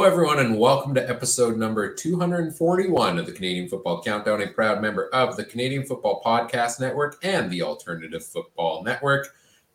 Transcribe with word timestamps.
Hello, 0.00 0.10
everyone, 0.10 0.38
and 0.38 0.58
welcome 0.58 0.94
to 0.94 1.10
episode 1.10 1.58
number 1.58 1.92
241 1.92 3.18
of 3.18 3.26
the 3.26 3.32
Canadian 3.32 3.68
Football 3.68 4.02
Countdown, 4.02 4.40
a 4.40 4.46
proud 4.46 4.80
member 4.80 5.10
of 5.10 5.36
the 5.36 5.44
Canadian 5.44 5.84
Football 5.84 6.22
Podcast 6.24 6.80
Network 6.80 7.18
and 7.22 7.50
the 7.50 7.60
Alternative 7.60 8.24
Football 8.24 8.82
Network. 8.82 9.28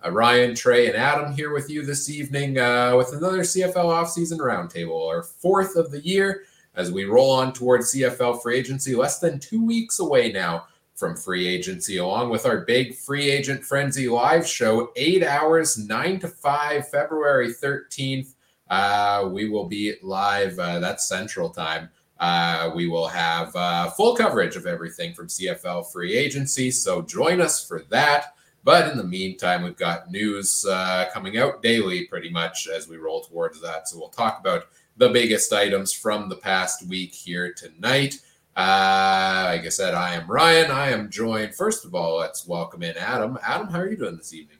Uh, 0.03 0.09
Ryan, 0.09 0.55
Trey, 0.55 0.87
and 0.87 0.95
Adam 0.95 1.31
here 1.31 1.53
with 1.53 1.69
you 1.69 1.85
this 1.85 2.09
evening 2.09 2.57
uh, 2.57 2.95
with 2.97 3.13
another 3.13 3.41
CFL 3.41 3.75
offseason 3.75 4.39
roundtable, 4.39 5.07
our 5.07 5.21
fourth 5.21 5.75
of 5.75 5.91
the 5.91 6.03
year 6.03 6.45
as 6.73 6.91
we 6.91 7.05
roll 7.05 7.29
on 7.29 7.53
towards 7.53 7.93
CFL 7.93 8.41
free 8.41 8.57
agency, 8.57 8.95
less 8.95 9.19
than 9.19 9.37
two 9.37 9.63
weeks 9.63 9.99
away 9.99 10.31
now 10.31 10.65
from 10.95 11.15
free 11.15 11.47
agency, 11.47 11.97
along 11.97 12.31
with 12.31 12.47
our 12.47 12.61
big 12.61 12.95
free 12.95 13.29
agent 13.29 13.63
frenzy 13.63 14.09
live 14.09 14.47
show, 14.47 14.91
eight 14.95 15.21
hours, 15.21 15.77
nine 15.77 16.17
to 16.17 16.27
five, 16.27 16.89
February 16.89 17.49
13th. 17.49 18.33
Uh, 18.69 19.29
we 19.31 19.49
will 19.49 19.65
be 19.65 19.95
live. 20.01 20.57
Uh, 20.59 20.79
that's 20.79 21.07
Central 21.07 21.49
Time. 21.49 21.89
Uh, 22.19 22.71
we 22.73 22.87
will 22.87 23.07
have 23.07 23.55
uh, 23.55 23.89
full 23.91 24.15
coverage 24.15 24.55
of 24.55 24.65
everything 24.65 25.13
from 25.13 25.27
CFL 25.27 25.91
free 25.91 26.15
agency. 26.15 26.71
So 26.71 27.01
join 27.01 27.41
us 27.41 27.65
for 27.65 27.83
that. 27.89 28.35
But 28.63 28.89
in 28.89 28.97
the 28.97 29.03
meantime, 29.03 29.63
we've 29.63 29.77
got 29.77 30.09
news 30.09 30.65
uh, 30.67 31.05
coming 31.13 31.37
out 31.37 31.61
daily 31.61 32.05
pretty 32.05 32.31
much 32.31 32.67
as 32.67 32.87
we 32.87 32.97
roll 32.97 33.21
towards 33.21 33.61
that. 33.61 33.87
So 33.87 33.99
we'll 33.99 34.09
talk 34.09 34.39
about 34.39 34.67
the 34.97 35.09
biggest 35.09 35.53
items 35.53 35.93
from 35.93 36.29
the 36.29 36.37
past 36.37 36.87
week 36.87 37.13
here 37.13 37.53
tonight. 37.53 38.17
Uh, 38.55 39.49
like 39.51 39.65
I 39.65 39.69
said, 39.69 39.93
I 39.93 40.15
am 40.15 40.31
Ryan. 40.31 40.71
I 40.71 40.89
am 40.89 41.09
joined, 41.09 41.53
first 41.53 41.85
of 41.85 41.93
all, 41.93 42.17
let's 42.17 42.47
welcome 42.47 42.81
in 42.81 42.97
Adam. 42.97 43.37
Adam, 43.43 43.67
how 43.67 43.79
are 43.79 43.89
you 43.89 43.97
doing 43.97 44.15
this 44.15 44.33
evening? 44.33 44.54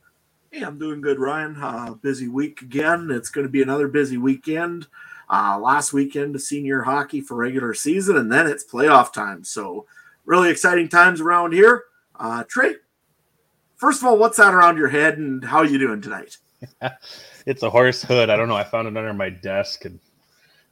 Hey, 0.56 0.62
I'm 0.62 0.80
doing 0.80 1.02
good, 1.02 1.20
Ryan. 1.20 1.58
Uh, 1.62 1.96
busy 1.96 2.30
week 2.30 2.62
again. 2.62 3.12
It's 3.12 3.28
going 3.28 3.46
to 3.46 3.52
be 3.52 3.62
another 3.62 3.90
busy 3.90 4.16
weekend. 4.18 4.88
Uh, 5.30 5.60
last 5.62 5.92
weekend 5.92 6.42
senior 6.42 6.82
hockey 6.82 7.20
for 7.20 7.36
regular 7.36 7.74
season, 7.74 8.16
and 8.16 8.32
then 8.32 8.48
it's 8.48 8.64
playoff 8.64 9.12
time. 9.12 9.44
So, 9.44 9.86
really 10.24 10.50
exciting 10.50 10.88
times 10.88 11.20
around 11.20 11.52
here. 11.52 11.84
Uh, 12.18 12.46
Trey, 12.48 12.76
first 13.76 14.02
of 14.02 14.08
all, 14.08 14.18
what's 14.18 14.38
that 14.38 14.54
around 14.54 14.78
your 14.78 14.88
head, 14.88 15.18
and 15.18 15.44
how 15.44 15.58
are 15.58 15.66
you 15.66 15.78
doing 15.78 16.00
tonight? 16.00 16.38
it's 17.46 17.64
a 17.64 17.70
horse 17.70 18.02
hood. 18.02 18.30
I 18.30 18.38
don't 18.38 18.48
know. 18.48 18.56
I 18.56 18.64
found 18.64 18.88
it 18.88 18.96
under 18.96 19.14
my 19.14 19.32
desk 19.32 19.84
and 19.84 20.00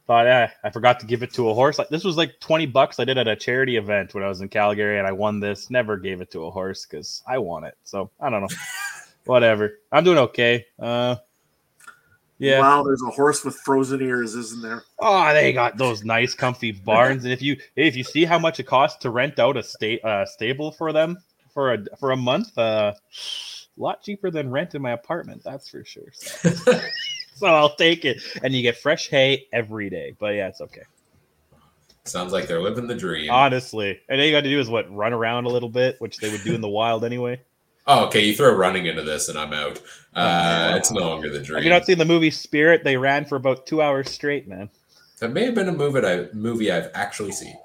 thought, 0.06 0.24
yeah, 0.24 0.50
I 0.64 0.70
forgot 0.70 0.98
to 1.00 1.06
give 1.06 1.22
it 1.22 1.34
to 1.34 1.50
a 1.50 1.54
horse. 1.54 1.78
Like 1.78 1.90
this 1.90 2.04
was 2.04 2.16
like 2.16 2.40
twenty 2.40 2.64
bucks 2.64 2.98
I 2.98 3.04
did 3.04 3.18
at 3.18 3.28
a 3.28 3.36
charity 3.36 3.76
event 3.76 4.14
when 4.14 4.24
I 4.24 4.28
was 4.28 4.40
in 4.40 4.48
Calgary, 4.48 4.96
and 4.98 5.06
I 5.06 5.12
won 5.12 5.40
this. 5.40 5.68
Never 5.68 5.98
gave 5.98 6.22
it 6.22 6.30
to 6.30 6.46
a 6.46 6.50
horse 6.50 6.86
because 6.86 7.22
I 7.28 7.36
won 7.36 7.64
it. 7.64 7.76
So 7.84 8.10
I 8.18 8.30
don't 8.30 8.40
know. 8.40 8.48
whatever. 9.26 9.78
I'm 9.92 10.04
doing 10.04 10.18
okay. 10.18 10.66
Uh, 10.78 11.16
yeah. 12.38 12.60
Wow, 12.60 12.82
there's 12.82 13.02
a 13.02 13.10
horse 13.10 13.44
with 13.44 13.56
frozen 13.56 14.02
ears, 14.02 14.34
isn't 14.34 14.62
there? 14.62 14.82
Oh, 14.98 15.32
they 15.32 15.52
got 15.52 15.76
those 15.76 16.04
nice, 16.04 16.34
comfy 16.34 16.72
barns, 16.72 17.24
and 17.24 17.32
if 17.32 17.40
you 17.40 17.56
if 17.76 17.96
you 17.96 18.02
see 18.02 18.24
how 18.24 18.38
much 18.38 18.58
it 18.58 18.64
costs 18.64 18.98
to 18.98 19.10
rent 19.10 19.38
out 19.38 19.56
a 19.56 19.62
state 19.62 20.04
uh, 20.04 20.26
stable 20.26 20.72
for 20.72 20.92
them 20.92 21.18
for 21.52 21.74
a 21.74 21.84
for 21.98 22.10
a 22.10 22.16
month, 22.16 22.56
uh, 22.58 22.92
a 22.92 23.80
lot 23.80 24.02
cheaper 24.02 24.30
than 24.30 24.50
rent 24.50 24.74
in 24.74 24.82
my 24.82 24.90
apartment. 24.90 25.42
That's 25.44 25.68
for 25.68 25.84
sure. 25.84 26.10
So. 26.12 26.50
so 27.36 27.46
I'll 27.46 27.76
take 27.76 28.04
it, 28.04 28.20
and 28.42 28.52
you 28.52 28.62
get 28.62 28.76
fresh 28.76 29.08
hay 29.08 29.46
every 29.52 29.88
day. 29.88 30.14
But 30.18 30.34
yeah, 30.34 30.48
it's 30.48 30.60
okay. 30.60 30.82
Sounds 32.04 32.32
like 32.32 32.46
they're 32.46 32.60
living 32.60 32.86
the 32.86 32.94
dream. 32.94 33.30
Honestly, 33.30 33.98
and 34.08 34.20
all 34.20 34.26
you 34.26 34.32
got 34.32 34.42
to 34.42 34.50
do 34.50 34.60
is 34.60 34.68
what 34.68 34.92
run 34.94 35.12
around 35.12 35.46
a 35.46 35.48
little 35.48 35.70
bit, 35.70 35.96
which 36.00 36.18
they 36.18 36.30
would 36.30 36.42
do 36.42 36.54
in 36.54 36.60
the 36.60 36.68
wild 36.68 37.04
anyway. 37.04 37.40
Oh, 37.86 38.06
okay. 38.06 38.24
You 38.24 38.34
throw 38.34 38.54
running 38.54 38.86
into 38.86 39.02
this, 39.02 39.28
and 39.28 39.38
I'm 39.38 39.52
out. 39.52 39.80
Uh, 40.14 40.74
it's 40.76 40.90
no 40.90 41.00
longer 41.00 41.28
the 41.28 41.40
dream. 41.40 41.56
Have 41.56 41.64
you 41.64 41.70
not 41.70 41.86
seen 41.86 41.98
the 41.98 42.04
movie 42.04 42.30
Spirit? 42.30 42.84
They 42.84 42.96
ran 42.96 43.24
for 43.24 43.36
about 43.36 43.66
two 43.66 43.82
hours 43.82 44.10
straight, 44.10 44.48
man. 44.48 44.70
That 45.18 45.32
may 45.32 45.44
have 45.44 45.54
been 45.54 45.68
a 45.68 45.72
movie 45.72 46.06
I 46.06 46.26
movie 46.32 46.70
I've 46.70 46.90
actually 46.94 47.32
seen. 47.32 47.56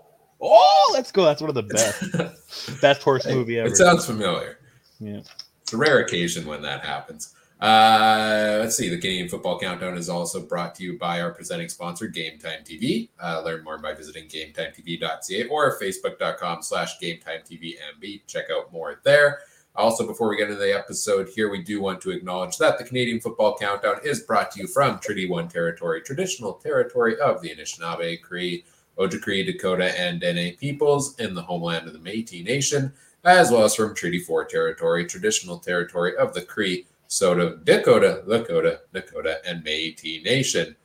Oh, 0.42 0.92
let's 0.94 1.12
go. 1.12 1.26
That's 1.26 1.42
one 1.42 1.50
of 1.50 1.56
the 1.56 1.64
best 1.64 2.82
best 2.82 3.04
horse 3.04 3.26
movie 3.28 3.60
ever. 3.60 3.68
It 3.70 3.78
sounds 3.78 4.06
familiar. 4.06 4.58
Yeah, 5.00 5.22
it's 5.62 5.74
a 5.74 5.78
rare 5.78 6.00
occasion 6.00 6.46
when 6.46 6.62
that 6.64 6.86
happens. 6.86 7.34
Uh, 7.60 8.58
let's 8.62 8.78
see. 8.78 8.88
The 8.88 8.98
Canadian 8.98 9.28
Football 9.28 9.60
Countdown 9.60 9.98
is 9.98 10.08
also 10.08 10.42
brought 10.42 10.76
to 10.76 10.84
you 10.84 10.98
by 10.98 11.20
our 11.20 11.32
presenting 11.32 11.68
sponsor, 11.68 12.08
Game 12.08 12.40
Time 12.40 12.64
TV. 12.64 13.10
Uh, 13.22 13.42
learn 13.44 13.64
more 13.64 13.78
by 13.78 13.94
visiting 13.94 14.28
GameTimeTV.ca 14.30 15.48
or 15.50 15.78
Facebook.com/slash 15.78 17.00
GameTimeTVMB. 17.00 18.22
Check 18.28 18.46
out 18.50 18.72
more 18.72 19.02
there. 19.04 19.40
Also, 19.76 20.06
before 20.06 20.28
we 20.28 20.38
get 20.38 20.50
into 20.50 20.60
the 20.60 20.78
episode 20.78 21.30
here, 21.30 21.50
we 21.50 21.62
do 21.62 21.82
want 21.82 22.02
to 22.02 22.12
acknowledge 22.12 22.58
that 22.58 22.78
the 22.78 22.84
Canadian 22.84 23.20
Football 23.22 23.58
Countdown 23.58 24.00
is 24.04 24.22
brought 24.22 24.52
to 24.52 24.62
you 24.62 24.68
from 24.68 25.00
Treaty 25.00 25.30
1 25.30 25.48
territory, 25.48 26.02
traditional 26.02 26.54
territory 26.54 27.20
of 27.20 27.42
the 27.42 27.50
Anishinaabe, 27.50 28.22
Cree, 28.22 28.66
Ojibwe, 28.98 29.46
Dakota, 29.46 29.98
and 29.98 30.20
Dene 30.20 30.58
peoples 30.58 31.18
in 31.20 31.34
the 31.34 31.42
homeland 31.42 31.88
of 31.88 31.94
the 31.94 32.00
Métis 32.00 32.44
Nation, 32.44 32.92
as 33.24 33.52
well 33.52 33.64
as 33.64 33.76
from 33.76 33.96
Treaty 33.96 34.20
4 34.20 34.46
territory, 34.46 35.06
traditional 35.06 35.60
territory 35.60 36.18
of 36.18 36.34
the 36.34 36.42
Cree, 36.42 36.86
Saulteaux, 37.08 37.56
Dakota, 37.64 38.24
Lakota, 38.28 38.80
Dakota, 38.94 39.40
and 39.46 39.64
Métis 39.64 40.24
Nation. 40.26 40.76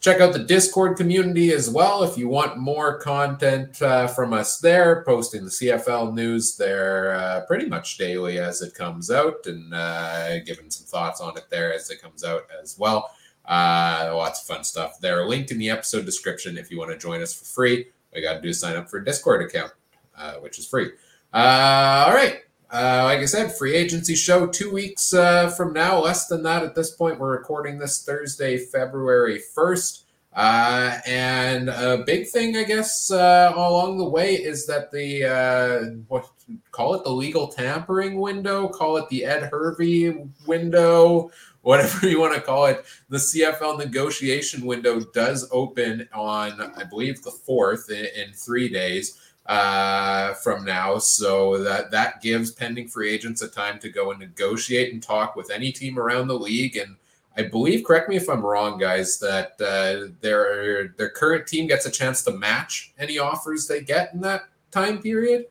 Check 0.00 0.20
out 0.20 0.32
the 0.32 0.38
Discord 0.38 0.96
community 0.96 1.52
as 1.52 1.68
well 1.68 2.04
if 2.04 2.16
you 2.16 2.28
want 2.28 2.56
more 2.56 3.00
content 3.00 3.82
uh, 3.82 4.06
from 4.06 4.32
us 4.32 4.58
there, 4.58 5.02
posting 5.04 5.44
the 5.44 5.50
CFL 5.50 6.14
news 6.14 6.56
there 6.56 7.14
uh, 7.14 7.40
pretty 7.46 7.66
much 7.66 7.98
daily 7.98 8.38
as 8.38 8.62
it 8.62 8.74
comes 8.74 9.10
out 9.10 9.46
and 9.46 9.74
uh, 9.74 10.38
giving 10.40 10.70
some 10.70 10.86
thoughts 10.86 11.20
on 11.20 11.36
it 11.36 11.46
there 11.50 11.74
as 11.74 11.90
it 11.90 12.00
comes 12.00 12.22
out 12.22 12.42
as 12.62 12.78
well. 12.78 13.10
Uh, 13.44 14.12
lots 14.14 14.40
of 14.40 14.46
fun 14.46 14.62
stuff 14.62 15.00
there. 15.00 15.26
Linked 15.26 15.50
in 15.50 15.58
the 15.58 15.70
episode 15.70 16.04
description 16.04 16.56
if 16.56 16.70
you 16.70 16.78
want 16.78 16.92
to 16.92 16.98
join 16.98 17.20
us 17.20 17.34
for 17.34 17.46
free. 17.46 17.86
All 18.12 18.20
you 18.20 18.26
got 18.26 18.34
to 18.34 18.40
do 18.40 18.50
is 18.50 18.60
sign 18.60 18.76
up 18.76 18.88
for 18.88 18.98
a 18.98 19.04
Discord 19.04 19.42
account, 19.42 19.72
uh, 20.16 20.34
which 20.34 20.60
is 20.60 20.66
free. 20.66 20.92
Uh, 21.32 22.04
all 22.06 22.14
right. 22.14 22.42
Uh, 22.70 23.00
like 23.04 23.20
I 23.20 23.24
said, 23.24 23.56
free 23.56 23.74
agency 23.74 24.14
show 24.14 24.46
two 24.46 24.70
weeks 24.70 25.14
uh, 25.14 25.48
from 25.50 25.72
now, 25.72 26.00
less 26.00 26.26
than 26.26 26.42
that 26.42 26.62
at 26.62 26.74
this 26.74 26.90
point. 26.90 27.18
We're 27.18 27.30
recording 27.30 27.78
this 27.78 28.04
Thursday, 28.04 28.58
February 28.58 29.40
1st. 29.56 30.02
Uh, 30.34 30.98
and 31.06 31.70
a 31.70 32.04
big 32.04 32.28
thing, 32.28 32.58
I 32.58 32.64
guess, 32.64 33.10
uh, 33.10 33.52
along 33.56 33.96
the 33.96 34.08
way 34.08 34.34
is 34.34 34.66
that 34.66 34.92
the 34.92 35.24
uh, 35.24 35.94
what 36.08 36.28
call 36.70 36.94
it 36.94 37.04
the 37.04 37.10
legal 37.10 37.48
tampering 37.48 38.20
window, 38.20 38.68
call 38.68 38.98
it 38.98 39.08
the 39.08 39.24
Ed 39.24 39.48
Hervey 39.50 40.28
window, 40.46 41.30
whatever 41.62 42.06
you 42.06 42.20
want 42.20 42.34
to 42.34 42.40
call 42.42 42.66
it. 42.66 42.84
The 43.08 43.16
CFL 43.16 43.78
negotiation 43.78 44.66
window 44.66 45.00
does 45.14 45.48
open 45.50 46.06
on, 46.12 46.60
I 46.76 46.84
believe, 46.84 47.22
the 47.22 47.30
fourth 47.30 47.90
in, 47.90 48.06
in 48.14 48.32
three 48.34 48.68
days 48.68 49.18
uh, 49.48 50.34
from 50.34 50.64
now. 50.64 50.98
So 50.98 51.62
that 51.62 51.90
that 51.90 52.20
gives 52.20 52.52
pending 52.52 52.88
free 52.88 53.10
agents 53.10 53.42
a 53.42 53.48
time 53.48 53.78
to 53.80 53.88
go 53.88 54.10
and 54.10 54.20
negotiate 54.20 54.92
and 54.92 55.02
talk 55.02 55.36
with 55.36 55.50
any 55.50 55.72
team 55.72 55.98
around 55.98 56.28
the 56.28 56.38
league. 56.38 56.76
And 56.76 56.96
I 57.36 57.42
believe, 57.42 57.84
correct 57.84 58.08
me 58.08 58.16
if 58.16 58.28
I'm 58.28 58.44
wrong, 58.44 58.78
guys, 58.78 59.18
that 59.20 59.52
uh, 59.60 60.12
their 60.20 60.88
their 60.98 61.10
current 61.10 61.46
team 61.46 61.66
gets 61.66 61.86
a 61.86 61.90
chance 61.90 62.22
to 62.24 62.32
match 62.32 62.92
any 62.98 63.18
offers 63.18 63.66
they 63.66 63.80
get 63.80 64.12
in 64.12 64.20
that 64.20 64.42
time 64.70 65.00
period. 65.00 65.46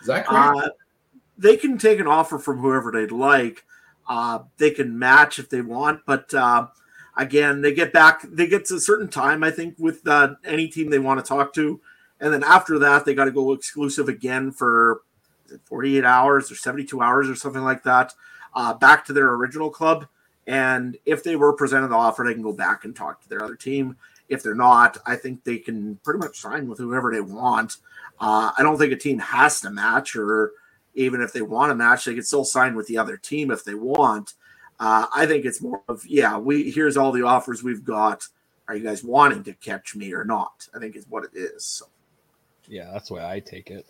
Is 0.00 0.06
that 0.06 0.26
correct? 0.26 0.56
Uh, 0.56 0.70
they 1.36 1.56
can 1.56 1.76
take 1.76 2.00
an 2.00 2.06
offer 2.06 2.38
from 2.38 2.58
whoever 2.58 2.90
they'd 2.90 3.12
like. 3.12 3.64
Uh, 4.08 4.40
they 4.58 4.70
can 4.70 4.98
match 4.98 5.38
if 5.38 5.48
they 5.48 5.60
want, 5.60 6.00
but 6.06 6.32
uh, 6.34 6.66
again, 7.16 7.62
they 7.62 7.72
get 7.72 7.92
back. 7.92 8.22
They 8.22 8.46
get 8.46 8.64
to 8.66 8.76
a 8.76 8.80
certain 8.80 9.08
time, 9.08 9.44
I 9.44 9.50
think, 9.50 9.74
with 9.78 10.06
uh, 10.06 10.34
any 10.44 10.68
team 10.68 10.90
they 10.90 10.98
want 10.98 11.20
to 11.20 11.28
talk 11.28 11.52
to 11.54 11.80
and 12.22 12.32
then 12.32 12.44
after 12.44 12.78
that 12.78 13.04
they 13.04 13.14
got 13.14 13.26
to 13.26 13.32
go 13.32 13.52
exclusive 13.52 14.08
again 14.08 14.52
for 14.52 15.02
48 15.64 16.04
hours 16.04 16.50
or 16.50 16.54
72 16.54 17.02
hours 17.02 17.28
or 17.28 17.34
something 17.34 17.62
like 17.62 17.82
that 17.82 18.14
uh, 18.54 18.72
back 18.72 19.04
to 19.06 19.12
their 19.12 19.34
original 19.34 19.68
club. 19.68 20.06
And 20.46 20.96
if 21.04 21.22
they 21.22 21.36
were 21.36 21.52
presented 21.52 21.88
the 21.88 21.96
offer 21.96 22.24
they 22.26 22.32
can 22.32 22.42
go 22.42 22.52
back 22.52 22.84
and 22.84 22.96
talk 22.96 23.20
to 23.22 23.28
their 23.28 23.42
other 23.42 23.56
team. 23.56 23.96
If 24.28 24.42
they're 24.42 24.54
not 24.54 24.96
i 25.04 25.16
think 25.16 25.44
they 25.44 25.58
can 25.58 25.96
pretty 26.04 26.18
much 26.18 26.40
sign 26.40 26.68
with 26.68 26.78
whoever 26.78 27.12
they 27.12 27.20
want. 27.20 27.76
Uh, 28.20 28.52
i 28.56 28.62
don't 28.62 28.78
think 28.78 28.92
a 28.92 28.96
team 28.96 29.18
has 29.18 29.60
to 29.60 29.70
match 29.70 30.16
or 30.16 30.52
even 30.94 31.20
if 31.20 31.32
they 31.32 31.42
want 31.42 31.70
to 31.70 31.74
match 31.74 32.04
they 32.04 32.14
can 32.14 32.22
still 32.22 32.44
sign 32.44 32.74
with 32.74 32.86
the 32.86 32.98
other 32.98 33.16
team 33.16 33.50
if 33.50 33.64
they 33.64 33.74
want. 33.74 34.34
Uh, 34.80 35.06
i 35.14 35.26
think 35.26 35.44
it's 35.44 35.60
more 35.60 35.82
of 35.88 36.06
yeah 36.06 36.38
we 36.38 36.70
here's 36.70 36.96
all 36.96 37.12
the 37.12 37.22
offers 37.22 37.62
we've 37.62 37.84
got. 37.84 38.28
Are 38.68 38.76
you 38.76 38.84
guys 38.84 39.02
wanting 39.04 39.42
to 39.44 39.52
catch 39.54 39.96
me 39.96 40.14
or 40.14 40.24
not? 40.24 40.68
I 40.74 40.78
think 40.78 40.96
is 40.96 41.06
what 41.08 41.24
it 41.24 41.32
is 41.34 41.64
so 41.64 41.86
yeah, 42.72 42.90
that's 42.90 43.08
the 43.08 43.14
way 43.14 43.24
I 43.24 43.38
take 43.40 43.70
it. 43.70 43.86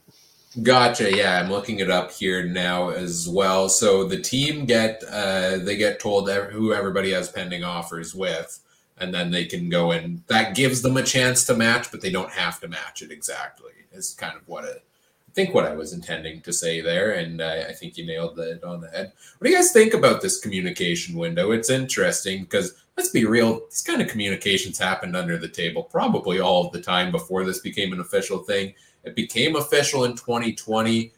Gotcha. 0.60 1.16
Yeah, 1.16 1.40
I'm 1.40 1.50
looking 1.50 1.78
it 1.78 1.88
up 1.88 2.10
here 2.10 2.44
now 2.44 2.90
as 2.90 3.28
well. 3.28 3.68
So 3.68 4.04
the 4.04 4.20
team 4.20 4.66
get 4.66 5.02
uh, 5.08 5.58
they 5.58 5.76
get 5.76 6.00
told 6.00 6.28
who 6.28 6.74
everybody 6.74 7.12
has 7.12 7.30
pending 7.30 7.62
offers 7.62 8.14
with, 8.14 8.58
and 8.98 9.14
then 9.14 9.30
they 9.30 9.44
can 9.46 9.70
go 9.70 9.92
and 9.92 10.22
that 10.26 10.56
gives 10.56 10.82
them 10.82 10.96
a 10.96 11.02
chance 11.02 11.44
to 11.46 11.56
match, 11.56 11.90
but 11.90 12.00
they 12.00 12.10
don't 12.10 12.32
have 12.32 12.60
to 12.60 12.68
match 12.68 13.02
it 13.02 13.12
exactly. 13.12 13.70
Is 13.92 14.14
kind 14.14 14.36
of 14.36 14.46
what 14.48 14.64
it, 14.64 14.82
I 15.28 15.32
think 15.32 15.54
what 15.54 15.64
I 15.64 15.74
was 15.74 15.92
intending 15.92 16.40
to 16.42 16.52
say 16.52 16.80
there, 16.80 17.12
and 17.12 17.40
uh, 17.40 17.64
I 17.68 17.72
think 17.72 17.96
you 17.96 18.04
nailed 18.04 18.38
it 18.40 18.64
on 18.64 18.80
the 18.80 18.90
head. 18.90 19.12
What 19.38 19.46
do 19.46 19.50
you 19.50 19.56
guys 19.56 19.72
think 19.72 19.94
about 19.94 20.20
this 20.20 20.40
communication 20.40 21.16
window? 21.16 21.52
It's 21.52 21.70
interesting 21.70 22.42
because 22.42 22.81
let's 22.96 23.10
be 23.10 23.24
real, 23.24 23.60
these 23.70 23.82
kind 23.82 24.02
of 24.02 24.08
communications 24.08 24.78
happened 24.78 25.16
under 25.16 25.38
the 25.38 25.48
table 25.48 25.82
probably 25.82 26.40
all 26.40 26.66
of 26.66 26.72
the 26.72 26.80
time 26.80 27.10
before 27.10 27.44
this 27.44 27.60
became 27.60 27.92
an 27.92 28.00
official 28.00 28.38
thing. 28.38 28.74
It 29.04 29.16
became 29.16 29.56
official 29.56 30.04
in 30.04 30.12
2020. 30.12 31.12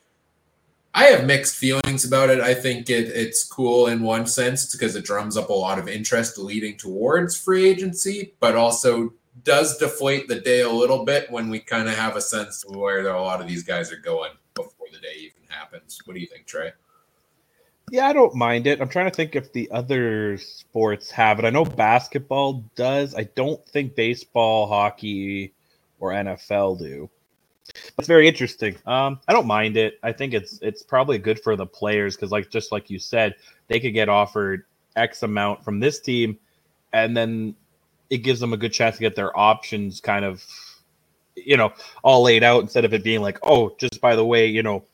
I 0.97 1.05
have 1.05 1.27
mixed 1.27 1.57
feelings 1.57 2.05
about 2.05 2.31
it. 2.31 2.41
I 2.41 2.55
think 2.55 2.89
it, 2.89 3.09
it's 3.09 3.45
cool 3.45 3.89
in 3.89 4.03
one 4.03 4.27
sense 4.27 4.73
because 4.73 4.95
it 4.95 5.05
drums 5.05 5.37
up 5.37 5.51
a 5.51 5.53
lot 5.53 5.79
of 5.79 5.89
interest 5.89 6.39
leading 6.39 6.77
towards 6.77 7.37
free 7.37 7.69
agency, 7.69 8.35
but 8.39 8.55
also 8.55 9.13
does 9.43 9.77
deflate 9.79 10.29
the 10.29 10.41
day 10.41 10.61
a 10.61 10.71
little 10.71 11.05
bit 11.05 11.31
when 11.31 11.51
we 11.51 11.59
kind 11.59 11.89
of 11.89 11.97
have 11.97 12.15
a 12.15 12.21
sense 12.21 12.65
of 12.65 12.77
where 12.77 13.07
a 13.09 13.21
lot 13.21 13.41
of 13.41 13.49
these 13.49 13.65
guys 13.65 13.91
are 13.91 13.99
going 13.99 14.31
before 14.55 14.87
the 14.93 15.01
day 15.01 15.17
even 15.19 15.43
happens. 15.49 15.99
What 16.05 16.15
do 16.15 16.21
you 16.21 16.29
think, 16.29 16.47
Trey? 16.47 16.73
Yeah, 17.91 18.07
I 18.07 18.13
don't 18.13 18.35
mind 18.35 18.67
it. 18.67 18.81
I'm 18.81 18.89
trying 18.89 19.11
to 19.11 19.15
think 19.15 19.37
if 19.37 19.53
the 19.53 19.71
other 19.71 20.39
sports 20.39 21.11
have 21.11 21.39
it. 21.39 21.45
I 21.45 21.51
know 21.51 21.65
basketball 21.65 22.65
does. 22.75 23.15
I 23.15 23.25
don't 23.35 23.65
think 23.69 23.95
baseball, 23.95 24.67
hockey, 24.67 25.53
or 26.01 26.11
NFL 26.11 26.79
do. 26.79 27.11
It's 27.99 28.09
very 28.09 28.29
interesting. 28.29 28.77
Um, 28.87 29.21
I 29.29 29.33
don't 29.33 29.47
mind 29.47 29.77
it. 29.77 29.99
I 30.03 30.13
think 30.13 30.35
it's 30.35 30.59
it's 30.61 30.83
probably 30.83 31.19
good 31.19 31.41
for 31.41 31.57
the 31.57 31.67
players 31.67 32.17
because, 32.17 32.31
like 32.31 32.51
just 32.51 32.73
like 32.73 32.91
you 32.91 32.99
said, 32.99 33.35
they 33.69 33.81
could 33.81 33.95
get 33.95 34.09
offered 34.09 34.65
X 34.97 35.23
amount 35.23 35.65
from 35.65 35.81
this 35.81 36.01
team, 36.01 36.39
and 36.93 37.17
then 37.17 37.55
it 38.11 38.19
gives 38.19 38.41
them 38.41 38.53
a 38.53 38.57
good 38.57 38.73
chance 38.73 38.97
to 38.97 39.01
get 39.01 39.17
their 39.17 39.37
options 39.39 40.01
kind 40.01 40.25
of, 40.25 40.45
you 41.37 41.57
know, 41.57 41.73
all 42.03 42.23
laid 42.23 42.43
out 42.43 42.63
instead 42.63 42.85
of 42.85 42.93
it 42.93 43.03
being 43.03 43.23
like, 43.23 43.39
oh, 43.43 43.75
just 43.79 44.01
by 44.01 44.15
the 44.15 44.25
way, 44.25 44.47
you 44.47 44.63
know, 44.63 44.85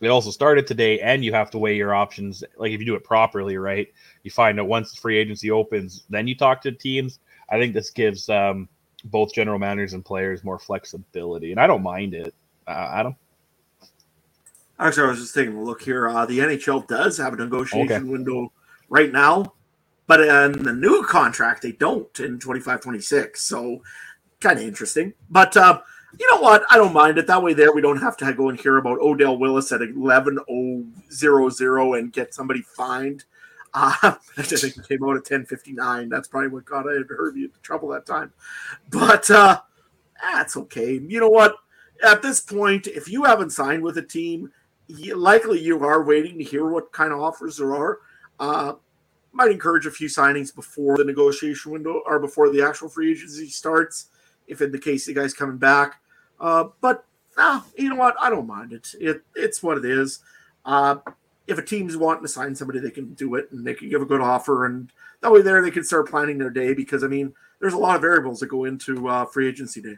it 0.00 0.08
also 0.08 0.30
started 0.30 0.66
today, 0.66 1.00
and 1.00 1.24
you 1.24 1.32
have 1.32 1.50
to 1.50 1.58
weigh 1.58 1.76
your 1.76 1.94
options. 1.94 2.44
Like 2.56 2.72
if 2.72 2.80
you 2.80 2.86
do 2.86 2.94
it 2.94 3.04
properly, 3.04 3.56
right? 3.56 3.88
You 4.22 4.30
find 4.30 4.58
out 4.60 4.68
once 4.68 4.94
free 4.94 5.18
agency 5.18 5.50
opens, 5.50 6.04
then 6.08 6.28
you 6.28 6.34
talk 6.34 6.60
to 6.62 6.72
teams. 6.72 7.18
I 7.50 7.58
think 7.58 7.74
this 7.74 7.90
gives 7.90 8.28
um, 8.28 8.68
both 9.04 9.32
general 9.32 9.58
managers 9.58 9.94
and 9.94 10.04
players 10.04 10.44
more 10.44 10.58
flexibility, 10.58 11.50
and 11.50 11.60
I 11.60 11.66
don't 11.66 11.82
mind 11.82 12.14
it. 12.14 12.34
Uh, 12.66 12.90
Adam. 12.92 13.16
Actually, 14.78 15.06
I 15.06 15.10
was 15.10 15.20
just 15.20 15.34
taking 15.34 15.56
a 15.56 15.62
look 15.62 15.82
here. 15.82 16.08
Uh, 16.08 16.26
the 16.26 16.38
NHL 16.38 16.86
does 16.86 17.18
have 17.18 17.32
a 17.32 17.36
negotiation 17.36 17.92
okay. 17.92 18.04
window 18.04 18.52
right 18.88 19.10
now, 19.10 19.54
but 20.06 20.20
in 20.20 20.62
the 20.62 20.72
new 20.72 21.02
contract, 21.04 21.62
they 21.62 21.72
don't 21.72 22.20
in 22.20 22.38
25 22.38 22.80
26. 22.82 23.42
So, 23.42 23.82
kind 24.40 24.58
of 24.58 24.64
interesting. 24.64 25.14
But 25.30 25.56
uh, 25.56 25.80
you 26.16 26.32
know 26.32 26.40
what? 26.40 26.64
I 26.70 26.76
don't 26.76 26.94
mind 26.94 27.18
it. 27.18 27.26
That 27.26 27.42
way, 27.42 27.52
there 27.52 27.72
we 27.72 27.82
don't 27.82 28.00
have 28.00 28.16
to 28.18 28.32
go 28.32 28.48
and 28.48 28.58
hear 28.58 28.78
about 28.78 29.00
Odell 29.00 29.36
Willis 29.36 29.72
at 29.72 29.80
11.000 29.80 31.98
and 31.98 32.12
get 32.12 32.34
somebody 32.34 32.62
fined. 32.62 33.24
Uh, 33.74 33.92
I 34.36 34.42
think 34.42 34.78
it 34.78 34.88
came 34.88 35.04
out 35.04 35.16
at 35.16 35.24
10.59. 35.24 36.08
That's 36.08 36.28
probably 36.28 36.48
what 36.48 36.64
got 36.64 36.86
Hervey 36.86 37.44
into 37.44 37.60
trouble 37.62 37.90
that 37.90 38.06
time. 38.06 38.32
But 38.90 39.30
uh, 39.30 39.60
that's 40.20 40.56
okay. 40.56 40.94
You 40.94 41.20
know 41.20 41.28
what? 41.28 41.56
At 42.02 42.22
this 42.22 42.40
point, 42.40 42.86
if 42.86 43.08
you 43.08 43.24
haven't 43.24 43.50
signed 43.50 43.82
with 43.82 43.98
a 43.98 44.02
team, 44.02 44.50
you, 44.86 45.16
likely 45.16 45.60
you 45.60 45.84
are 45.84 46.02
waiting 46.02 46.38
to 46.38 46.44
hear 46.44 46.68
what 46.68 46.92
kind 46.92 47.12
of 47.12 47.20
offers 47.20 47.58
there 47.58 47.74
are. 47.74 47.98
Uh, 48.40 48.74
might 49.32 49.50
encourage 49.50 49.84
a 49.84 49.90
few 49.90 50.08
signings 50.08 50.54
before 50.54 50.96
the 50.96 51.04
negotiation 51.04 51.72
window 51.72 52.02
or 52.06 52.18
before 52.18 52.50
the 52.50 52.62
actual 52.62 52.88
free 52.88 53.10
agency 53.10 53.48
starts 53.48 54.06
if 54.48 54.60
in 54.60 54.72
the 54.72 54.78
case 54.78 55.06
the 55.06 55.14
guy's 55.14 55.34
coming 55.34 55.58
back. 55.58 56.00
Uh, 56.40 56.64
but 56.80 57.04
uh, 57.36 57.60
you 57.76 57.88
know 57.88 57.96
what? 57.96 58.16
I 58.20 58.30
don't 58.30 58.46
mind 58.46 58.72
it. 58.72 58.94
It 59.00 59.22
it's 59.34 59.62
what 59.62 59.78
it 59.78 59.84
is. 59.84 60.20
Uh, 60.64 60.96
if 61.46 61.58
a 61.58 61.62
team's 61.62 61.96
wanting 61.96 62.22
to 62.22 62.28
sign 62.28 62.54
somebody, 62.54 62.78
they 62.78 62.90
can 62.90 63.14
do 63.14 63.34
it 63.36 63.50
and 63.50 63.66
they 63.66 63.74
can 63.74 63.88
give 63.88 64.02
a 64.02 64.06
good 64.06 64.20
offer, 64.20 64.66
and 64.66 64.90
that 65.20 65.32
way 65.32 65.42
there 65.42 65.62
they 65.62 65.70
can 65.70 65.84
start 65.84 66.10
planning 66.10 66.38
their 66.38 66.50
day. 66.50 66.74
Because 66.74 67.04
I 67.04 67.06
mean, 67.06 67.32
there's 67.60 67.74
a 67.74 67.78
lot 67.78 67.96
of 67.96 68.02
variables 68.02 68.40
that 68.40 68.48
go 68.48 68.64
into 68.64 69.08
uh, 69.08 69.24
free 69.24 69.48
agency 69.48 69.80
day. 69.80 69.96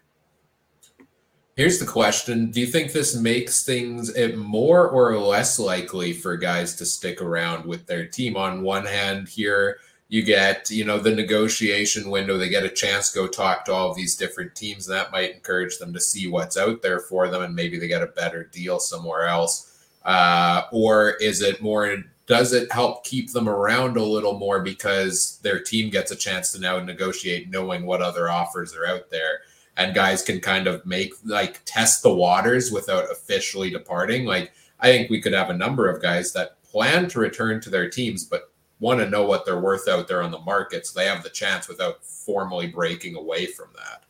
Here's 1.56 1.78
the 1.78 1.86
question: 1.86 2.50
Do 2.50 2.60
you 2.60 2.66
think 2.66 2.92
this 2.92 3.16
makes 3.16 3.64
things 3.64 4.12
more 4.36 4.88
or 4.88 5.18
less 5.18 5.58
likely 5.58 6.12
for 6.12 6.36
guys 6.36 6.76
to 6.76 6.86
stick 6.86 7.20
around 7.20 7.66
with 7.66 7.86
their 7.86 8.06
team? 8.06 8.36
On 8.36 8.62
one 8.62 8.86
hand, 8.86 9.28
here 9.28 9.78
you 10.10 10.24
get 10.24 10.68
you 10.70 10.84
know 10.84 10.98
the 10.98 11.14
negotiation 11.14 12.10
window 12.10 12.36
they 12.36 12.48
get 12.48 12.64
a 12.64 12.68
chance 12.68 13.12
to 13.12 13.20
go 13.20 13.26
talk 13.28 13.64
to 13.64 13.72
all 13.72 13.90
of 13.90 13.96
these 13.96 14.16
different 14.16 14.54
teams 14.56 14.88
and 14.88 14.96
that 14.96 15.12
might 15.12 15.32
encourage 15.32 15.78
them 15.78 15.92
to 15.92 16.00
see 16.00 16.28
what's 16.28 16.56
out 16.56 16.82
there 16.82 16.98
for 16.98 17.28
them 17.28 17.42
and 17.42 17.54
maybe 17.54 17.78
they 17.78 17.86
get 17.86 18.02
a 18.02 18.08
better 18.08 18.44
deal 18.44 18.78
somewhere 18.80 19.26
else. 19.26 19.86
Uh, 20.04 20.62
or 20.72 21.10
is 21.20 21.42
it 21.42 21.62
more 21.62 21.96
does 22.26 22.52
it 22.52 22.72
help 22.72 23.04
keep 23.04 23.32
them 23.32 23.48
around 23.48 23.96
a 23.96 24.02
little 24.02 24.38
more 24.38 24.60
because 24.60 25.38
their 25.42 25.60
team 25.60 25.90
gets 25.90 26.10
a 26.10 26.16
chance 26.16 26.52
to 26.52 26.60
now 26.60 26.78
negotiate 26.80 27.48
knowing 27.48 27.86
what 27.86 28.02
other 28.02 28.28
offers 28.28 28.74
are 28.74 28.86
out 28.86 29.10
there? 29.10 29.40
And 29.76 29.94
guys 29.94 30.22
can 30.22 30.40
kind 30.40 30.66
of 30.66 30.84
make 30.84 31.14
like 31.24 31.60
test 31.64 32.02
the 32.02 32.12
waters 32.12 32.72
without 32.72 33.10
officially 33.10 33.70
departing. 33.70 34.24
Like 34.26 34.52
i 34.80 34.86
think 34.86 35.10
we 35.10 35.20
could 35.20 35.32
have 35.32 35.50
a 35.50 35.56
number 35.56 35.88
of 35.88 36.02
guys 36.02 36.32
that 36.32 36.62
plan 36.62 37.08
to 37.08 37.20
return 37.20 37.60
to 37.60 37.70
their 37.70 37.88
teams 37.88 38.24
but 38.24 38.49
want 38.80 38.98
to 38.98 39.08
know 39.08 39.24
what 39.24 39.44
they're 39.44 39.60
worth 39.60 39.86
out 39.88 40.08
there 40.08 40.22
on 40.22 40.30
the 40.30 40.38
market 40.40 40.86
so 40.86 40.98
they 40.98 41.06
have 41.06 41.22
the 41.22 41.30
chance 41.30 41.68
without 41.68 42.02
formally 42.04 42.66
breaking 42.66 43.14
away 43.14 43.46
from 43.46 43.68
that. 43.76 44.02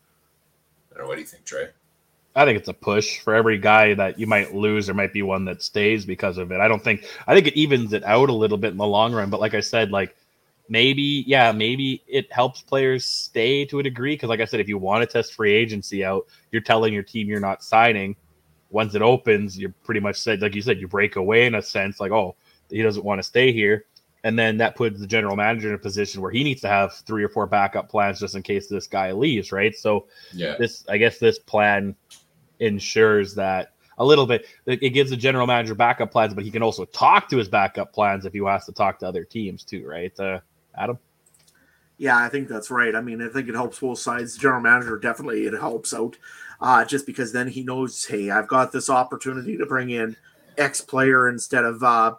I 0.93 0.96
don't 0.96 1.05
know. 1.05 1.08
What 1.08 1.17
do 1.17 1.20
you 1.20 1.26
think, 1.26 1.44
Trey? 1.44 1.69
I 2.37 2.44
think 2.44 2.58
it's 2.58 2.69
a 2.69 2.75
push 2.75 3.19
for 3.19 3.34
every 3.34 3.58
guy 3.58 3.94
that 3.94 4.19
you 4.19 4.26
might 4.28 4.55
lose. 4.55 4.87
There 4.87 4.94
might 4.94 5.12
be 5.12 5.22
one 5.22 5.44
that 5.46 5.62
stays 5.62 6.06
because 6.06 6.38
of 6.38 6.52
it. 6.52 6.61
I 6.61 6.69
don't 6.69 6.82
think. 6.82 7.05
I 7.26 7.34
think 7.34 7.49
it 7.49 7.56
evens 7.56 7.93
it 7.93 8.05
out 8.05 8.31
a 8.31 8.34
little 8.34 8.56
bit 8.56 8.70
in 8.70 8.76
the 8.76 8.87
long 8.87 9.12
run. 9.12 9.31
But 9.31 9.40
like 9.40 9.55
I 9.55 9.61
said, 9.61 9.90
like 9.90 10.17
maybe, 10.69 11.25
yeah, 11.26 11.50
maybe 11.50 12.05
it 12.06 12.32
helps 12.32 12.62
players 12.62 13.05
stay 13.05 13.64
to 13.64 13.81
a 13.81 13.82
degree. 13.82 14.14
Because 14.14 14.28
like 14.28 14.40
I 14.40 14.44
said, 14.44 14.61
if 14.61 14.69
you 14.69 14.78
want 14.78 15.02
to 15.02 15.12
test 15.12 15.34
free 15.34 15.53
agency 15.53 16.05
out, 16.05 16.27
you're 16.53 16.62
telling 16.62 16.94
your 16.94 17.03
team 17.03 17.27
you're 17.27 17.41
not 17.41 17.65
signing. 17.65 18.15
Once 18.70 18.94
it 18.94 19.03
opens, 19.03 19.58
you're 19.58 19.74
pretty 19.82 20.00
much 20.00 20.17
said, 20.17 20.41
like 20.41 20.55
you 20.55 20.62
said, 20.62 20.81
you 20.81 20.86
break 20.86 21.17
away 21.17 21.46
in 21.46 21.56
a 21.56 21.62
sense, 21.62 21.98
like 21.98 22.12
oh, 22.12 22.36
he 22.70 22.81
doesn't 22.81 23.05
want 23.05 23.19
to 23.19 23.24
stay 23.24 23.53
here 23.53 23.84
and 24.24 24.39
then 24.39 24.58
that 24.58 24.77
puts 24.77 25.00
the 25.00 25.06
general 25.06 25.36
manager 25.36 25.69
in 25.69 25.74
a 25.74 25.79
position 25.79 26.20
where 26.20 26.31
he 26.31 26.44
needs 26.44 26.60
to 26.60 26.69
have 26.69 26.94
three 27.06 27.24
or 27.24 27.29
four 27.29 27.46
backup 27.46 27.89
plans 27.89 28.20
just 28.20 28.34
in 28.34 28.43
case 28.43 28.69
this 28.69 28.86
guy 28.86 29.12
leaves, 29.12 29.53
right? 29.53 29.74
So, 29.74 30.06
yeah, 30.32 30.56
this 30.58 30.84
I 30.89 30.98
guess 30.98 31.19
this 31.19 31.39
plan 31.39 31.94
ensures 32.58 33.34
that 33.36 33.72
a 33.98 34.05
little 34.05 34.27
bit. 34.27 34.46
It 34.67 34.91
gives 34.91 35.10
the 35.10 35.17
general 35.17 35.46
manager 35.46 35.74
backup 35.74 36.10
plans, 36.10 36.34
but 36.34 36.44
he 36.44 36.50
can 36.50 36.62
also 36.62 36.84
talk 36.86 37.29
to 37.29 37.36
his 37.36 37.48
backup 37.48 37.93
plans 37.93 38.24
if 38.24 38.32
he 38.32 38.41
wants 38.41 38.67
to 38.67 38.72
talk 38.72 38.98
to 39.00 39.06
other 39.06 39.24
teams 39.24 39.62
too, 39.62 39.86
right? 39.86 40.19
Uh, 40.19 40.41
Adam. 40.77 40.98
Yeah, 41.98 42.17
I 42.17 42.31
think 42.31 42.48
that's 42.48 42.70
right. 42.70 42.94
I 42.94 43.03
mean, 43.03 43.20
I 43.20 43.29
think 43.29 43.48
it 43.48 43.55
helps 43.55 43.79
both 43.79 43.98
sides. 43.98 44.34
The 44.34 44.41
general 44.41 44.62
manager 44.62 44.98
definitely 44.98 45.44
it 45.44 45.53
helps 45.53 45.93
out, 45.93 46.17
uh, 46.62 46.82
just 46.86 47.05
because 47.05 47.32
then 47.32 47.48
he 47.48 47.62
knows, 47.62 48.06
hey, 48.06 48.31
I've 48.31 48.48
got 48.48 48.72
this 48.72 48.89
opportunity 48.89 49.58
to 49.58 49.67
bring 49.67 49.91
in 49.91 50.17
X 50.56 50.81
player 50.81 51.29
instead 51.29 51.65
of 51.65 51.82
uh, 51.82 52.15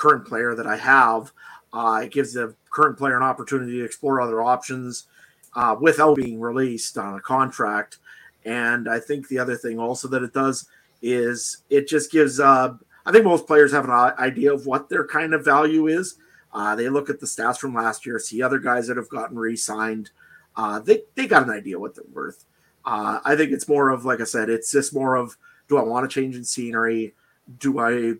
current 0.00 0.26
player 0.26 0.54
that 0.54 0.66
I 0.66 0.76
have. 0.76 1.32
Uh, 1.72 2.00
it 2.04 2.10
gives 2.10 2.32
the 2.32 2.54
current 2.70 2.98
player 2.98 3.16
an 3.16 3.22
opportunity 3.22 3.78
to 3.78 3.84
explore 3.84 4.20
other 4.20 4.42
options 4.42 5.06
uh, 5.54 5.76
without 5.80 6.16
being 6.16 6.40
released 6.40 6.96
on 6.98 7.14
a 7.14 7.20
contract. 7.20 7.98
And 8.44 8.88
I 8.88 8.98
think 8.98 9.28
the 9.28 9.38
other 9.38 9.56
thing 9.56 9.78
also 9.78 10.08
that 10.08 10.22
it 10.22 10.32
does 10.32 10.66
is 11.02 11.58
it 11.68 11.86
just 11.86 12.10
gives. 12.10 12.40
Uh, 12.40 12.74
I 13.06 13.12
think 13.12 13.24
most 13.24 13.46
players 13.46 13.72
have 13.72 13.84
an 13.84 13.90
idea 13.90 14.52
of 14.52 14.66
what 14.66 14.88
their 14.88 15.06
kind 15.06 15.34
of 15.34 15.44
value 15.44 15.86
is. 15.86 16.16
Uh, 16.52 16.74
they 16.74 16.88
look 16.88 17.10
at 17.10 17.20
the 17.20 17.26
stats 17.26 17.58
from 17.58 17.74
last 17.74 18.04
year, 18.04 18.18
see 18.18 18.42
other 18.42 18.58
guys 18.58 18.88
that 18.88 18.96
have 18.96 19.08
gotten 19.08 19.38
re-signed. 19.38 20.10
Uh, 20.56 20.80
they 20.80 21.02
they 21.14 21.26
got 21.26 21.44
an 21.44 21.50
idea 21.50 21.78
what 21.78 21.94
they're 21.94 22.04
worth. 22.12 22.44
Uh, 22.84 23.20
I 23.24 23.36
think 23.36 23.52
it's 23.52 23.68
more 23.68 23.90
of 23.90 24.04
like 24.04 24.20
I 24.20 24.24
said, 24.24 24.48
it's 24.48 24.72
just 24.72 24.94
more 24.94 25.14
of 25.14 25.36
do 25.68 25.76
I 25.76 25.82
want 25.82 26.08
to 26.08 26.14
change 26.14 26.34
in 26.36 26.44
scenery? 26.44 27.14
Do 27.58 27.78
I 27.78 28.14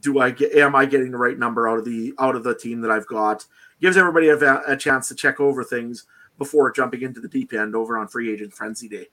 do 0.00 0.20
I 0.20 0.30
get 0.30 0.52
am 0.54 0.74
I 0.74 0.86
getting 0.86 1.10
the 1.10 1.18
right 1.18 1.38
number 1.38 1.68
out 1.68 1.78
of 1.78 1.84
the 1.84 2.12
out 2.18 2.36
of 2.36 2.44
the 2.44 2.54
team 2.54 2.80
that 2.82 2.90
I've 2.90 3.06
got? 3.06 3.46
Gives 3.80 3.96
everybody 3.96 4.28
a, 4.28 4.62
a 4.66 4.76
chance 4.76 5.08
to 5.08 5.14
check 5.14 5.40
over 5.40 5.64
things 5.64 6.06
before 6.38 6.70
jumping 6.72 7.02
into 7.02 7.20
the 7.20 7.28
deep 7.28 7.52
end 7.52 7.74
over 7.74 7.96
on 7.96 8.08
free 8.08 8.32
agent 8.32 8.52
frenzy 8.52 8.88
day. 8.88 9.06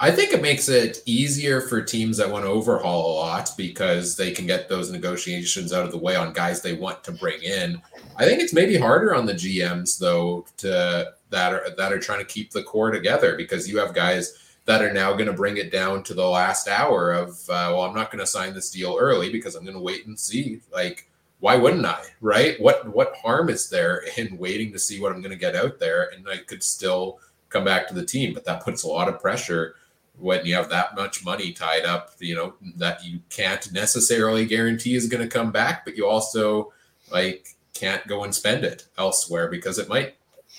I 0.00 0.10
think 0.10 0.32
it 0.32 0.42
makes 0.42 0.68
it 0.68 1.00
easier 1.06 1.60
for 1.60 1.80
teams 1.80 2.16
that 2.16 2.28
want 2.28 2.44
to 2.44 2.50
overhaul 2.50 3.12
a 3.12 3.14
lot 3.20 3.50
because 3.56 4.16
they 4.16 4.32
can 4.32 4.48
get 4.48 4.68
those 4.68 4.90
negotiations 4.90 5.72
out 5.72 5.84
of 5.84 5.92
the 5.92 5.98
way 5.98 6.16
on 6.16 6.32
guys 6.32 6.60
they 6.60 6.72
want 6.72 7.04
to 7.04 7.12
bring 7.12 7.40
in. 7.40 7.80
I 8.16 8.24
think 8.24 8.42
it's 8.42 8.52
maybe 8.52 8.76
harder 8.76 9.14
on 9.14 9.26
the 9.26 9.34
GMs 9.34 9.98
though 9.98 10.44
to 10.58 11.12
that 11.30 11.52
are 11.52 11.70
that 11.76 11.92
are 11.92 12.00
trying 12.00 12.18
to 12.18 12.24
keep 12.24 12.50
the 12.50 12.64
core 12.64 12.90
together 12.90 13.36
because 13.36 13.68
you 13.68 13.78
have 13.78 13.94
guys 13.94 14.41
that 14.64 14.82
are 14.82 14.92
now 14.92 15.12
going 15.12 15.26
to 15.26 15.32
bring 15.32 15.56
it 15.56 15.72
down 15.72 16.02
to 16.04 16.14
the 16.14 16.26
last 16.26 16.68
hour 16.68 17.12
of 17.12 17.30
uh, 17.50 17.70
well 17.70 17.82
i'm 17.82 17.94
not 17.94 18.10
going 18.10 18.20
to 18.20 18.26
sign 18.26 18.54
this 18.54 18.70
deal 18.70 18.96
early 18.98 19.30
because 19.30 19.54
i'm 19.54 19.64
going 19.64 19.76
to 19.76 19.82
wait 19.82 20.06
and 20.06 20.18
see. 20.18 20.60
Like 20.72 21.08
why 21.40 21.56
wouldn't 21.56 21.86
i 21.86 22.02
right? 22.20 22.60
What 22.60 22.88
what 22.94 23.16
harm 23.16 23.48
is 23.48 23.68
there 23.68 24.04
in 24.16 24.38
waiting 24.38 24.72
to 24.72 24.78
see 24.78 25.00
what 25.00 25.12
i'm 25.12 25.20
going 25.20 25.32
to 25.32 25.36
get 25.36 25.56
out 25.56 25.78
there? 25.78 26.10
And 26.14 26.26
i 26.28 26.38
could 26.38 26.62
still 26.62 27.18
come 27.48 27.64
back 27.64 27.86
to 27.88 27.94
the 27.94 28.04
team 28.04 28.32
but 28.32 28.44
that 28.44 28.64
puts 28.64 28.82
a 28.82 28.88
lot 28.88 29.08
of 29.08 29.20
pressure 29.20 29.76
when 30.18 30.44
you 30.44 30.54
have 30.54 30.68
that 30.70 30.94
much 30.94 31.24
money 31.24 31.52
tied 31.52 31.84
up 31.84 32.12
you 32.18 32.34
know 32.34 32.54
that 32.76 33.04
you 33.04 33.18
can't 33.28 33.70
necessarily 33.72 34.46
guarantee 34.46 34.94
is 34.94 35.06
going 35.06 35.22
to 35.22 35.28
come 35.28 35.52
back 35.52 35.84
but 35.84 35.94
you 35.96 36.06
also 36.06 36.72
like 37.10 37.48
can't 37.74 38.06
go 38.06 38.24
and 38.24 38.34
spend 38.34 38.64
it 38.64 38.86
elsewhere 38.98 39.48
because 39.48 39.78
it 39.78 39.88
might 39.88 40.14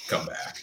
come 0.07 0.25
back. 0.25 0.57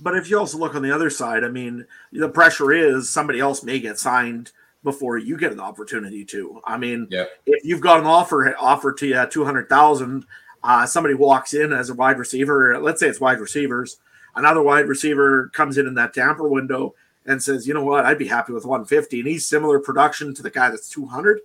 But 0.00 0.16
if 0.16 0.28
you 0.28 0.38
also 0.38 0.58
look 0.58 0.74
on 0.74 0.82
the 0.82 0.90
other 0.94 1.10
side, 1.10 1.44
I 1.44 1.48
mean, 1.48 1.86
the 2.12 2.28
pressure 2.28 2.72
is 2.72 3.08
somebody 3.08 3.40
else 3.40 3.62
may 3.62 3.78
get 3.78 3.98
signed 3.98 4.52
before 4.82 5.16
you 5.18 5.36
get 5.38 5.52
an 5.52 5.60
opportunity 5.60 6.24
to. 6.26 6.60
I 6.66 6.76
mean, 6.76 7.06
Yep. 7.10 7.30
if 7.46 7.64
you've 7.64 7.80
got 7.80 8.00
an 8.00 8.06
offer 8.06 8.54
offer 8.58 8.92
to 8.92 9.06
you 9.06 9.14
at 9.14 9.30
two 9.30 9.44
hundred 9.44 9.68
thousand, 9.68 10.26
uh, 10.62 10.84
somebody 10.86 11.14
walks 11.14 11.54
in 11.54 11.72
as 11.72 11.90
a 11.90 11.94
wide 11.94 12.18
receiver. 12.18 12.78
Let's 12.78 13.00
say 13.00 13.08
it's 13.08 13.20
wide 13.20 13.40
receivers. 13.40 13.98
Another 14.36 14.62
wide 14.62 14.88
receiver 14.88 15.48
comes 15.54 15.78
in 15.78 15.86
in 15.86 15.94
that 15.94 16.12
tamper 16.12 16.48
window 16.48 16.94
and 17.24 17.42
says, 17.42 17.66
"You 17.66 17.72
know 17.74 17.84
what? 17.84 18.04
I'd 18.04 18.18
be 18.18 18.26
happy 18.26 18.52
with 18.52 18.66
one 18.66 18.84
fifty, 18.84 19.20
and 19.20 19.28
he's 19.28 19.46
similar 19.46 19.78
production 19.78 20.34
to 20.34 20.42
the 20.42 20.50
guy 20.50 20.70
that's 20.70 20.88
two 20.88 21.06
hundred. 21.06 21.40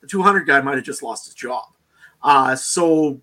The 0.00 0.06
two 0.08 0.22
hundred 0.22 0.46
guy 0.46 0.60
might 0.60 0.76
have 0.76 0.84
just 0.84 1.02
lost 1.02 1.26
his 1.26 1.34
job. 1.34 1.66
Uh, 2.22 2.56
so 2.56 3.20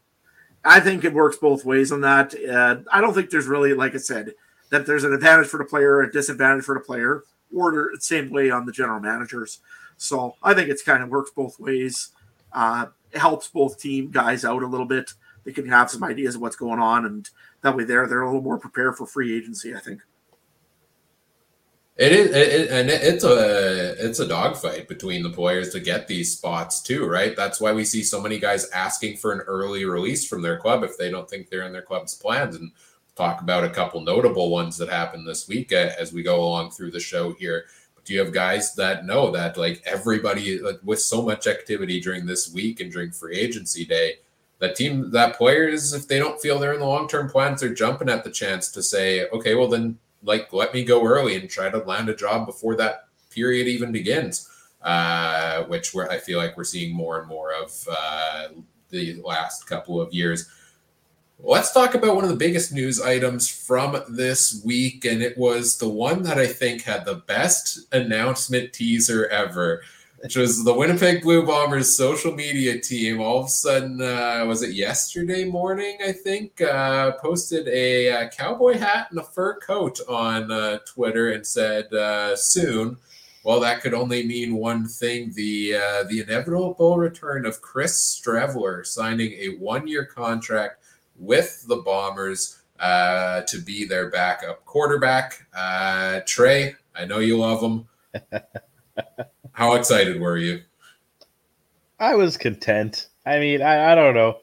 I 0.63 0.79
think 0.79 1.03
it 1.03 1.13
works 1.13 1.37
both 1.37 1.65
ways 1.65 1.91
on 1.91 2.01
that. 2.01 2.35
Uh, 2.35 2.77
I 2.91 3.01
don't 3.01 3.13
think 3.13 3.29
there's 3.29 3.47
really, 3.47 3.73
like 3.73 3.95
I 3.95 3.97
said, 3.97 4.33
that 4.69 4.85
there's 4.85 5.03
an 5.03 5.13
advantage 5.13 5.47
for 5.47 5.57
the 5.57 5.65
player, 5.65 6.01
a 6.01 6.11
disadvantage 6.11 6.65
for 6.65 6.75
the 6.75 6.81
player, 6.81 7.23
or 7.55 7.91
the 7.93 8.01
same 8.01 8.29
way 8.29 8.51
on 8.51 8.65
the 8.65 8.71
general 8.71 8.99
managers. 8.99 9.59
So 9.97 10.35
I 10.43 10.53
think 10.53 10.69
it's 10.69 10.83
kind 10.83 11.03
of 11.03 11.09
works 11.09 11.31
both 11.31 11.59
ways. 11.59 12.09
Uh, 12.53 12.87
it 13.11 13.19
helps 13.19 13.47
both 13.47 13.79
team 13.79 14.11
guys 14.11 14.45
out 14.45 14.63
a 14.63 14.67
little 14.67 14.85
bit. 14.85 15.13
They 15.43 15.51
can 15.51 15.67
have 15.67 15.89
some 15.89 16.03
ideas 16.03 16.35
of 16.35 16.41
what's 16.41 16.55
going 16.55 16.79
on, 16.79 17.05
and 17.05 17.29
that 17.61 17.75
way 17.75 17.83
they're 17.83 18.07
they're 18.07 18.21
a 18.21 18.25
little 18.25 18.41
more 18.41 18.59
prepared 18.59 18.95
for 18.95 19.07
free 19.07 19.35
agency. 19.35 19.75
I 19.75 19.79
think. 19.79 20.01
It 21.99 22.13
is, 22.13 22.31
it, 22.33 22.71
and 22.71 22.89
it's 22.89 23.25
a 23.25 24.05
it's 24.05 24.19
a 24.19 24.27
dogfight 24.27 24.87
between 24.87 25.21
the 25.21 25.29
players 25.29 25.69
to 25.71 25.81
get 25.81 26.07
these 26.07 26.37
spots 26.37 26.81
too, 26.81 27.05
right? 27.05 27.35
That's 27.35 27.59
why 27.59 27.73
we 27.73 27.83
see 27.83 28.03
so 28.03 28.21
many 28.21 28.39
guys 28.39 28.69
asking 28.69 29.17
for 29.17 29.33
an 29.33 29.41
early 29.41 29.83
release 29.83 30.25
from 30.25 30.41
their 30.41 30.57
club 30.57 30.83
if 30.83 30.97
they 30.97 31.11
don't 31.11 31.29
think 31.29 31.49
they're 31.49 31.63
in 31.63 31.73
their 31.73 31.81
club's 31.81 32.15
plans. 32.15 32.55
And 32.55 32.71
talk 33.19 33.41
about 33.41 33.63
a 33.63 33.69
couple 33.69 34.01
notable 34.01 34.49
ones 34.49 34.77
that 34.77 34.89
happened 34.89 35.27
this 35.27 35.47
week 35.47 35.73
uh, 35.73 35.89
as 35.99 36.13
we 36.13 36.23
go 36.23 36.41
along 36.41 36.71
through 36.71 36.91
the 36.91 36.99
show 36.99 37.33
here. 37.33 37.65
But 37.93 38.05
do 38.05 38.13
you 38.13 38.19
have 38.19 38.33
guys 38.33 38.73
that 38.75 39.05
know 39.05 39.29
that 39.31 39.57
like 39.57 39.83
everybody 39.85 40.59
like, 40.59 40.79
with 40.83 41.01
so 41.01 41.21
much 41.21 41.45
activity 41.45 41.99
during 41.99 42.25
this 42.25 42.51
week 42.51 42.79
and 42.79 42.91
during 42.91 43.11
free 43.11 43.37
agency 43.37 43.85
day? 43.85 44.19
That 44.59 44.75
team, 44.75 45.11
that 45.11 45.37
players, 45.37 45.93
if 45.93 46.07
they 46.07 46.19
don't 46.19 46.41
feel 46.41 46.59
they're 46.59 46.73
in 46.73 46.81
the 46.81 46.85
long 46.85 47.07
term 47.07 47.29
plans, 47.29 47.61
they're 47.61 47.73
jumping 47.73 48.09
at 48.09 48.23
the 48.23 48.31
chance 48.31 48.71
to 48.71 48.81
say, 48.81 49.27
okay, 49.29 49.55
well 49.55 49.67
then 49.67 49.97
like 50.23 50.51
let 50.53 50.73
me 50.73 50.83
go 50.83 51.05
early 51.05 51.35
and 51.35 51.49
try 51.49 51.69
to 51.69 51.77
land 51.79 52.09
a 52.09 52.15
job 52.15 52.45
before 52.45 52.75
that 52.75 53.07
period 53.31 53.67
even 53.67 53.91
begins 53.91 54.49
uh, 54.81 55.63
which 55.63 55.95
i 55.95 56.17
feel 56.17 56.39
like 56.39 56.55
we're 56.57 56.63
seeing 56.63 56.95
more 56.95 57.19
and 57.19 57.27
more 57.27 57.53
of 57.53 57.87
uh, 57.89 58.47
the 58.89 59.15
last 59.23 59.67
couple 59.67 59.99
of 60.01 60.13
years 60.13 60.49
let's 61.41 61.71
talk 61.71 61.95
about 61.95 62.15
one 62.15 62.25
of 62.25 62.29
the 62.29 62.35
biggest 62.35 62.73
news 62.73 63.01
items 63.01 63.47
from 63.49 64.01
this 64.09 64.61
week 64.65 65.05
and 65.05 65.21
it 65.21 65.37
was 65.37 65.77
the 65.77 65.87
one 65.87 66.21
that 66.21 66.37
i 66.37 66.45
think 66.45 66.81
had 66.81 67.05
the 67.05 67.15
best 67.15 67.79
announcement 67.93 68.73
teaser 68.73 69.25
ever 69.27 69.81
which 70.21 70.35
was 70.35 70.65
the 70.65 70.73
Winnipeg 70.73 71.21
Blue 71.21 71.45
Bombers 71.45 71.95
social 71.95 72.33
media 72.33 72.77
team. 72.77 73.21
All 73.21 73.39
of 73.39 73.45
a 73.45 73.49
sudden, 73.49 74.01
uh, 74.01 74.43
was 74.45 74.61
it 74.63 74.73
yesterday 74.73 75.45
morning? 75.45 75.97
I 76.05 76.11
think 76.11 76.59
uh, 76.59 77.13
posted 77.13 77.69
a, 77.69 78.09
uh 78.11 78.27
cowboy 78.27 78.77
hat 78.77 79.07
and 79.11 79.19
a 79.21 79.23
fur 79.23 79.57
coat 79.59 79.97
on 80.09 80.51
uh, 80.51 80.79
Twitter 80.79 81.31
and 81.31 81.47
said 81.47 81.93
uh, 81.93 82.35
soon. 82.35 82.97
Well, 83.45 83.61
that 83.61 83.79
could 83.79 83.93
only 83.93 84.27
mean 84.27 84.55
one 84.55 84.89
thing: 84.89 85.31
the 85.35 85.71
the 86.09 86.19
inevitable 86.19 86.97
return 86.97 87.45
of 87.45 87.61
Chris 87.61 88.21
Streveler 88.21 88.85
signing 88.85 89.31
a 89.39 89.55
one 89.55 89.87
year 89.87 90.03
contract 90.03 90.83
with 91.19 91.65
the 91.67 91.77
Bombers 91.77 92.61
uh, 92.79 93.41
to 93.41 93.59
be 93.59 93.85
their 93.85 94.09
backup 94.09 94.65
quarterback. 94.65 95.45
Uh, 95.53 96.21
Trey, 96.25 96.75
I 96.95 97.05
know 97.05 97.19
you 97.19 97.37
love 97.37 97.61
him. 97.61 97.87
How 99.51 99.75
excited 99.75 100.19
were 100.19 100.37
you? 100.37 100.61
I 101.99 102.15
was 102.15 102.37
content. 102.37 103.07
I 103.25 103.39
mean, 103.39 103.61
I, 103.61 103.91
I 103.91 103.95
don't 103.95 104.15
know. 104.15 104.37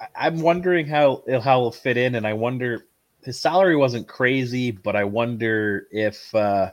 I, 0.00 0.06
I'm 0.26 0.40
wondering 0.40 0.86
how 0.86 1.24
it'll, 1.26 1.40
how 1.40 1.58
it'll 1.58 1.72
fit 1.72 1.96
in, 1.96 2.14
and 2.14 2.26
I 2.26 2.34
wonder 2.34 2.86
his 3.24 3.38
salary 3.38 3.74
wasn't 3.74 4.06
crazy, 4.06 4.70
but 4.70 4.94
I 4.94 5.04
wonder 5.04 5.88
if 5.90 6.32
uh, 6.34 6.70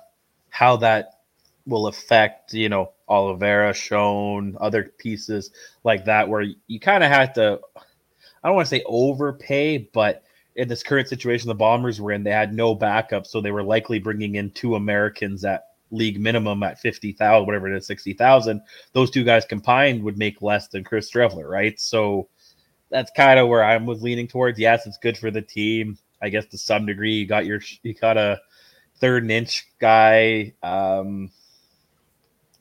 how 0.50 0.77
that 0.77 1.21
will 1.65 1.88
affect 1.88 2.53
you 2.53 2.69
know 2.69 2.91
Oliveira, 3.07 3.74
shown 3.74 4.57
other 4.62 4.93
pieces 5.00 5.50
like 5.83 6.05
that, 6.05 6.29
where 6.29 6.45
you 6.67 6.79
kind 6.79 7.03
of 7.03 7.10
have 7.10 7.33
to. 7.33 7.60
I 8.43 8.48
don't 8.48 8.55
want 8.55 8.67
to 8.67 8.75
say 8.75 8.83
overpay, 8.86 9.89
but 9.93 10.24
in 10.55 10.67
this 10.67 10.83
current 10.83 11.07
situation 11.07 11.48
the 11.48 11.55
Bombers 11.55 12.01
were 12.01 12.12
in, 12.12 12.24
they 12.24 12.31
had 12.31 12.53
no 12.53 12.75
backup, 12.75 13.25
so 13.25 13.39
they 13.39 13.51
were 13.51 13.63
likely 13.63 14.00
bringing 14.00 14.36
in 14.36 14.51
two 14.51 14.75
Americans 14.75 15.45
at 15.45 15.65
league 15.91 16.19
minimum 16.19 16.63
at 16.63 16.79
fifty 16.79 17.12
thousand, 17.12 17.45
whatever 17.45 17.71
it 17.71 17.77
is, 17.77 17.86
sixty 17.86 18.13
thousand 18.13 18.62
those 18.93 19.12
two 19.12 19.24
guys 19.24 19.45
combined 19.45 20.03
would 20.03 20.17
make 20.17 20.41
less 20.41 20.67
than 20.67 20.83
Chris 20.83 21.12
Streveler, 21.12 21.50
right? 21.50 21.79
So 21.79 22.27
that's 22.89 23.12
kind 23.15 23.39
of 23.39 23.48
where 23.48 23.63
I 23.63 23.77
was 23.77 24.01
leaning 24.01 24.27
towards. 24.27 24.60
Yes, 24.60 24.86
it's 24.86 24.98
good 24.98 25.17
for 25.17 25.31
the 25.31 25.41
team. 25.41 25.98
I 26.21 26.29
guess 26.29 26.45
to 26.48 26.57
some 26.57 26.86
degree, 26.86 27.15
you 27.15 27.25
got 27.25 27.45
your 27.45 27.62
you 27.83 27.93
got 27.93 28.17
a 28.17 28.39
third 28.98 29.24
and 29.24 29.31
inch 29.31 29.67
guy. 29.79 30.53
Um, 30.62 31.31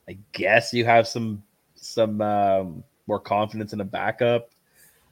I 0.08 0.18
guess 0.32 0.72
you 0.72 0.84
have 0.84 1.06
some 1.06 1.42
some 1.74 2.20
um, 2.20 2.84
more 3.06 3.20
confidence 3.20 3.72
in 3.72 3.80
a 3.80 3.84
backup. 3.84 4.50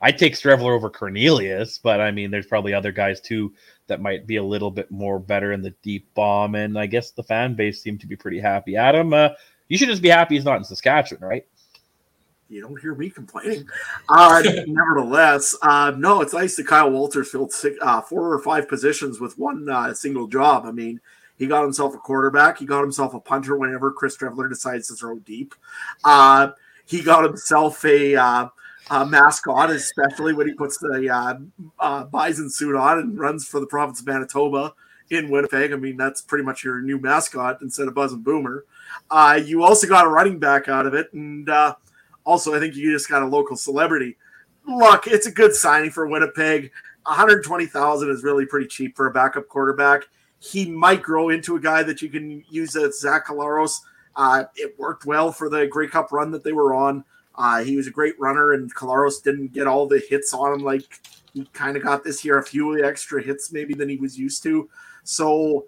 I 0.01 0.13
take 0.13 0.35
Streveler 0.35 0.75
over 0.75 0.91
Cornelius, 0.91 1.79
but 1.79 2.01
I 2.01 2.11
mean, 2.11 2.31
there's 2.31 2.47
probably 2.47 2.73
other 2.73 2.93
guys 2.93 3.21
too 3.21 3.53
that 3.89 4.01
might 4.01 4.27
be 4.27 4.37
a 4.37 4.43
little 4.43 4.71
bit 4.71 4.91
more 4.91 5.19
better 5.19 5.53
in 5.53 5.63
the 5.63 5.75
deep 5.83 6.13
bomb. 6.15 6.55
And 6.55 6.79
I 6.79 6.87
guess 6.87 7.11
the 7.11 7.23
fan 7.23 7.55
base 7.55 7.83
seemed 7.83 8.01
to 8.01 8.07
be 8.07 8.17
pretty 8.17 8.39
happy. 8.39 8.77
Adam, 8.77 9.13
uh, 9.13 9.31
you 9.69 9.77
should 9.77 9.89
just 9.89 10.03
be 10.03 10.09
happy 10.09 10.37
he's 10.37 10.45
not 10.45 10.59
in 10.59 10.65
Saskatchewan, 10.65 11.29
right? 11.29 11.47
You 12.49 12.63
don't 12.63 12.81
hear 12.81 12.95
me 12.95 13.11
complaining. 13.11 13.67
Uh, 14.09 14.43
nevertheless, 14.67 15.55
uh, 15.63 15.93
no, 15.97 16.23
it's 16.23 16.33
nice 16.33 16.57
that 16.57 16.67
Kyle 16.67 16.91
Walters 16.91 17.31
filled 17.31 17.53
six, 17.53 17.77
uh, 17.83 18.01
four 18.01 18.33
or 18.33 18.39
five 18.39 18.69
positions 18.69 19.21
with 19.21 19.39
one 19.39 19.69
uh, 19.69 19.93
single 19.93 20.27
job. 20.27 20.65
I 20.65 20.71
mean, 20.71 21.01
he 21.37 21.47
got 21.47 21.63
himself 21.63 21.95
a 21.95 21.99
quarterback. 21.99 22.59
He 22.59 22.65
got 22.65 22.81
himself 22.81 23.15
a 23.15 23.21
punter 23.21 23.57
whenever 23.57 23.93
Chris 23.93 24.17
Streveler 24.17 24.49
decides 24.49 24.89
to 24.89 24.95
throw 24.95 25.19
deep. 25.19 25.55
Uh, 26.05 26.51
he 26.87 27.03
got 27.03 27.25
himself 27.25 27.85
a, 27.85 28.51
uh, 28.91 29.05
mascot, 29.05 29.71
especially 29.71 30.33
when 30.33 30.49
he 30.49 30.55
puts 30.55 30.79
the 30.79 31.09
uh, 31.11 31.35
uh, 31.79 32.05
bison 32.05 32.51
suit 32.51 32.77
on 32.77 32.99
and 32.99 33.19
runs 33.19 33.47
for 33.47 33.61
the 33.61 33.67
province 33.67 34.01
of 34.01 34.07
Manitoba 34.07 34.75
in 35.11 35.31
Winnipeg. 35.31 35.73
I 35.73 35.77
mean, 35.77 35.97
that's 35.97 36.21
pretty 36.21 36.45
much 36.45 36.65
your 36.65 36.81
new 36.81 36.99
mascot 36.99 37.59
instead 37.63 37.89
of 37.89 37.95
Buzz 37.95 38.13
and 38.13 38.25
Boomer. 38.25 38.65
Uh, 39.11 39.41
you 39.43 39.63
also 39.63 39.87
got 39.87 40.07
a 40.07 40.09
running 40.09 40.39
back 40.39 40.69
out 40.69 40.87
of 40.87 40.95
it, 40.95 41.13
and 41.13 41.49
uh, 41.49 41.75
also 42.25 42.55
I 42.55 42.61
think 42.61 42.75
you 42.75 42.93
just 42.93 43.09
got 43.09 43.23
a 43.23 43.27
local 43.27 43.57
celebrity. 43.57 44.17
Look, 44.67 45.07
it's 45.07 45.27
a 45.27 45.33
good 45.33 45.55
signing 45.55 45.91
for 45.91 46.07
Winnipeg. 46.07 46.71
120,000 47.05 48.11
is 48.11 48.23
really 48.23 48.45
pretty 48.45 48.67
cheap 48.67 48.97
for 48.97 49.07
a 49.07 49.11
backup 49.11 49.49
quarterback. 49.49 50.03
He 50.41 50.71
might 50.71 51.03
grow 51.03 51.31
into 51.31 51.57
a 51.57 51.61
guy 51.61 51.83
that 51.83 52.03
you 52.03 52.11
can 52.11 52.45
use 52.51 52.77
as 52.77 53.01
Zach 53.01 53.27
Collaros. 53.27 53.81
Uh, 54.15 54.45
it 54.57 54.79
worked 54.79 55.07
well 55.07 55.33
for 55.33 55.49
the 55.49 55.67
Grey 55.67 55.89
Cup 55.89 56.13
run 56.13 56.31
that 56.33 56.45
they 56.45 56.53
were 56.53 56.75
on. 56.75 57.05
Uh, 57.39 57.63
he 57.63 57.77
was 57.77 57.87
a 57.87 57.91
great 57.93 58.19
runner, 58.19 58.53
and 58.53 58.75
Collaros 58.75 59.23
didn't 59.23 59.53
get 59.53 59.69
all 59.69 59.87
the 59.87 60.03
hits 60.11 60.35
on 60.35 60.55
him 60.55 60.65
like 60.65 60.83
he 61.33 61.45
kind 61.53 61.77
of 61.77 61.85
got 61.85 62.03
this 62.03 62.25
year, 62.25 62.39
a 62.39 62.43
few 62.43 62.85
extra 62.85 63.23
hits 63.23 63.53
maybe 63.53 63.75
than 63.75 63.89
he 63.89 63.97
was 63.97 64.19
used 64.19 64.43
to. 64.43 64.69
So 65.05 65.67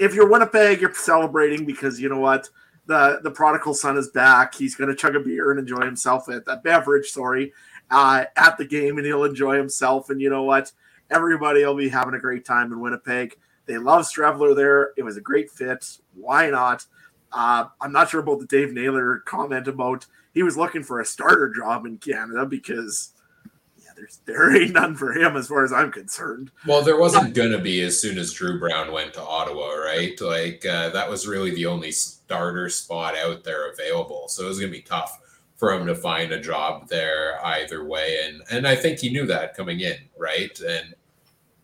if 0.00 0.12
you're 0.12 0.28
Winnipeg, 0.28 0.80
you're 0.80 0.92
celebrating 0.92 1.64
because 1.64 2.00
you 2.00 2.08
know 2.08 2.18
what? 2.18 2.50
The 2.86 3.20
the 3.22 3.30
prodigal 3.30 3.74
son 3.74 3.96
is 3.96 4.08
back. 4.08 4.56
He's 4.56 4.74
going 4.74 4.90
to 4.90 4.96
chug 4.96 5.14
a 5.14 5.20
beer 5.20 5.52
and 5.52 5.60
enjoy 5.60 5.82
himself 5.82 6.28
at 6.28 6.44
that 6.46 6.64
beverage, 6.64 7.10
sorry, 7.10 7.52
uh, 7.92 8.24
at 8.36 8.58
the 8.58 8.64
game, 8.64 8.96
and 8.96 9.06
he'll 9.06 9.24
enjoy 9.24 9.56
himself. 9.56 10.10
And 10.10 10.20
you 10.20 10.30
know 10.30 10.42
what? 10.42 10.72
Everybody 11.10 11.64
will 11.64 11.76
be 11.76 11.88
having 11.88 12.14
a 12.14 12.18
great 12.20 12.44
time 12.44 12.72
in 12.72 12.80
Winnipeg. 12.80 13.36
They 13.66 13.78
love 13.78 14.04
Streveler 14.04 14.56
there. 14.56 14.92
It 14.96 15.04
was 15.04 15.16
a 15.16 15.20
great 15.20 15.48
fit. 15.50 15.98
Why 16.14 16.50
not? 16.50 16.86
Uh, 17.30 17.66
I'm 17.80 17.92
not 17.92 18.08
sure 18.08 18.20
about 18.20 18.40
the 18.40 18.46
Dave 18.46 18.72
Naylor 18.72 19.18
comment 19.18 19.68
about 19.68 20.06
he 20.38 20.44
was 20.44 20.56
looking 20.56 20.84
for 20.84 21.00
a 21.00 21.04
starter 21.04 21.52
job 21.52 21.84
in 21.84 21.98
Canada 21.98 22.46
because 22.46 23.12
yeah, 23.76 23.90
there's 23.96 24.20
there 24.24 24.56
ain't 24.56 24.72
none 24.72 24.94
for 24.94 25.10
him 25.12 25.36
as 25.36 25.48
far 25.48 25.64
as 25.64 25.72
I'm 25.72 25.90
concerned. 25.90 26.52
Well, 26.64 26.80
there 26.80 26.96
wasn't 26.96 27.34
gonna 27.34 27.58
be 27.58 27.80
as 27.82 28.00
soon 28.00 28.18
as 28.18 28.32
Dru 28.32 28.56
Brown 28.56 28.92
went 28.92 29.12
to 29.14 29.20
Ottawa, 29.20 29.70
right? 29.70 30.16
Like 30.20 30.64
uh, 30.64 30.90
that 30.90 31.10
was 31.10 31.26
really 31.26 31.50
the 31.50 31.66
only 31.66 31.90
starter 31.90 32.68
spot 32.68 33.16
out 33.16 33.42
there 33.42 33.72
available, 33.72 34.28
so 34.28 34.44
it 34.44 34.48
was 34.48 34.60
gonna 34.60 34.70
be 34.70 34.80
tough 34.80 35.18
for 35.56 35.72
him 35.72 35.88
to 35.88 35.94
find 35.96 36.30
a 36.30 36.40
job 36.40 36.86
there 36.86 37.44
either 37.44 37.84
way. 37.84 38.20
And 38.24 38.42
and 38.48 38.64
I 38.64 38.76
think 38.76 39.00
he 39.00 39.10
knew 39.10 39.26
that 39.26 39.56
coming 39.56 39.80
in, 39.80 39.96
right? 40.16 40.56
And 40.60 40.94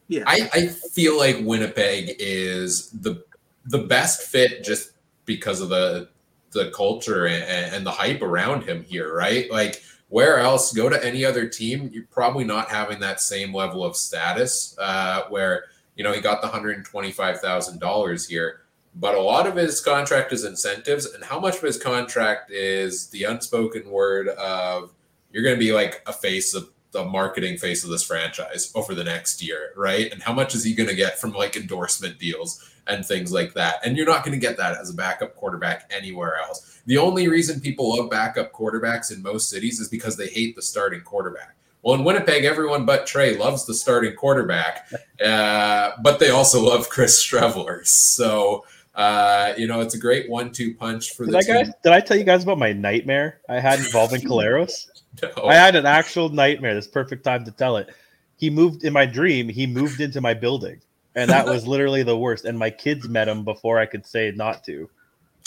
Yeah. 0.08 0.24
I, 0.26 0.50
I 0.52 0.66
feel 0.66 1.16
like 1.16 1.36
Winnipeg 1.42 2.16
is 2.18 2.90
the 2.90 3.24
the 3.66 3.78
best 3.78 4.22
fit 4.22 4.64
just 4.64 4.94
because 5.26 5.60
of 5.60 5.68
the 5.68 6.08
the 6.54 6.70
culture 6.70 7.26
and, 7.26 7.44
and 7.74 7.86
the 7.86 7.90
hype 7.90 8.22
around 8.22 8.62
him 8.62 8.82
here, 8.84 9.14
right? 9.14 9.50
Like 9.50 9.82
Where 10.08 10.38
else? 10.38 10.72
Go 10.72 10.88
to 10.88 11.04
any 11.04 11.24
other 11.24 11.48
team, 11.48 11.90
you're 11.92 12.04
probably 12.10 12.44
not 12.44 12.70
having 12.70 13.00
that 13.00 13.20
same 13.20 13.52
level 13.52 13.84
of 13.84 13.96
status. 13.96 14.76
Uh, 14.78 15.22
where 15.28 15.64
you 15.96 16.04
know 16.04 16.12
he 16.12 16.20
got 16.20 16.40
the 16.40 16.48
hundred 16.48 16.76
and 16.76 16.84
twenty 16.84 17.10
five 17.10 17.40
thousand 17.40 17.80
dollars 17.80 18.28
here, 18.28 18.60
but 18.94 19.14
a 19.16 19.20
lot 19.20 19.46
of 19.46 19.56
his 19.56 19.80
contract 19.80 20.32
is 20.32 20.44
incentives, 20.44 21.06
and 21.06 21.24
how 21.24 21.40
much 21.40 21.56
of 21.56 21.62
his 21.62 21.78
contract 21.82 22.50
is 22.52 23.08
the 23.08 23.24
unspoken 23.24 23.90
word 23.90 24.28
of 24.28 24.92
you're 25.32 25.42
going 25.42 25.56
to 25.56 25.58
be 25.58 25.72
like 25.72 26.00
a 26.06 26.12
face 26.12 26.54
of 26.54 26.70
the 26.92 27.04
marketing 27.04 27.58
face 27.58 27.82
of 27.82 27.90
this 27.90 28.04
franchise 28.04 28.70
over 28.76 28.94
the 28.94 29.02
next 29.02 29.42
year, 29.42 29.72
right? 29.76 30.12
And 30.12 30.22
how 30.22 30.32
much 30.32 30.54
is 30.54 30.62
he 30.62 30.74
going 30.74 30.88
to 30.88 30.94
get 30.94 31.18
from 31.18 31.32
like 31.32 31.56
endorsement 31.56 32.20
deals 32.20 32.70
and 32.86 33.04
things 33.04 33.32
like 33.32 33.54
that? 33.54 33.84
And 33.84 33.96
you're 33.96 34.06
not 34.06 34.24
going 34.24 34.38
to 34.38 34.46
get 34.46 34.56
that 34.56 34.76
as 34.76 34.90
a 34.90 34.94
backup 34.94 35.34
quarterback 35.34 35.90
anywhere 35.94 36.36
else. 36.36 36.80
The 36.86 36.98
only 36.98 37.28
reason 37.28 37.60
people 37.60 37.96
love 37.96 38.10
backup 38.10 38.52
quarterbacks 38.52 39.12
in 39.12 39.22
most 39.22 39.48
cities 39.48 39.80
is 39.80 39.88
because 39.88 40.16
they 40.16 40.28
hate 40.28 40.56
the 40.56 40.62
starting 40.62 41.00
quarterback. 41.00 41.56
Well, 41.84 41.94
in 41.94 42.04
Winnipeg, 42.04 42.44
everyone 42.44 42.86
but 42.86 43.06
Trey 43.06 43.36
loves 43.36 43.66
the 43.66 43.74
starting 43.74 44.16
quarterback, 44.16 44.88
uh, 45.24 45.92
but 46.02 46.18
they 46.18 46.30
also 46.30 46.62
love 46.62 46.88
Chris 46.88 47.22
Streveler. 47.24 47.86
So, 47.86 48.64
uh, 48.94 49.52
you 49.58 49.66
know, 49.66 49.82
it's 49.82 49.94
a 49.94 49.98
great 49.98 50.30
one-two 50.30 50.74
punch 50.74 51.14
for 51.14 51.26
did 51.26 51.34
the 51.34 51.40
team. 51.40 51.54
guys, 51.54 51.70
did 51.82 51.92
I 51.92 52.00
tell 52.00 52.16
you 52.16 52.24
guys 52.24 52.42
about 52.42 52.58
my 52.58 52.72
nightmare 52.72 53.40
I 53.50 53.60
had 53.60 53.80
involving 53.80 54.20
Collaros? 54.28 54.88
No. 55.22 55.44
I 55.44 55.54
had 55.54 55.76
an 55.76 55.84
actual 55.84 56.30
nightmare. 56.30 56.74
This 56.74 56.88
perfect 56.88 57.22
time 57.22 57.44
to 57.44 57.50
tell 57.50 57.76
it. 57.76 57.94
He 58.36 58.48
moved 58.48 58.84
in 58.84 58.92
my 58.92 59.06
dream. 59.06 59.48
He 59.48 59.66
moved 59.66 60.00
into 60.00 60.20
my 60.20 60.32
building, 60.32 60.80
and 61.14 61.30
that 61.30 61.46
was 61.46 61.66
literally 61.66 62.02
the 62.02 62.16
worst. 62.16 62.44
And 62.44 62.58
my 62.58 62.70
kids 62.70 63.08
met 63.08 63.28
him 63.28 63.44
before 63.44 63.78
I 63.78 63.86
could 63.86 64.06
say 64.06 64.32
not 64.34 64.64
to, 64.64 64.88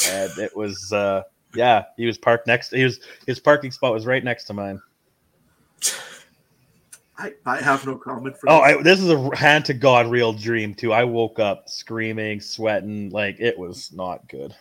and 0.09 0.31
it 0.37 0.55
was 0.55 0.91
uh, 0.93 1.23
yeah. 1.53 1.85
He 1.97 2.05
was 2.05 2.17
parked 2.17 2.47
next. 2.47 2.71
He 2.71 2.83
was 2.83 2.99
his 3.25 3.39
parking 3.39 3.71
spot 3.71 3.93
was 3.93 4.05
right 4.05 4.23
next 4.23 4.45
to 4.45 4.53
mine. 4.53 4.81
I, 7.19 7.33
I 7.45 7.57
have 7.57 7.85
no 7.85 7.95
comment 7.95 8.37
for 8.37 8.49
Oh, 8.49 8.65
this. 8.67 8.77
I, 8.77 8.81
this 8.83 9.01
is 9.01 9.09
a 9.09 9.35
hand 9.35 9.65
to 9.65 9.73
god 9.73 10.07
real 10.07 10.33
dream 10.33 10.75
too. 10.75 10.93
I 10.93 11.03
woke 11.03 11.39
up 11.39 11.67
screaming, 11.67 12.39
sweating, 12.39 13.09
like 13.09 13.37
it 13.39 13.57
was 13.57 13.91
not 13.91 14.27
good. 14.29 14.55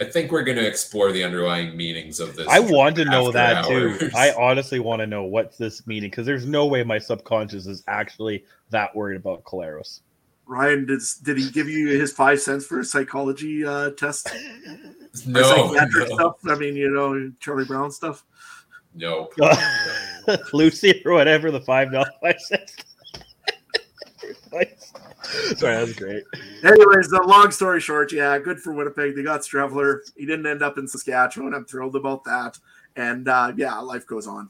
I 0.00 0.04
think 0.04 0.30
we're 0.30 0.44
going 0.44 0.58
to 0.58 0.66
explore 0.66 1.10
the 1.10 1.24
underlying 1.24 1.76
meanings 1.76 2.20
of 2.20 2.36
this. 2.36 2.46
I 2.48 2.60
want 2.60 2.96
to 2.96 3.04
know 3.04 3.28
after 3.28 3.32
that 3.32 3.64
too. 3.64 4.10
I 4.16 4.32
honestly 4.32 4.78
want 4.78 5.00
to 5.00 5.06
know 5.06 5.24
what's 5.24 5.56
this 5.56 5.86
meaning 5.88 6.10
because 6.10 6.24
there's 6.24 6.46
no 6.46 6.66
way 6.66 6.84
my 6.84 6.98
subconscious 6.98 7.66
is 7.66 7.82
actually 7.88 8.44
that 8.70 8.94
worried 8.94 9.16
about 9.16 9.42
Collaros. 9.44 10.00
Ryan, 10.48 10.86
did, 10.86 11.00
did 11.22 11.36
he 11.36 11.50
give 11.50 11.68
you 11.68 11.88
his 11.88 12.10
five 12.10 12.40
cents 12.40 12.64
for 12.64 12.80
a 12.80 12.84
psychology 12.84 13.66
uh, 13.66 13.90
test? 13.90 14.28
No, 15.26 15.42
psychiatric 15.42 16.08
no, 16.08 16.14
stuff? 16.14 16.36
I 16.48 16.54
mean, 16.54 16.74
you 16.74 16.90
know, 16.90 17.30
Charlie 17.38 17.66
Brown 17.66 17.90
stuff. 17.90 18.24
no. 18.94 19.28
Lucy 20.52 21.02
or 21.04 21.12
whatever 21.12 21.50
the 21.50 21.60
five 21.60 21.92
dollars 21.92 22.12
I 22.24 22.34
said. 22.38 22.70
Sorry, 25.56 25.74
that 25.76 25.86
was 25.86 25.94
great. 25.94 26.24
Anyways, 26.64 27.08
the 27.10 27.22
long 27.26 27.50
story 27.50 27.80
short, 27.80 28.12
yeah, 28.12 28.38
good 28.38 28.58
for 28.58 28.72
Winnipeg. 28.72 29.14
They 29.14 29.22
got 29.22 29.42
Streveler. 29.42 30.00
He 30.16 30.24
didn't 30.24 30.46
end 30.46 30.62
up 30.62 30.78
in 30.78 30.88
Saskatchewan. 30.88 31.52
I'm 31.52 31.66
thrilled 31.66 31.96
about 31.96 32.24
that. 32.24 32.58
And 32.96 33.28
uh, 33.28 33.52
yeah, 33.54 33.78
life 33.80 34.06
goes 34.06 34.26
on. 34.26 34.48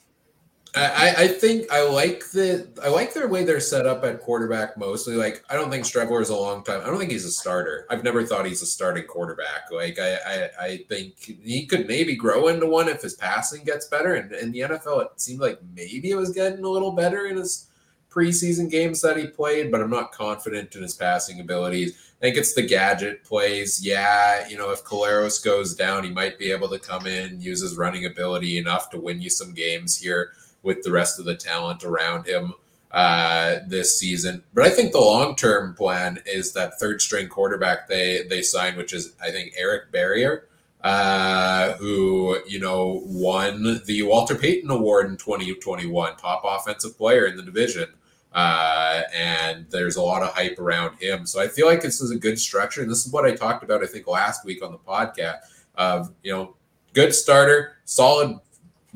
I, 0.75 1.15
I 1.17 1.29
think 1.29 1.71
I 1.73 1.83
like 1.83 2.31
the 2.31 2.69
I 2.83 2.89
like 2.89 3.15
their 3.15 3.29
way 3.29 3.45
they're 3.45 3.61
set 3.61 3.87
up 3.87 4.05
at 4.05 4.21
quarterback 4.21 4.77
mostly. 4.77 5.15
Like 5.15 5.43
I 5.49 5.55
don't 5.55 5.71
think 5.71 5.85
Streveler 5.85 6.21
is 6.21 6.29
a 6.29 6.37
long 6.37 6.63
time. 6.63 6.83
I 6.83 6.87
don't 6.87 6.99
think 6.99 7.11
he's 7.11 7.25
a 7.25 7.31
starter. 7.31 7.87
I've 7.91 8.05
never 8.05 8.25
thought 8.25 8.47
he's 8.47 8.63
a 8.63 8.67
starting 8.67 9.05
quarterback. 9.05 9.71
Like 9.73 9.99
I 9.99 10.15
I, 10.15 10.51
I 10.61 10.77
think 10.89 11.19
he 11.19 11.67
could 11.67 11.87
maybe 11.87 12.15
grow 12.17 12.49
into 12.49 12.67
one 12.67 12.89
if 12.89 13.03
his 13.03 13.15
passing 13.15 13.65
gets 13.65 13.87
better. 13.87 14.15
And 14.15 14.33
in 14.33 14.53
the 14.53 14.61
NFL, 14.61 15.07
it 15.07 15.21
seemed 15.21 15.41
like 15.41 15.59
maybe 15.75 16.11
it 16.11 16.17
was 16.17 16.31
getting 16.31 16.65
a 16.65 16.69
little 16.69 16.93
better 16.93 17.27
in 17.27 17.37
his 17.37 17.69
preseason 18.11 18.71
games 18.71 19.01
that 19.03 19.17
he 19.17 19.27
played, 19.27 19.71
but 19.71 19.81
I'm 19.81 19.91
not 19.91 20.13
confident 20.13 20.75
in 20.75 20.83
his 20.83 20.95
passing 20.95 21.41
abilities. 21.41 22.13
I 22.21 22.27
think 22.27 22.37
it's 22.37 22.55
the 22.55 22.63
gadget 22.67 23.23
plays. 23.23 23.85
Yeah, 23.85 24.49
you 24.49 24.57
know, 24.57 24.71
if 24.71 24.83
Collaros 24.83 25.43
goes 25.45 25.75
down, 25.75 26.05
he 26.05 26.11
might 26.11 26.39
be 26.39 26.51
able 26.51 26.69
to 26.69 26.79
come 26.79 27.07
in, 27.07 27.41
use 27.41 27.61
his 27.61 27.77
running 27.77 28.07
ability 28.07 28.59
enough 28.59 28.91
to 28.91 28.99
win 28.99 29.21
you 29.21 29.31
some 29.31 29.55
games 29.55 29.97
here 29.97 30.33
with 30.63 30.83
the 30.83 30.91
rest 30.91 31.19
of 31.19 31.25
the 31.25 31.37
talent 31.37 31.85
around 31.85 32.27
him 32.27 32.55
uh, 32.91 33.57
this 33.67 33.99
season. 33.99 34.43
But 34.55 34.65
I 34.65 34.71
think 34.71 34.93
the 34.93 35.01
long 35.01 35.37
term 35.37 35.75
plan 35.75 36.21
is 36.27 36.53
that 36.53 36.79
third 36.79 37.03
string 37.03 37.29
quarterback 37.29 37.89
they 37.89 38.25
they 38.29 38.43
signed, 38.43 38.77
which 38.77 38.93
is 38.93 39.15
I 39.23 39.31
think 39.31 39.55
Eric 39.57 39.93
Barriere, 39.93 40.43
uh, 40.83 41.73
who 41.75 42.39
you 42.47 42.59
know 42.59 43.03
won 43.05 43.81
the 43.85 44.03
Walter 44.03 44.35
Payton 44.35 44.71
Award 44.71 45.07
in 45.07 45.17
2021, 45.17 46.17
top 46.17 46.43
offensive 46.45 46.97
player 46.97 47.27
in 47.27 47.37
the 47.37 47.43
division. 47.43 47.89
Uh, 48.33 49.03
and 49.15 49.67
there's 49.71 49.97
a 49.97 50.03
lot 50.03 50.23
of 50.23 50.29
hype 50.35 50.59
around 50.59 50.97
him. 51.01 51.27
So 51.27 51.41
I 51.41 51.49
feel 51.49 51.67
like 51.67 51.81
this 51.81 52.01
is 52.01 52.11
a 52.11 52.17
good 52.17 52.39
structure. 52.39 52.83
And 52.83 52.91
this 52.91 53.07
is 53.07 53.13
what 53.13 53.25
I 53.25 53.35
talked 53.35 53.65
about, 53.65 53.83
I 53.83 53.87
think, 53.87 54.07
last 54.07 54.45
week 54.45 54.63
on 54.63 54.71
the 54.71 54.79
podcast 54.79 55.39
of, 55.77 56.13
you 56.23 56.33
know, 56.33 56.55
good 56.93 57.15
starter, 57.15 57.79
solid 57.85 58.39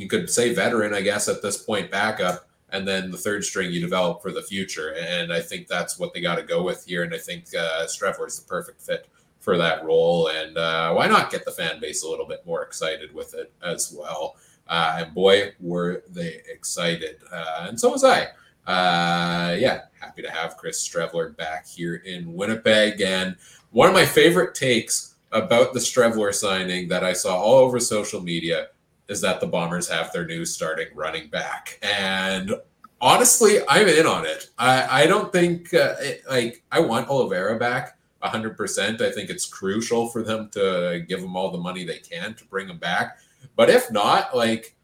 you 0.02 0.08
could 0.08 0.28
say 0.28 0.52
veteran, 0.52 0.92
I 0.92 1.00
guess, 1.00 1.28
at 1.28 1.42
this 1.42 1.58
point, 1.58 1.90
backup, 1.90 2.48
and 2.70 2.86
then 2.86 3.12
the 3.12 3.16
third 3.16 3.44
string 3.44 3.70
you 3.70 3.80
develop 3.80 4.20
for 4.20 4.32
the 4.32 4.42
future. 4.42 4.94
And 4.98 5.32
I 5.32 5.40
think 5.40 5.68
that's 5.68 5.96
what 5.98 6.12
they 6.12 6.20
got 6.20 6.36
to 6.36 6.42
go 6.42 6.62
with 6.62 6.84
here. 6.84 7.04
And 7.04 7.14
I 7.14 7.18
think 7.18 7.44
uh, 7.56 7.86
Streveler 7.86 8.26
is 8.26 8.40
the 8.40 8.48
perfect 8.48 8.82
fit 8.82 9.08
for 9.38 9.56
that 9.58 9.84
role. 9.84 10.28
And 10.28 10.58
uh, 10.58 10.92
why 10.92 11.06
not 11.06 11.30
get 11.30 11.44
the 11.44 11.52
fan 11.52 11.80
base 11.80 12.02
a 12.02 12.08
little 12.08 12.26
bit 12.26 12.44
more 12.44 12.62
excited 12.62 13.14
with 13.14 13.34
it 13.34 13.52
as 13.62 13.94
well? 13.96 14.36
Uh, 14.66 14.96
and 14.98 15.14
boy, 15.14 15.52
were 15.60 16.02
they 16.08 16.40
excited. 16.52 17.18
Uh, 17.30 17.66
and 17.68 17.78
so 17.78 17.90
was 17.90 18.02
I. 18.02 18.28
Uh, 18.66 19.54
yeah, 19.58 19.82
happy 20.00 20.22
to 20.22 20.30
have 20.30 20.56
Chris 20.56 20.86
Streveler 20.86 21.36
back 21.36 21.68
here 21.68 21.96
in 21.96 22.34
Winnipeg. 22.34 23.00
And 23.00 23.36
one 23.70 23.88
of 23.88 23.94
my 23.94 24.06
favorite 24.06 24.56
takes 24.56 25.14
about 25.30 25.74
the 25.74 25.80
Streveler 25.80 26.34
signing 26.34 26.88
that 26.88 27.04
I 27.04 27.12
saw 27.12 27.36
all 27.36 27.58
over 27.58 27.78
social 27.78 28.20
media 28.20 28.68
is 29.08 29.20
that 29.20 29.40
the 29.40 29.46
Bombers 29.46 29.88
have 29.88 30.12
their 30.12 30.26
new 30.26 30.44
starting 30.44 30.88
running 30.94 31.28
back. 31.28 31.78
And 31.82 32.54
honestly, 33.00 33.58
I'm 33.68 33.88
in 33.88 34.06
on 34.06 34.26
it. 34.26 34.50
I, 34.58 35.02
I 35.02 35.06
don't 35.06 35.32
think, 35.32 35.72
uh, 35.74 35.94
it, 36.00 36.22
like, 36.28 36.62
I 36.70 36.80
want 36.80 37.08
Oliveira 37.08 37.58
back 37.58 37.98
100%. 38.22 39.00
I 39.00 39.10
think 39.10 39.30
it's 39.30 39.46
crucial 39.46 40.08
for 40.08 40.22
them 40.22 40.48
to 40.50 41.04
give 41.08 41.20
him 41.20 41.36
all 41.36 41.50
the 41.50 41.58
money 41.58 41.84
they 41.84 41.98
can 41.98 42.34
to 42.34 42.44
bring 42.46 42.68
him 42.68 42.78
back. 42.78 43.18
But 43.56 43.68
if 43.68 43.90
not, 43.90 44.36
like, 44.36 44.76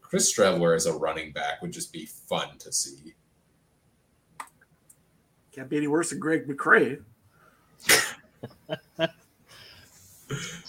Chris 0.00 0.34
Streveler 0.34 0.74
as 0.74 0.86
a 0.86 0.92
running 0.92 1.32
back 1.32 1.62
would 1.62 1.72
just 1.72 1.92
be 1.92 2.06
fun 2.06 2.58
to 2.58 2.72
see. 2.72 3.14
Can't 5.52 5.68
be 5.68 5.76
any 5.76 5.86
worse 5.86 6.10
than 6.10 6.18
Greg 6.18 6.48
McCrae. 6.48 7.02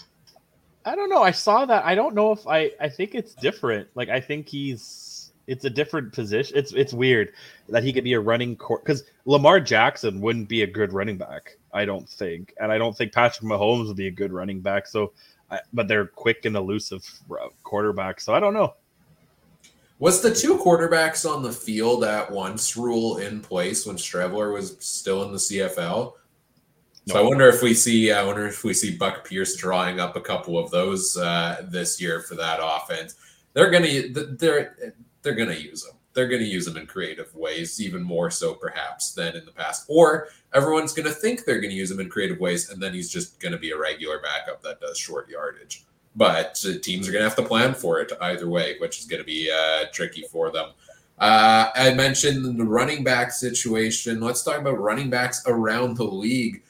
I 0.84 0.96
don't 0.96 1.10
know. 1.10 1.22
I 1.22 1.30
saw 1.30 1.64
that. 1.64 1.84
I 1.84 1.94
don't 1.94 2.14
know 2.14 2.32
if 2.32 2.46
I. 2.46 2.72
I 2.80 2.88
think 2.88 3.14
it's 3.14 3.34
different. 3.34 3.88
Like 3.94 4.08
I 4.08 4.20
think 4.20 4.48
he's. 4.48 5.32
It's 5.48 5.64
a 5.64 5.70
different 5.70 6.12
position. 6.12 6.56
It's 6.56 6.72
it's 6.72 6.92
weird 6.92 7.32
that 7.68 7.82
he 7.82 7.92
could 7.92 8.04
be 8.04 8.12
a 8.12 8.20
running 8.20 8.56
court 8.56 8.84
because 8.84 9.04
Lamar 9.24 9.60
Jackson 9.60 10.20
wouldn't 10.20 10.48
be 10.48 10.62
a 10.62 10.66
good 10.66 10.92
running 10.92 11.18
back. 11.18 11.56
I 11.72 11.84
don't 11.84 12.08
think, 12.08 12.54
and 12.60 12.70
I 12.70 12.78
don't 12.78 12.96
think 12.96 13.12
Patrick 13.12 13.48
Mahomes 13.48 13.88
would 13.88 13.96
be 13.96 14.06
a 14.06 14.12
good 14.12 14.32
running 14.32 14.60
back. 14.60 14.86
So, 14.86 15.12
I, 15.50 15.58
but 15.72 15.88
they're 15.88 16.06
quick 16.06 16.44
and 16.44 16.54
elusive 16.54 17.04
uh, 17.30 17.48
quarterbacks. 17.64 18.20
So 18.20 18.34
I 18.34 18.40
don't 18.40 18.54
know. 18.54 18.74
Was 19.98 20.20
the 20.20 20.34
two 20.34 20.58
quarterbacks 20.58 21.28
on 21.28 21.42
the 21.42 21.52
field 21.52 22.02
at 22.02 22.30
once 22.30 22.76
rule 22.76 23.18
in 23.18 23.40
place 23.40 23.86
when 23.86 23.96
Streveler 23.96 24.52
was 24.52 24.76
still 24.80 25.22
in 25.22 25.30
the 25.30 25.38
CFL? 25.38 26.14
So 27.06 27.18
I 27.18 27.22
wonder 27.22 27.48
if 27.48 27.62
we 27.62 27.74
see. 27.74 28.12
I 28.12 28.22
wonder 28.22 28.46
if 28.46 28.62
we 28.62 28.74
see 28.74 28.96
Buck 28.96 29.26
Pierce 29.26 29.56
drawing 29.56 29.98
up 29.98 30.14
a 30.14 30.20
couple 30.20 30.56
of 30.58 30.70
those 30.70 31.16
uh, 31.16 31.66
this 31.68 32.00
year 32.00 32.20
for 32.20 32.36
that 32.36 32.60
offense. 32.62 33.16
They're 33.54 33.70
gonna. 33.70 34.08
They're 34.08 34.94
they're 35.22 35.34
gonna 35.34 35.54
use 35.54 35.82
them. 35.82 35.96
They're 36.14 36.28
gonna 36.28 36.44
use 36.44 36.66
them 36.66 36.76
in 36.76 36.86
creative 36.86 37.34
ways, 37.34 37.80
even 37.80 38.02
more 38.02 38.30
so 38.30 38.54
perhaps 38.54 39.14
than 39.14 39.34
in 39.34 39.44
the 39.44 39.50
past. 39.50 39.86
Or 39.88 40.28
everyone's 40.54 40.92
gonna 40.92 41.10
think 41.10 41.44
they're 41.44 41.60
gonna 41.60 41.74
use 41.74 41.90
him 41.90 41.98
in 41.98 42.08
creative 42.08 42.38
ways, 42.38 42.70
and 42.70 42.80
then 42.80 42.94
he's 42.94 43.10
just 43.10 43.40
gonna 43.40 43.58
be 43.58 43.72
a 43.72 43.78
regular 43.78 44.20
backup 44.20 44.62
that 44.62 44.80
does 44.80 44.96
short 44.96 45.28
yardage. 45.28 45.84
But 46.14 46.64
teams 46.82 47.08
are 47.08 47.12
gonna 47.12 47.24
have 47.24 47.36
to 47.36 47.42
plan 47.42 47.74
for 47.74 48.00
it 48.00 48.12
either 48.20 48.48
way, 48.48 48.76
which 48.78 49.00
is 49.00 49.06
gonna 49.06 49.24
be 49.24 49.50
uh, 49.50 49.86
tricky 49.92 50.22
for 50.30 50.52
them. 50.52 50.70
Uh, 51.18 51.70
I 51.74 51.94
mentioned 51.94 52.58
the 52.58 52.64
running 52.64 53.02
back 53.02 53.32
situation. 53.32 54.20
Let's 54.20 54.42
talk 54.42 54.58
about 54.58 54.78
running 54.78 55.10
backs 55.10 55.42
around 55.46 55.96
the 55.96 56.04
league 56.04 56.62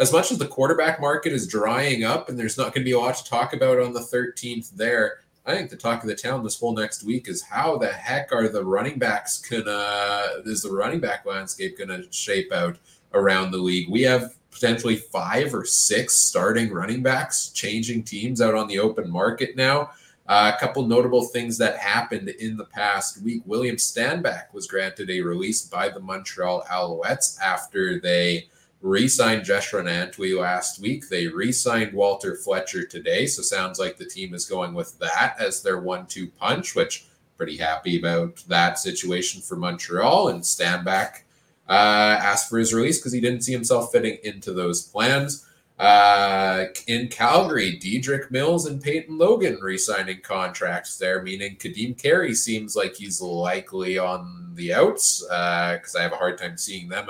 as 0.00 0.12
much 0.12 0.32
as 0.32 0.38
the 0.38 0.48
quarterback 0.48 0.98
market 0.98 1.30
is 1.30 1.46
drying 1.46 2.04
up 2.04 2.30
and 2.30 2.38
there's 2.38 2.56
not 2.56 2.74
going 2.74 2.82
to 2.82 2.88
be 2.88 2.92
a 2.92 2.98
lot 2.98 3.14
to 3.14 3.24
talk 3.24 3.52
about 3.52 3.78
on 3.78 3.92
the 3.92 4.00
13th 4.00 4.70
there, 4.70 5.18
I 5.44 5.54
think 5.54 5.68
the 5.68 5.76
talk 5.76 6.02
of 6.02 6.08
the 6.08 6.14
town 6.14 6.42
this 6.42 6.58
whole 6.58 6.74
next 6.74 7.04
week 7.04 7.28
is 7.28 7.42
how 7.42 7.76
the 7.76 7.92
heck 7.92 8.32
are 8.32 8.48
the 8.48 8.64
running 8.64 8.98
backs 8.98 9.38
gonna 9.38 10.42
is 10.46 10.62
the 10.62 10.72
running 10.72 11.00
back 11.00 11.26
landscape 11.26 11.78
gonna 11.78 12.10
shape 12.10 12.50
out 12.50 12.78
around 13.12 13.50
the 13.50 13.58
league? 13.58 13.90
We 13.90 14.02
have 14.02 14.34
potentially 14.50 14.96
five 14.96 15.54
or 15.54 15.66
six 15.66 16.14
starting 16.16 16.72
running 16.72 17.02
backs 17.02 17.50
changing 17.50 18.04
teams 18.04 18.40
out 18.40 18.54
on 18.54 18.68
the 18.68 18.78
open 18.78 19.10
market 19.10 19.54
now. 19.54 19.90
Uh, 20.26 20.52
a 20.54 20.60
couple 20.60 20.86
notable 20.86 21.26
things 21.26 21.58
that 21.58 21.76
happened 21.76 22.28
in 22.28 22.56
the 22.56 22.64
past 22.64 23.20
week. 23.22 23.42
William 23.46 23.76
Stanback 23.76 24.52
was 24.54 24.66
granted 24.66 25.10
a 25.10 25.20
release 25.20 25.66
by 25.66 25.88
the 25.88 26.00
Montreal 26.00 26.64
Alouettes 26.70 27.38
after 27.40 27.98
they 28.00 28.48
re-signed 28.82 29.42
Jeshrun 29.42 29.84
Antwi 29.84 30.38
last 30.38 30.80
week. 30.80 31.08
They 31.08 31.26
re-signed 31.26 31.92
Walter 31.92 32.34
Fletcher 32.34 32.86
today, 32.86 33.26
so 33.26 33.42
sounds 33.42 33.78
like 33.78 33.96
the 33.96 34.06
team 34.06 34.34
is 34.34 34.46
going 34.46 34.74
with 34.74 34.98
that 34.98 35.36
as 35.38 35.62
their 35.62 35.80
one-two 35.80 36.28
punch, 36.38 36.74
which 36.74 37.06
pretty 37.36 37.56
happy 37.56 37.98
about 37.98 38.36
that 38.48 38.78
situation 38.78 39.40
for 39.40 39.56
Montreal. 39.56 40.28
And 40.28 40.42
Stanback 40.42 41.22
uh, 41.68 42.18
asked 42.20 42.50
for 42.50 42.58
his 42.58 42.74
release 42.74 42.98
because 42.98 43.12
he 43.12 43.20
didn't 43.20 43.42
see 43.42 43.52
himself 43.52 43.92
fitting 43.92 44.18
into 44.24 44.52
those 44.52 44.82
plans. 44.82 45.46
Uh, 45.78 46.66
in 46.88 47.08
Calgary, 47.08 47.80
Dedrick 47.82 48.30
Mills 48.30 48.66
and 48.66 48.82
Peyton 48.82 49.16
Logan 49.16 49.58
re-signing 49.62 50.20
contracts 50.20 50.98
there, 50.98 51.22
meaning 51.22 51.56
Kadeem 51.56 51.96
Carey 51.96 52.34
seems 52.34 52.76
like 52.76 52.96
he's 52.96 53.22
likely 53.22 53.96
on 53.96 54.52
the 54.54 54.74
outs 54.74 55.22
because 55.22 55.94
uh, 55.94 55.98
I 55.98 56.02
have 56.02 56.12
a 56.12 56.16
hard 56.16 56.36
time 56.36 56.58
seeing 56.58 56.90
them 56.90 57.08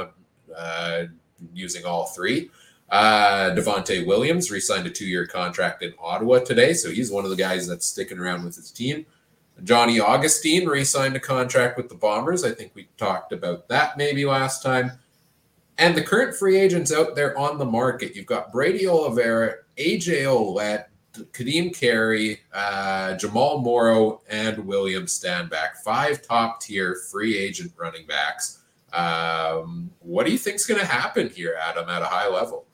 uh, 0.56 1.04
using 1.55 1.85
all 1.85 2.07
three. 2.07 2.50
Uh, 2.90 3.50
Devonte 3.55 4.05
Williams 4.07 4.50
re-signed 4.50 4.87
a 4.87 4.90
two-year 4.90 5.26
contract 5.26 5.83
in 5.83 5.94
Ottawa 6.00 6.40
today, 6.40 6.72
so 6.72 6.90
he's 6.90 7.11
one 7.11 7.24
of 7.24 7.31
the 7.31 7.37
guys 7.37 7.66
that's 7.68 7.87
sticking 7.87 8.18
around 8.18 8.44
with 8.44 8.57
his 8.57 8.70
team. 8.70 9.07
Johnny 9.62 10.00
Augustine 10.00 10.66
re-signed 10.66 11.14
a 11.14 11.20
contract 11.20 11.76
with 11.76 11.88
the 11.88 11.94
Bombers. 11.94 12.44
I 12.44 12.50
think 12.50 12.72
we 12.74 12.88
talked 12.96 13.33
about 13.33 13.68
that 13.68 13.96
maybe 13.96 14.24
last 14.24 14.62
time. 14.62 14.92
And 15.79 15.96
the 15.96 16.03
current 16.03 16.37
free 16.37 16.59
agents 16.59 16.92
out 16.92 17.14
there 17.14 17.37
on 17.38 17.59
the 17.59 17.64
market, 17.64 18.14
you've 18.14 18.26
got 18.26 18.53
Brady 18.53 18.87
Oliveira, 18.87 19.55
AJ 19.79 20.24
Ouellette, 20.24 20.87
Kadeem 21.33 21.74
Carey, 21.74 22.40
uh, 22.53 23.16
Jamal 23.16 23.61
Morrow, 23.61 24.20
and 24.29 24.59
William 24.66 25.07
Stanback. 25.07 25.76
Five 25.85 26.22
top 26.22 26.61
tier 26.61 26.96
free 27.11 27.37
agent 27.37 27.72
running 27.76 28.07
backs. 28.07 28.60
Um, 28.92 29.90
what 30.00 30.26
do 30.26 30.33
you 30.33 30.38
think 30.38 30.57
is 30.57 30.66
going 30.66 30.81
to 30.81 30.87
happen 30.87 31.31
here, 31.31 31.57
Adam, 31.61 31.88
at 31.88 32.03
a 32.03 32.07
high 32.07 32.29
level? 32.29 32.66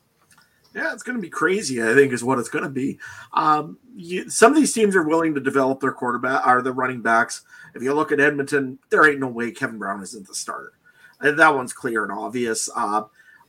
Yeah, 0.75 0.93
it's 0.93 1.03
going 1.03 1.17
to 1.17 1.23
be 1.23 1.31
crazy. 1.31 1.83
I 1.83 1.95
think 1.95 2.13
is 2.13 2.23
what 2.23 2.39
it's 2.39 2.51
going 2.51 2.65
to 2.65 2.71
be. 2.71 2.99
Um, 3.33 3.79
you, 3.95 4.29
some 4.29 4.53
of 4.53 4.59
these 4.59 4.75
teams 4.75 4.95
are 4.95 5.09
willing 5.09 5.35
to 5.35 5.41
develop 5.41 5.81
their 5.81 5.93
quarterback 5.93 6.47
or 6.47 6.61
the 6.61 6.73
running 6.73 7.01
backs. 7.01 7.43
If 7.75 7.83
you 7.83 7.95
look 7.95 8.13
at 8.13 8.21
Edmonton, 8.21 8.79
there 8.91 9.09
ain't 9.09 9.21
no 9.21 9.29
way 9.29 9.51
Kevin 9.51 9.79
Brown 9.79 10.03
isn't 10.03 10.27
the 10.27 10.35
starter. 10.35 10.73
That 11.21 11.55
one's 11.55 11.73
clear 11.73 12.03
and 12.03 12.13
obvious. 12.13 12.69
Uh, 12.77 13.05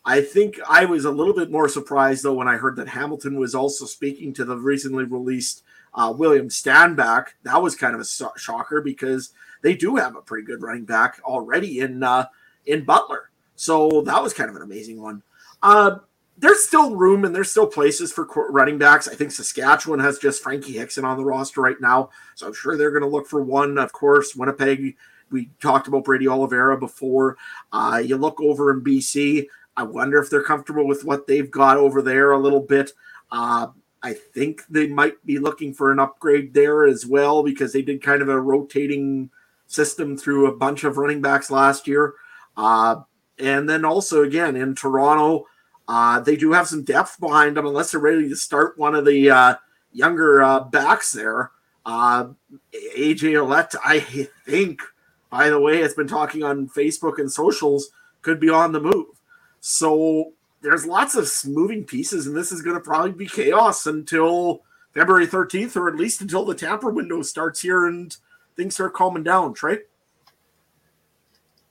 I 0.05 0.21
think 0.21 0.57
I 0.69 0.85
was 0.85 1.03
a 1.03 1.11
little 1.11 1.33
bit 1.33 1.51
more 1.51 1.67
surprised 1.67 2.23
though 2.23 2.33
when 2.33 2.47
I 2.47 2.55
heard 2.55 2.77
that 2.77 2.87
Hamilton 2.87 3.37
was 3.37 3.53
also 3.53 3.85
speaking 3.85 4.33
to 4.35 4.45
the 4.45 4.55
recently 4.55 5.03
released 5.03 5.63
uh, 5.93 6.13
William 6.17 6.47
Stanback. 6.47 7.25
That 7.43 7.61
was 7.61 7.75
kind 7.75 7.93
of 7.93 7.99
a 7.99 8.39
shocker 8.39 8.81
because 8.81 9.31
they 9.63 9.75
do 9.75 9.97
have 9.97 10.15
a 10.15 10.21
pretty 10.21 10.45
good 10.45 10.61
running 10.61 10.85
back 10.85 11.19
already 11.25 11.81
in 11.81 12.03
uh, 12.03 12.27
in 12.67 12.83
Butler. 12.83 13.31
So 13.55 14.01
that 14.01 14.21
was 14.21 14.33
kind 14.33 14.49
of 14.49 14.55
an 14.55 14.61
amazing 14.61 15.01
one. 15.01 15.23
Uh, 15.63 15.97
there's 16.37 16.63
still 16.63 16.95
room 16.95 17.25
and 17.25 17.35
there's 17.35 17.49
still 17.49 17.65
places 17.65 18.13
for 18.13 18.27
running 18.49 18.77
backs. 18.77 19.07
I 19.07 19.15
think 19.15 19.31
Saskatchewan 19.31 19.99
has 19.99 20.19
just 20.19 20.43
Frankie 20.43 20.73
Hickson 20.73 21.03
on 21.03 21.17
the 21.17 21.25
roster 21.25 21.61
right 21.61 21.81
now, 21.81 22.11
so 22.35 22.45
I'm 22.45 22.53
sure 22.53 22.77
they're 22.77 22.91
going 22.91 23.01
to 23.01 23.09
look 23.09 23.27
for 23.27 23.41
one. 23.41 23.79
Of 23.79 23.91
course, 23.91 24.35
Winnipeg 24.35 24.95
we 25.29 25.49
talked 25.61 25.87
about 25.87 26.05
Brady 26.05 26.27
Oliveira 26.27 26.77
before. 26.77 27.37
Uh, 27.71 28.01
you 28.03 28.17
look 28.17 28.39
over 28.39 28.71
in 28.71 28.83
BC. 28.83 29.47
I 29.75 29.83
wonder 29.83 30.19
if 30.19 30.29
they're 30.29 30.43
comfortable 30.43 30.87
with 30.87 31.03
what 31.03 31.27
they've 31.27 31.49
got 31.49 31.77
over 31.77 32.01
there 32.01 32.31
a 32.31 32.39
little 32.39 32.61
bit. 32.61 32.91
Uh, 33.31 33.67
I 34.01 34.13
think 34.13 34.63
they 34.69 34.87
might 34.87 35.23
be 35.25 35.39
looking 35.39 35.73
for 35.73 35.91
an 35.91 35.99
upgrade 35.99 36.53
there 36.53 36.85
as 36.85 37.05
well 37.05 37.43
because 37.43 37.73
they 37.73 37.81
did 37.81 38.01
kind 38.01 38.21
of 38.21 38.29
a 38.29 38.39
rotating 38.39 39.29
system 39.67 40.17
through 40.17 40.47
a 40.47 40.55
bunch 40.55 40.83
of 40.83 40.97
running 40.97 41.21
backs 41.21 41.51
last 41.51 41.87
year. 41.87 42.13
Uh, 42.57 43.01
and 43.39 43.69
then 43.69 43.85
also, 43.85 44.23
again, 44.23 44.55
in 44.55 44.75
Toronto, 44.75 45.45
uh, 45.87 46.19
they 46.19 46.35
do 46.35 46.51
have 46.51 46.67
some 46.67 46.83
depth 46.83 47.19
behind 47.19 47.55
them 47.55 47.65
unless 47.65 47.91
they're 47.91 48.01
ready 48.01 48.27
to 48.27 48.35
start 48.35 48.77
one 48.77 48.95
of 48.95 49.05
the 49.05 49.29
uh, 49.29 49.55
younger 49.93 50.43
uh, 50.43 50.59
backs 50.61 51.11
there. 51.11 51.51
Uh, 51.85 52.29
AJ 52.97 53.33
Ouellette, 53.33 53.75
I 53.85 53.99
think, 54.45 54.81
by 55.29 55.49
the 55.49 55.59
way, 55.59 55.77
has 55.77 55.93
been 55.93 56.07
talking 56.07 56.43
on 56.43 56.67
Facebook 56.67 57.19
and 57.19 57.31
socials, 57.31 57.89
could 58.21 58.39
be 58.39 58.49
on 58.49 58.73
the 58.73 58.81
move. 58.81 59.05
So 59.61 60.33
there's 60.61 60.85
lots 60.85 61.15
of 61.15 61.31
moving 61.49 61.85
pieces, 61.85 62.27
and 62.27 62.35
this 62.35 62.51
is 62.51 62.61
going 62.61 62.75
to 62.75 62.81
probably 62.81 63.13
be 63.13 63.27
chaos 63.27 63.85
until 63.85 64.63
February 64.93 65.27
13th, 65.27 65.77
or 65.77 65.87
at 65.87 65.95
least 65.95 66.21
until 66.21 66.43
the 66.43 66.55
tamper 66.55 66.89
window 66.89 67.21
starts 67.21 67.61
here 67.61 67.85
and 67.85 68.17
things 68.57 68.73
start 68.73 68.93
calming 68.93 69.23
down. 69.23 69.53
Trey? 69.53 69.79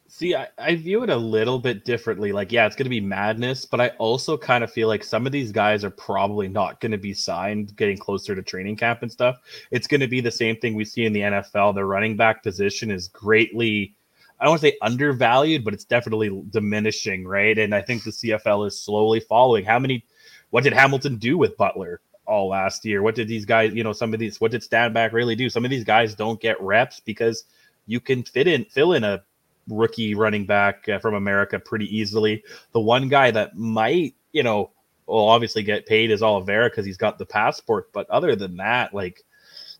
See, 0.08 0.34
I, 0.36 0.48
I 0.56 0.76
view 0.76 1.02
it 1.02 1.10
a 1.10 1.16
little 1.16 1.58
bit 1.58 1.84
differently. 1.84 2.30
Like, 2.30 2.52
yeah, 2.52 2.66
it's 2.66 2.76
going 2.76 2.84
to 2.84 2.90
be 2.90 3.00
madness, 3.00 3.64
but 3.64 3.80
I 3.80 3.88
also 3.98 4.36
kind 4.36 4.62
of 4.62 4.72
feel 4.72 4.86
like 4.86 5.02
some 5.02 5.26
of 5.26 5.32
these 5.32 5.50
guys 5.50 5.84
are 5.84 5.90
probably 5.90 6.48
not 6.48 6.80
going 6.80 6.92
to 6.92 6.98
be 6.98 7.12
signed 7.12 7.76
getting 7.76 7.98
closer 7.98 8.34
to 8.34 8.42
training 8.42 8.76
camp 8.76 9.02
and 9.02 9.10
stuff. 9.10 9.40
It's 9.72 9.88
going 9.88 10.00
to 10.00 10.06
be 10.06 10.20
the 10.20 10.30
same 10.30 10.56
thing 10.56 10.74
we 10.74 10.84
see 10.84 11.04
in 11.04 11.12
the 11.12 11.20
NFL. 11.20 11.74
The 11.74 11.84
running 11.84 12.16
back 12.16 12.42
position 12.42 12.90
is 12.90 13.08
greatly, 13.08 13.94
I 14.38 14.44
don't 14.44 14.52
want 14.52 14.62
to 14.62 14.68
say 14.68 14.78
undervalued, 14.80 15.64
but 15.64 15.74
it's 15.74 15.84
definitely 15.84 16.30
diminishing, 16.50 17.26
right? 17.26 17.58
And 17.58 17.74
I 17.74 17.82
think 17.82 18.04
the 18.04 18.10
CFL 18.10 18.68
is 18.68 18.80
slowly 18.80 19.20
following. 19.20 19.64
How 19.64 19.80
many, 19.80 20.04
what 20.50 20.62
did 20.62 20.72
Hamilton 20.72 21.16
do 21.16 21.36
with 21.36 21.56
Butler? 21.56 22.00
all 22.28 22.48
last 22.48 22.84
year. 22.84 23.02
What 23.02 23.14
did 23.14 23.28
these 23.28 23.44
guys, 23.44 23.72
you 23.72 23.84
know, 23.84 23.92
some 23.92 24.12
of 24.12 24.18
these, 24.18 24.40
what 24.40 24.50
did 24.50 24.62
Stanback 24.62 25.12
really 25.12 25.36
do? 25.36 25.48
Some 25.48 25.64
of 25.64 25.70
these 25.70 25.84
guys 25.84 26.16
don't 26.16 26.40
get 26.40 26.60
reps 26.60 26.98
because 26.98 27.44
you 27.86 28.00
can 28.00 28.24
fit 28.24 28.48
in, 28.48 28.64
fill 28.64 28.94
in 28.94 29.04
a 29.04 29.22
rookie 29.68 30.14
running 30.14 30.46
back 30.46 30.88
uh, 30.88 30.98
from 30.98 31.14
America 31.14 31.58
pretty 31.58 31.96
easily. 31.96 32.42
The 32.72 32.80
one 32.80 33.08
guy 33.08 33.30
that 33.30 33.56
might, 33.56 34.14
you 34.32 34.42
know, 34.42 34.70
will 35.06 35.28
obviously 35.28 35.62
get 35.62 35.86
paid 35.86 36.10
is 36.10 36.22
Oliveira 36.22 36.68
because 36.68 36.86
he's 36.86 36.96
got 36.96 37.18
the 37.18 37.26
passport. 37.26 37.92
But 37.92 38.08
other 38.10 38.36
than 38.36 38.56
that, 38.56 38.92
like 38.94 39.22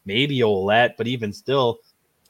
maybe 0.05 0.39
Ouellette, 0.39 0.97
but 0.97 1.07
even 1.07 1.33
still, 1.33 1.81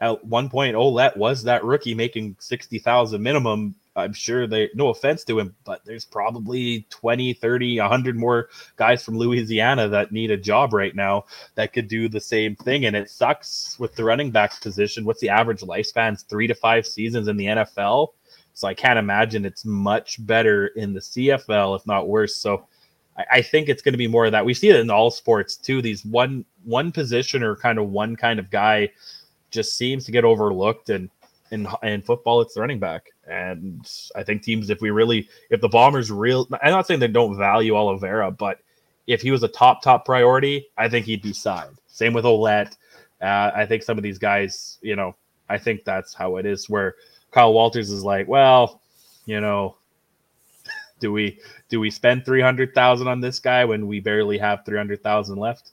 at 0.00 0.24
one 0.24 0.48
point, 0.48 0.76
Ouellette 0.76 1.16
was 1.16 1.42
that 1.44 1.64
rookie 1.64 1.94
making 1.94 2.36
60,000 2.38 3.22
minimum 3.22 3.74
I'm 3.96 4.12
sure 4.12 4.46
they, 4.46 4.68
no 4.74 4.88
offense 4.88 5.24
to 5.24 5.38
him, 5.38 5.56
but 5.64 5.84
there's 5.84 6.04
probably 6.04 6.86
20, 6.90 7.32
30, 7.32 7.80
100 7.80 8.16
more 8.16 8.50
guys 8.76 9.02
from 9.02 9.16
Louisiana 9.16 9.88
that 9.88 10.12
need 10.12 10.30
a 10.30 10.36
job 10.36 10.74
right 10.74 10.94
now 10.94 11.24
that 11.54 11.72
could 11.72 11.88
do 11.88 12.08
the 12.08 12.20
same 12.20 12.54
thing. 12.56 12.84
And 12.84 12.94
it 12.94 13.10
sucks 13.10 13.78
with 13.78 13.96
the 13.96 14.04
running 14.04 14.30
backs 14.30 14.58
position. 14.58 15.06
What's 15.06 15.20
the 15.20 15.30
average 15.30 15.62
lifespan? 15.62 16.22
Three 16.28 16.46
to 16.46 16.54
five 16.54 16.86
seasons 16.86 17.26
in 17.26 17.38
the 17.38 17.46
NFL. 17.46 18.08
So 18.52 18.68
I 18.68 18.74
can't 18.74 18.98
imagine 18.98 19.44
it's 19.44 19.64
much 19.64 20.24
better 20.24 20.68
in 20.68 20.92
the 20.92 21.00
CFL, 21.00 21.76
if 21.76 21.86
not 21.86 22.08
worse. 22.08 22.36
So 22.36 22.66
I, 23.16 23.24
I 23.32 23.42
think 23.42 23.68
it's 23.68 23.82
going 23.82 23.94
to 23.94 23.98
be 23.98 24.08
more 24.08 24.26
of 24.26 24.32
that. 24.32 24.44
We 24.44 24.54
see 24.54 24.68
it 24.68 24.76
in 24.76 24.90
all 24.90 25.10
sports 25.10 25.56
too. 25.56 25.80
These 25.80 26.04
one 26.04 26.44
one 26.64 26.92
position 26.92 27.42
or 27.42 27.56
kind 27.56 27.78
of 27.78 27.88
one 27.88 28.16
kind 28.16 28.38
of 28.38 28.50
guy 28.50 28.90
just 29.50 29.76
seems 29.76 30.04
to 30.04 30.12
get 30.12 30.24
overlooked 30.24 30.90
and 30.90 31.08
in 31.50 31.68
in 31.82 32.02
football, 32.02 32.40
it's 32.40 32.54
the 32.54 32.60
running 32.60 32.78
back. 32.78 33.10
And 33.28 33.88
I 34.14 34.22
think 34.22 34.42
teams, 34.42 34.70
if 34.70 34.80
we 34.80 34.90
really, 34.90 35.28
if 35.50 35.60
the 35.60 35.68
Bombers 35.68 36.10
real, 36.10 36.48
I'm 36.62 36.70
not 36.70 36.86
saying 36.86 37.00
they 37.00 37.08
don't 37.08 37.36
value 37.36 37.74
Oliveira, 37.74 38.30
but 38.30 38.60
if 39.06 39.22
he 39.22 39.30
was 39.30 39.42
a 39.42 39.48
top 39.48 39.82
top 39.82 40.04
priority, 40.04 40.68
I 40.76 40.88
think 40.88 41.06
he'd 41.06 41.22
be 41.22 41.32
signed. 41.32 41.78
Same 41.86 42.12
with 42.12 42.24
Ouellette. 42.24 42.76
Uh, 43.20 43.50
I 43.54 43.66
think 43.66 43.82
some 43.82 43.96
of 43.96 44.02
these 44.02 44.18
guys, 44.18 44.78
you 44.82 44.96
know, 44.96 45.14
I 45.48 45.58
think 45.58 45.84
that's 45.84 46.12
how 46.14 46.36
it 46.36 46.46
is. 46.46 46.68
Where 46.68 46.96
Kyle 47.30 47.52
Walters 47.52 47.90
is 47.90 48.04
like, 48.04 48.28
well, 48.28 48.80
you 49.24 49.40
know, 49.40 49.76
do 51.00 51.12
we 51.12 51.40
do 51.68 51.80
we 51.80 51.90
spend 51.90 52.24
three 52.24 52.42
hundred 52.42 52.74
thousand 52.74 53.08
on 53.08 53.20
this 53.20 53.38
guy 53.38 53.64
when 53.64 53.86
we 53.86 54.00
barely 54.00 54.38
have 54.38 54.64
three 54.64 54.78
hundred 54.78 55.02
thousand 55.02 55.38
left? 55.38 55.72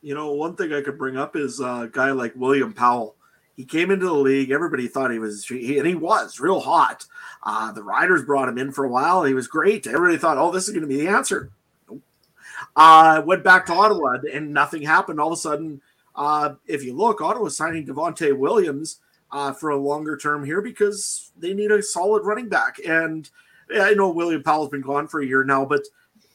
You 0.00 0.14
know, 0.14 0.32
one 0.32 0.54
thing 0.54 0.72
I 0.72 0.80
could 0.80 0.96
bring 0.96 1.16
up 1.16 1.36
is 1.36 1.60
a 1.60 1.90
guy 1.92 2.12
like 2.12 2.32
William 2.36 2.72
Powell 2.72 3.16
he 3.58 3.64
came 3.64 3.90
into 3.90 4.06
the 4.06 4.14
league. 4.14 4.52
Everybody 4.52 4.86
thought 4.86 5.10
he 5.10 5.18
was, 5.18 5.44
he, 5.44 5.78
and 5.78 5.86
he 5.86 5.96
was 5.96 6.38
real 6.38 6.60
hot. 6.60 7.04
Uh, 7.42 7.72
the 7.72 7.82
Riders 7.82 8.22
brought 8.22 8.48
him 8.48 8.56
in 8.56 8.70
for 8.70 8.84
a 8.84 8.88
while. 8.88 9.24
He 9.24 9.34
was 9.34 9.48
great. 9.48 9.88
Everybody 9.88 10.16
thought, 10.16 10.38
oh, 10.38 10.52
this 10.52 10.68
is 10.68 10.70
going 10.70 10.82
to 10.82 10.86
be 10.86 10.98
the 10.98 11.08
answer. 11.08 11.50
Nope. 11.90 12.00
Uh, 12.76 13.20
went 13.26 13.42
back 13.42 13.66
to 13.66 13.72
Ottawa, 13.72 14.18
and 14.32 14.54
nothing 14.54 14.82
happened. 14.82 15.18
All 15.18 15.32
of 15.32 15.32
a 15.32 15.36
sudden, 15.36 15.80
uh, 16.14 16.54
if 16.68 16.84
you 16.84 16.94
look, 16.94 17.20
Ottawa 17.20 17.48
signing 17.48 17.84
Devonte 17.84 18.38
Williams 18.38 19.00
uh, 19.32 19.52
for 19.52 19.70
a 19.70 19.76
longer 19.76 20.16
term 20.16 20.44
here 20.44 20.62
because 20.62 21.32
they 21.36 21.52
need 21.52 21.72
a 21.72 21.82
solid 21.82 22.24
running 22.24 22.48
back. 22.48 22.78
And 22.86 23.28
I 23.74 23.92
know 23.94 24.08
William 24.08 24.44
Powell's 24.44 24.68
been 24.68 24.82
gone 24.82 25.08
for 25.08 25.20
a 25.20 25.26
year 25.26 25.42
now, 25.42 25.64
but 25.64 25.82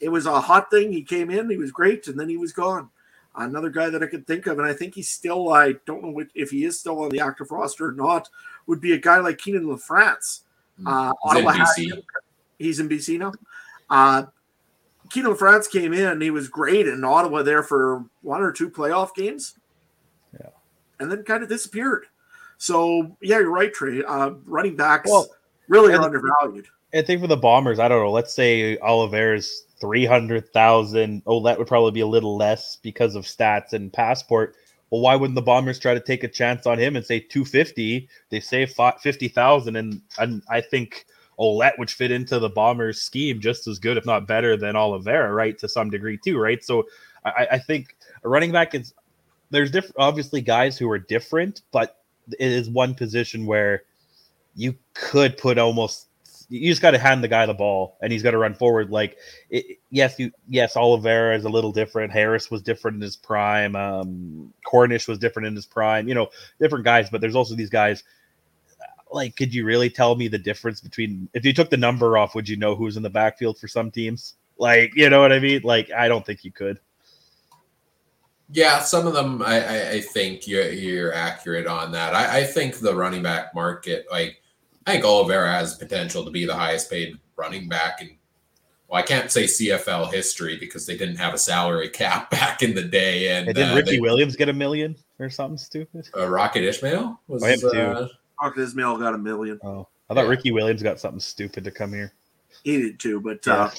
it 0.02 0.10
was 0.10 0.26
a 0.26 0.42
hot 0.42 0.70
thing. 0.70 0.92
He 0.92 1.04
came 1.04 1.32
in, 1.32 1.50
he 1.50 1.56
was 1.56 1.72
great, 1.72 2.06
and 2.10 2.20
then 2.20 2.28
he 2.28 2.36
was 2.36 2.52
gone. 2.52 2.90
Another 3.36 3.70
guy 3.70 3.90
that 3.90 4.04
I 4.04 4.06
could 4.06 4.28
think 4.28 4.46
of, 4.46 4.60
and 4.60 4.68
I 4.68 4.74
think 4.74 4.94
he's 4.94 5.10
still, 5.10 5.50
I 5.50 5.74
don't 5.86 6.04
know 6.04 6.24
if 6.36 6.52
he 6.52 6.66
is 6.66 6.80
still 6.80 7.02
on 7.02 7.10
the 7.10 7.20
active 7.20 7.50
roster 7.52 7.88
or 7.88 7.94
not, 7.94 8.30
would 8.68 8.80
be 8.80 8.94
a 8.94 8.98
guy 8.98 9.18
like 9.18 9.38
Kienan 9.38 9.64
LaFrance. 9.64 10.42
Hmm. 10.78 10.88
Uh, 10.88 11.14
Ottawa. 11.24 11.66
He's 12.60 12.80
in 12.80 12.88
BC 12.88 13.18
now. 13.20 13.34
Uh, 13.90 14.26
Kienan 15.10 15.36
LaFrance 15.36 15.70
came 15.70 15.94
in. 15.94 16.22
He 16.22 16.30
was 16.30 16.48
great 16.48 16.88
in 16.88 17.04
Ottawa 17.04 17.42
there 17.42 17.64
for 17.64 18.06
one 18.22 18.42
or 18.42 18.52
two 18.52 18.70
playoff 18.70 19.16
games. 19.16 19.56
Yeah. 20.40 20.50
And 21.00 21.12
then 21.12 21.24
kind 21.24 21.44
of 21.44 21.50
disappeared. 21.50 22.06
So 22.58 23.18
yeah, 23.22 23.40
you're 23.40 23.52
right, 23.52 23.74
Trey. 23.74 24.04
Uh, 24.04 24.32
running 24.46 24.76
backs 24.76 25.10
Well, 25.10 25.28
really 25.68 25.94
are 25.94 26.02
undervalued. 26.02 26.68
I 26.94 27.02
think 27.02 27.22
for 27.22 27.28
the 27.28 27.38
Bombers, 27.38 27.80
I 27.80 27.88
don't 27.88 28.04
know. 28.04 28.12
Let's 28.12 28.34
say 28.34 28.78
Oliveira's 28.78 29.66
three 29.84 30.06
hundred 30.06 30.48
thousand. 30.54 31.24
Oh, 31.28 31.44
that 31.44 31.58
would 31.58 31.68
probably 31.68 31.92
be 31.92 32.00
a 32.00 32.08
little 32.08 32.38
less 32.38 32.78
because 32.78 33.16
of 33.16 33.26
stats 33.26 33.74
and 33.74 33.92
passport. 33.92 34.56
Well, 34.90 35.02
why 35.02 35.18
wouldn't 35.18 35.36
the 35.36 35.42
Bombers 35.42 35.78
try 35.78 35.94
to 35.94 36.00
take 36.00 36.24
a 36.24 36.30
chance 36.30 36.66
on 36.66 36.80
him 36.80 36.96
and 36.96 37.06
say 37.06 37.20
two 37.20 37.44
fifty? 37.44 38.08
They 38.30 38.40
save 38.40 38.74
fifty 39.02 39.28
thousand, 39.28 39.76
and 39.76 40.02
and 40.18 40.42
I 40.50 40.62
think 40.62 41.06
oh, 41.38 41.58
Ouellette 41.58 41.78
would 41.80 41.92
fit 41.92 42.12
into 42.12 42.40
the 42.40 42.48
Bombers 42.48 43.02
scheme 43.02 43.42
just 43.42 43.68
as 43.68 43.78
good, 43.78 43.98
if 43.98 44.06
not 44.06 44.26
better, 44.26 44.56
than 44.56 44.78
Oliveira, 44.78 45.34
right? 45.34 45.58
To 45.58 45.68
some 45.68 45.90
degree, 45.90 46.18
too, 46.24 46.38
right? 46.38 46.64
So 46.64 46.86
I, 47.26 47.48
I 47.52 47.58
think 47.60 47.98
running 48.24 48.54
back 48.54 48.74
is 48.74 48.94
there's 49.50 49.70
different, 49.70 49.96
obviously 50.00 50.40
guys 50.40 50.78
who 50.78 50.90
are 50.90 51.00
different, 51.00 51.64
but 51.74 51.98
it 52.40 52.52
is 52.52 52.70
one 52.70 52.96
position 52.96 53.46
where 53.46 53.84
you 54.56 54.76
could 54.94 55.38
put 55.38 55.58
almost 55.58 56.08
you 56.54 56.72
just 56.72 56.84
got 56.84 56.92
to 56.92 57.00
hand 57.00 57.24
the 57.24 57.28
guy 57.28 57.48
the 57.48 57.54
ball 57.54 57.98
and 58.02 58.12
he's 58.12 58.22
got 58.22 58.32
to 58.32 58.38
run 58.38 58.54
forward. 58.54 58.92
Like 58.92 59.18
it, 59.50 59.80
yes 59.90 60.20
you 60.20 60.32
yes 60.48 60.78
Oliveira 60.78 61.36
is 61.36 61.46
a 61.46 61.50
little 61.50 61.72
different. 61.72 62.14
Harris 62.14 62.52
was 62.52 62.62
different 62.62 62.96
in 62.96 63.02
his 63.02 63.16
prime. 63.16 63.76
Um 63.76 64.54
Cornish 64.64 65.08
was 65.08 65.18
different 65.18 65.48
in 65.48 65.56
his 65.56 65.66
prime. 65.66 66.08
You 66.08 66.14
know 66.14 66.30
different 66.62 66.86
guys 66.86 67.10
but 67.10 67.22
there's 67.22 67.36
also 67.36 67.56
these 67.56 67.72
guys 67.72 68.04
like 69.12 69.36
could 69.36 69.54
you 69.54 69.66
really 69.66 69.90
tell 69.90 70.16
me 70.16 70.28
the 70.28 70.38
difference 70.38 70.80
between 70.80 71.28
if 71.34 71.44
you 71.44 71.54
took 71.54 71.72
the 71.72 71.78
number 71.78 72.18
off 72.20 72.36
would 72.36 72.48
you 72.48 72.58
know 72.58 72.76
who's 72.76 72.98
in 72.98 73.04
the 73.04 73.10
backfield 73.10 73.58
for 73.58 73.68
some 73.68 73.90
teams? 73.90 74.36
Like 74.60 74.92
you 74.96 75.10
know 75.10 75.22
what 75.22 75.34
I 75.34 75.40
mean? 75.40 75.62
Like 75.64 75.90
I 75.92 76.08
don't 76.08 76.24
think 76.24 76.44
you 76.44 76.52
could. 76.52 76.80
Yeah, 78.52 78.82
some 78.82 79.08
of 79.08 79.14
them 79.14 79.42
I, 79.42 79.60
I, 79.60 79.90
I 79.90 80.02
think 80.02 80.48
you're 80.48 80.70
you're 80.70 81.14
accurate 81.16 81.66
on 81.66 81.92
that. 81.94 82.14
I, 82.14 82.42
I 82.42 82.44
think 82.44 82.76
the 82.76 82.94
running 82.94 83.24
back 83.24 83.56
market, 83.56 84.06
like 84.12 84.43
I 84.86 84.94
think 84.94 85.06
Oliveira 85.06 85.52
has 85.52 85.76
potential 85.76 86.26
to 86.26 86.32
be 86.32 86.46
the 86.46 86.56
highest 86.56 86.90
paid 86.90 87.18
running 87.36 87.68
back 87.70 88.02
in 88.02 88.18
well, 88.90 89.00
I 89.00 89.06
can't 89.06 89.32
say 89.32 89.46
CFL 89.46 90.12
history 90.14 90.58
because 90.58 90.86
they 90.86 90.96
didn't 90.98 91.16
have 91.16 91.34
a 91.34 91.38
salary 91.38 91.90
cap 92.02 92.30
back 92.30 92.62
in 92.62 92.76
the 92.76 92.84
day. 92.84 93.30
And 93.38 93.48
and 93.48 93.56
did 93.56 93.72
uh, 93.72 93.76
Ricky 93.76 93.92
they- 93.92 94.00
Williams 94.00 94.36
get 94.36 94.50
a 94.50 94.54
million 94.54 94.96
or 95.20 95.30
something 95.30 95.58
stupid 95.58 96.10
uh, 96.18 96.28
Rocket 96.28 96.64
Ismail 96.64 97.20
was 97.28 97.44
Oh, 97.44 97.48
him 97.48 97.60
too. 97.60 97.68
uh, 97.70 98.08
Mark 98.42 98.58
Ismail 98.58 98.98
got 98.98 99.14
a 99.14 99.18
million. 99.18 99.60
oh 99.64 99.88
I 100.10 100.14
thought 100.14 100.24
Yeah. 100.26 100.30
Ricky 100.30 100.52
Williams 100.52 100.84
got 100.84 101.00
something 101.00 101.20
stupid 101.22 101.64
to 101.64 101.72
come 101.72 101.94
here 101.94 102.14
He 102.64 102.82
did 102.82 103.00
too, 103.00 103.20
but 103.22 103.46
Yeah. 103.46 103.72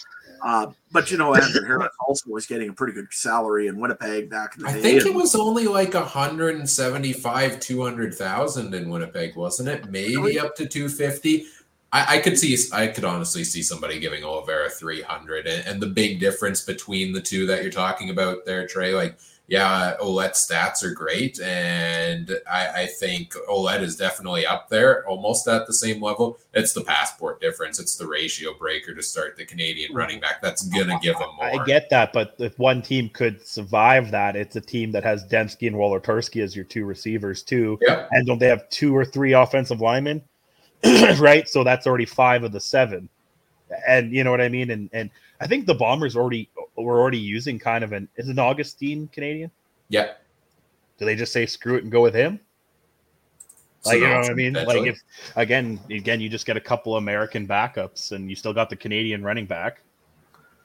Uh, 0.44 0.66
but 0.92 1.10
you 1.10 1.16
know, 1.16 1.34
Andrew 1.34 1.64
Harris 1.66 1.88
also 2.06 2.30
was 2.30 2.46
getting 2.46 2.68
a 2.68 2.72
pretty 2.74 2.92
good 2.92 3.10
salary 3.10 3.66
in 3.66 3.80
Winnipeg 3.80 4.28
back 4.28 4.54
in 4.56 4.62
the 4.62 4.68
I 4.68 4.74
day. 4.74 4.82
think 4.82 5.06
it 5.06 5.14
was 5.14 5.34
only 5.34 5.66
like 5.66 5.94
175, 5.94 7.60
200,000 7.60 8.74
in 8.74 8.90
Winnipeg, 8.90 9.36
wasn't 9.36 9.70
it? 9.70 9.90
Maybe 9.90 10.38
up 10.38 10.54
to 10.56 10.66
250. 10.66 11.46
I, 11.94 12.16
I 12.16 12.18
could 12.18 12.38
see, 12.38 12.58
I 12.74 12.88
could 12.88 13.04
honestly 13.04 13.42
see 13.42 13.62
somebody 13.62 13.98
giving 13.98 14.22
Oliveira 14.22 14.68
300. 14.68 15.46
And, 15.46 15.66
and 15.66 15.80
the 15.80 15.86
big 15.86 16.20
difference 16.20 16.60
between 16.60 17.14
the 17.14 17.22
two 17.22 17.46
that 17.46 17.62
you're 17.62 17.72
talking 17.72 18.10
about 18.10 18.44
there, 18.44 18.66
Trey, 18.66 18.92
like, 18.92 19.16
yeah, 19.46 19.94
Ouellette's 20.00 20.48
stats 20.48 20.82
are 20.82 20.92
great. 20.92 21.38
And 21.40 22.30
I, 22.50 22.82
I 22.82 22.86
think 22.86 23.34
Ouellette 23.48 23.82
is 23.82 23.96
definitely 23.96 24.46
up 24.46 24.70
there, 24.70 25.06
almost 25.06 25.46
at 25.48 25.66
the 25.66 25.72
same 25.72 26.02
level. 26.02 26.38
It's 26.54 26.72
the 26.72 26.82
passport 26.82 27.40
difference, 27.40 27.78
it's 27.78 27.96
the 27.96 28.06
ratio 28.06 28.54
breaker 28.54 28.94
to 28.94 29.02
start 29.02 29.36
the 29.36 29.44
Canadian 29.44 29.94
running 29.94 30.20
back. 30.20 30.40
That's 30.40 30.66
going 30.68 30.88
to 30.88 30.98
give 31.02 31.16
him 31.16 31.28
more. 31.36 31.60
I 31.60 31.64
get 31.64 31.90
that, 31.90 32.12
but 32.14 32.34
if 32.38 32.58
one 32.58 32.80
team 32.80 33.10
could 33.10 33.46
survive 33.46 34.10
that, 34.12 34.34
it's 34.34 34.56
a 34.56 34.60
team 34.62 34.92
that 34.92 35.04
has 35.04 35.26
Demski 35.26 35.66
and 35.66 35.76
Wolitarsky 35.76 36.42
as 36.42 36.56
your 36.56 36.64
two 36.64 36.86
receivers 36.86 37.42
too, 37.42 37.78
Yep. 37.82 38.08
and 38.12 38.26
don't 38.26 38.38
they 38.38 38.48
have 38.48 38.68
two 38.70 38.96
or 38.96 39.04
three 39.04 39.34
offensive 39.34 39.80
linemen? 39.80 40.22
right, 41.18 41.48
so 41.48 41.64
that's 41.64 41.86
already 41.86 42.04
five 42.04 42.44
of 42.44 42.52
the 42.52 42.60
seven, 42.60 43.08
and 43.88 44.12
you 44.12 44.22
know 44.22 44.30
what 44.30 44.40
I 44.40 44.48
mean. 44.50 44.70
And 44.70 44.90
and 44.92 45.10
I 45.40 45.46
think 45.46 45.64
the 45.66 45.74
Bombers 45.74 46.14
already 46.14 46.50
were 46.76 47.00
already 47.00 47.18
using 47.18 47.58
kind 47.58 47.84
of 47.84 47.92
an 47.92 48.08
is 48.16 48.28
an 48.28 48.38
Augustine 48.38 49.08
Canadian. 49.08 49.50
Yeah. 49.88 50.12
Do 50.98 51.04
they 51.04 51.16
just 51.16 51.32
say 51.32 51.46
screw 51.46 51.76
it 51.76 51.82
and 51.82 51.92
go 51.92 52.02
with 52.02 52.14
him? 52.14 52.40
Like 53.84 53.98
you 53.98 54.08
know 54.08 54.20
what 54.20 54.30
I 54.30 54.34
mean? 54.34 54.54
Like 54.54 54.86
if 54.86 54.98
again, 55.36 55.78
again, 55.90 56.20
you 56.20 56.28
just 56.28 56.46
get 56.46 56.56
a 56.56 56.60
couple 56.60 56.96
American 56.96 57.46
backups, 57.46 58.12
and 58.12 58.30
you 58.30 58.36
still 58.36 58.54
got 58.54 58.70
the 58.70 58.76
Canadian 58.76 59.22
running 59.22 59.46
back. 59.46 59.82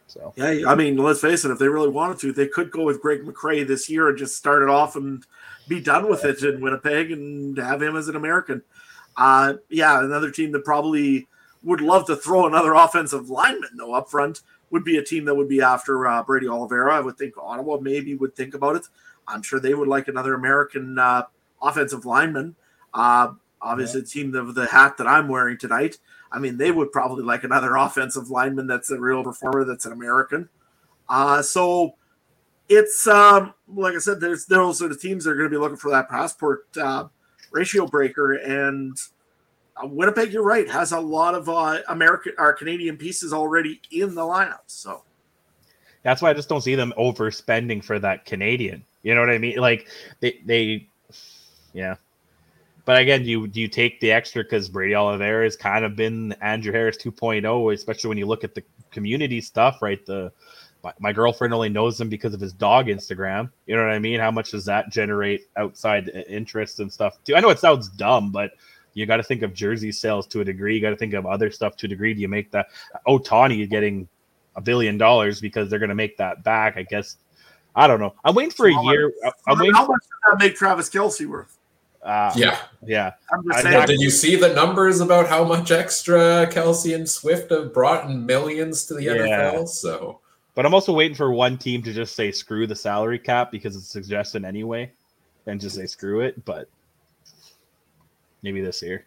So 0.07 0.33
Yeah, 0.37 0.63
I 0.67 0.75
mean, 0.75 0.97
let's 0.97 1.19
face 1.19 1.43
it. 1.45 1.51
If 1.51 1.59
they 1.59 1.67
really 1.67 1.89
wanted 1.89 2.19
to, 2.19 2.31
they 2.31 2.47
could 2.47 2.71
go 2.71 2.83
with 2.83 3.01
Greg 3.01 3.23
McCrae 3.23 3.67
this 3.67 3.89
year 3.89 4.09
and 4.09 4.17
just 4.17 4.37
start 4.37 4.63
it 4.63 4.69
off 4.69 4.95
and 4.95 5.25
be 5.67 5.81
done 5.81 6.09
with 6.09 6.25
it 6.25 6.41
in 6.43 6.61
Winnipeg 6.61 7.11
and 7.11 7.57
have 7.57 7.81
him 7.81 7.95
as 7.95 8.07
an 8.07 8.15
American. 8.15 8.63
Uh, 9.17 9.55
yeah, 9.69 10.03
another 10.03 10.31
team 10.31 10.51
that 10.53 10.63
probably 10.63 11.27
would 11.61 11.81
love 11.81 12.07
to 12.07 12.15
throw 12.15 12.47
another 12.47 12.73
offensive 12.73 13.29
lineman 13.29 13.71
though 13.77 13.93
up 13.93 14.09
front 14.09 14.41
would 14.71 14.83
be 14.83 14.97
a 14.97 15.03
team 15.03 15.25
that 15.25 15.35
would 15.35 15.49
be 15.49 15.61
after 15.61 16.07
uh, 16.07 16.23
Brady 16.23 16.47
Oliveira. 16.47 16.95
I 16.95 16.99
would 16.99 17.17
think 17.17 17.35
Ottawa 17.37 17.77
maybe 17.79 18.15
would 18.15 18.35
think 18.35 18.53
about 18.53 18.75
it. 18.75 18.87
I'm 19.27 19.41
sure 19.41 19.59
they 19.59 19.73
would 19.73 19.87
like 19.87 20.07
another 20.07 20.33
American 20.33 20.97
uh, 20.97 21.23
offensive 21.61 22.05
lineman. 22.05 22.55
Uh, 22.93 23.33
obviously, 23.61 24.01
the 24.01 24.07
team 24.07 24.35
of 24.35 24.55
the 24.55 24.67
hat 24.67 24.97
that 24.97 25.07
I'm 25.07 25.27
wearing 25.27 25.57
tonight. 25.57 25.97
I 26.31 26.39
mean, 26.39 26.57
they 26.57 26.71
would 26.71 26.91
probably 26.91 27.23
like 27.23 27.43
another 27.43 27.75
offensive 27.77 28.29
lineman 28.29 28.67
that's 28.67 28.91
a 28.91 28.99
real 28.99 29.23
performer, 29.23 29.65
that's 29.65 29.85
an 29.85 29.91
American. 29.91 30.49
Uh, 31.07 31.41
so 31.41 31.95
it's 32.67 33.07
um, 33.07 33.53
like 33.67 33.95
I 33.95 33.99
said, 33.99 34.21
there's 34.21 34.45
those 34.45 34.81
are 34.81 34.87
the 34.87 34.95
teams 34.95 35.23
that 35.23 35.31
are 35.31 35.35
going 35.35 35.49
to 35.49 35.55
be 35.55 35.59
looking 35.59 35.77
for 35.77 35.91
that 35.91 36.09
passport 36.09 36.65
uh, 36.77 37.05
ratio 37.51 37.87
breaker, 37.87 38.33
and 38.33 38.95
Winnipeg, 39.83 40.33
you're 40.33 40.43
right, 40.43 40.69
has 40.69 40.91
a 40.91 40.99
lot 40.99 41.35
of 41.35 41.49
uh, 41.49 41.79
American 41.87 42.33
or 42.37 42.53
Canadian 42.53 42.97
pieces 42.97 43.33
already 43.33 43.81
in 43.91 44.15
the 44.15 44.21
lineup. 44.21 44.61
So 44.67 45.03
That's 46.03 46.21
why 46.21 46.29
I 46.29 46.33
just 46.33 46.49
don't 46.49 46.61
see 46.61 46.75
them 46.75 46.93
overspending 46.97 47.83
for 47.83 47.99
that 47.99 48.25
Canadian. 48.25 48.83
You 49.03 49.15
know 49.15 49.21
what 49.21 49.29
I 49.29 49.37
mean? 49.37 49.57
Like 49.57 49.87
they 50.19 50.39
they 50.45 50.87
yeah. 51.73 51.95
But 52.85 53.01
again, 53.01 53.23
you 53.23 53.47
do 53.47 53.61
you 53.61 53.67
take 53.67 53.99
the 53.99 54.11
extra 54.11 54.43
because 54.43 54.67
Brady 54.67 54.95
Oliveira 54.95 55.43
has 55.43 55.55
kind 55.55 55.85
of 55.85 55.95
been 55.95 56.33
Andrew 56.41 56.71
Harris 56.71 56.97
2.0, 56.97 57.73
especially 57.73 58.07
when 58.07 58.17
you 58.17 58.25
look 58.25 58.43
at 58.43 58.55
the 58.55 58.63
community 58.91 59.41
stuff, 59.41 59.81
right? 59.81 60.03
The 60.05 60.31
my, 60.83 60.93
my 60.99 61.13
girlfriend 61.13 61.53
only 61.53 61.69
knows 61.69 61.99
him 61.99 62.09
because 62.09 62.33
of 62.33 62.39
his 62.39 62.53
dog 62.53 62.87
Instagram. 62.87 63.51
You 63.67 63.75
know 63.75 63.83
what 63.83 63.93
I 63.93 63.99
mean? 63.99 64.19
How 64.19 64.31
much 64.31 64.51
does 64.51 64.65
that 64.65 64.89
generate 64.89 65.47
outside 65.57 66.09
interest 66.27 66.79
and 66.79 66.91
stuff 66.91 67.17
too? 67.23 67.35
I 67.35 67.41
know 67.41 67.49
it 67.49 67.59
sounds 67.59 67.89
dumb, 67.89 68.31
but 68.31 68.51
you 68.93 69.05
got 69.05 69.17
to 69.17 69.23
think 69.23 69.41
of 69.41 69.53
jersey 69.53 69.91
sales 69.91 70.27
to 70.27 70.41
a 70.41 70.45
degree. 70.45 70.75
You 70.75 70.81
got 70.81 70.89
to 70.91 70.95
think 70.95 71.13
of 71.13 71.25
other 71.25 71.51
stuff 71.51 71.75
to 71.77 71.85
a 71.85 71.89
degree. 71.89 72.13
Do 72.13 72.21
you 72.21 72.27
make 72.27 72.51
that 72.51 72.67
Ohtani 73.07 73.69
getting 73.69 74.07
a 74.55 74.61
billion 74.61 74.97
dollars 74.97 75.39
because 75.41 75.69
they're 75.69 75.79
going 75.79 75.89
to 75.89 75.95
make 75.95 76.17
that 76.17 76.43
back? 76.43 76.77
I 76.77 76.83
guess. 76.83 77.17
I 77.75 77.87
don't 77.87 77.99
know. 77.99 78.13
I'm 78.25 78.35
waiting 78.35 78.51
for 78.51 78.67
a 78.67 78.73
How 78.73 78.81
much- 78.83 78.93
year. 78.93 79.13
I'm 79.47 79.59
waiting. 79.59 79.73
how 79.75 79.85
For, 79.85 79.91
much 79.93 80.01
does 80.01 80.31
that 80.39 80.39
make 80.45 80.55
Travis 80.55 80.89
Kelce 80.89 81.25
worth? 81.27 81.55
uh, 82.03 82.33
Yeah. 82.35 82.57
yeah. 82.85 83.11
I'm 83.31 83.43
just 83.45 83.61
saying. 83.63 83.85
Did 83.85 84.01
you 84.01 84.09
see 84.09 84.35
the 84.35 84.53
numbers 84.53 85.01
about 85.01 85.27
how 85.27 85.43
much 85.43 85.69
extra 85.71 86.47
Kelce 86.51 86.95
and 86.95 87.07
Swift 87.07 87.51
have 87.51 87.73
brought 87.73 88.09
in 88.09 88.25
millions 88.25 88.85
to 88.85 88.95
the 88.95 89.03
Yeah. 89.03 89.13
NFL? 89.53 89.67
So 89.69 90.19
But 90.55 90.65
I'm 90.65 90.73
also 90.73 90.93
waiting 90.93 91.15
for 91.15 91.31
one 91.31 91.57
team 91.57 91.81
to 91.83 91.93
just 91.93 92.15
say 92.15 92.31
screw 92.31 92.65
the 92.67 92.75
salary 92.75 93.19
cap 93.19 93.51
because 93.51 93.75
it's 93.75 93.87
suggested 93.87 94.43
anyway, 94.43 94.91
and 95.45 95.59
just 95.61 95.75
say 95.75 95.85
screw 95.85 96.21
it. 96.21 96.43
But 96.45 96.67
maybe 98.41 98.61
this 98.61 98.81
year. 98.81 99.05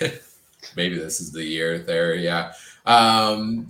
maybe 0.76 0.98
this 0.98 1.20
is 1.20 1.32
the 1.32 1.44
year 1.44 1.78
there. 1.78 2.14
Yeah. 2.14 2.52
Um, 2.86 3.66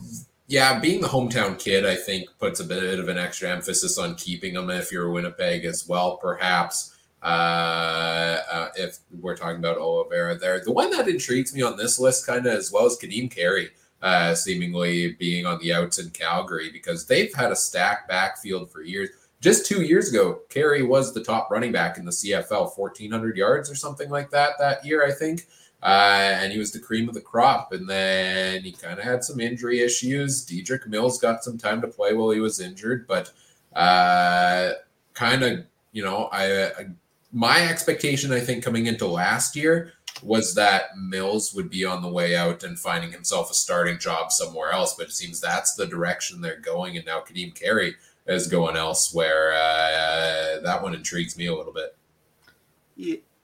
yeah, 0.48 0.78
being 0.78 1.00
the 1.00 1.08
hometown 1.08 1.58
kid, 1.58 1.86
I 1.86 1.96
think, 1.96 2.28
puts 2.38 2.60
a 2.60 2.64
bit 2.64 2.98
of 2.98 3.08
an 3.08 3.16
extra 3.16 3.50
emphasis 3.50 3.96
on 3.96 4.16
keeping 4.16 4.54
them 4.54 4.68
if 4.70 4.92
you're 4.92 5.10
Winnipeg 5.10 5.64
as 5.64 5.88
well, 5.88 6.18
perhaps. 6.18 6.94
Uh, 7.22 8.40
uh, 8.50 8.68
if 8.76 8.98
we're 9.20 9.36
talking 9.36 9.58
about 9.58 9.78
Oliveira 9.78 10.36
there, 10.36 10.60
the 10.60 10.72
one 10.72 10.90
that 10.90 11.08
intrigues 11.08 11.54
me 11.54 11.62
on 11.62 11.76
this 11.76 11.98
list, 11.98 12.26
kind 12.26 12.46
of 12.46 12.52
as 12.52 12.72
well, 12.72 12.86
is 12.86 12.98
Kadeem 12.98 13.30
Carey, 13.30 13.70
uh, 14.02 14.34
seemingly 14.34 15.12
being 15.12 15.46
on 15.46 15.60
the 15.60 15.72
outs 15.72 15.98
in 15.98 16.10
Calgary 16.10 16.70
because 16.70 17.06
they've 17.06 17.32
had 17.32 17.52
a 17.52 17.56
stacked 17.56 18.08
backfield 18.08 18.70
for 18.70 18.82
years. 18.82 19.10
Just 19.42 19.66
two 19.66 19.82
years 19.82 20.08
ago, 20.08 20.42
Carey 20.50 20.84
was 20.84 21.12
the 21.12 21.22
top 21.22 21.50
running 21.50 21.72
back 21.72 21.98
in 21.98 22.04
the 22.04 22.12
CFL, 22.12 22.78
1,400 22.78 23.36
yards 23.36 23.68
or 23.68 23.74
something 23.74 24.08
like 24.08 24.30
that 24.30 24.52
that 24.60 24.86
year, 24.86 25.04
I 25.04 25.10
think. 25.10 25.48
Uh, 25.82 26.36
and 26.40 26.52
he 26.52 26.60
was 26.60 26.70
the 26.70 26.78
cream 26.78 27.08
of 27.08 27.14
the 27.14 27.20
crop. 27.20 27.72
And 27.72 27.90
then 27.90 28.62
he 28.62 28.70
kind 28.70 29.00
of 29.00 29.04
had 29.04 29.24
some 29.24 29.40
injury 29.40 29.80
issues. 29.80 30.46
Dedrick 30.46 30.86
Mills 30.86 31.18
got 31.18 31.42
some 31.42 31.58
time 31.58 31.80
to 31.80 31.88
play 31.88 32.14
while 32.14 32.30
he 32.30 32.38
was 32.38 32.60
injured, 32.60 33.08
but 33.08 33.32
uh, 33.74 34.74
kind 35.12 35.42
of, 35.42 35.64
you 35.90 36.04
know, 36.04 36.28
I, 36.30 36.66
I 36.66 36.86
my 37.32 37.68
expectation, 37.68 38.30
I 38.30 38.38
think, 38.38 38.62
coming 38.62 38.86
into 38.86 39.06
last 39.08 39.56
year 39.56 39.94
was 40.22 40.54
that 40.54 40.96
Mills 40.96 41.52
would 41.54 41.68
be 41.68 41.84
on 41.84 42.00
the 42.02 42.08
way 42.08 42.36
out 42.36 42.62
and 42.62 42.78
finding 42.78 43.10
himself 43.10 43.50
a 43.50 43.54
starting 43.54 43.98
job 43.98 44.30
somewhere 44.30 44.70
else. 44.70 44.94
But 44.94 45.08
it 45.08 45.12
seems 45.12 45.40
that's 45.40 45.74
the 45.74 45.86
direction 45.86 46.40
they're 46.40 46.60
going. 46.60 46.96
And 46.96 47.06
now 47.06 47.20
Kadeem 47.20 47.58
Carey 47.58 47.96
is 48.26 48.46
going 48.46 48.76
elsewhere. 48.76 49.52
Uh, 49.52 50.60
that 50.62 50.80
one 50.82 50.94
intrigues 50.94 51.36
me 51.36 51.46
a 51.46 51.54
little 51.54 51.72
bit. 51.72 51.96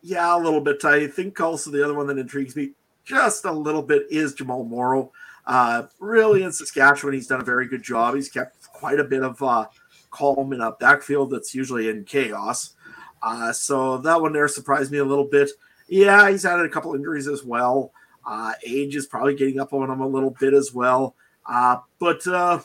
Yeah, 0.02 0.36
a 0.36 0.38
little 0.38 0.60
bit. 0.60 0.84
I 0.84 1.06
think 1.06 1.40
also 1.40 1.70
the 1.70 1.84
other 1.84 1.94
one 1.94 2.06
that 2.06 2.18
intrigues 2.18 2.54
me 2.54 2.72
just 3.04 3.44
a 3.44 3.52
little 3.52 3.82
bit 3.82 4.06
is 4.10 4.34
Jamal 4.34 4.64
Morrow. 4.64 5.12
Uh, 5.46 5.84
really, 5.98 6.42
in 6.42 6.52
Saskatchewan, 6.52 7.14
he's 7.14 7.26
done 7.26 7.40
a 7.40 7.44
very 7.44 7.66
good 7.66 7.82
job. 7.82 8.14
He's 8.14 8.28
kept 8.28 8.62
quite 8.70 9.00
a 9.00 9.04
bit 9.04 9.22
of 9.22 9.42
uh, 9.42 9.66
calm 10.10 10.52
in 10.52 10.60
a 10.60 10.72
backfield 10.72 11.30
that's 11.30 11.54
usually 11.54 11.88
in 11.88 12.04
chaos. 12.04 12.74
Uh, 13.22 13.52
so 13.52 13.96
that 13.98 14.20
one 14.20 14.32
there 14.32 14.46
surprised 14.46 14.92
me 14.92 14.98
a 14.98 15.04
little 15.04 15.24
bit. 15.24 15.50
Yeah, 15.88 16.30
he's 16.30 16.42
had 16.42 16.60
a 16.60 16.68
couple 16.68 16.94
injuries 16.94 17.26
as 17.26 17.44
well. 17.44 17.92
Uh, 18.26 18.52
age 18.64 18.94
is 18.94 19.06
probably 19.06 19.34
getting 19.34 19.58
up 19.58 19.72
on 19.72 19.90
him 19.90 20.00
a 20.00 20.06
little 20.06 20.34
bit 20.38 20.52
as 20.52 20.74
well. 20.74 21.16
Uh, 21.46 21.78
but 21.98 22.24
uh, 22.26 22.60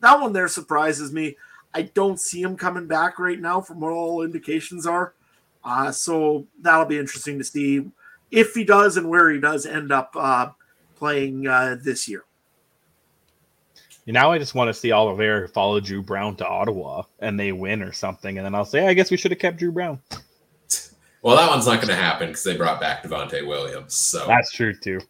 that 0.00 0.20
one 0.20 0.32
there 0.32 0.46
surprises 0.46 1.12
me. 1.12 1.36
I 1.74 1.82
don't 1.82 2.20
see 2.20 2.42
him 2.42 2.56
coming 2.56 2.86
back 2.86 3.18
right 3.18 3.40
now, 3.40 3.60
from 3.60 3.80
what 3.80 3.92
all 3.92 4.22
indications 4.22 4.86
are. 4.86 5.14
Uh, 5.64 5.92
so 5.92 6.46
that'll 6.60 6.86
be 6.86 6.98
interesting 6.98 7.38
to 7.38 7.44
see 7.44 7.86
if 8.30 8.54
he 8.54 8.64
does 8.64 8.96
and 8.96 9.08
where 9.08 9.30
he 9.30 9.40
does 9.40 9.66
end 9.66 9.92
up 9.92 10.10
uh, 10.16 10.48
playing 10.96 11.46
uh, 11.46 11.76
this 11.82 12.08
year. 12.08 12.24
Now 14.06 14.32
I 14.32 14.38
just 14.38 14.54
want 14.54 14.68
to 14.68 14.74
see 14.74 14.90
Oliveira 14.90 15.48
follow 15.48 15.80
Dru 15.80 16.02
Brown 16.02 16.34
to 16.36 16.46
Ottawa 16.46 17.02
and 17.18 17.38
they 17.38 17.52
win 17.52 17.82
or 17.82 17.92
something, 17.92 18.38
and 18.38 18.44
then 18.44 18.54
I'll 18.54 18.64
say, 18.64 18.86
I 18.86 18.94
guess 18.94 19.10
we 19.10 19.18
should 19.18 19.32
have 19.32 19.40
kept 19.40 19.58
Dru 19.58 19.72
Brown. 19.72 20.00
Well, 21.20 21.36
that 21.36 21.50
one's 21.50 21.66
not 21.66 21.76
going 21.76 21.88
to 21.88 21.96
happen 21.96 22.28
because 22.28 22.44
they 22.44 22.56
brought 22.56 22.80
back 22.80 23.02
Devonte 23.02 23.44
Williams. 23.44 23.92
So 23.94 24.24
that's 24.28 24.52
true 24.52 24.72
too. 24.72 25.00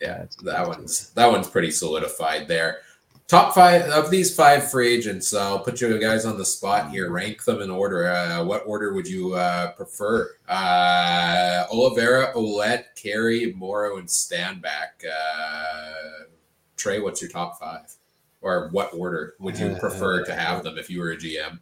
Yeah, 0.00 0.24
that 0.42 0.66
one's 0.66 1.10
that 1.10 1.30
one's 1.30 1.48
pretty 1.48 1.70
solidified 1.70 2.48
there. 2.48 2.78
Top 3.26 3.54
five 3.54 3.82
of 3.84 4.10
these 4.10 4.34
five 4.34 4.70
free 4.70 4.94
agents. 4.94 5.32
I'll 5.32 5.58
put 5.58 5.80
you 5.80 5.98
guys 5.98 6.26
on 6.26 6.36
the 6.36 6.44
spot 6.44 6.90
here. 6.90 7.10
Rank 7.10 7.42
them 7.44 7.62
in 7.62 7.70
order. 7.70 8.06
Uh, 8.06 8.44
what 8.44 8.62
order 8.66 8.92
would 8.92 9.08
you 9.08 9.32
uh, 9.32 9.72
prefer? 9.72 10.30
Uh, 10.46 11.64
Oliveira, 11.72 12.34
Ouellette, 12.34 12.94
Carey, 12.96 13.54
Morrow, 13.56 13.96
and 13.96 14.06
Stanback. 14.06 15.04
Uh, 15.10 16.24
Trey, 16.76 17.00
what's 17.00 17.22
your 17.22 17.30
top 17.30 17.58
five? 17.58 17.94
Or 18.42 18.68
what 18.72 18.92
order 18.92 19.34
would 19.40 19.58
you 19.58 19.74
prefer 19.76 20.22
to 20.22 20.34
have 20.34 20.62
them 20.62 20.76
if 20.76 20.90
you 20.90 21.00
were 21.00 21.12
a 21.12 21.16
GM? 21.16 21.60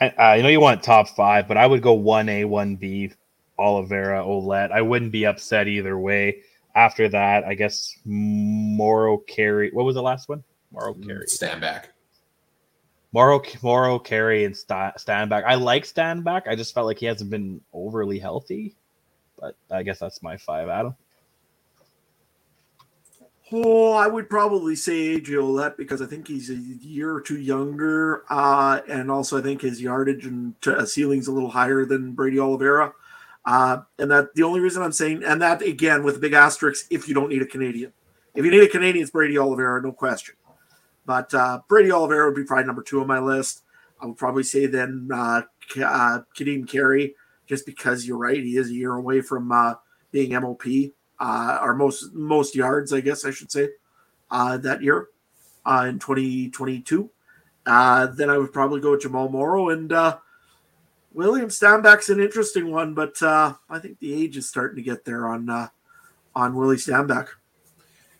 I, 0.00 0.12
I 0.18 0.42
know 0.42 0.48
you 0.48 0.60
want 0.60 0.82
top 0.82 1.08
five, 1.10 1.46
but 1.46 1.56
I 1.56 1.68
would 1.68 1.82
go 1.82 1.92
one 1.92 2.28
A, 2.28 2.44
one 2.46 2.74
B, 2.74 3.12
Oliveira, 3.60 4.24
Ouellette. 4.24 4.72
I 4.72 4.82
wouldn't 4.82 5.12
be 5.12 5.24
upset 5.24 5.68
either 5.68 5.96
way. 5.96 6.42
After 6.74 7.08
that, 7.08 7.44
I 7.44 7.54
guess 7.54 7.96
Morrow 8.04 9.18
Carey. 9.18 9.70
What 9.72 9.84
was 9.84 9.94
the 9.94 10.02
last 10.02 10.28
one? 10.28 10.42
Morrow 10.72 10.94
mm, 10.94 11.06
Carey. 11.06 11.26
Stanback. 11.26 11.84
Morrow, 13.12 13.40
Morrow 13.62 13.98
Carey, 14.00 14.44
and 14.44 14.56
st- 14.56 14.96
Stanback. 14.96 15.44
I 15.44 15.54
like 15.54 15.84
Stanback. 15.84 16.48
I 16.48 16.56
just 16.56 16.74
felt 16.74 16.86
like 16.86 16.98
he 16.98 17.06
hasn't 17.06 17.30
been 17.30 17.60
overly 17.72 18.18
healthy, 18.18 18.74
but 19.38 19.56
I 19.70 19.84
guess 19.84 20.00
that's 20.00 20.20
my 20.20 20.36
five. 20.36 20.68
Adam. 20.68 20.96
Oh, 23.52 23.92
I 23.92 24.08
would 24.08 24.28
probably 24.28 24.74
say 24.74 25.16
AJ 25.16 25.26
Ouellette 25.26 25.76
because 25.76 26.02
I 26.02 26.06
think 26.06 26.26
he's 26.26 26.50
a 26.50 26.56
year 26.56 27.14
or 27.14 27.20
two 27.20 27.38
younger, 27.38 28.24
uh, 28.28 28.80
and 28.88 29.12
also 29.12 29.38
I 29.38 29.42
think 29.42 29.60
his 29.60 29.80
yardage 29.80 30.26
and 30.26 30.60
t- 30.60 30.72
uh, 30.72 30.84
ceiling's 30.84 31.28
a 31.28 31.32
little 31.32 31.50
higher 31.50 31.84
than 31.84 32.14
Brady 32.14 32.40
Oliveira. 32.40 32.94
Uh, 33.46 33.78
and 33.98 34.10
that 34.10 34.34
the 34.34 34.42
only 34.42 34.60
reason 34.60 34.82
I'm 34.82 34.92
saying, 34.92 35.22
and 35.24 35.42
that 35.42 35.62
again 35.62 36.02
with 36.02 36.16
a 36.16 36.18
big 36.18 36.32
asterisk, 36.32 36.86
if 36.90 37.08
you 37.08 37.14
don't 37.14 37.28
need 37.28 37.42
a 37.42 37.46
Canadian, 37.46 37.92
if 38.34 38.44
you 38.44 38.50
need 38.50 38.62
a 38.62 38.68
Canadian, 38.68 39.02
it's 39.02 39.10
Brady 39.10 39.38
Oliveira, 39.38 39.82
no 39.82 39.92
question. 39.92 40.34
But 41.06 41.32
uh, 41.34 41.60
Brady 41.68 41.92
Oliveira 41.92 42.26
would 42.26 42.36
be 42.36 42.44
probably 42.44 42.64
number 42.64 42.82
two 42.82 43.00
on 43.00 43.06
my 43.06 43.18
list. 43.18 43.62
I 44.00 44.06
would 44.06 44.16
probably 44.16 44.42
say 44.42 44.66
then 44.66 45.08
uh, 45.12 45.42
uh, 45.76 46.20
Kadeem 46.36 46.68
Carey, 46.68 47.14
just 47.46 47.66
because 47.66 48.06
you're 48.06 48.18
right, 48.18 48.42
he 48.42 48.56
is 48.56 48.70
a 48.70 48.74
year 48.74 48.94
away 48.94 49.20
from 49.20 49.52
uh, 49.52 49.74
being 50.10 50.32
MOP, 50.32 50.64
uh, 51.20 51.58
or 51.62 51.74
most 51.74 52.12
most 52.14 52.54
yards, 52.54 52.92
I 52.92 53.00
guess 53.00 53.24
I 53.24 53.30
should 53.30 53.52
say, 53.52 53.68
uh, 54.30 54.56
that 54.58 54.82
year 54.82 55.08
uh, 55.66 55.86
in 55.88 55.98
2022. 55.98 57.10
Uh, 57.66 58.06
then 58.06 58.30
I 58.30 58.38
would 58.38 58.52
probably 58.52 58.80
go 58.80 58.92
with 58.92 59.02
Jamal 59.02 59.28
Morrow 59.28 59.70
and 59.70 59.92
uh, 59.92 60.18
William 61.14 61.48
Stanback's 61.48 62.10
an 62.10 62.20
interesting 62.20 62.70
one, 62.70 62.92
but 62.92 63.22
uh, 63.22 63.54
I 63.70 63.78
think 63.78 64.00
the 64.00 64.12
age 64.12 64.36
is 64.36 64.48
starting 64.48 64.76
to 64.76 64.82
get 64.82 65.04
there 65.04 65.28
on 65.28 65.48
uh, 65.48 65.68
on 66.34 66.54
Willie 66.56 66.76
Stanback. 66.76 67.28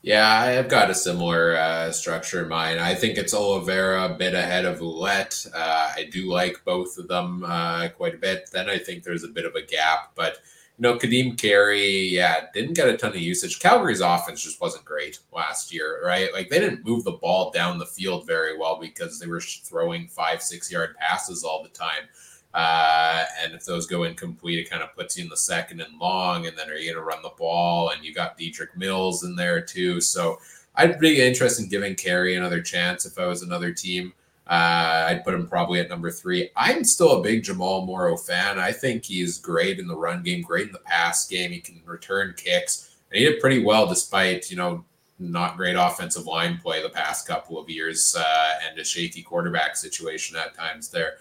Yeah, 0.02 0.28
I've 0.28 0.68
got 0.68 0.90
a 0.90 0.94
similar 0.94 1.56
uh, 1.56 1.90
structure 1.90 2.42
in 2.42 2.48
mind. 2.48 2.78
I 2.78 2.94
think 2.94 3.16
it's 3.16 3.32
Oliveira 3.32 4.04
a 4.04 4.14
bit 4.14 4.34
ahead 4.34 4.66
of 4.66 4.80
Ouellette. 4.80 5.48
Uh, 5.52 5.92
I 5.96 6.08
do 6.12 6.30
like 6.30 6.62
both 6.64 6.98
of 6.98 7.08
them 7.08 7.42
uh, 7.42 7.88
quite 7.88 8.14
a 8.14 8.18
bit. 8.18 8.50
Then 8.52 8.68
I 8.68 8.78
think 8.78 9.02
there's 9.02 9.24
a 9.24 9.28
bit 9.28 9.46
of 9.46 9.54
a 9.54 9.62
gap, 9.62 10.12
but 10.14 10.40
you 10.78 10.82
know, 10.82 10.98
Kadeem 10.98 11.38
Carey, 11.38 12.08
yeah, 12.08 12.46
didn't 12.52 12.74
get 12.74 12.88
a 12.88 12.96
ton 12.96 13.12
of 13.12 13.16
usage. 13.16 13.60
Calgary's 13.60 14.00
offense 14.00 14.42
just 14.42 14.60
wasn't 14.60 14.84
great 14.84 15.20
last 15.32 15.72
year, 15.72 16.04
right? 16.04 16.32
Like 16.32 16.50
they 16.50 16.60
didn't 16.60 16.84
move 16.84 17.04
the 17.04 17.12
ball 17.12 17.50
down 17.50 17.78
the 17.78 17.86
field 17.86 18.26
very 18.26 18.58
well 18.58 18.78
because 18.78 19.18
they 19.18 19.26
were 19.26 19.40
throwing 19.40 20.06
five, 20.08 20.42
six 20.42 20.70
yard 20.70 20.96
passes 20.96 21.44
all 21.44 21.62
the 21.62 21.68
time. 21.70 22.08
Uh, 22.54 23.24
and 23.42 23.52
if 23.52 23.64
those 23.64 23.86
go 23.86 24.04
incomplete, 24.04 24.60
it 24.60 24.70
kind 24.70 24.82
of 24.82 24.94
puts 24.94 25.18
you 25.18 25.24
in 25.24 25.28
the 25.28 25.36
second 25.36 25.80
and 25.80 25.98
long. 25.98 26.46
And 26.46 26.56
then 26.56 26.70
are 26.70 26.76
you 26.76 26.92
going 26.92 27.02
to 27.02 27.02
run 27.02 27.22
the 27.22 27.32
ball? 27.36 27.90
And 27.90 28.04
you 28.04 28.14
got 28.14 28.38
Dedrick 28.38 28.76
Mills 28.76 29.24
in 29.24 29.34
there 29.34 29.60
too. 29.60 30.00
So 30.00 30.38
I'd 30.76 31.00
be 31.00 31.20
interested 31.20 31.64
in 31.64 31.68
giving 31.68 31.96
Carey 31.96 32.36
another 32.36 32.62
chance 32.62 33.06
if 33.06 33.18
I 33.18 33.26
was 33.26 33.42
another 33.42 33.72
team. 33.72 34.12
Uh, 34.46 35.06
I'd 35.08 35.24
put 35.24 35.34
him 35.34 35.48
probably 35.48 35.80
at 35.80 35.88
number 35.88 36.10
three. 36.10 36.50
I'm 36.54 36.84
still 36.84 37.18
a 37.18 37.22
big 37.22 37.42
Jamal 37.42 37.86
Morrow 37.86 38.16
fan. 38.16 38.58
I 38.58 38.72
think 38.72 39.04
he's 39.04 39.38
great 39.38 39.78
in 39.78 39.86
the 39.86 39.96
run 39.96 40.22
game, 40.22 40.42
great 40.42 40.66
in 40.66 40.72
the 40.72 40.80
pass 40.80 41.26
game. 41.26 41.50
He 41.50 41.60
can 41.60 41.80
return 41.86 42.34
kicks, 42.36 42.96
and 43.10 43.18
he 43.18 43.24
did 43.24 43.40
pretty 43.40 43.64
well 43.64 43.86
despite 43.86 44.50
you 44.50 44.56
know 44.56 44.84
not 45.18 45.56
great 45.56 45.76
offensive 45.76 46.26
line 46.26 46.58
play 46.58 46.82
the 46.82 46.90
past 46.90 47.26
couple 47.26 47.58
of 47.58 47.70
years 47.70 48.14
uh, 48.18 48.54
and 48.68 48.78
a 48.78 48.84
shaky 48.84 49.22
quarterback 49.22 49.76
situation 49.76 50.36
at 50.36 50.54
times 50.54 50.88
there. 50.88 51.14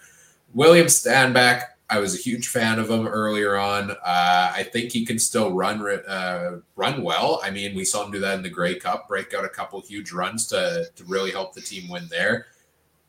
William 0.54 0.86
Stanback, 0.86 1.64
I 1.90 1.98
was 1.98 2.14
a 2.14 2.18
huge 2.18 2.48
fan 2.48 2.78
of 2.78 2.88
him 2.88 3.06
earlier 3.06 3.56
on. 3.56 3.90
Uh, 3.90 3.96
I 4.54 4.62
think 4.72 4.92
he 4.92 5.04
can 5.04 5.18
still 5.18 5.52
run 5.52 5.84
uh, 5.86 6.60
run 6.76 7.02
well. 7.02 7.40
I 7.42 7.50
mean, 7.50 7.74
we 7.74 7.84
saw 7.84 8.04
him 8.04 8.12
do 8.12 8.20
that 8.20 8.36
in 8.36 8.42
the 8.42 8.48
Grey 8.48 8.76
Cup, 8.76 9.08
break 9.08 9.34
out 9.34 9.44
a 9.44 9.48
couple 9.48 9.80
huge 9.80 10.12
runs 10.12 10.46
to 10.48 10.86
to 10.94 11.04
really 11.04 11.30
help 11.30 11.54
the 11.54 11.60
team 11.60 11.90
win 11.90 12.06
there. 12.08 12.46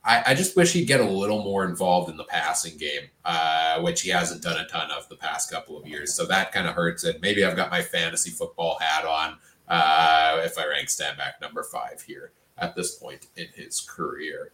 I, 0.03 0.23
I 0.27 0.35
just 0.35 0.55
wish 0.55 0.73
he'd 0.73 0.85
get 0.85 0.99
a 0.99 1.09
little 1.09 1.43
more 1.43 1.65
involved 1.65 2.11
in 2.11 2.17
the 2.17 2.25
passing 2.25 2.77
game, 2.77 3.09
uh, 3.23 3.81
which 3.81 4.01
he 4.01 4.09
hasn't 4.09 4.43
done 4.43 4.59
a 4.59 4.67
ton 4.67 4.91
of 4.91 5.09
the 5.09 5.15
past 5.15 5.51
couple 5.51 5.77
of 5.77 5.87
years. 5.87 6.13
So 6.13 6.25
that 6.27 6.51
kind 6.51 6.67
of 6.67 6.75
hurts 6.75 7.03
it. 7.03 7.21
Maybe 7.21 7.43
I've 7.43 7.55
got 7.55 7.71
my 7.71 7.81
fantasy 7.81 8.29
football 8.29 8.77
hat 8.79 9.05
on 9.05 9.37
uh, 9.67 10.41
if 10.43 10.59
I 10.59 10.67
rank 10.67 10.89
Stanback 10.89 11.41
number 11.41 11.63
five 11.63 12.01
here 12.01 12.33
at 12.57 12.75
this 12.75 12.95
point 12.95 13.27
in 13.35 13.47
his 13.55 13.81
career. 13.81 14.51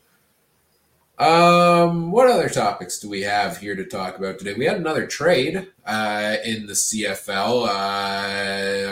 Um, 1.22 2.10
what 2.10 2.32
other 2.32 2.50
topics 2.50 2.98
do 2.98 3.08
we 3.08 3.22
have 3.22 3.58
here 3.58 3.76
to 3.76 3.86
talk 3.86 4.18
about 4.18 4.40
today? 4.40 4.56
We 4.56 4.66
had 4.66 4.78
another 4.78 5.06
trade 5.06 5.68
uh, 5.86 6.38
in 6.44 6.66
the 6.66 6.74
CFL. 6.74 7.68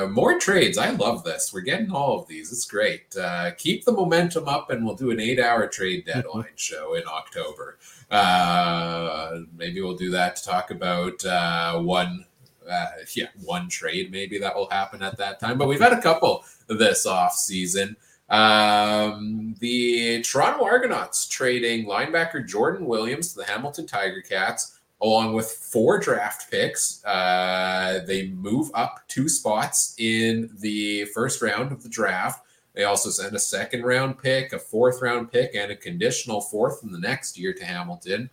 Uh, 0.03 0.07
more 0.09 0.37
trades. 0.37 0.77
I 0.77 0.91
love 0.91 1.23
this. 1.23 1.51
We're 1.51 1.61
getting 1.61 1.91
all 1.91 2.19
of 2.19 2.27
these. 2.27 2.51
It's 2.51 2.67
great. 2.67 3.17
Uh, 3.17 3.49
keep 3.57 3.83
the 3.83 3.93
momentum 3.93 4.47
up, 4.47 4.69
and 4.69 4.85
we'll 4.85 4.93
do 4.93 5.09
an 5.09 5.19
eight-hour 5.19 5.69
trade 5.69 6.05
deadline 6.05 6.53
show 6.55 6.93
in 6.93 7.01
October. 7.07 7.79
Uh, 8.11 9.39
maybe 9.57 9.81
we'll 9.81 9.97
do 9.97 10.11
that 10.11 10.35
to 10.35 10.43
talk 10.43 10.69
about 10.69 11.25
uh, 11.25 11.79
one. 11.79 12.27
Uh, 12.69 12.85
yeah, 13.15 13.29
one 13.43 13.67
trade 13.69 14.11
maybe 14.11 14.37
that 14.37 14.55
will 14.55 14.69
happen 14.69 15.01
at 15.01 15.17
that 15.17 15.39
time. 15.39 15.57
But 15.57 15.67
we've 15.67 15.81
had 15.81 15.93
a 15.93 16.01
couple 16.01 16.45
this 16.67 17.07
off 17.07 17.33
season. 17.33 17.97
Um, 18.29 19.55
the 19.59 20.21
Toronto 20.21 20.63
Argonauts 20.63 21.27
trading 21.27 21.85
linebacker 21.85 22.47
Jordan 22.47 22.85
Williams 22.85 23.33
to 23.33 23.39
the 23.39 23.45
Hamilton 23.45 23.87
Tiger 23.87 24.21
Cats, 24.21 24.79
along 25.01 25.33
with 25.33 25.49
four 25.49 25.99
draft 25.99 26.51
picks. 26.51 27.03
Uh, 27.05 28.01
they 28.05 28.27
move 28.27 28.69
up 28.73 29.01
two 29.07 29.27
spots 29.27 29.95
in 29.97 30.49
the 30.59 31.05
first 31.05 31.41
round 31.41 31.71
of 31.71 31.81
the 31.81 31.89
draft. 31.89 32.45
They 32.75 32.83
also 32.83 33.09
send 33.09 33.35
a 33.35 33.39
second 33.39 33.83
round 33.83 34.19
pick, 34.21 34.53
a 34.53 34.59
fourth 34.59 35.01
round 35.01 35.31
pick, 35.31 35.55
and 35.55 35.71
a 35.71 35.75
conditional 35.75 36.39
fourth 36.39 36.83
in 36.83 36.91
the 36.91 36.99
next 36.99 37.37
year 37.37 37.53
to 37.53 37.65
Hamilton. 37.65 38.29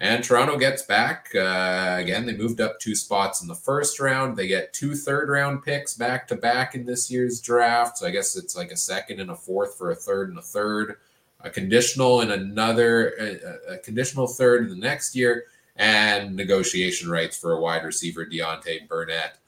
And 0.00 0.22
Toronto 0.22 0.56
gets 0.56 0.82
back. 0.82 1.30
Uh, 1.34 1.96
again, 1.98 2.24
they 2.24 2.36
moved 2.36 2.60
up 2.60 2.78
two 2.78 2.94
spots 2.94 3.42
in 3.42 3.48
the 3.48 3.54
first 3.54 3.98
round. 3.98 4.36
They 4.36 4.46
get 4.46 4.72
two 4.72 4.94
third 4.94 5.28
round 5.28 5.64
picks 5.64 5.94
back 5.94 6.28
to 6.28 6.36
back 6.36 6.76
in 6.76 6.86
this 6.86 7.10
year's 7.10 7.40
draft. 7.40 7.98
So 7.98 8.06
I 8.06 8.10
guess 8.10 8.36
it's 8.36 8.56
like 8.56 8.70
a 8.70 8.76
second 8.76 9.20
and 9.20 9.30
a 9.30 9.36
fourth 9.36 9.76
for 9.76 9.90
a 9.90 9.96
third 9.96 10.28
and 10.28 10.38
a 10.38 10.42
third, 10.42 10.98
a 11.40 11.50
conditional 11.50 12.20
and 12.20 12.30
another, 12.30 13.08
a, 13.18 13.74
a 13.74 13.78
conditional 13.78 14.28
third 14.28 14.62
in 14.62 14.68
the 14.70 14.76
next 14.76 15.16
year, 15.16 15.46
and 15.74 16.36
negotiation 16.36 17.10
rights 17.10 17.36
for 17.36 17.54
a 17.54 17.60
wide 17.60 17.84
receiver, 17.84 18.24
Deontay 18.24 18.86
Burnett. 18.86 19.38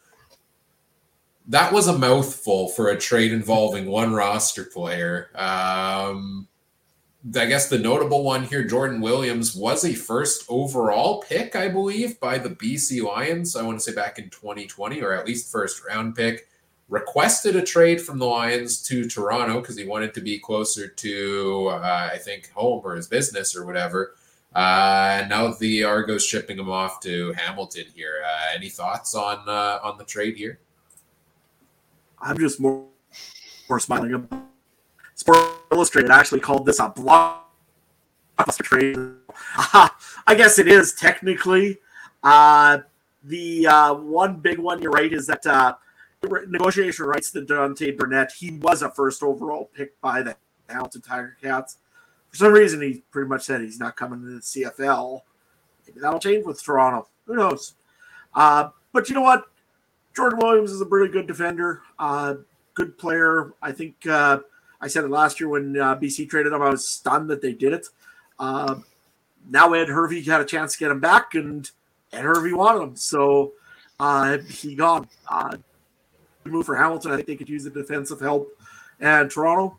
That 1.46 1.72
was 1.72 1.86
a 1.86 1.98
mouthful 1.98 2.68
for 2.68 2.88
a 2.88 2.98
trade 2.98 3.32
involving 3.32 3.86
one 3.86 4.12
roster 4.12 4.64
player. 4.64 5.30
Um, 5.36 6.48
I 7.36 7.44
guess 7.44 7.68
the 7.68 7.78
notable 7.78 8.24
one 8.24 8.44
here, 8.44 8.64
Jordan 8.64 9.02
Williams, 9.02 9.54
was 9.54 9.84
a 9.84 9.92
first 9.92 10.44
overall 10.48 11.22
pick, 11.22 11.54
I 11.54 11.68
believe, 11.68 12.18
by 12.18 12.38
the 12.38 12.48
BC 12.48 13.02
Lions. 13.02 13.56
I 13.56 13.62
want 13.62 13.78
to 13.78 13.84
say 13.84 13.94
back 13.94 14.18
in 14.18 14.30
2020, 14.30 15.02
or 15.02 15.12
at 15.12 15.26
least 15.26 15.52
first 15.52 15.82
round 15.86 16.16
pick. 16.16 16.48
Requested 16.88 17.56
a 17.56 17.62
trade 17.62 18.00
from 18.00 18.18
the 18.18 18.26
Lions 18.26 18.82
to 18.84 19.06
Toronto 19.06 19.60
because 19.60 19.76
he 19.76 19.84
wanted 19.84 20.14
to 20.14 20.20
be 20.20 20.38
closer 20.38 20.88
to, 20.88 21.68
uh, 21.68 22.10
I 22.12 22.18
think, 22.18 22.50
home 22.52 22.80
or 22.84 22.96
his 22.96 23.06
business 23.06 23.54
or 23.54 23.66
whatever. 23.66 24.16
Uh, 24.56 25.18
and 25.20 25.28
now 25.28 25.52
the 25.52 25.84
Argos 25.84 26.24
shipping 26.26 26.58
him 26.58 26.70
off 26.70 27.00
to 27.00 27.32
Hamilton 27.34 27.84
here. 27.94 28.22
Uh, 28.26 28.56
any 28.56 28.70
thoughts 28.70 29.14
on 29.14 29.48
uh, 29.48 29.78
on 29.84 29.98
the 29.98 30.04
trade 30.04 30.36
here? 30.36 30.58
I'm 32.18 32.38
just 32.38 32.58
more 32.58 32.86
more 33.68 33.78
smiling. 33.78 34.28
Sport 35.20 35.38
Illustrated 35.70 36.10
actually 36.10 36.40
called 36.40 36.64
this 36.64 36.78
a 36.78 36.88
blockbuster 36.88 38.62
trade. 38.62 38.96
I 40.26 40.34
guess 40.34 40.58
it 40.58 40.66
is 40.66 40.94
technically. 40.94 41.76
Uh, 42.22 42.78
the 43.24 43.66
uh, 43.66 43.94
one 43.94 44.36
big 44.36 44.58
one, 44.58 44.80
you're 44.80 44.90
right, 44.90 45.12
is 45.12 45.26
that 45.26 45.46
uh, 45.46 45.74
negotiation 46.48 47.04
rights 47.04 47.32
to 47.32 47.42
Dante 47.42 47.90
Burnett. 47.90 48.32
He 48.32 48.52
was 48.62 48.80
a 48.80 48.90
first 48.90 49.22
overall 49.22 49.68
pick 49.74 50.00
by 50.00 50.22
the 50.22 50.36
Hamilton 50.70 51.02
Tiger 51.02 51.36
Cats. 51.42 51.76
For 52.30 52.36
some 52.36 52.52
reason, 52.54 52.80
he 52.80 53.02
pretty 53.10 53.28
much 53.28 53.42
said 53.42 53.60
he's 53.60 53.78
not 53.78 53.96
coming 53.96 54.22
to 54.22 54.26
the 54.26 54.40
CFL. 54.40 55.20
Maybe 55.86 56.00
that'll 56.00 56.18
change 56.18 56.46
with 56.46 56.62
Toronto. 56.62 57.08
Who 57.26 57.36
knows? 57.36 57.74
Uh, 58.32 58.70
but 58.94 59.10
you 59.10 59.16
know 59.16 59.20
what? 59.20 59.44
Jordan 60.16 60.38
Williams 60.38 60.72
is 60.72 60.80
a 60.80 60.86
really 60.86 61.08
good 61.08 61.26
defender, 61.26 61.82
uh, 61.98 62.36
good 62.72 62.96
player. 62.96 63.52
I 63.60 63.72
think 63.72 64.06
uh, 64.06 64.38
I 64.80 64.88
said 64.88 65.04
it 65.04 65.10
last 65.10 65.40
year 65.40 65.48
when 65.48 65.76
uh, 65.78 65.96
BC 65.96 66.28
traded 66.28 66.52
him. 66.52 66.62
I 66.62 66.70
was 66.70 66.86
stunned 66.86 67.28
that 67.30 67.42
they 67.42 67.52
did 67.52 67.72
it. 67.72 67.86
Uh, 68.38 68.76
now 69.48 69.72
Ed 69.74 69.88
Hervey 69.88 70.22
had 70.22 70.40
a 70.40 70.44
chance 70.44 70.72
to 70.72 70.78
get 70.78 70.90
him 70.90 71.00
back, 71.00 71.34
and 71.34 71.70
Ed 72.12 72.22
Hervey 72.22 72.52
wanted 72.52 72.82
him, 72.82 72.96
so 72.96 73.52
uh, 73.98 74.38
he 74.38 74.74
got 74.74 75.08
uh, 75.28 75.56
move 76.44 76.66
for 76.66 76.76
Hamilton. 76.76 77.12
I 77.12 77.16
think 77.16 77.28
they 77.28 77.36
could 77.36 77.48
use 77.48 77.64
the 77.64 77.70
defensive 77.70 78.20
help. 78.20 78.48
And 78.98 79.30
Toronto, 79.30 79.78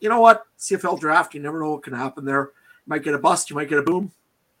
you 0.00 0.08
know 0.08 0.20
what? 0.20 0.46
CFL 0.58 1.00
draft, 1.00 1.34
you 1.34 1.40
never 1.40 1.60
know 1.60 1.72
what 1.72 1.82
can 1.82 1.94
happen 1.94 2.24
there. 2.24 2.50
You 2.86 2.90
might 2.90 3.02
get 3.02 3.14
a 3.14 3.18
bust, 3.18 3.50
you 3.50 3.56
might 3.56 3.68
get 3.68 3.78
a 3.78 3.82
boom. 3.82 4.12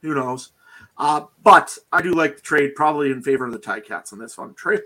Who 0.02 0.14
knows? 0.14 0.52
Uh, 0.98 1.22
but 1.42 1.76
I 1.92 2.02
do 2.02 2.12
like 2.12 2.36
the 2.36 2.42
trade, 2.42 2.74
probably 2.74 3.10
in 3.10 3.22
favor 3.22 3.46
of 3.46 3.52
the 3.52 3.58
Ticats 3.58 4.12
on 4.12 4.18
this 4.18 4.38
one. 4.38 4.54
Trade. 4.54 4.82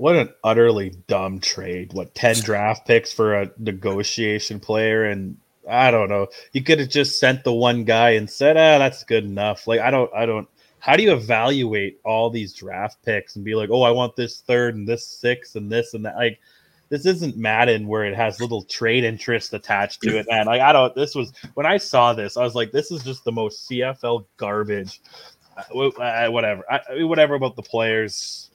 What 0.00 0.16
an 0.16 0.32
utterly 0.42 0.94
dumb 1.08 1.40
trade. 1.40 1.92
What, 1.92 2.14
10 2.14 2.36
draft 2.36 2.86
picks 2.86 3.12
for 3.12 3.34
a 3.34 3.50
negotiation 3.58 4.58
player? 4.58 5.04
And 5.04 5.36
I 5.68 5.90
don't 5.90 6.08
know. 6.08 6.28
You 6.54 6.64
could 6.64 6.78
have 6.78 6.88
just 6.88 7.20
sent 7.20 7.44
the 7.44 7.52
one 7.52 7.84
guy 7.84 8.12
and 8.12 8.30
said, 8.30 8.56
ah, 8.56 8.78
that's 8.78 9.04
good 9.04 9.24
enough. 9.24 9.66
Like, 9.66 9.80
I 9.80 9.90
don't, 9.90 10.10
I 10.14 10.24
don't, 10.24 10.48
how 10.78 10.96
do 10.96 11.02
you 11.02 11.12
evaluate 11.12 12.00
all 12.02 12.30
these 12.30 12.54
draft 12.54 13.04
picks 13.04 13.36
and 13.36 13.44
be 13.44 13.54
like, 13.54 13.68
oh, 13.70 13.82
I 13.82 13.90
want 13.90 14.16
this 14.16 14.40
third 14.40 14.74
and 14.74 14.88
this 14.88 15.06
sixth 15.06 15.54
and 15.54 15.70
this 15.70 15.92
and 15.92 16.06
that? 16.06 16.16
Like, 16.16 16.40
this 16.88 17.04
isn't 17.04 17.36
Madden 17.36 17.86
where 17.86 18.06
it 18.06 18.16
has 18.16 18.40
little 18.40 18.62
trade 18.62 19.04
interest 19.04 19.52
attached 19.52 20.00
to 20.04 20.18
it, 20.18 20.26
man. 20.30 20.46
Like, 20.46 20.62
I 20.62 20.72
don't, 20.72 20.94
this 20.94 21.14
was, 21.14 21.30
when 21.52 21.66
I 21.66 21.76
saw 21.76 22.14
this, 22.14 22.38
I 22.38 22.42
was 22.42 22.54
like, 22.54 22.72
this 22.72 22.90
is 22.90 23.04
just 23.04 23.22
the 23.24 23.32
most 23.32 23.68
CFL 23.68 24.24
garbage. 24.38 25.02
Uh, 25.56 26.28
whatever. 26.30 26.64
I, 26.70 27.04
whatever 27.04 27.34
about 27.34 27.56
the 27.56 27.62
players. 27.62 28.50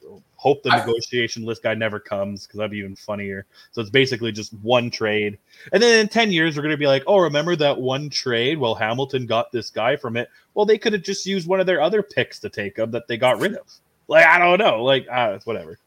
Hope 0.46 0.62
the 0.62 0.70
negotiation 0.70 1.44
list 1.44 1.64
guy 1.64 1.74
never 1.74 1.98
comes 1.98 2.46
because 2.46 2.58
that'd 2.58 2.70
be 2.70 2.78
even 2.78 2.94
funnier. 2.94 3.46
So 3.72 3.80
it's 3.80 3.90
basically 3.90 4.30
just 4.30 4.52
one 4.62 4.92
trade. 4.92 5.38
And 5.72 5.82
then 5.82 5.98
in 5.98 6.06
10 6.06 6.30
years, 6.30 6.54
we're 6.54 6.62
going 6.62 6.70
to 6.70 6.76
be 6.76 6.86
like, 6.86 7.02
oh, 7.08 7.18
remember 7.18 7.56
that 7.56 7.80
one 7.80 8.08
trade? 8.10 8.56
Well, 8.56 8.76
Hamilton 8.76 9.26
got 9.26 9.50
this 9.50 9.70
guy 9.70 9.96
from 9.96 10.16
it. 10.16 10.28
Well, 10.54 10.64
they 10.64 10.78
could 10.78 10.92
have 10.92 11.02
just 11.02 11.26
used 11.26 11.48
one 11.48 11.58
of 11.58 11.66
their 11.66 11.80
other 11.80 12.00
picks 12.00 12.38
to 12.38 12.48
take 12.48 12.78
him 12.78 12.92
that 12.92 13.08
they 13.08 13.16
got 13.16 13.40
rid 13.40 13.56
of. 13.56 13.66
Like, 14.06 14.24
I 14.24 14.38
don't 14.38 14.60
know. 14.60 14.84
Like, 14.84 15.08
uh, 15.10 15.40
whatever. 15.42 15.80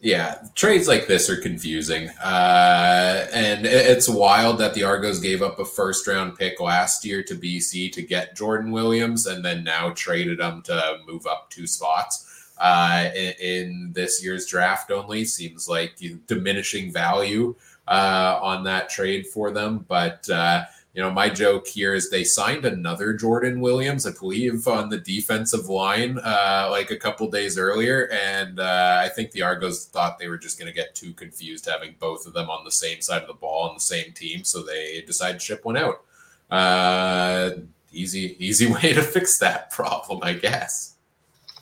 Yeah, 0.00 0.48
trades 0.54 0.86
like 0.86 1.06
this 1.06 1.30
are 1.30 1.40
confusing. 1.40 2.10
Uh, 2.22 3.26
and 3.32 3.64
it's 3.64 4.06
wild 4.06 4.58
that 4.58 4.74
the 4.74 4.84
Argos 4.84 5.18
gave 5.18 5.40
up 5.40 5.58
a 5.58 5.64
first 5.64 6.06
round 6.06 6.36
pick 6.36 6.60
last 6.60 7.06
year 7.06 7.22
to 7.22 7.34
BC 7.34 7.90
to 7.92 8.02
get 8.02 8.36
Jordan 8.36 8.70
Williams 8.70 9.26
and 9.26 9.42
then 9.42 9.64
now 9.64 9.94
traded 9.94 10.40
him 10.40 10.60
to 10.64 10.98
move 11.06 11.26
up 11.26 11.48
two 11.48 11.66
spots. 11.66 12.28
Uh, 12.58 13.10
in, 13.14 13.34
in, 13.40 13.92
this 13.92 14.22
year's 14.22 14.46
draft 14.46 14.90
only 14.90 15.24
seems 15.24 15.68
like 15.68 15.96
diminishing 16.26 16.92
value 16.92 17.54
uh, 17.88 18.38
on 18.40 18.62
that 18.64 18.88
trade 18.88 19.26
for 19.26 19.50
them. 19.50 19.84
But 19.88 20.28
uh, 20.30 20.64
you 20.94 21.00
know, 21.00 21.10
my 21.10 21.30
joke 21.30 21.66
here 21.66 21.94
is 21.94 22.10
they 22.10 22.22
signed 22.22 22.66
another 22.66 23.14
Jordan 23.14 23.60
Williams, 23.60 24.06
I 24.06 24.10
believe, 24.12 24.68
on 24.68 24.90
the 24.90 24.98
defensive 24.98 25.70
line 25.70 26.18
uh, 26.18 26.68
like 26.70 26.90
a 26.90 26.96
couple 26.96 27.30
days 27.30 27.56
earlier. 27.56 28.10
And 28.12 28.60
uh, 28.60 29.00
I 29.02 29.08
think 29.08 29.30
the 29.30 29.40
Argos 29.40 29.86
thought 29.86 30.18
they 30.18 30.28
were 30.28 30.36
just 30.36 30.58
going 30.58 30.70
to 30.70 30.74
get 30.74 30.94
too 30.94 31.14
confused 31.14 31.66
having 31.66 31.94
both 31.98 32.26
of 32.26 32.34
them 32.34 32.50
on 32.50 32.64
the 32.64 32.70
same 32.70 33.00
side 33.00 33.22
of 33.22 33.28
the 33.28 33.34
ball 33.34 33.68
on 33.68 33.74
the 33.74 33.80
same 33.80 34.12
team. 34.12 34.44
So 34.44 34.62
they 34.62 35.02
decided 35.06 35.40
to 35.40 35.44
ship 35.44 35.64
one 35.64 35.78
out. 35.78 36.02
Uh, 36.50 37.52
easy, 37.90 38.36
easy 38.38 38.66
way 38.72 38.92
to 38.92 39.02
fix 39.02 39.38
that 39.38 39.70
problem, 39.70 40.20
I 40.22 40.34
guess. 40.34 40.91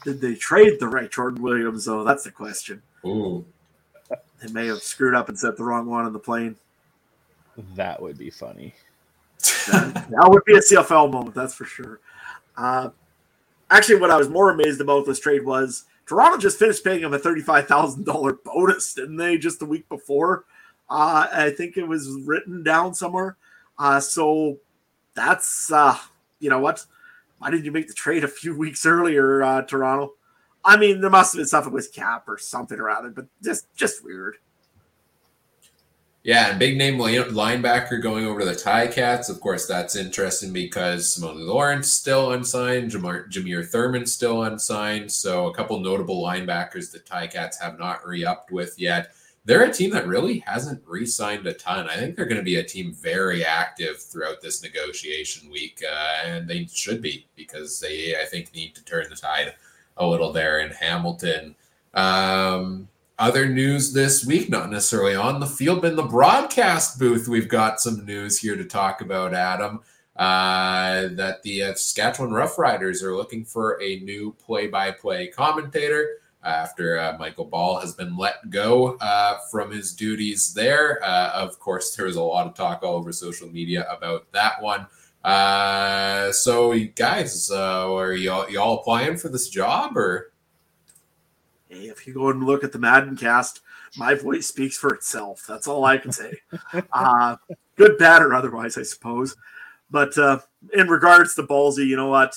Did 0.05 0.20
they 0.20 0.34
trade 0.34 0.80
the 0.80 0.88
right 0.88 1.11
Jordan 1.11 1.42
Williams, 1.42 1.84
though? 1.84 2.05
That's 2.05 2.24
the 2.24 2.30
question. 2.30 2.82
Ooh. 3.05 3.44
They 4.09 4.53
may 4.53 4.66
have 4.66 4.82
screwed 4.82 5.14
up 5.14 5.28
and 5.28 5.38
set 5.38 5.57
the 5.57 5.64
wrong 5.64 5.86
one 5.86 6.05
on 6.05 6.12
the 6.12 6.18
plane. 6.18 6.57
That 7.74 8.01
would 8.01 8.16
be 8.16 8.30
funny 8.30 8.74
that, 9.40 10.07
that, 10.11 10.30
would 10.30 10.44
be 10.44 10.55
a 10.55 10.61
CFL 10.61 11.11
moment, 11.11 11.34
that's 11.34 11.55
for 11.55 11.64
sure. 11.64 12.01
Uh, 12.57 12.90
actually, 13.70 14.01
what 14.01 14.11
I 14.11 14.16
was 14.16 14.28
more 14.28 14.51
amazed 14.51 14.80
about 14.80 15.07
this 15.07 15.20
trade 15.20 15.44
was 15.44 15.84
Toronto 16.07 16.38
just 16.38 16.59
finished 16.59 16.84
paying 16.84 17.03
him 17.03 17.14
a 17.14 17.18
thirty-five 17.18 17.66
thousand 17.66 18.05
dollar 18.05 18.34
bonus, 18.44 18.94
didn't 18.94 19.16
they? 19.16 19.38
Just 19.38 19.59
the 19.59 19.66
week 19.66 19.88
before, 19.88 20.44
uh, 20.88 21.26
I 21.32 21.51
think 21.51 21.76
it 21.76 21.86
was 21.86 22.11
written 22.24 22.62
down 22.62 22.94
somewhere. 22.94 23.36
Uh, 23.78 24.01
so 24.01 24.59
that's 25.14 25.72
uh, 25.72 25.96
you 26.38 26.51
know 26.51 26.61
what? 26.61 26.84
Why 27.41 27.51
didn't 27.51 27.64
you 27.64 27.72
make 27.72 27.88
the 27.88 27.95
trade 27.95 28.22
a 28.22 28.28
few 28.28 28.57
weeks 28.59 28.86
earlier, 28.86 29.43
uh, 29.43 29.62
Toronto? 29.62 30.14
I 30.62 30.76
mean, 30.76 31.01
there 31.01 31.11
must 31.11 31.32
have 31.32 31.41
been 31.41 31.47
something 31.47 31.72
with 31.72 31.93
cap 31.93 32.28
or 32.28 32.38
something 32.38 32.78
or 32.78 32.91
other, 32.91 33.11
but 33.11 33.26
just 33.43 33.74
just 33.74 34.05
weird. 34.05 34.36
Yeah, 36.22 36.51
and 36.51 36.59
big 36.59 36.76
name 36.76 36.99
linebacker 36.99 38.03
going 38.03 38.26
over 38.26 38.41
to 38.41 38.45
the 38.45 38.53
Ticats. 38.53 39.30
Of 39.30 39.41
course, 39.41 39.66
that's 39.66 39.97
interesting 39.97 40.53
because 40.53 41.16
Simoni 41.16 41.47
Lawrence 41.47 41.91
still 41.91 42.32
unsigned, 42.32 42.91
Jamar, 42.91 43.30
Jameer 43.32 43.66
Thurman 43.66 44.05
still 44.05 44.43
unsigned. 44.43 45.11
So 45.11 45.47
a 45.47 45.55
couple 45.55 45.80
notable 45.80 46.22
linebackers 46.22 46.93
the 46.93 46.99
that 46.99 47.07
Ticats 47.07 47.59
have 47.62 47.78
not 47.78 48.07
re-upped 48.07 48.53
with 48.53 48.78
yet. 48.78 49.14
They're 49.45 49.64
a 49.64 49.72
team 49.72 49.91
that 49.91 50.07
really 50.07 50.41
hasn't 50.41 50.82
re-signed 50.86 51.47
a 51.47 51.55
ton. 51.55 51.88
I 51.88 51.97
think 51.97 52.14
they're 52.14 52.26
going 52.26 52.36
to 52.36 52.43
be 52.43 52.57
a 52.57 52.62
team 52.62 52.93
very 52.93 53.45
active 53.45 54.01
throughout 54.01 54.43
this 54.43 54.62
negotiation 54.62 55.51
week, 55.51 55.82
uh, 55.84 56.26
and 56.26 56.47
they 56.47 56.66
should 56.66 57.01
be 57.01 57.26
because 57.36 57.80
they, 57.80 58.14
I 58.20 58.26
think, 58.26 58.55
need 58.55 58.74
to 58.74 58.84
turn 58.84 59.07
the 59.09 59.16
tide 59.16 59.55
a 59.97 60.07
little 60.07 60.32
there 60.32 60.61
in 60.61 60.70
Hamilton. 60.72 61.57
Um, 61.95 62.88
other 63.18 63.49
news 63.49 63.93
this 63.93 64.24
week, 64.24 64.51
not 64.51 64.70
necessarily 64.70 65.14
on 65.14 65.41
the 65.41 65.47
field, 65.47 65.82
but 65.82 65.91
in 65.91 65.97
the 65.97 66.03
broadcast 66.03 66.99
booth, 66.99 67.28
we've 67.28 67.49
got 67.49 67.80
some 67.80 68.05
news 68.05 68.38
here 68.38 68.57
to 68.57 68.64
talk 68.64 69.01
about, 69.01 69.34
Adam. 69.34 69.80
Uh, 70.16 71.09
that 71.12 71.43
the 71.45 71.62
uh, 71.62 71.74
Saskatchewan 71.74 72.30
Roughriders 72.30 73.03
are 73.03 73.16
looking 73.16 73.43
for 73.43 73.80
a 73.80 74.01
new 74.01 74.34
play 74.45 74.66
by 74.66 74.91
play 74.91 75.28
commentator 75.28 76.18
after 76.43 76.99
uh, 76.99 77.16
Michael 77.18 77.45
Ball 77.45 77.80
has 77.80 77.95
been 77.95 78.16
let 78.16 78.51
go 78.51 78.97
uh, 79.01 79.38
from 79.51 79.70
his 79.70 79.95
duties 79.95 80.55
there. 80.55 81.03
Uh, 81.05 81.30
of 81.34 81.59
course, 81.59 81.95
there 81.95 82.07
was 82.07 82.16
a 82.16 82.22
lot 82.22 82.47
of 82.47 82.55
talk 82.55 82.82
all 82.82 82.95
over 82.95 83.12
social 83.12 83.49
media 83.49 83.86
about 83.91 84.30
that 84.32 84.61
one. 84.62 84.86
Uh, 85.22 86.32
so, 86.32 86.74
guys, 86.97 87.51
are 87.51 88.12
y'all, 88.14 88.49
y'all 88.51 88.80
applying 88.80 89.16
for 89.16 89.28
this 89.28 89.49
job 89.49 89.97
or? 89.97 90.32
Hey, 91.68 91.88
if 91.88 92.07
you 92.07 92.14
go 92.14 92.30
and 92.30 92.45
look 92.45 92.64
at 92.64 92.72
the 92.72 92.78
Madden 92.78 93.16
cast, 93.16 93.61
my 93.97 94.14
voice 94.14 94.47
speaks 94.47 94.76
for 94.76 94.95
itself. 94.95 95.45
That's 95.47 95.68
all 95.68 95.84
I 95.84 95.99
can 95.99 96.12
say. 96.12 96.34
uh, 96.93 97.36
good, 97.76 97.99
bad, 97.99 98.22
or 98.22 98.34
otherwise, 98.34 98.78
I 98.78 98.82
suppose. 98.82 99.36
But 99.91 100.16
uh, 100.16 100.41
in 100.72 100.88
regards 100.88 101.34
to 101.34 101.43
Ballsy, 101.43 101.86
you 101.86 101.97
know 101.97 102.09
what? 102.09 102.36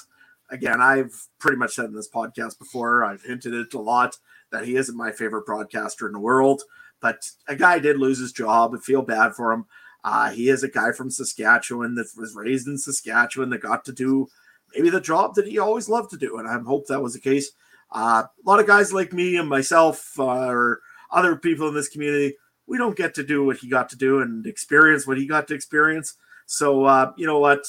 Again, 0.52 0.82
I've 0.82 1.14
pretty 1.40 1.58
much 1.58 1.74
said 1.74 1.86
in 1.86 1.96
this 1.96 2.10
podcast 2.10 2.60
before, 2.60 3.04
I've 3.04 3.24
hinted 3.24 3.54
it 3.54 3.74
a 3.74 3.80
lot 3.80 4.18
that 4.52 4.66
he 4.66 4.76
isn't 4.76 4.98
my 4.98 5.12
favorite 5.12 5.46
broadcaster 5.46 6.06
in 6.08 6.14
the 6.14 6.20
world. 6.20 6.62
But 7.02 7.30
a 7.48 7.56
guy 7.56 7.80
did 7.80 7.98
lose 7.98 8.20
his 8.20 8.32
job. 8.32 8.74
I 8.74 8.80
feel 8.80 9.02
bad 9.02 9.34
for 9.34 9.52
him. 9.52 9.66
Uh, 10.04 10.32
he 10.32 10.50
is 10.50 10.64
a 10.64 10.70
guy 10.70 10.92
from 10.92 11.10
Saskatchewan 11.10 11.96
that 11.96 12.08
was 12.18 12.36
raised 12.36 12.68
in 12.68 12.78
Saskatchewan 12.78 13.50
that 13.50 13.60
got 13.60 13.86
to 13.86 13.92
do 13.92 14.28
maybe 14.74 14.90
the 14.90 15.02
job 15.02 15.36
that 15.36 15.48
he 15.48 15.60
always 15.60 15.90
loved 15.90 16.10
to 16.12 16.18
do. 16.18 16.38
And 16.38 16.48
I 16.48 16.60
hope 16.60 16.88
that 16.88 17.02
was 17.02 17.14
the 17.14 17.20
case. 17.20 17.52
Uh, 17.92 18.24
a 18.24 18.50
lot 18.50 18.60
of 18.60 18.68
guys 18.68 18.92
like 18.92 19.14
me 19.14 19.38
and 19.38 19.48
myself 19.48 20.18
uh, 20.18 20.26
or 20.26 20.82
other 21.12 21.36
people 21.36 21.68
in 21.68 21.74
this 21.74 21.90
community, 21.90 22.36
we 22.68 22.78
don't 22.78 22.98
get 22.98 23.14
to 23.16 23.24
do 23.24 23.46
what 23.46 23.58
he 23.58 23.70
got 23.70 23.90
to 23.90 23.98
do 23.98 24.22
and 24.22 24.46
experience 24.46 25.06
what 25.06 25.18
he 25.18 25.28
got 25.28 25.48
to 25.48 25.54
experience. 25.54 26.16
So 26.46 26.86
uh, 26.86 27.12
you 27.18 27.28
know 27.28 27.40
what? 27.40 27.66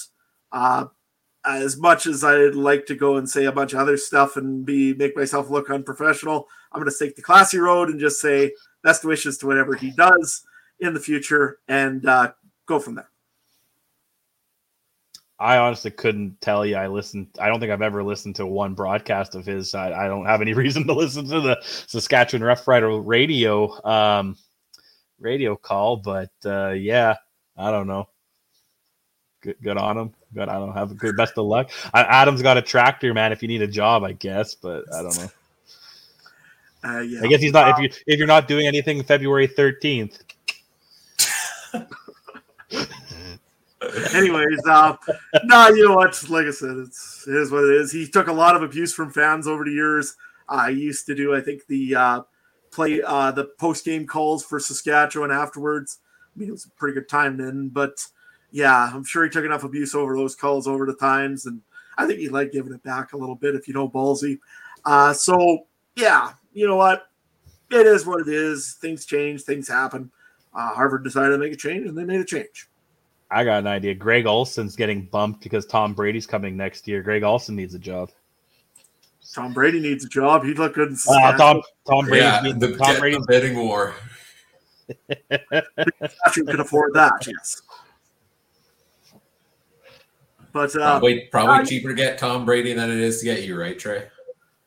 As 1.47 1.77
much 1.77 2.07
as 2.07 2.25
I'd 2.25 2.55
like 2.55 2.87
to 2.87 2.95
go 2.95 3.17
and 3.17 3.29
say 3.29 3.45
a 3.45 3.53
bunch 3.53 3.75
of 3.75 3.79
other 3.79 3.97
stuff 3.97 4.37
and 4.37 4.65
be 4.65 4.95
make 4.95 5.17
myself 5.17 5.51
look 5.51 5.71
unprofessional, 5.71 6.49
I'm 6.73 6.81
going 6.81 6.91
to 6.91 6.99
take 6.99 7.17
the 7.17 7.23
classy 7.23 7.59
road 7.59 7.91
and 7.91 8.01
just 8.01 8.21
say 8.21 8.53
best 8.83 9.05
wishes 9.05 9.39
to 9.39 9.47
whatever 9.47 9.75
he 9.75 9.91
does 9.91 10.45
in 10.81 10.95
the 10.95 11.01
future 11.01 11.59
and 11.69 12.07
uh, 12.07 12.33
go 12.67 12.79
from 12.79 12.95
there. 12.95 13.09
I 15.39 15.59
honestly 15.59 15.91
couldn't 15.91 16.41
tell 16.41 16.65
you. 16.65 16.77
I 16.77 16.87
listened. 16.87 17.27
I 17.41 17.49
don't 17.49 17.59
think 17.61 17.73
I've 17.73 17.83
ever 17.83 18.05
listened 18.05 18.37
to 18.37 18.47
one 18.47 18.75
broadcast 18.75 19.35
of 19.35 19.45
his. 19.45 19.75
I, 19.75 20.05
I 20.05 20.09
don't 20.09 20.27
have 20.27 20.41
any 20.41 20.53
reason 20.55 20.87
to 20.87 20.93
listen 20.93 21.29
to 21.29 21.41
the 21.41 21.59
Saskatchewan 21.63 22.45
Rough 22.45 22.67
Rider 22.69 23.01
radio 23.01 23.85
um, 23.85 24.37
radio 25.19 25.57
call, 25.57 25.97
but 25.97 26.31
uh, 26.45 26.71
yeah, 26.71 27.17
I 27.57 27.71
don't 27.71 27.89
know. 27.89 28.09
Good, 29.45 29.57
good 29.63 29.77
on 29.77 29.99
him. 29.99 30.15
Good. 30.33 30.49
I 30.49 30.55
don't 30.55 30.73
have 30.73 30.91
a 30.91 30.95
good. 30.95 31.19
Best 31.19 31.37
of 31.37 31.45
luck. 31.45 31.71
I, 31.93 32.03
Adam's 32.03 32.41
got 32.41 32.57
a 32.57 32.63
tractor, 32.63 33.13
man. 33.13 33.31
If 33.31 33.43
you 33.43 33.49
need 33.49 33.61
a 33.61 33.67
job, 33.67 34.03
I 34.03 34.13
guess, 34.13 34.55
but 34.55 34.85
I 34.95 35.03
don't 35.03 35.17
know. 35.19 35.31
Uh, 36.83 37.01
yeah. 37.01 37.21
I 37.23 37.27
guess 37.27 37.43
he's 37.43 37.53
not. 37.53 37.79
If 37.79 37.79
you 37.79 38.03
if 38.07 38.19
you're 38.19 38.27
not 38.27 38.49
doing 38.49 38.67
anything 38.67 39.03
February 39.03 39.47
thirteenth. 39.47 40.23
Anyways, 44.15 44.61
uh, 44.67 44.97
no, 45.45 45.69
you 45.69 45.87
know 45.87 45.97
what? 45.97 46.31
Like 46.31 46.47
I 46.47 46.51
said, 46.53 46.77
it's 46.79 47.27
it 47.29 47.35
is 47.35 47.51
what 47.51 47.65
it 47.65 47.77
is. 47.77 47.93
He 47.93 48.09
took 48.09 48.29
a 48.29 48.33
lot 48.33 48.57
of 48.57 48.63
abuse 48.63 48.95
from 48.95 49.11
fans 49.11 49.47
over 49.47 49.63
the 49.63 49.73
years. 49.73 50.17
I 50.49 50.71
used 50.71 51.05
to 51.07 51.15
do, 51.15 51.35
I 51.35 51.43
think, 51.43 51.67
the 51.67 51.95
uh, 51.95 52.23
play 52.71 53.03
uh, 53.03 53.31
the 53.33 53.51
post 53.59 53.85
game 53.85 54.07
calls 54.07 54.43
for 54.43 54.59
Saskatchewan 54.59 55.31
afterwards. 55.31 55.99
I 56.35 56.39
mean, 56.39 56.49
it 56.49 56.53
was 56.53 56.65
a 56.65 56.71
pretty 56.71 56.95
good 56.95 57.11
time 57.11 57.37
then, 57.37 57.69
but 57.69 58.07
yeah, 58.55 58.89
I'm 58.95 59.03
sure 59.03 59.25
he 59.25 59.31
took 59.31 59.45
enough 59.45 59.65
abuse 59.65 59.97
over 59.97 60.15
those 60.15 60.37
calls 60.37 60.69
over 60.69 60.87
the 60.87 60.95
times, 60.95 61.47
and 61.47 61.61
I 61.99 62.07
think 62.07 62.21
he'd 62.21 62.29
like 62.29 62.53
giving 62.53 62.73
it 62.73 62.85
back 62.85 63.13
a 63.13 63.17
little 63.17 63.35
bit 63.35 63.57
if 63.57 63.67
you 63.67 63.75
know 63.75 63.89
ballsy. 63.89 64.39
Uh, 64.85 65.13
so 65.13 65.67
yeah, 65.97 66.35
you 66.53 66.69
know 66.69 66.77
what? 66.77 67.09
It 67.73 67.85
is 67.85 68.07
what 68.07 68.21
it 68.21 68.29
is. 68.29 68.75
Things 68.81 69.07
change, 69.07 69.43
things 69.43 69.67
happen. 69.67 70.09
Uh, 70.55 70.73
Harvard 70.73 71.03
decided 71.03 71.31
to 71.31 71.39
make 71.39 71.53
a 71.53 71.57
change, 71.57 71.89
and 71.89 71.99
they 71.99 72.05
made 72.05 72.21
a 72.21 72.25
change. 72.25 72.69
I 73.29 73.43
got 73.43 73.59
an 73.59 73.67
idea. 73.67 73.93
Greg 73.93 74.25
Olsen's 74.25 74.77
getting 74.77 75.07
bumped 75.07 75.43
because 75.43 75.67
Tom 75.67 75.93
Brady's 75.93 76.27
coming 76.27 76.57
next 76.57 76.87
year. 76.87 77.03
Greg 77.03 77.25
Olsen 77.25 77.57
needs 77.57 77.75
a 77.75 77.79
job. 77.81 78.13
Tom 79.35 79.53
Brady 79.53 79.81
needs 79.81 80.05
a 80.05 80.09
job. 80.09 80.45
He'd 80.45 80.61
look 80.61 80.75
good 80.75 80.91
in 80.91 80.97
uh, 81.09 81.37
Tom 81.37 81.61
Tom 81.89 82.07
Brady. 82.07 82.25
Yeah, 82.25 82.41
the, 82.57 82.77
Tom 82.77 83.01
Brady's 83.01 83.27
bidding 83.27 83.59
war. 83.59 83.97
you 85.19 86.45
can 86.45 86.61
afford 86.61 86.93
that. 86.95 87.27
Yes. 87.27 87.63
But 90.55 90.71
uh, 90.77 90.79
probably 90.79 91.23
probably 91.33 91.55
uh, 91.57 91.65
cheaper 91.65 91.89
to 91.89 91.95
get 91.95 92.17
Tom 92.17 92.45
Brady 92.47 92.73
than 92.73 92.89
it 92.89 92.99
is 92.99 93.19
to 93.19 93.25
get 93.25 93.43
you, 93.43 93.59
right, 93.59 93.77
Trey? 93.77 94.07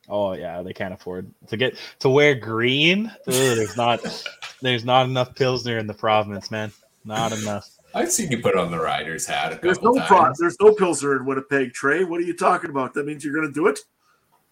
Oh 0.06 0.34
yeah, 0.34 0.60
they 0.60 0.74
can't 0.74 0.92
afford 0.92 1.32
to 1.48 1.56
get 1.56 1.78
to 2.00 2.10
wear 2.10 2.34
green. 2.34 3.06
Ugh, 3.06 3.32
there's 3.32 3.74
not 3.74 4.00
there's 4.62 4.84
not 4.84 5.06
enough 5.06 5.34
pilsner 5.34 5.78
in 5.78 5.86
the 5.86 5.94
province, 5.94 6.50
man. 6.50 6.72
Not 7.06 7.32
enough. 7.32 7.70
I've 7.94 8.12
seen 8.12 8.30
you 8.30 8.42
put 8.42 8.54
on 8.54 8.70
the 8.70 8.78
rider's 8.78 9.26
hat 9.26 9.54
a 9.54 9.58
there's 9.62 9.80
no 9.80 9.94
times. 9.94 10.08
Pro, 10.08 10.32
there's 10.38 10.60
no 10.60 10.74
pilsner 10.74 11.16
in 11.16 11.24
Winnipeg, 11.24 11.72
Trey. 11.72 12.04
What 12.04 12.20
are 12.20 12.24
you 12.24 12.36
talking 12.36 12.68
about? 12.68 12.92
That 12.92 13.06
means 13.06 13.24
you're 13.24 13.34
going 13.34 13.48
to 13.48 13.52
do 13.52 13.66
it? 13.66 13.80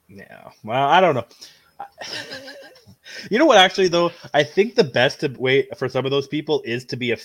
Yeah. 0.08 0.50
Well, 0.64 0.88
I 0.88 1.02
don't 1.02 1.16
know. 1.16 1.26
you 3.30 3.38
know 3.38 3.44
what? 3.44 3.58
Actually, 3.58 3.88
though, 3.88 4.10
I 4.32 4.42
think 4.42 4.74
the 4.74 4.84
best 4.84 5.22
way 5.36 5.68
for 5.76 5.86
some 5.86 6.06
of 6.06 6.10
those 6.10 6.26
people 6.26 6.62
is 6.64 6.86
to 6.86 6.96
be 6.96 7.12
a 7.12 7.18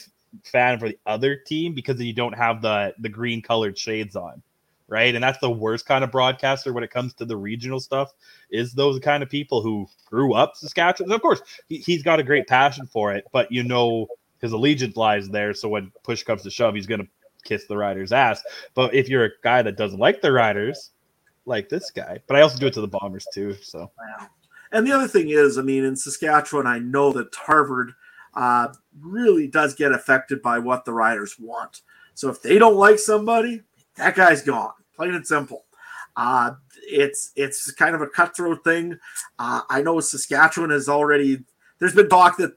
fan 0.46 0.80
for 0.80 0.90
the 0.90 0.98
other 1.06 1.36
team 1.36 1.74
because 1.74 2.00
you 2.02 2.14
don't 2.14 2.34
have 2.34 2.62
the 2.62 2.94
the 3.00 3.10
green 3.10 3.42
colored 3.42 3.78
shades 3.78 4.16
on, 4.16 4.42
right? 4.88 5.14
And 5.14 5.24
that's 5.24 5.40
the 5.40 5.50
worst 5.50 5.86
kind 5.86 6.04
of 6.04 6.12
broadcaster 6.12 6.74
when 6.74 6.84
it 6.84 6.92
comes 6.92 7.14
to 7.16 7.26
the 7.26 7.38
regional 7.38 7.80
stuff. 7.80 8.12
Is 8.50 8.74
those 8.74 9.00
kind 9.00 9.24
of 9.24 9.30
people 9.30 9.62
who 9.62 9.88
grew 10.06 10.34
up 10.34 10.56
Saskatchewan? 10.56 11.12
Of 11.12 11.22
course, 11.22 11.42
he, 11.70 11.78
he's 11.78 12.04
got 12.04 12.20
a 12.20 12.24
great 12.24 12.48
passion 12.48 12.88
for 12.88 13.14
it, 13.14 13.26
but 13.32 13.52
you 13.52 13.64
know 13.64 14.08
his 14.40 14.52
allegiance 14.52 14.98
lies 14.98 15.30
there. 15.30 15.54
So 15.54 15.70
when 15.70 15.92
push 16.04 16.24
comes 16.24 16.44
to 16.44 16.50
shove, 16.50 16.76
he's 16.76 16.88
going 16.88 17.02
to 17.02 17.08
kiss 17.44 17.66
the 17.66 17.78
rider's 17.78 18.12
ass. 18.12 18.42
But 18.74 18.94
if 18.94 19.10
you're 19.10 19.26
a 19.26 19.32
guy 19.44 19.62
that 19.62 19.78
doesn't 19.78 20.00
like 20.00 20.22
the 20.22 20.32
riders, 20.32 20.92
like 21.46 21.70
this 21.70 21.90
guy, 21.92 22.20
but 22.28 22.38
I 22.38 22.42
also 22.42 22.58
do 22.58 22.68
it 22.68 22.74
to 22.74 22.82
the 22.82 22.88
bombers 22.88 23.26
too. 23.34 23.56
So, 23.62 23.92
and 24.72 24.86
the 24.86 24.92
other 24.92 25.08
thing 25.08 25.30
is, 25.30 25.58
I 25.58 25.62
mean, 25.62 25.84
in 25.84 25.96
Saskatchewan, 25.96 26.68
I 26.68 26.80
know 26.80 27.12
that 27.14 27.34
Harvard 27.36 27.94
uh, 28.34 28.70
really 29.00 29.48
does 29.48 29.74
get 29.76 29.92
affected 29.92 30.42
by 30.42 30.60
what 30.60 30.86
the 30.86 30.94
riders 30.94 31.36
want. 31.40 31.82
So 32.14 32.30
if 32.30 32.42
they 32.42 32.58
don't 32.58 32.76
like 32.76 33.00
somebody, 33.00 33.62
that 33.96 34.16
guy's 34.16 34.42
gone. 34.42 34.74
Plain 34.96 35.16
and 35.16 35.28
simple. 35.28 35.66
Uh, 36.16 36.52
it's 36.84 37.32
it's 37.36 37.72
kind 37.72 37.96
of 37.96 38.02
a 38.02 38.08
cutthroat 38.08 38.64
thing. 38.64 38.98
Uh, 39.40 39.62
I 39.70 39.82
know 39.82 40.00
Saskatchewan 40.00 40.70
has 40.72 40.90
already. 40.90 41.44
There's 41.80 41.96
been 41.96 42.10
talk 42.10 42.38
that 42.38 42.54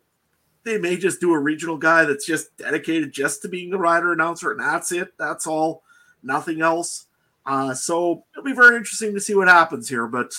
they 0.64 0.79
may 0.79 0.97
just 0.97 1.20
do 1.20 1.33
a 1.33 1.39
regional 1.39 1.77
guy 1.77 2.05
that's 2.05 2.27
just 2.27 2.57
dedicated 2.57 3.12
just 3.12 3.43
to 3.43 3.49
being 3.49 3.70
the 3.70 3.79
rider 3.79 4.12
announcer, 4.12 4.51
and 4.51 4.61
that's 4.61 4.93
it. 4.93 5.16
That's 5.18 5.47
all, 5.47 5.83
nothing 6.22 6.62
else. 6.62 7.07
Uh, 7.47 7.75
so 7.75 8.25
it'll 8.33 8.45
be 8.45 8.53
very 8.53 8.77
interesting 8.77 9.14
to 9.14 9.20
see 9.20 9.35
what 9.35 9.49
happens 9.49 9.89
here. 9.89 10.07
But 10.07 10.33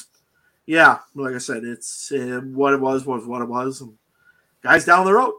yeah, 0.66 1.00
like 1.14 1.36
I 1.36 1.38
said, 1.38 1.64
it's 1.64 2.12
uh, 2.12 2.42
what 2.44 2.74
it 2.74 2.82
was 2.82 3.06
was 3.06 3.26
what 3.26 3.42
it 3.42 3.48
was. 3.48 3.82
And 3.82 3.94
guys 4.66 4.84
down 4.84 5.06
the 5.06 5.14
road. 5.14 5.32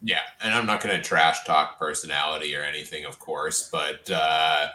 Yeah, 0.00 0.20
and 0.42 0.54
I'm 0.54 0.64
not 0.64 0.80
going 0.80 0.96
to 0.96 1.02
trash 1.02 1.44
talk 1.44 1.76
personality 1.76 2.54
or 2.54 2.62
anything, 2.62 3.04
of 3.04 3.18
course, 3.18 3.68
but 3.70 4.08
uh, 4.08 4.68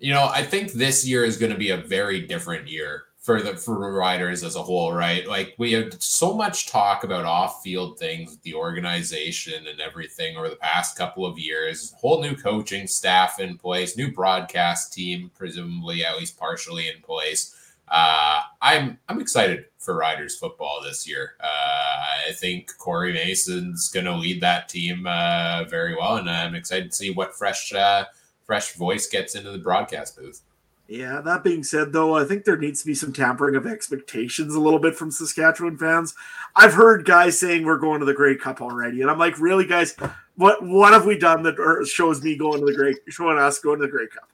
you 0.00 0.12
know, 0.12 0.28
I 0.32 0.42
think 0.42 0.72
this 0.72 1.06
year 1.06 1.24
is 1.24 1.36
going 1.36 1.52
to 1.52 1.58
be 1.58 1.70
a 1.70 1.76
very 1.76 2.26
different 2.26 2.66
year 2.66 3.04
for 3.20 3.40
the 3.40 3.56
for 3.56 3.92
riders 3.92 4.42
as 4.42 4.56
a 4.56 4.62
whole, 4.62 4.92
right? 4.92 5.28
Like 5.28 5.54
we 5.58 5.72
had 5.72 6.02
so 6.02 6.34
much 6.34 6.66
talk 6.66 7.04
about 7.04 7.24
off-field 7.24 7.98
things 8.00 8.32
with 8.32 8.42
the 8.42 8.54
organization 8.54 9.68
and 9.68 9.80
everything 9.80 10.36
over 10.36 10.48
the 10.48 10.56
past 10.56 10.98
couple 10.98 11.24
of 11.24 11.38
years. 11.38 11.94
Whole 11.98 12.20
new 12.20 12.34
coaching 12.34 12.88
staff 12.88 13.38
in 13.38 13.58
place, 13.58 13.96
new 13.96 14.10
broadcast 14.10 14.92
team, 14.92 15.30
presumably 15.38 16.04
at 16.04 16.18
least 16.18 16.36
partially 16.36 16.88
in 16.88 17.00
place. 17.00 17.54
Uh, 17.90 18.42
I'm 18.62 18.98
I'm 19.08 19.20
excited 19.20 19.64
for 19.78 19.96
Riders 19.96 20.36
football 20.36 20.80
this 20.82 21.08
year. 21.08 21.32
Uh, 21.40 22.26
I 22.28 22.32
think 22.32 22.76
Corey 22.78 23.12
Mason's 23.12 23.88
going 23.88 24.06
to 24.06 24.14
lead 24.14 24.40
that 24.42 24.68
team 24.68 25.06
uh, 25.06 25.64
very 25.64 25.96
well, 25.96 26.16
and 26.16 26.30
I'm 26.30 26.54
excited 26.54 26.90
to 26.90 26.96
see 26.96 27.10
what 27.10 27.34
fresh 27.34 27.72
uh, 27.72 28.04
fresh 28.44 28.74
voice 28.74 29.08
gets 29.08 29.34
into 29.34 29.50
the 29.50 29.58
broadcast 29.58 30.16
booth. 30.16 30.42
Yeah, 30.86 31.20
that 31.20 31.44
being 31.44 31.62
said, 31.62 31.92
though, 31.92 32.16
I 32.16 32.24
think 32.24 32.44
there 32.44 32.56
needs 32.56 32.80
to 32.80 32.86
be 32.86 32.96
some 32.96 33.12
tampering 33.12 33.54
of 33.54 33.64
expectations 33.64 34.56
a 34.56 34.60
little 34.60 34.80
bit 34.80 34.96
from 34.96 35.12
Saskatchewan 35.12 35.78
fans. 35.78 36.16
I've 36.56 36.74
heard 36.74 37.04
guys 37.04 37.38
saying 37.38 37.64
we're 37.64 37.78
going 37.78 38.00
to 38.00 38.06
the 38.06 38.12
Grey 38.12 38.36
Cup 38.36 38.60
already, 38.60 39.00
and 39.00 39.10
I'm 39.10 39.18
like, 39.18 39.38
really, 39.38 39.66
guys? 39.66 39.96
What 40.36 40.64
what 40.64 40.92
have 40.92 41.06
we 41.06 41.18
done 41.18 41.42
that 41.44 41.88
shows 41.92 42.22
me 42.22 42.36
going 42.36 42.60
to 42.60 42.66
the 42.66 42.74
Grey, 42.74 42.94
showing 43.08 43.38
us 43.38 43.58
going 43.58 43.78
to 43.80 43.86
the 43.86 43.90
Grey 43.90 44.08
Cup? 44.08 44.30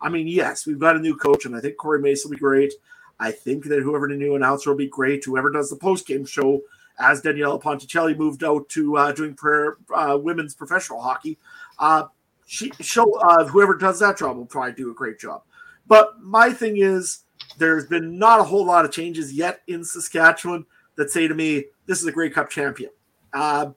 I 0.00 0.08
mean, 0.08 0.26
yes, 0.26 0.66
we've 0.66 0.78
got 0.78 0.96
a 0.96 1.00
new 1.00 1.16
coach, 1.16 1.44
and 1.44 1.54
I 1.54 1.60
think 1.60 1.76
Corey 1.76 2.00
Mason 2.00 2.28
will 2.28 2.36
be 2.36 2.40
great. 2.40 2.72
I 3.20 3.30
think 3.30 3.64
that 3.66 3.82
whoever 3.82 4.08
the 4.08 4.16
new 4.16 4.34
announcer 4.34 4.70
will 4.70 4.78
be 4.78 4.88
great. 4.88 5.24
Whoever 5.24 5.50
does 5.50 5.68
the 5.68 5.76
post 5.76 6.06
game 6.06 6.24
show, 6.24 6.62
as 6.98 7.20
Daniella 7.20 7.60
Ponticelli 7.60 8.16
moved 8.16 8.42
out 8.42 8.68
to 8.70 8.96
uh, 8.96 9.12
doing 9.12 9.34
prayer, 9.34 9.76
uh, 9.94 10.18
women's 10.20 10.54
professional 10.54 11.00
hockey, 11.00 11.38
uh, 11.78 12.04
she 12.46 12.72
show 12.80 13.12
uh, 13.20 13.44
whoever 13.44 13.76
does 13.76 14.00
that 14.00 14.18
job 14.18 14.36
will 14.36 14.46
probably 14.46 14.72
do 14.72 14.90
a 14.90 14.94
great 14.94 15.20
job. 15.20 15.42
But 15.86 16.20
my 16.20 16.50
thing 16.50 16.78
is, 16.78 17.24
there's 17.58 17.86
been 17.86 18.18
not 18.18 18.40
a 18.40 18.44
whole 18.44 18.64
lot 18.64 18.84
of 18.84 18.90
changes 18.90 19.32
yet 19.32 19.60
in 19.66 19.84
Saskatchewan 19.84 20.64
that 20.96 21.10
say 21.10 21.28
to 21.28 21.34
me, 21.34 21.66
this 21.86 22.00
is 22.00 22.06
a 22.06 22.12
Grey 22.12 22.30
Cup 22.30 22.48
champion. 22.48 22.90
Uh, 23.32 23.70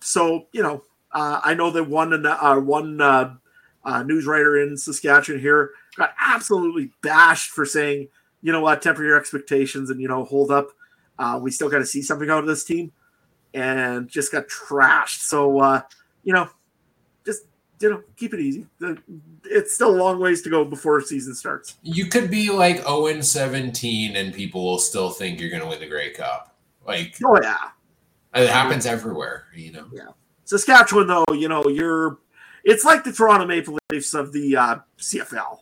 so, 0.00 0.46
you 0.52 0.62
know, 0.62 0.82
uh, 1.12 1.40
I 1.42 1.54
know 1.54 1.70
that 1.70 1.84
one, 1.84 2.24
uh, 2.24 2.60
one 2.60 2.96
news 4.06 4.26
writer 4.26 4.62
in 4.62 4.76
Saskatchewan 4.76 5.40
here 5.40 5.70
got 5.96 6.14
absolutely 6.20 6.92
bashed 7.02 7.50
for 7.50 7.66
saying, 7.66 8.08
you 8.42 8.52
know 8.52 8.60
what, 8.60 8.82
temper 8.82 9.04
your 9.04 9.18
expectations 9.18 9.90
and, 9.90 10.00
you 10.00 10.08
know, 10.08 10.24
hold 10.24 10.50
up. 10.50 10.68
Uh, 11.18 11.38
we 11.40 11.50
still 11.50 11.68
got 11.68 11.78
to 11.78 11.86
see 11.86 12.02
something 12.02 12.30
out 12.30 12.38
of 12.38 12.46
this 12.46 12.64
team 12.64 12.92
and 13.52 14.08
just 14.08 14.32
got 14.32 14.48
trashed. 14.48 15.20
So, 15.20 15.60
uh, 15.60 15.82
you 16.24 16.32
know, 16.32 16.48
just 17.26 17.44
you 17.80 17.90
know, 17.90 18.02
keep 18.16 18.34
it 18.34 18.40
easy. 18.40 18.66
It's 19.44 19.74
still 19.74 19.94
a 19.94 19.96
long 19.96 20.20
ways 20.20 20.42
to 20.42 20.50
go 20.50 20.64
before 20.64 21.00
season 21.00 21.34
starts. 21.34 21.76
You 21.82 22.06
could 22.06 22.30
be 22.30 22.50
like 22.50 22.78
0 22.78 23.06
and 23.06 23.24
17 23.24 24.16
and 24.16 24.32
people 24.34 24.64
will 24.64 24.78
still 24.78 25.10
think 25.10 25.40
you're 25.40 25.50
going 25.50 25.62
to 25.62 25.68
win 25.68 25.80
the 25.80 25.88
Grey 25.88 26.10
Cup. 26.10 26.56
Like, 26.86 27.16
oh, 27.24 27.38
yeah. 27.42 27.56
It 28.34 28.48
happens 28.48 28.86
everywhere, 28.86 29.46
you 29.54 29.72
know. 29.72 29.86
Yeah. 29.92 30.08
Saskatchewan, 30.44 31.06
though, 31.06 31.24
you 31.32 31.48
know, 31.48 31.66
you're, 31.68 32.18
it's 32.64 32.84
like 32.84 33.02
the 33.02 33.12
Toronto 33.12 33.46
Maple 33.46 33.78
Leafs 33.90 34.14
of 34.14 34.32
the 34.32 34.56
uh, 34.56 34.76
CFL. 34.98 35.58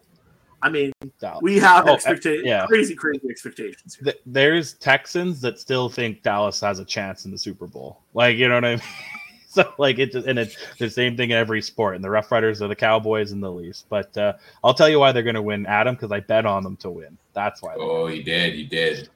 I 0.62 0.68
mean, 0.70 0.92
Dallas. 1.20 1.40
we 1.42 1.58
have 1.58 1.86
Oh, 1.86 1.94
expectations, 1.94 2.46
yeah. 2.46 2.66
crazy, 2.66 2.94
crazy 2.94 3.28
expectations. 3.30 3.96
Here. 4.02 4.14
There's 4.26 4.74
Texans 4.74 5.40
that 5.42 5.58
still 5.58 5.88
think 5.88 6.22
Dallas 6.22 6.60
has 6.60 6.78
a 6.80 6.84
chance 6.84 7.24
in 7.24 7.30
the 7.30 7.38
Super 7.38 7.66
Bowl. 7.66 8.00
Like, 8.14 8.36
you 8.36 8.48
know 8.48 8.54
what 8.56 8.64
I 8.64 8.70
mean? 8.76 8.82
so, 9.48 9.72
like, 9.78 9.98
it 9.98 10.10
just, 10.12 10.26
and 10.26 10.38
it's 10.38 10.56
the 10.78 10.90
same 10.90 11.16
thing 11.16 11.30
in 11.30 11.36
every 11.36 11.62
sport. 11.62 11.94
And 11.94 12.02
the 12.04 12.10
Rough 12.10 12.30
Riders 12.32 12.60
are 12.60 12.68
the 12.68 12.74
Cowboys 12.76 13.30
and 13.32 13.42
the 13.42 13.50
Leafs. 13.50 13.84
But 13.88 14.16
uh, 14.18 14.32
I'll 14.64 14.74
tell 14.74 14.88
you 14.88 14.98
why 14.98 15.12
they're 15.12 15.22
going 15.22 15.34
to 15.36 15.42
win, 15.42 15.64
Adam, 15.66 15.94
because 15.94 16.10
I 16.10 16.20
bet 16.20 16.44
on 16.44 16.64
them 16.64 16.76
to 16.78 16.90
win. 16.90 17.16
That's 17.34 17.62
why. 17.62 17.74
they're 17.76 17.82
Oh, 17.84 18.08
you 18.08 18.22
did, 18.24 18.54
you 18.56 18.66
did. 18.66 19.08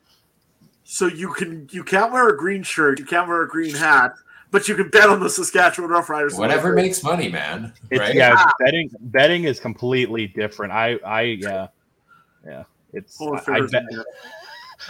So 0.84 1.06
you 1.06 1.32
can 1.32 1.68
you 1.72 1.82
can't 1.84 2.12
wear 2.12 2.28
a 2.28 2.36
green 2.36 2.62
shirt, 2.62 2.98
you 2.98 3.04
can't 3.06 3.26
wear 3.26 3.42
a 3.42 3.48
green 3.48 3.74
hat, 3.74 4.12
but 4.52 4.68
you 4.68 4.76
can 4.76 4.88
bet 4.90 5.08
on 5.08 5.18
the 5.18 5.28
Saskatchewan 5.28 5.90
Roughriders. 5.90 6.38
Whatever 6.38 6.74
makes 6.74 7.02
money, 7.02 7.28
man. 7.28 7.72
It's, 7.90 7.98
right? 7.98 8.14
Yeah, 8.14 8.36
ah. 8.36 8.52
betting 8.60 8.90
betting 9.00 9.44
is 9.44 9.58
completely 9.58 10.28
different. 10.28 10.72
I 10.72 10.98
I 11.04 11.22
yeah 11.22 11.66
yeah. 12.46 12.64
It's 12.92 13.20
I, 13.20 13.54
I 13.54 13.60
bet. 13.62 13.84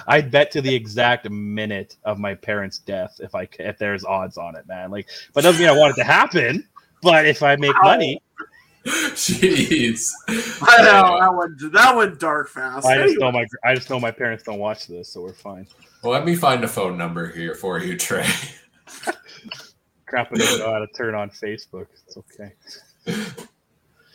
I'd 0.07 0.31
bet 0.31 0.51
to 0.53 0.61
the 0.61 0.75
exact 0.75 1.31
minute 1.31 1.97
of 2.05 2.19
my 2.19 2.35
parents' 2.35 2.79
death 2.79 3.21
if 3.23 3.35
I 3.35 3.45
c- 3.45 3.51
if 3.61 3.79
there's 3.79 4.05
odds 4.05 4.37
on 4.37 4.57
it, 4.57 4.67
man. 4.67 4.91
Like, 4.91 5.09
but 5.33 5.43
doesn't 5.43 5.61
mean 5.61 5.69
I 5.69 5.79
want 5.79 5.93
it 5.93 6.01
to 6.01 6.05
happen. 6.05 6.67
But 7.03 7.27
if 7.27 7.43
I 7.43 7.57
make 7.57 7.75
money, 7.83 8.23
Jeez. 8.87 10.11
I 10.29 10.83
know 10.83 11.21
that 11.21 11.35
one. 11.35 11.57
That 11.73 11.95
one 11.95 12.17
dark 12.19 12.49
fast. 12.49 12.85
I 12.85 12.97
just 12.97 13.11
Anyway, 13.11 13.21
know 13.21 13.33
my 13.33 13.47
I 13.63 13.75
just 13.77 13.89
know 13.89 14.01
my 14.01 14.11
parents 14.11 14.43
don't 14.43 14.59
watch 14.59 14.89
this, 14.89 15.09
so 15.09 15.23
we're 15.23 15.33
fine. 15.33 15.69
Well, 16.03 16.13
let 16.13 16.25
me 16.25 16.35
find 16.35 16.65
a 16.65 16.69
phone 16.69 16.99
number 16.99 17.31
here 17.31 17.55
for 17.55 17.79
you, 17.79 17.97
Trey. 17.97 18.27
Crap, 20.13 20.31
I 20.31 20.37
don't 20.37 20.59
know 20.59 20.71
how 20.71 20.79
to 20.79 20.87
turn 20.89 21.15
on 21.15 21.31
Facebook. 21.31 21.87
It's 22.07 22.19
okay. 22.19 22.53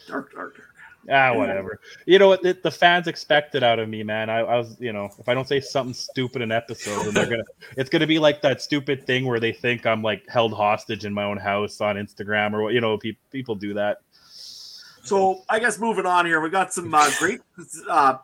dark, 0.07 0.31
dark, 0.31 0.55
dark. 0.55 0.61
Ah, 1.09 1.33
whatever. 1.33 1.79
You 2.05 2.19
know 2.19 2.27
what? 2.27 2.43
The, 2.43 2.53
the 2.53 2.69
fans 2.69 3.07
expect 3.07 3.55
it 3.55 3.63
out 3.63 3.79
of 3.79 3.89
me, 3.89 4.03
man. 4.03 4.29
I, 4.29 4.41
I 4.41 4.57
was, 4.57 4.79
you 4.79 4.93
know, 4.93 5.09
if 5.17 5.27
I 5.27 5.33
don't 5.33 5.47
say 5.47 5.59
something 5.59 5.95
stupid 5.95 6.43
in 6.43 6.51
episodes, 6.51 7.05
then 7.05 7.15
they're 7.15 7.25
gonna, 7.25 7.43
it's 7.77 7.89
gonna 7.89 8.05
be 8.05 8.19
like 8.19 8.43
that 8.43 8.61
stupid 8.61 9.07
thing 9.07 9.25
where 9.25 9.39
they 9.39 9.51
think 9.51 9.87
I'm 9.87 10.03
like 10.03 10.21
held 10.29 10.53
hostage 10.53 11.03
in 11.03 11.11
my 11.11 11.23
own 11.23 11.37
house 11.37 11.81
on 11.81 11.95
Instagram 11.95 12.53
or 12.53 12.61
what. 12.61 12.73
You 12.73 12.81
know, 12.81 12.95
pe- 12.99 13.17
people 13.31 13.55
do 13.55 13.73
that. 13.73 14.01
So 15.01 15.41
I 15.49 15.57
guess 15.57 15.79
moving 15.79 16.05
on 16.05 16.27
here, 16.27 16.41
we 16.41 16.51
got 16.51 16.75
some 16.75 16.93
uh, 16.93 17.09
great 17.17 17.41
uh, 17.89 18.19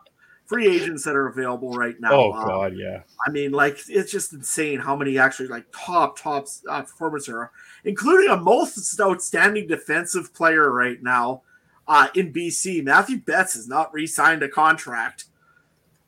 free 0.46 0.66
agents 0.66 1.04
that 1.04 1.16
are 1.16 1.28
available 1.28 1.70
right 1.72 1.98
now. 2.00 2.12
oh 2.12 2.32
Uh, 2.32 2.44
God, 2.46 2.76
yeah. 2.76 3.02
I 3.26 3.30
mean, 3.30 3.52
like 3.52 3.78
it's 3.88 4.12
just 4.12 4.32
insane 4.32 4.78
how 4.78 4.94
many 4.94 5.18
actually 5.18 5.48
like 5.48 5.64
top 5.74 6.18
top 6.18 6.46
uh, 6.68 6.82
performers 6.82 7.28
are, 7.28 7.50
including 7.84 8.30
a 8.30 8.36
most 8.36 9.00
outstanding 9.00 9.66
defensive 9.66 10.34
player 10.34 10.70
right 10.70 11.02
now 11.02 11.42
uh, 11.88 12.08
in 12.14 12.32
BC. 12.32 12.84
Mathieu 12.84 13.18
Betts 13.18 13.54
has 13.54 13.68
not 13.68 13.92
re-signed 13.92 14.42
a 14.42 14.48
contract. 14.48 15.24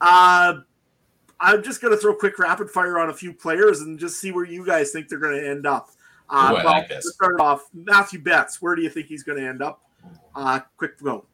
Uh, 0.01 0.59
I'm 1.41 1.62
just 1.62 1.80
gonna 1.80 1.97
throw 1.97 2.14
quick 2.14 2.39
rapid 2.39 2.70
fire 2.70 2.99
on 2.99 3.11
a 3.11 3.14
few 3.14 3.32
players 3.32 3.80
and 3.80 3.99
just 3.99 4.20
see 4.20 4.32
where 4.32 4.45
you 4.45 4.64
guys 4.64 4.91
think 4.91 5.09
they're 5.09 5.18
gonna 5.18 5.37
end 5.39 5.66
up. 5.66 5.91
Uh, 6.28 6.51
Ooh, 6.53 6.57
I 6.57 6.64
well, 6.64 6.64
like 6.64 6.89
this. 6.89 7.05
to 7.05 7.11
start 7.12 7.41
off, 7.41 7.68
Mathieu 7.72 8.18
Betts. 8.20 8.61
Where 8.61 8.74
do 8.74 8.82
you 8.82 8.91
think 8.91 9.07
he's 9.07 9.22
gonna 9.22 9.43
end 9.43 9.62
up? 9.62 9.80
Uh, 10.34 10.61
quick 10.76 10.99
go. 11.01 11.24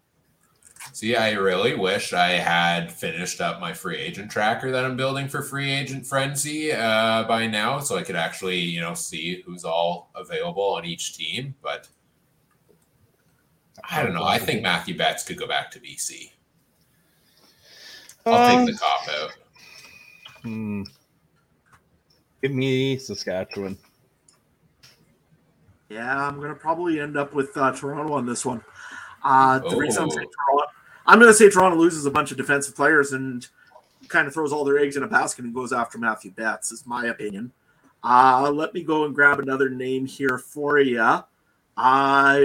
See, 0.93 1.17
I 1.17 1.33
really 1.33 1.75
wish 1.75 2.13
I 2.13 2.31
had 2.33 2.93
finished 2.93 3.41
up 3.41 3.61
my 3.61 3.73
free 3.73 3.97
agent 3.97 4.31
tracker 4.31 4.71
that 4.73 4.85
I'm 4.85 4.97
building 4.97 5.29
for 5.29 5.43
Free 5.43 5.71
Agent 5.71 6.07
Frenzy 6.07 6.73
uh, 6.73 7.25
by 7.25 7.47
now, 7.47 7.79
so 7.81 7.97
I 7.97 8.03
could 8.03 8.17
actually, 8.17 8.59
you 8.59 8.81
know, 8.81 8.93
see 8.95 9.43
who's 9.47 9.65
all 9.65 10.11
available 10.15 10.75
on 10.75 10.85
each 10.85 11.17
team. 11.17 11.55
But 11.63 11.89
I 13.89 14.03
don't 14.03 14.13
know. 14.13 14.25
I 14.25 14.39
think 14.39 14.63
Mathieu 14.63 14.97
Betts 14.97 15.25
could 15.25 15.39
go 15.39 15.47
back 15.47 15.71
to 15.73 15.81
BC. 15.81 16.31
I'll 18.27 18.35
Um, 18.35 18.67
take 18.67 18.75
the 18.75 18.81
cop 18.81 19.09
out. 19.09 19.31
hmm. 20.43 20.83
Give 22.43 22.53
me 22.53 22.99
Saskatchewan. 22.99 23.79
Yeah, 25.89 26.27
I'm 26.27 26.41
gonna 26.41 26.55
probably 26.55 27.01
end 27.01 27.17
up 27.17 27.35
with 27.35 27.57
uh, 27.57 27.73
Toronto 27.73 28.15
on 28.15 28.27
this 28.27 28.45
one. 28.45 28.63
Uh, 29.25 29.59
the 29.61 29.77
reason 29.77 30.05
I'm 30.05 30.09
Oh. 30.09 30.13
Toronto, 30.15 30.73
I'm 31.07 31.19
gonna 31.19 31.35
say 31.35 31.49
Toronto 31.51 31.77
loses 31.79 32.07
a 32.07 32.11
bunch 32.11 32.31
of 32.31 32.37
defensive 32.37 32.75
players 32.77 33.13
and 33.13 33.47
kind 34.09 34.27
of 34.27 34.35
throws 34.35 34.53
all 34.53 34.65
their 34.65 34.79
eggs 34.79 34.97
in 34.97 35.03
a 35.03 35.09
basket 35.09 35.45
and 35.45 35.55
goes 35.55 35.73
after 35.73 35.99
Mathieu 35.99 36.31
Betts, 36.33 36.73
is 36.73 36.87
my 36.87 37.07
opinion. 37.07 37.53
Uh, 38.05 38.51
let 38.51 38.75
me 38.75 38.83
go 38.83 39.05
and 39.05 39.15
grab 39.15 39.39
another 39.39 39.71
name 39.71 40.07
here 40.07 40.39
for 40.39 40.79
you. 40.79 41.21
Uh, 41.77 42.41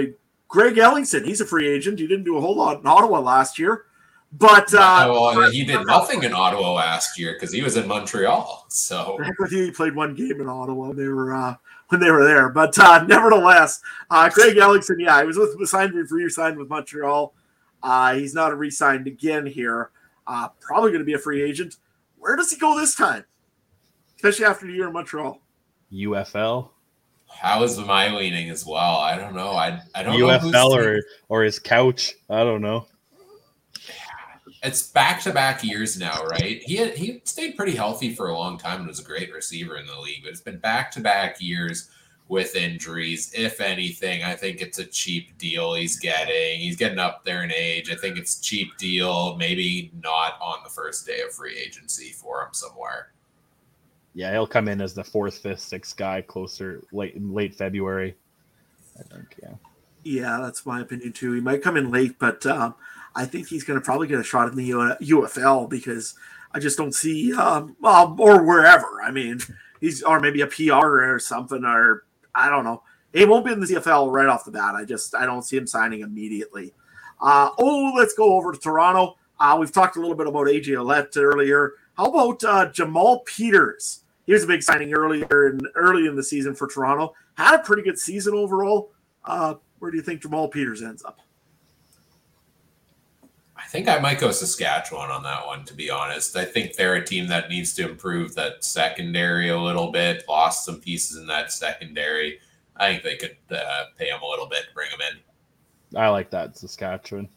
Greg 0.46 0.76
Ellingson, 0.76 1.24
he's 1.26 1.40
a 1.40 1.46
free 1.46 1.68
agent. 1.68 1.98
He 1.98 2.06
didn't 2.06 2.24
do 2.24 2.36
a 2.36 2.40
whole 2.40 2.56
lot 2.56 2.80
in 2.80 2.86
Ottawa 2.86 3.20
last 3.20 3.58
year, 3.58 3.84
but 4.32 4.72
uh, 4.72 5.08
well, 5.10 5.50
he 5.50 5.64
did 5.64 5.86
nothing 5.86 6.22
in 6.22 6.32
Ottawa 6.32 6.72
last 6.72 7.18
year 7.18 7.34
because 7.34 7.52
he 7.52 7.62
was 7.62 7.76
in 7.76 7.86
Montreal. 7.86 8.66
So 8.68 9.18
with 9.38 9.52
you, 9.52 9.64
he 9.64 9.70
played 9.70 9.94
one 9.94 10.14
game 10.14 10.40
in 10.40 10.48
Ottawa. 10.48 10.92
They 10.92 11.08
were 11.08 11.34
uh, 11.34 11.56
when 11.88 12.00
they 12.00 12.10
were 12.10 12.24
there, 12.24 12.48
but 12.48 12.78
uh, 12.78 13.04
nevertheless, 13.08 13.80
uh, 14.10 14.28
Craig 14.30 14.56
Ellingson, 14.56 14.96
yeah, 14.98 15.20
he 15.20 15.26
was 15.26 15.36
with 15.36 15.56
was 15.58 15.70
signed 15.70 15.94
with 15.94 16.10
re-signed 16.10 16.58
with 16.58 16.68
Montreal. 16.68 17.34
Uh, 17.82 18.14
he's 18.14 18.34
not 18.34 18.52
a 18.52 18.56
re-signed 18.56 19.06
again 19.06 19.46
here. 19.46 19.90
Uh, 20.26 20.48
probably 20.60 20.90
going 20.90 21.00
to 21.00 21.06
be 21.06 21.14
a 21.14 21.18
free 21.18 21.42
agent. 21.42 21.76
Where 22.18 22.36
does 22.36 22.50
he 22.50 22.58
go 22.58 22.78
this 22.78 22.94
time? 22.94 23.24
Especially 24.16 24.44
after 24.44 24.66
the 24.66 24.72
year 24.72 24.88
in 24.88 24.92
Montreal. 24.92 25.40
UFL, 25.92 26.70
how 27.28 27.62
is 27.62 27.78
my 27.78 28.14
leaning 28.14 28.50
as 28.50 28.66
well? 28.66 28.96
I 28.96 29.16
don't 29.16 29.34
know. 29.34 29.52
I 29.52 29.80
I 29.94 30.02
don't 30.02 30.18
know. 30.18 30.26
UFL, 30.26 30.76
or 30.76 31.02
or 31.28 31.42
his 31.42 31.58
couch. 31.58 32.14
I 32.28 32.44
don't 32.44 32.60
know. 32.60 32.86
It's 34.62 34.90
back 34.90 35.22
to 35.22 35.32
back 35.32 35.62
years 35.62 35.98
now, 35.98 36.24
right? 36.24 36.62
He 36.62 36.76
had, 36.76 36.96
he 36.96 37.20
stayed 37.24 37.56
pretty 37.56 37.74
healthy 37.74 38.14
for 38.14 38.28
a 38.28 38.38
long 38.38 38.58
time 38.58 38.80
and 38.80 38.88
was 38.88 39.00
a 39.00 39.04
great 39.04 39.32
receiver 39.32 39.76
in 39.76 39.86
the 39.86 39.98
league, 39.98 40.22
but 40.22 40.30
it's 40.30 40.40
been 40.40 40.58
back 40.58 40.90
to 40.92 41.00
back 41.00 41.40
years 41.40 41.90
with 42.28 42.56
injuries. 42.56 43.32
If 43.34 43.60
anything, 43.60 44.22
I 44.22 44.34
think 44.34 44.60
it's 44.60 44.78
a 44.78 44.84
cheap 44.84 45.38
deal 45.38 45.74
he's 45.74 45.98
getting. 45.98 46.60
He's 46.60 46.76
getting 46.76 46.98
up 46.98 47.24
there 47.24 47.42
in 47.42 47.52
age. 47.52 47.90
I 47.90 47.94
think 47.94 48.18
it's 48.18 48.40
cheap 48.40 48.76
deal, 48.76 49.36
maybe 49.36 49.92
not 50.02 50.38
on 50.40 50.58
the 50.64 50.70
first 50.70 51.06
day 51.06 51.20
of 51.20 51.32
free 51.32 51.56
agency 51.58 52.10
for 52.10 52.42
him 52.42 52.52
somewhere. 52.52 53.12
Yeah, 54.14 54.32
he'll 54.32 54.46
come 54.46 54.68
in 54.68 54.80
as 54.80 54.94
the 54.94 55.04
fourth, 55.04 55.38
fifth, 55.38 55.60
sixth 55.60 55.96
guy 55.96 56.20
closer 56.22 56.82
late 56.92 57.14
in 57.14 57.32
late 57.32 57.54
February. 57.54 58.16
I 58.98 59.02
think. 59.14 59.36
Yeah. 59.42 59.54
Yeah, 60.02 60.38
that's 60.42 60.66
my 60.66 60.80
opinion 60.80 61.12
too. 61.12 61.32
He 61.32 61.40
might 61.40 61.62
come 61.62 61.76
in 61.76 61.90
late, 61.90 62.18
but 62.18 62.44
um, 62.46 62.74
I 63.18 63.24
think 63.24 63.48
he's 63.48 63.64
going 63.64 63.80
to 63.80 63.84
probably 63.84 64.06
get 64.06 64.20
a 64.20 64.24
shot 64.24 64.48
in 64.48 64.54
the 64.54 64.70
UFL 64.70 65.68
because 65.68 66.14
I 66.52 66.60
just 66.60 66.78
don't 66.78 66.94
see, 66.94 67.34
um, 67.34 67.74
well, 67.80 68.14
or 68.16 68.44
wherever. 68.44 69.02
I 69.02 69.10
mean, 69.10 69.40
he's 69.80 70.04
or 70.04 70.20
maybe 70.20 70.40
a 70.42 70.46
PR 70.46 71.12
or 71.12 71.18
something, 71.18 71.64
or 71.64 72.04
I 72.32 72.48
don't 72.48 72.62
know. 72.62 72.84
He 73.12 73.24
won't 73.24 73.44
be 73.44 73.50
in 73.50 73.58
the 73.58 73.66
CFL 73.66 74.12
right 74.12 74.28
off 74.28 74.44
the 74.44 74.52
bat. 74.52 74.76
I 74.76 74.84
just 74.84 75.16
I 75.16 75.26
don't 75.26 75.42
see 75.42 75.56
him 75.56 75.66
signing 75.66 76.02
immediately. 76.02 76.74
Uh, 77.20 77.50
oh, 77.58 77.92
let's 77.96 78.14
go 78.14 78.36
over 78.36 78.52
to 78.52 78.58
Toronto. 78.58 79.16
Uh, 79.40 79.56
we've 79.58 79.72
talked 79.72 79.96
a 79.96 80.00
little 80.00 80.14
bit 80.14 80.28
about 80.28 80.46
AJ 80.46 80.66
Ouellette 80.66 81.16
earlier. 81.16 81.72
How 81.96 82.04
about 82.04 82.44
uh, 82.44 82.70
Jamal 82.70 83.24
Peters? 83.26 84.04
He 84.26 84.32
was 84.32 84.44
a 84.44 84.46
big 84.46 84.62
signing 84.62 84.94
earlier 84.94 85.48
in 85.48 85.60
early 85.74 86.06
in 86.06 86.14
the 86.14 86.22
season 86.22 86.54
for 86.54 86.68
Toronto. 86.68 87.14
Had 87.36 87.56
a 87.56 87.64
pretty 87.64 87.82
good 87.82 87.98
season 87.98 88.34
overall. 88.34 88.92
Uh, 89.24 89.54
where 89.80 89.90
do 89.90 89.96
you 89.96 90.04
think 90.04 90.22
Jamal 90.22 90.46
Peters 90.46 90.82
ends 90.82 91.04
up? 91.04 91.18
I 93.68 93.70
think 93.70 93.86
I 93.86 93.98
might 93.98 94.18
go 94.18 94.30
Saskatchewan 94.30 95.10
on 95.10 95.22
that 95.24 95.46
one, 95.46 95.62
to 95.66 95.74
be 95.74 95.90
honest. 95.90 96.34
I 96.34 96.46
think 96.46 96.74
they're 96.76 96.94
a 96.94 97.04
team 97.04 97.26
that 97.26 97.50
needs 97.50 97.74
to 97.74 97.86
improve 97.86 98.34
that 98.34 98.64
secondary 98.64 99.50
a 99.50 99.60
little 99.60 99.92
bit, 99.92 100.24
lost 100.26 100.64
some 100.64 100.80
pieces 100.80 101.18
in 101.18 101.26
that 101.26 101.52
secondary. 101.52 102.38
I 102.78 102.92
think 102.92 103.02
they 103.02 103.16
could 103.16 103.36
uh, 103.54 103.84
pay 103.98 104.08
him 104.08 104.22
a 104.22 104.26
little 104.26 104.46
bit, 104.46 104.60
and 104.64 104.74
bring 104.74 104.88
him 104.90 105.00
in. 105.12 105.98
I 106.00 106.08
like 106.08 106.30
that 106.30 106.56
Saskatchewan. 106.56 107.28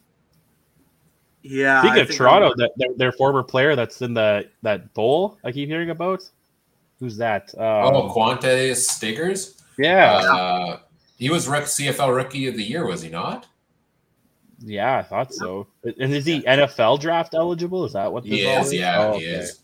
Yeah. 1.42 1.82
Speaking 1.82 1.98
I 1.98 2.00
of 2.00 2.08
think 2.08 2.18
Toronto, 2.18 2.54
that 2.56 2.70
their, 2.78 2.88
their 2.96 3.12
former 3.12 3.42
player 3.42 3.76
that's 3.76 4.00
in 4.00 4.14
the 4.14 4.48
that 4.62 4.94
bowl 4.94 5.36
I 5.44 5.52
keep 5.52 5.68
hearing 5.68 5.90
about. 5.90 6.22
Who's 6.98 7.18
that? 7.18 7.52
Um, 7.58 7.62
oh, 7.94 8.14
Qwan'tez 8.16 8.88
Stiggers? 8.88 9.60
yeah, 9.78 10.14
Uh, 10.14 10.78
he 11.18 11.28
was 11.28 11.46
rook- 11.46 11.64
CFL 11.64 12.14
Rookie 12.16 12.46
of 12.46 12.56
the 12.56 12.62
Year, 12.64 12.86
was 12.86 13.02
he 13.02 13.10
not? 13.10 13.48
Yeah, 14.64 14.98
I 14.98 15.02
thought 15.02 15.32
so. 15.34 15.66
And 15.84 16.12
is 16.12 16.24
he 16.26 16.42
NFL 16.42 17.00
draft 17.00 17.34
eligible? 17.34 17.84
Is 17.84 17.92
that 17.94 18.12
what 18.12 18.24
He 18.24 18.42
this 18.42 18.56
all 18.56 18.64
is, 18.64 18.72
yeah, 18.74 18.98
Oh, 18.98 19.12
he 19.18 19.26
okay. 19.26 19.26
is. 19.42 19.60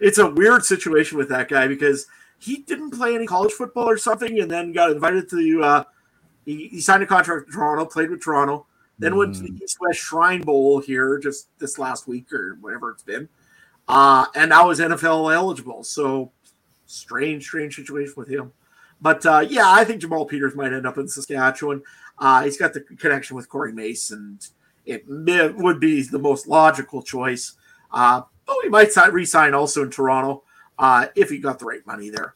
it's 0.00 0.18
a 0.18 0.30
weird 0.30 0.64
situation 0.64 1.18
with 1.18 1.28
that 1.28 1.48
guy 1.48 1.68
because 1.68 2.06
he 2.38 2.58
didn't 2.58 2.90
play 2.92 3.14
any 3.14 3.26
college 3.26 3.52
football 3.52 3.88
or 3.88 3.98
something, 3.98 4.40
and 4.40 4.50
then 4.50 4.72
got 4.72 4.90
invited 4.90 5.28
to. 5.30 5.62
Uh, 5.62 5.84
he, 6.46 6.68
he 6.68 6.80
signed 6.80 7.02
a 7.02 7.06
contract 7.06 7.46
with 7.46 7.54
Toronto, 7.54 7.84
played 7.84 8.10
with 8.10 8.22
Toronto, 8.22 8.66
then 8.98 9.16
went 9.16 9.34
to 9.36 9.42
the 9.42 9.52
East 9.62 9.78
West 9.80 9.98
Shrine 10.00 10.40
Bowl 10.40 10.80
here 10.80 11.18
just 11.18 11.48
this 11.58 11.78
last 11.78 12.08
week 12.08 12.32
or 12.32 12.56
whatever 12.60 12.90
it's 12.90 13.02
been, 13.02 13.28
uh, 13.88 14.24
and 14.34 14.48
now 14.48 14.70
is 14.70 14.80
NFL 14.80 15.34
eligible. 15.34 15.84
So 15.84 16.32
strange, 16.86 17.44
strange 17.44 17.76
situation 17.76 18.14
with 18.16 18.28
him. 18.28 18.52
But 19.02 19.24
uh, 19.26 19.46
yeah, 19.48 19.70
I 19.70 19.84
think 19.84 20.00
Jamal 20.00 20.24
Peters 20.26 20.54
might 20.54 20.72
end 20.72 20.86
up 20.86 20.98
in 20.98 21.08
Saskatchewan. 21.08 21.82
Uh, 22.20 22.44
he's 22.44 22.58
got 22.58 22.72
the 22.74 22.80
connection 22.80 23.34
with 23.34 23.48
Corey 23.48 23.72
Mace, 23.72 24.10
and 24.10 24.46
it 24.84 25.08
may, 25.08 25.48
would 25.48 25.80
be 25.80 26.02
the 26.02 26.18
most 26.18 26.46
logical 26.46 27.02
choice. 27.02 27.54
Uh, 27.92 28.22
but 28.46 28.56
we 28.62 28.68
might 28.68 28.94
resign 29.12 29.54
also 29.54 29.82
in 29.82 29.90
Toronto 29.90 30.44
uh, 30.78 31.06
if 31.16 31.30
he 31.30 31.38
got 31.38 31.58
the 31.58 31.64
right 31.64 31.84
money 31.86 32.10
there. 32.10 32.34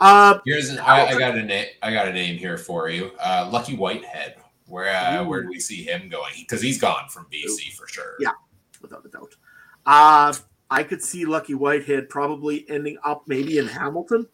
Uh, 0.00 0.38
Here's 0.44 0.68
an, 0.68 0.78
I, 0.80 1.06
I, 1.06 1.18
got 1.18 1.36
a 1.36 1.42
name. 1.42 1.66
I 1.82 1.92
got 1.92 2.08
a 2.08 2.12
name 2.12 2.36
here 2.36 2.58
for 2.58 2.88
you. 2.88 3.12
Uh, 3.24 3.48
Lucky 3.52 3.76
Whitehead. 3.76 4.36
Where 4.66 4.88
uh, 4.88 5.24
where 5.24 5.42
do 5.42 5.48
we 5.48 5.60
see 5.60 5.82
him 5.82 6.08
going? 6.08 6.32
Because 6.38 6.62
he's 6.62 6.80
gone 6.80 7.08
from 7.08 7.26
BC 7.26 7.72
for 7.74 7.86
sure. 7.86 8.16
Yeah, 8.18 8.30
without 8.80 9.04
a 9.04 9.08
doubt. 9.08 9.36
Uh, 9.84 10.32
I 10.70 10.82
could 10.82 11.02
see 11.02 11.26
Lucky 11.26 11.54
Whitehead 11.54 12.08
probably 12.08 12.64
ending 12.70 12.96
up 13.04 13.24
maybe 13.26 13.58
in 13.58 13.66
Hamilton, 13.66 14.26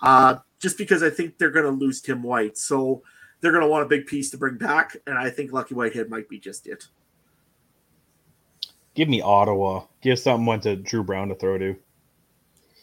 uh, 0.00 0.36
just 0.58 0.78
because 0.78 1.02
I 1.02 1.10
think 1.10 1.36
they're 1.36 1.50
going 1.50 1.66
to 1.66 1.70
lose 1.70 2.00
Tim 2.00 2.22
White. 2.22 2.56
So 2.56 3.02
they're 3.40 3.52
going 3.52 3.64
to 3.64 3.68
want 3.68 3.84
a 3.84 3.88
big 3.88 4.06
piece 4.06 4.30
to 4.30 4.38
bring 4.38 4.56
back, 4.56 4.96
and 5.06 5.18
I 5.18 5.30
think 5.30 5.52
Lucky 5.52 5.74
Whitehead 5.74 6.10
might 6.10 6.28
be 6.28 6.38
just 6.38 6.66
it. 6.66 6.86
Give 8.94 9.08
me 9.08 9.20
Ottawa. 9.20 9.84
Give 10.02 10.18
someone 10.18 10.60
to 10.60 10.76
Dru 10.76 11.02
Brown 11.02 11.28
to 11.28 11.34
throw 11.34 11.58
to. 11.58 11.76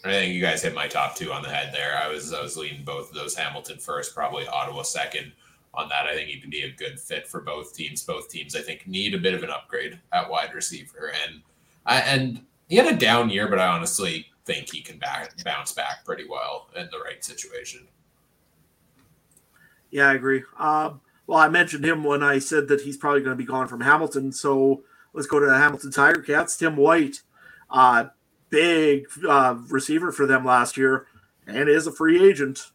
I 0.04 0.10
think 0.10 0.34
you 0.34 0.40
guys 0.40 0.62
hit 0.62 0.74
my 0.74 0.88
top 0.88 1.16
two 1.16 1.32
on 1.32 1.42
the 1.42 1.48
head 1.48 1.72
there. 1.72 1.98
I 1.98 2.08
was 2.08 2.32
I 2.32 2.40
was 2.40 2.56
leading 2.56 2.84
both 2.84 3.10
of 3.10 3.14
those. 3.14 3.34
Hamilton 3.34 3.78
first, 3.78 4.14
probably 4.14 4.46
Ottawa 4.46 4.82
second. 4.82 5.32
On 5.74 5.88
that, 5.90 6.06
I 6.06 6.14
think 6.14 6.28
he 6.28 6.40
can 6.40 6.50
be 6.50 6.62
a 6.62 6.70
good 6.70 6.98
fit 6.98 7.28
for 7.28 7.40
both 7.40 7.74
teams. 7.74 8.02
Both 8.02 8.30
teams, 8.30 8.56
I 8.56 8.60
think, 8.60 8.86
need 8.86 9.14
a 9.14 9.18
bit 9.18 9.34
of 9.34 9.42
an 9.42 9.50
upgrade 9.50 9.98
at 10.12 10.30
wide 10.30 10.54
receiver, 10.54 11.12
and 11.26 11.42
I, 11.84 12.00
and 12.00 12.40
he 12.68 12.76
had 12.76 12.86
a 12.86 12.96
down 12.96 13.28
year, 13.28 13.48
but 13.48 13.58
I 13.58 13.66
honestly 13.66 14.26
think 14.44 14.72
he 14.72 14.80
can 14.80 14.98
back, 14.98 15.32
bounce 15.44 15.72
back 15.72 16.04
pretty 16.04 16.26
well 16.28 16.68
in 16.74 16.88
the 16.90 16.98
right 16.98 17.22
situation. 17.22 17.86
Yeah, 19.90 20.08
I 20.08 20.14
agree. 20.14 20.44
Um, 20.58 21.00
well, 21.26 21.38
I 21.38 21.48
mentioned 21.48 21.84
him 21.84 22.04
when 22.04 22.22
I 22.22 22.38
said 22.38 22.68
that 22.68 22.82
he's 22.82 22.96
probably 22.96 23.20
going 23.20 23.36
to 23.36 23.42
be 23.42 23.44
gone 23.44 23.68
from 23.68 23.82
Hamilton. 23.82 24.32
So 24.32 24.82
let's 25.12 25.26
go 25.26 25.38
to 25.38 25.46
the 25.46 25.58
Hamilton 25.58 25.90
Tiger 25.90 26.22
Cats. 26.22 26.56
Tim 26.56 26.76
White, 26.76 27.22
uh, 27.70 28.06
big 28.50 29.06
uh, 29.28 29.56
receiver 29.68 30.12
for 30.12 30.26
them 30.26 30.44
last 30.44 30.76
year, 30.76 31.06
and 31.46 31.68
is 31.68 31.86
a 31.86 31.92
free 31.92 32.26
agent. 32.26 32.70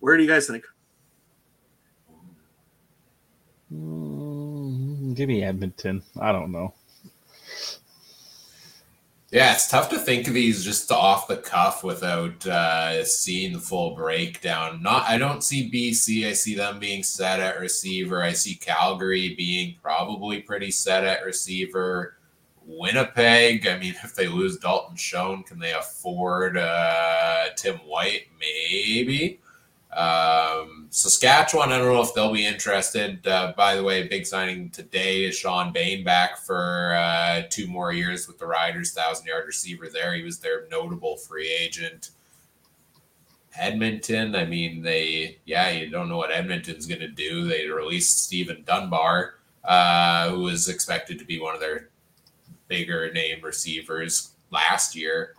Where 0.00 0.16
do 0.16 0.22
you 0.22 0.28
guys 0.28 0.46
think? 0.46 0.64
Mm, 3.72 5.14
give 5.14 5.28
me 5.28 5.42
Edmonton. 5.42 6.02
I 6.18 6.32
don't 6.32 6.52
know. 6.52 6.72
Yeah, 9.30 9.52
it's 9.52 9.68
tough 9.68 9.90
to 9.90 9.98
think 9.98 10.26
of 10.26 10.32
these 10.32 10.64
just 10.64 10.90
off 10.90 11.28
the 11.28 11.36
cuff 11.36 11.84
without 11.84 12.46
uh, 12.46 13.04
seeing 13.04 13.52
the 13.52 13.58
full 13.58 13.94
breakdown. 13.94 14.82
Not, 14.82 15.02
I 15.06 15.18
don't 15.18 15.44
see 15.44 15.70
BC. 15.70 16.26
I 16.26 16.32
see 16.32 16.54
them 16.54 16.78
being 16.78 17.02
set 17.02 17.38
at 17.38 17.60
receiver. 17.60 18.22
I 18.22 18.32
see 18.32 18.54
Calgary 18.54 19.34
being 19.34 19.76
probably 19.82 20.40
pretty 20.40 20.70
set 20.70 21.04
at 21.04 21.26
receiver. 21.26 22.16
Winnipeg. 22.64 23.66
I 23.66 23.78
mean, 23.78 23.94
if 24.02 24.14
they 24.14 24.28
lose 24.28 24.56
Dalton 24.56 24.96
Schoen, 24.96 25.42
can 25.42 25.58
they 25.58 25.72
afford 25.74 26.56
uh, 26.56 27.50
Tim 27.54 27.76
White? 27.78 28.28
Maybe. 28.40 29.40
Um, 29.94 30.77
Saskatchewan, 30.90 31.70
I 31.70 31.78
don't 31.78 31.92
know 31.92 32.02
if 32.02 32.14
they'll 32.14 32.32
be 32.32 32.46
interested. 32.46 33.26
Uh, 33.26 33.52
by 33.56 33.76
the 33.76 33.82
way, 33.82 34.08
big 34.08 34.24
signing 34.24 34.70
today 34.70 35.24
is 35.24 35.36
Shawn 35.36 35.72
Bane 35.72 36.02
back 36.02 36.38
for 36.38 36.94
uh, 36.94 37.42
two 37.50 37.66
more 37.66 37.92
years 37.92 38.26
with 38.26 38.38
the 38.38 38.46
Riders, 38.46 38.92
thousand 38.92 39.26
yard 39.26 39.46
receiver 39.46 39.88
there. 39.92 40.14
He 40.14 40.22
was 40.22 40.38
their 40.38 40.66
notable 40.70 41.16
free 41.16 41.50
agent. 41.50 42.10
Edmonton, 43.56 44.34
I 44.34 44.46
mean, 44.46 44.82
they, 44.82 45.38
yeah, 45.44 45.70
you 45.70 45.90
don't 45.90 46.08
know 46.08 46.16
what 46.16 46.30
Edmonton's 46.30 46.86
going 46.86 47.00
to 47.00 47.08
do. 47.08 47.46
They 47.46 47.66
released 47.66 48.24
Stephen 48.24 48.62
Dunbar, 48.64 49.34
uh, 49.64 50.30
who 50.30 50.40
was 50.40 50.68
expected 50.68 51.18
to 51.18 51.24
be 51.24 51.40
one 51.40 51.54
of 51.54 51.60
their 51.60 51.90
bigger 52.68 53.12
name 53.12 53.40
receivers 53.42 54.30
last 54.50 54.94
year. 54.94 55.34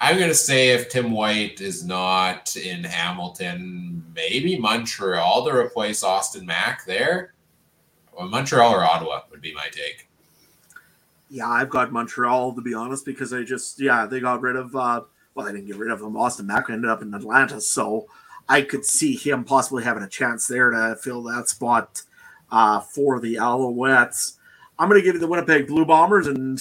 I'm 0.00 0.16
going 0.16 0.28
to 0.28 0.34
say 0.34 0.70
if 0.70 0.88
Tim 0.88 1.10
White 1.10 1.60
is 1.60 1.84
not 1.84 2.56
in 2.56 2.84
Hamilton, 2.84 4.04
maybe 4.14 4.56
Montreal 4.56 5.44
to 5.46 5.56
replace 5.56 6.04
Austin 6.04 6.46
Mack 6.46 6.84
there. 6.86 7.34
Well, 8.16 8.28
Montreal 8.28 8.74
or 8.74 8.84
Ottawa 8.84 9.22
would 9.30 9.40
be 9.40 9.54
my 9.54 9.66
take. 9.72 10.08
Yeah, 11.30 11.48
I've 11.48 11.68
got 11.68 11.92
Montreal 11.92 12.54
to 12.54 12.62
be 12.62 12.74
honest 12.74 13.04
because 13.04 13.30
they 13.30 13.44
just 13.44 13.80
yeah 13.80 14.06
they 14.06 14.18
got 14.18 14.40
rid 14.40 14.56
of 14.56 14.74
uh 14.74 15.02
well 15.34 15.44
they 15.44 15.52
didn't 15.52 15.66
get 15.66 15.76
rid 15.76 15.90
of 15.90 16.00
him. 16.00 16.16
Austin 16.16 16.46
Mack 16.46 16.70
ended 16.70 16.90
up 16.90 17.02
in 17.02 17.12
Atlanta, 17.12 17.60
so 17.60 18.06
I 18.48 18.62
could 18.62 18.84
see 18.84 19.14
him 19.14 19.44
possibly 19.44 19.84
having 19.84 20.02
a 20.02 20.08
chance 20.08 20.46
there 20.46 20.70
to 20.70 20.96
fill 20.96 21.22
that 21.24 21.48
spot 21.48 22.02
uh, 22.50 22.80
for 22.80 23.20
the 23.20 23.34
Alouettes. 23.34 24.38
I'm 24.78 24.88
going 24.88 25.00
to 25.00 25.04
give 25.04 25.14
you 25.14 25.20
the 25.20 25.26
Winnipeg 25.26 25.66
Blue 25.66 25.84
Bombers 25.84 26.26
and 26.28 26.58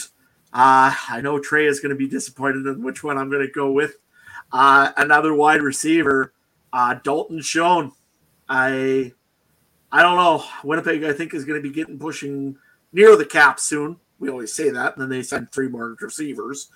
uh, 0.58 0.92
I 1.10 1.22
know 1.22 1.38
Trey 1.38 1.68
is 1.68 1.80
going 1.80 1.92
to 1.92 1.96
be 1.96 2.08
disappointed 2.08 2.66
in 2.66 2.82
which 2.82 3.04
one 3.04 3.16
I'm 3.16 3.30
going 3.30 3.46
to 3.46 3.52
go 3.54 3.72
with. 3.72 3.98
Uh, 4.52 4.92
another 4.98 5.36
wide 5.36 5.62
receiver, 5.62 6.34
uh, 6.74 6.96
Dalton 6.96 7.44
Schoen. 7.44 7.92
I 8.50 9.14
I 9.92 10.02
don't 10.02 10.18
know. 10.18 10.44
Winnipeg, 10.64 11.04
I 11.04 11.14
think, 11.14 11.36
is 11.36 11.46
going 11.46 11.62
to 11.62 11.70
be 11.70 11.74
getting 11.74 12.00
pushing 12.00 12.58
near 12.92 13.16
the 13.16 13.24
cap 13.24 13.60
soon. 13.60 13.98
We 14.18 14.30
always 14.30 14.52
say 14.52 14.72
that, 14.72 14.94
and 14.94 15.02
then 15.04 15.10
they 15.10 15.22
send 15.22 15.52
three 15.52 15.68
more 15.68 15.96
receivers. 16.02 16.72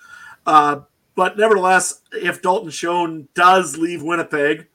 Uh, 0.46 0.82
but 1.16 1.36
nevertheless, 1.40 2.02
if 2.12 2.40
Dalton 2.44 2.70
Schoen 2.70 3.30
does 3.34 3.78
leave 3.78 4.04
Winnipeg, 4.04 4.68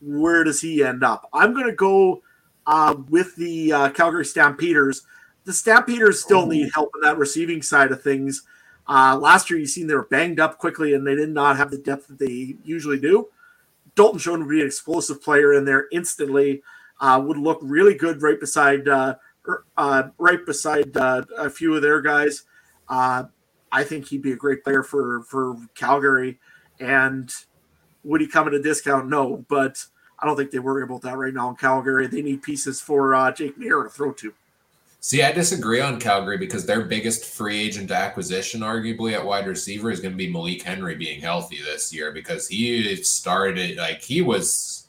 where 0.00 0.42
does 0.42 0.60
he 0.60 0.82
end 0.82 1.04
up? 1.04 1.28
I'm 1.32 1.54
going 1.54 1.66
to 1.66 1.76
go 1.76 2.22
uh, 2.66 2.96
with 3.08 3.36
the 3.36 3.72
uh, 3.72 3.90
Calgary 3.90 4.24
Stampeders 4.24 5.02
the 5.46 5.52
Stampeders 5.52 6.22
still 6.22 6.40
oh. 6.40 6.46
need 6.46 6.70
help 6.74 6.90
in 6.96 7.00
that 7.02 7.16
receiving 7.16 7.62
side 7.62 7.92
of 7.92 8.02
things. 8.02 8.42
Uh, 8.88 9.16
last 9.16 9.48
year, 9.48 9.58
you 9.58 9.66
seen 9.66 9.86
they 9.86 9.94
were 9.94 10.06
banged 10.10 10.38
up 10.38 10.58
quickly 10.58 10.92
and 10.92 11.06
they 11.06 11.14
did 11.14 11.30
not 11.30 11.56
have 11.56 11.70
the 11.70 11.78
depth 11.78 12.08
that 12.08 12.18
they 12.18 12.56
usually 12.64 12.98
do. 12.98 13.28
Dalton 13.94 14.18
Schoen 14.18 14.40
would 14.40 14.50
be 14.50 14.60
an 14.60 14.66
explosive 14.66 15.22
player 15.22 15.54
in 15.54 15.64
there 15.64 15.86
instantly. 15.90 16.62
Uh, 17.00 17.22
would 17.24 17.38
look 17.38 17.58
really 17.62 17.94
good 17.94 18.22
right 18.22 18.38
beside 18.40 18.88
uh, 18.88 19.16
er, 19.46 19.64
uh 19.76 20.04
right 20.18 20.44
beside 20.46 20.96
uh, 20.96 21.22
a 21.38 21.48
few 21.48 21.74
of 21.74 21.82
their 21.82 22.00
guys. 22.00 22.44
Uh, 22.88 23.24
I 23.70 23.84
think 23.84 24.08
he'd 24.08 24.22
be 24.22 24.32
a 24.32 24.36
great 24.36 24.64
player 24.64 24.82
for 24.82 25.22
for 25.22 25.56
Calgary. 25.74 26.38
And 26.80 27.30
would 28.02 28.20
he 28.20 28.26
come 28.26 28.48
at 28.48 28.54
a 28.54 28.62
discount? 28.62 29.08
No, 29.08 29.44
but 29.48 29.84
I 30.18 30.26
don't 30.26 30.36
think 30.36 30.50
they 30.50 30.58
worry 30.58 30.82
about 30.82 31.02
that 31.02 31.16
right 31.16 31.34
now 31.34 31.50
in 31.50 31.56
Calgary. 31.56 32.06
They 32.06 32.22
need 32.22 32.42
pieces 32.42 32.80
for 32.80 33.12
Jake 33.36 33.58
Maier 33.58 33.84
to 33.84 33.90
throw 33.90 34.12
to. 34.12 34.32
See, 35.00 35.22
I 35.22 35.30
disagree 35.30 35.80
on 35.80 36.00
Calgary 36.00 36.36
because 36.36 36.66
their 36.66 36.82
biggest 36.82 37.24
free 37.26 37.60
agent 37.60 37.90
acquisition, 37.90 38.60
arguably 38.60 39.12
at 39.12 39.24
wide 39.24 39.46
receiver, 39.46 39.90
is 39.90 40.00
going 40.00 40.12
to 40.12 40.18
be 40.18 40.32
Malik 40.32 40.62
Henry 40.62 40.96
being 40.96 41.20
healthy 41.20 41.60
this 41.62 41.92
year 41.92 42.10
because 42.10 42.48
he 42.48 42.96
started 42.96 43.76
like 43.76 44.02
he 44.02 44.20
was. 44.22 44.88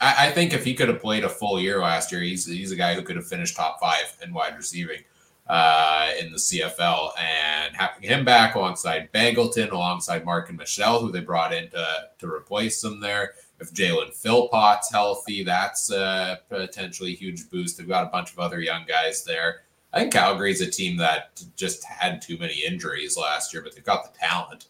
I, 0.00 0.26
I 0.26 0.30
think 0.32 0.52
if 0.52 0.64
he 0.64 0.74
could 0.74 0.88
have 0.88 1.00
played 1.00 1.24
a 1.24 1.28
full 1.28 1.58
year 1.58 1.80
last 1.80 2.12
year, 2.12 2.20
he's 2.20 2.44
he's 2.46 2.72
a 2.72 2.76
guy 2.76 2.94
who 2.94 3.02
could 3.02 3.16
have 3.16 3.26
finished 3.26 3.56
top 3.56 3.80
five 3.80 4.16
in 4.22 4.34
wide 4.34 4.56
receiving 4.56 5.00
uh, 5.46 6.10
in 6.20 6.32
the 6.32 6.38
CFL. 6.38 7.10
And 7.18 7.74
having 7.76 8.08
him 8.08 8.24
back 8.24 8.54
alongside 8.54 9.12
Begelton, 9.12 9.72
alongside 9.72 10.24
Marken 10.24 10.56
Michel, 10.56 11.00
who 11.00 11.12
they 11.12 11.20
brought 11.20 11.52
in 11.52 11.70
to, 11.70 11.86
to 12.18 12.26
replace 12.30 12.82
him 12.82 13.00
there, 13.00 13.32
if 13.60 13.72
Jalen 13.72 14.14
Philpot's 14.14 14.90
healthy, 14.90 15.44
that's 15.44 15.90
a 15.90 16.40
potentially 16.48 17.14
huge 17.14 17.48
boost. 17.50 17.78
They've 17.78 17.88
got 17.88 18.06
a 18.06 18.10
bunch 18.10 18.32
of 18.32 18.38
other 18.38 18.60
young 18.60 18.84
guys 18.86 19.24
there. 19.24 19.62
I 19.92 20.00
think 20.00 20.12
Calgary's 20.12 20.60
a 20.60 20.70
team 20.70 20.96
that 20.96 21.40
just 21.56 21.84
had 21.84 22.20
too 22.20 22.36
many 22.36 22.64
injuries 22.66 23.16
last 23.16 23.52
year, 23.52 23.62
but 23.62 23.74
they've 23.74 23.84
got 23.84 24.12
the 24.12 24.18
talent. 24.18 24.66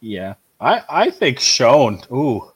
Yeah, 0.00 0.34
I 0.60 0.82
I 0.88 1.10
think 1.10 1.38
Schoen. 1.38 2.02
Ooh, 2.10 2.50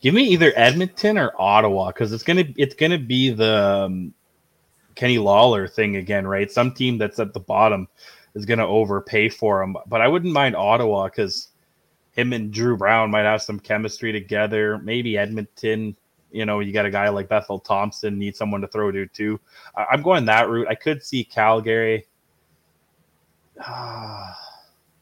give 0.00 0.14
me 0.14 0.22
either 0.22 0.52
Edmonton 0.54 1.18
or 1.18 1.32
Ottawa 1.36 1.88
because 1.88 2.12
it's 2.12 2.22
gonna 2.22 2.44
it's 2.56 2.76
gonna 2.76 2.98
be 2.98 3.30
the 3.30 3.84
um, 3.86 4.14
Kenny 4.94 5.18
Lawler 5.18 5.66
thing 5.66 5.96
again, 5.96 6.26
right? 6.26 6.50
Some 6.50 6.72
team 6.72 6.96
that's 6.96 7.18
at 7.18 7.34
the 7.34 7.40
bottom 7.40 7.88
is 8.34 8.46
gonna 8.46 8.66
overpay 8.66 9.30
for 9.30 9.62
him, 9.62 9.76
but 9.88 10.00
I 10.00 10.06
wouldn't 10.06 10.32
mind 10.32 10.54
Ottawa 10.54 11.08
because 11.08 11.48
him 12.16 12.32
and 12.32 12.50
Dru 12.50 12.76
Brown 12.76 13.10
might 13.10 13.24
have 13.24 13.42
some 13.42 13.60
chemistry 13.60 14.10
together. 14.10 14.78
Maybe 14.78 15.18
Edmonton, 15.18 15.96
you 16.32 16.46
know, 16.46 16.60
you 16.60 16.72
got 16.72 16.86
a 16.86 16.90
guy 16.90 17.08
like 17.10 17.28
Bethel 17.28 17.58
Thompson, 17.58 18.18
need 18.18 18.34
someone 18.34 18.62
to 18.62 18.68
throw 18.68 18.90
to 18.90 19.06
too. 19.06 19.38
I'm 19.76 20.02
going 20.02 20.24
that 20.24 20.48
route. 20.48 20.66
I 20.68 20.74
could 20.74 21.04
see 21.04 21.22
Calgary. 21.22 22.06
Ah, 23.60 24.36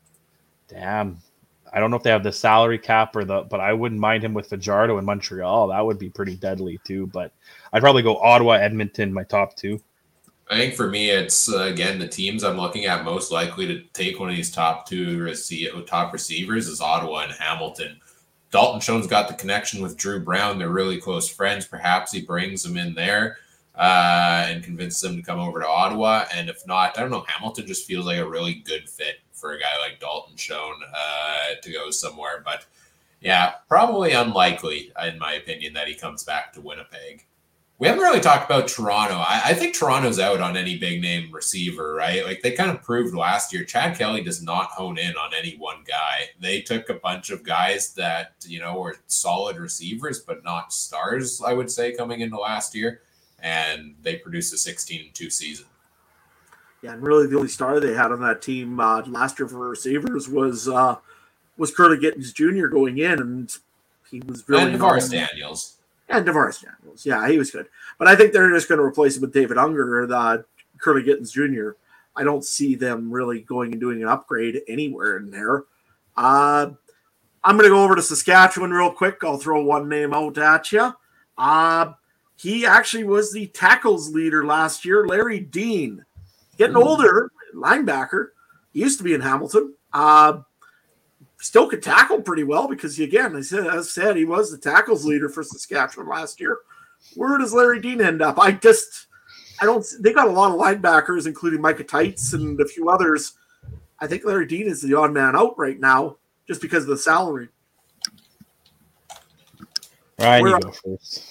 damn. 0.68 1.18
I 1.72 1.80
don't 1.80 1.90
know 1.90 1.96
if 1.96 2.04
they 2.04 2.10
have 2.10 2.22
the 2.22 2.32
salary 2.32 2.78
cap 2.78 3.16
or 3.16 3.24
the, 3.24 3.42
but 3.42 3.58
I 3.58 3.72
wouldn't 3.72 4.00
mind 4.00 4.24
him 4.24 4.32
with 4.32 4.48
Fajardo 4.48 4.98
in 4.98 5.04
Montreal. 5.04 5.68
That 5.68 5.84
would 5.84 5.98
be 5.98 6.08
pretty 6.08 6.36
deadly 6.36 6.78
too. 6.84 7.08
But 7.08 7.32
I'd 7.72 7.82
probably 7.82 8.02
go 8.02 8.16
Ottawa, 8.18 8.52
Edmonton, 8.52 9.12
my 9.12 9.24
top 9.24 9.56
two. 9.56 9.80
I 10.50 10.56
think 10.56 10.74
for 10.74 10.88
me, 10.88 11.10
it's 11.10 11.48
uh, 11.52 11.62
again 11.62 11.98
the 11.98 12.08
teams 12.08 12.44
I'm 12.44 12.56
looking 12.58 12.84
at 12.86 13.04
most 13.04 13.32
likely 13.32 13.66
to 13.66 13.82
take 13.92 14.20
one 14.20 14.30
of 14.30 14.36
these 14.36 14.50
top 14.52 14.86
two 14.86 15.32
top 15.86 16.12
receivers 16.12 16.68
is 16.68 16.80
Ottawa 16.80 17.20
and 17.24 17.32
Hamilton. 17.32 18.00
Dalton 18.50 18.80
Schoen's 18.80 19.06
got 19.06 19.28
the 19.28 19.34
connection 19.34 19.82
with 19.82 19.96
Dru 19.96 20.20
Brown. 20.20 20.58
They're 20.58 20.68
really 20.68 21.00
close 21.00 21.28
friends. 21.28 21.66
Perhaps 21.66 22.12
he 22.12 22.22
brings 22.22 22.62
them 22.62 22.76
in 22.76 22.94
there. 22.94 23.38
uh, 23.74 24.46
and 24.48 24.62
convinces 24.62 25.02
him 25.02 25.16
to 25.16 25.22
come 25.22 25.38
over 25.40 25.60
to 25.60 25.66
Ottawa. 25.68 26.26
And 26.32 26.48
if 26.48 26.66
not, 26.66 26.96
I 26.96 27.00
don't 27.02 27.10
know. 27.10 27.24
Hamilton 27.26 27.66
just 27.66 27.86
feels 27.86 28.06
like 28.06 28.18
a 28.18 28.28
really 28.28 28.54
good 28.54 28.88
fit 28.88 29.16
for 29.32 29.52
a 29.52 29.58
guy 29.60 29.78
like 29.80 30.00
Dalton 30.00 30.36
Schoen 30.36 30.76
uh, 30.94 31.54
to 31.60 31.72
go 31.72 31.90
somewhere. 31.90 32.42
But 32.44 32.66
yeah, 33.20 33.54
probably 33.68 34.12
unlikely, 34.12 34.92
in 35.06 35.18
my 35.18 35.34
opinion, 35.34 35.72
that 35.74 35.88
he 35.88 35.94
comes 35.94 36.22
back 36.24 36.52
to 36.52 36.60
Winnipeg. 36.60 37.26
We 37.78 37.88
haven't 37.88 38.02
really 38.02 38.20
talked 38.20 38.48
about 38.48 38.68
Toronto. 38.68 39.16
I, 39.16 39.42
I, 39.46 39.54
think 39.54 39.74
Toronto's 39.74 40.20
out 40.20 40.40
on 40.40 40.56
any 40.56 40.78
big 40.78 41.02
name 41.02 41.32
receiver, 41.32 41.92
right? 41.94 42.24
Like 42.24 42.40
they 42.40 42.52
kind 42.52 42.70
of 42.70 42.82
proved 42.82 43.14
last 43.14 43.52
year. 43.52 43.64
Chad 43.64 43.98
Kelly 43.98 44.22
does 44.22 44.42
not 44.42 44.70
hone 44.70 44.96
in 44.96 45.16
on 45.16 45.34
any 45.34 45.56
one 45.56 45.78
guy. 45.84 46.28
They 46.40 46.60
took 46.60 46.88
a 46.88 46.94
bunch 46.94 47.30
of 47.30 47.42
guys 47.42 47.92
that, 47.94 48.34
you 48.46 48.60
know, 48.60 48.78
were 48.78 48.96
solid 49.08 49.56
receivers, 49.56 50.20
but 50.20 50.44
not 50.44 50.72
stars, 50.72 51.42
I 51.44 51.52
would 51.52 51.70
say, 51.70 51.92
coming 51.92 52.20
into 52.20 52.38
last 52.38 52.76
year. 52.76 53.00
And 53.40 53.96
they 54.02 54.16
produced 54.16 54.54
a 54.54 54.56
16 54.56 55.10
2 55.12 55.28
season. 55.28 55.66
Yeah, 56.80 56.92
and 56.92 57.02
really 57.02 57.26
the 57.26 57.36
only 57.36 57.48
star 57.48 57.80
they 57.80 57.94
had 57.94 58.12
on 58.12 58.20
that 58.20 58.40
team 58.40 58.78
uh, 58.78 59.02
last 59.06 59.38
year 59.38 59.48
for 59.48 59.70
receivers 59.70 60.28
was 60.28 60.68
uh, 60.68 60.96
was 61.56 61.74
Kurleigh 61.74 62.00
Gittens 62.00 62.32
Jr. 62.32 62.66
going 62.66 62.98
in, 62.98 63.18
and 63.20 63.56
he 64.10 64.20
was 64.20 64.46
really 64.48 64.74
and 64.74 65.10
Daniels. 65.10 65.78
And 66.08 66.26
DaVaris 66.26 66.62
Daniels, 66.62 67.06
yeah, 67.06 67.28
he 67.28 67.38
was 67.38 67.50
good. 67.50 67.66
But 67.98 68.08
I 68.08 68.16
think 68.16 68.32
they're 68.32 68.50
just 68.50 68.68
going 68.68 68.78
to 68.78 68.84
replace 68.84 69.16
him 69.16 69.22
with 69.22 69.32
David 69.32 69.58
Unger, 69.58 70.06
the 70.06 70.44
Kurleigh 70.78 71.04
Gittens 71.04 71.32
Jr. 71.32 71.70
I 72.16 72.24
don't 72.24 72.44
see 72.44 72.74
them 72.74 73.10
really 73.10 73.40
going 73.40 73.72
and 73.72 73.80
doing 73.80 74.02
an 74.02 74.08
upgrade 74.08 74.60
anywhere 74.68 75.16
in 75.16 75.30
there. 75.30 75.64
Uh, 76.16 76.70
I'm 77.42 77.56
going 77.56 77.68
to 77.68 77.74
go 77.74 77.82
over 77.82 77.96
to 77.96 78.02
Saskatchewan 78.02 78.70
real 78.70 78.92
quick. 78.92 79.18
I'll 79.22 79.38
throw 79.38 79.64
one 79.64 79.88
name 79.88 80.14
out 80.14 80.38
at 80.38 80.70
you. 80.72 80.92
Uh, 81.36 81.92
he 82.36 82.66
actually 82.66 83.04
was 83.04 83.32
the 83.32 83.46
tackles 83.48 84.14
leader 84.14 84.44
last 84.44 84.84
year, 84.84 85.06
Larry 85.06 85.40
Dean. 85.40 86.04
Getting 86.56 86.76
mm. 86.76 86.84
older, 86.84 87.30
linebacker. 87.54 88.28
He 88.72 88.80
used 88.80 88.98
to 88.98 89.04
be 89.04 89.14
in 89.14 89.20
Hamilton. 89.20 89.74
Uh, 89.92 90.38
still 91.44 91.68
could 91.68 91.82
tackle 91.82 92.22
pretty 92.22 92.42
well 92.42 92.66
because 92.66 92.96
he, 92.96 93.04
again, 93.04 93.36
I 93.36 93.42
said, 93.42 93.66
as 93.66 93.92
said, 93.92 94.16
he 94.16 94.24
was 94.24 94.50
the 94.50 94.56
tackles 94.56 95.04
leader 95.04 95.28
for 95.28 95.42
Saskatchewan 95.42 96.08
last 96.08 96.40
year. 96.40 96.58
Where 97.16 97.36
does 97.36 97.52
Larry 97.52 97.80
Dean 97.80 98.00
end 98.00 98.22
up? 98.22 98.38
I 98.38 98.52
just, 98.52 99.08
I 99.60 99.66
don't. 99.66 99.84
They 100.00 100.14
got 100.14 100.26
a 100.26 100.30
lot 100.30 100.52
of 100.52 100.58
linebackers, 100.58 101.26
including 101.26 101.60
Micah 101.60 101.84
Teitz 101.84 102.32
and 102.32 102.58
a 102.60 102.66
few 102.66 102.88
others. 102.88 103.34
I 104.00 104.06
think 104.06 104.24
Larry 104.24 104.46
Dean 104.46 104.66
is 104.66 104.80
the 104.80 104.94
odd 104.94 105.12
man 105.12 105.36
out 105.36 105.58
right 105.58 105.78
now, 105.78 106.16
just 106.48 106.62
because 106.62 106.84
of 106.84 106.88
the 106.88 106.96
salary. 106.96 107.48
Ryan, 110.18 110.46
you 110.46 110.60
go 110.60 110.70
first. 110.70 111.30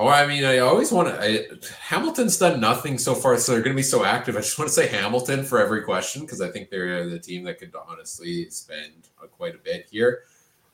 Oh, 0.00 0.06
I 0.06 0.28
mean, 0.28 0.44
I 0.44 0.58
always 0.58 0.92
want 0.92 1.08
to. 1.08 1.58
Hamilton's 1.80 2.38
done 2.38 2.60
nothing 2.60 2.98
so 2.98 3.16
far, 3.16 3.36
so 3.36 3.50
they're 3.50 3.62
going 3.62 3.74
to 3.74 3.76
be 3.76 3.82
so 3.82 4.04
active. 4.04 4.36
I 4.36 4.42
just 4.42 4.56
want 4.56 4.68
to 4.68 4.74
say 4.74 4.86
Hamilton 4.86 5.42
for 5.42 5.58
every 5.60 5.82
question 5.82 6.22
because 6.22 6.40
I 6.40 6.50
think 6.50 6.70
they're 6.70 7.08
the 7.08 7.18
team 7.18 7.42
that 7.44 7.58
could 7.58 7.74
honestly 7.74 8.48
spend 8.48 9.08
quite 9.36 9.56
a 9.56 9.58
bit 9.58 9.88
here. 9.90 10.20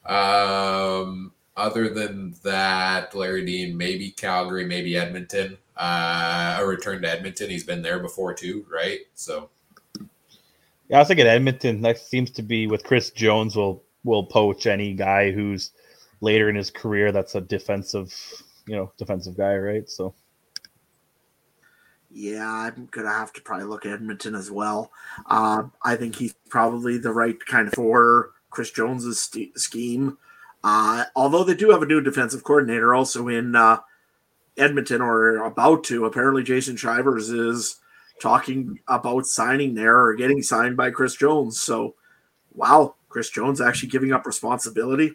Um, 0.05 1.33
other 1.57 1.89
than 1.89 2.35
that, 2.43 3.15
Larry 3.15 3.43
Dean, 3.43 3.75
maybe 3.75 4.11
Calgary, 4.11 4.63
maybe 4.63 4.95
Edmonton. 4.95 5.57
Uh, 5.75 6.57
a 6.59 6.65
return 6.65 7.01
to 7.01 7.09
Edmonton. 7.09 7.49
He's 7.49 7.63
been 7.63 7.81
there 7.81 7.97
before 7.97 8.35
too, 8.35 8.63
right? 8.71 8.99
So, 9.15 9.49
yeah, 10.87 10.97
I 10.97 10.99
was 10.99 11.07
thinking 11.07 11.25
Edmonton. 11.25 11.81
That 11.81 11.97
seems 11.97 12.29
to 12.29 12.43
be 12.43 12.67
with 12.67 12.83
Chris 12.83 13.09
Jones 13.09 13.55
will 13.55 13.83
will 14.03 14.27
poach 14.27 14.67
any 14.67 14.93
guy 14.93 15.31
who's 15.31 15.71
later 16.21 16.47
in 16.47 16.55
his 16.55 16.69
career 16.69 17.11
that's 17.11 17.33
a 17.33 17.41
defensive 17.41 18.13
you 18.67 18.75
know 18.75 18.91
defensive 18.97 19.37
guy, 19.37 19.55
right? 19.57 19.89
So. 19.89 20.13
Yeah, 22.17 22.47
I'm 22.47 22.87
gonna 22.91 23.09
have 23.09 23.33
to 23.33 23.41
probably 23.41 23.65
look 23.65 23.85
at 23.85 23.91
Edmonton 23.91 24.35
as 24.35 24.49
well. 24.49 24.91
Uh, 25.25 25.63
I 25.83 25.97
think 25.97 26.15
he's 26.15 26.33
probably 26.49 26.97
the 26.97 27.11
right 27.11 27.37
kind 27.45 27.67
of 27.67 27.73
for 27.73 28.31
Chris 28.49 28.71
Jones's 28.71 29.19
st- 29.19 29.59
scheme. 29.59 30.17
Uh, 30.63 31.05
although 31.15 31.43
they 31.43 31.55
do 31.55 31.69
have 31.71 31.83
a 31.83 31.85
new 31.85 32.01
defensive 32.01 32.43
coordinator 32.43 32.95
also 32.95 33.27
in 33.27 33.55
uh, 33.55 33.79
Edmonton 34.57 35.01
or 35.01 35.43
about 35.43 35.83
to. 35.85 36.05
Apparently, 36.05 36.41
Jason 36.41 36.77
Shivers 36.77 37.29
is 37.29 37.81
talking 38.21 38.79
about 38.87 39.27
signing 39.27 39.75
there 39.75 39.99
or 39.99 40.15
getting 40.15 40.41
signed 40.41 40.77
by 40.77 40.89
Chris 40.89 41.15
Jones. 41.15 41.61
So, 41.61 41.95
wow, 42.53 42.95
Chris 43.09 43.29
Jones 43.29 43.61
actually 43.61 43.89
giving 43.89 44.13
up 44.13 44.25
responsibility. 44.25 45.13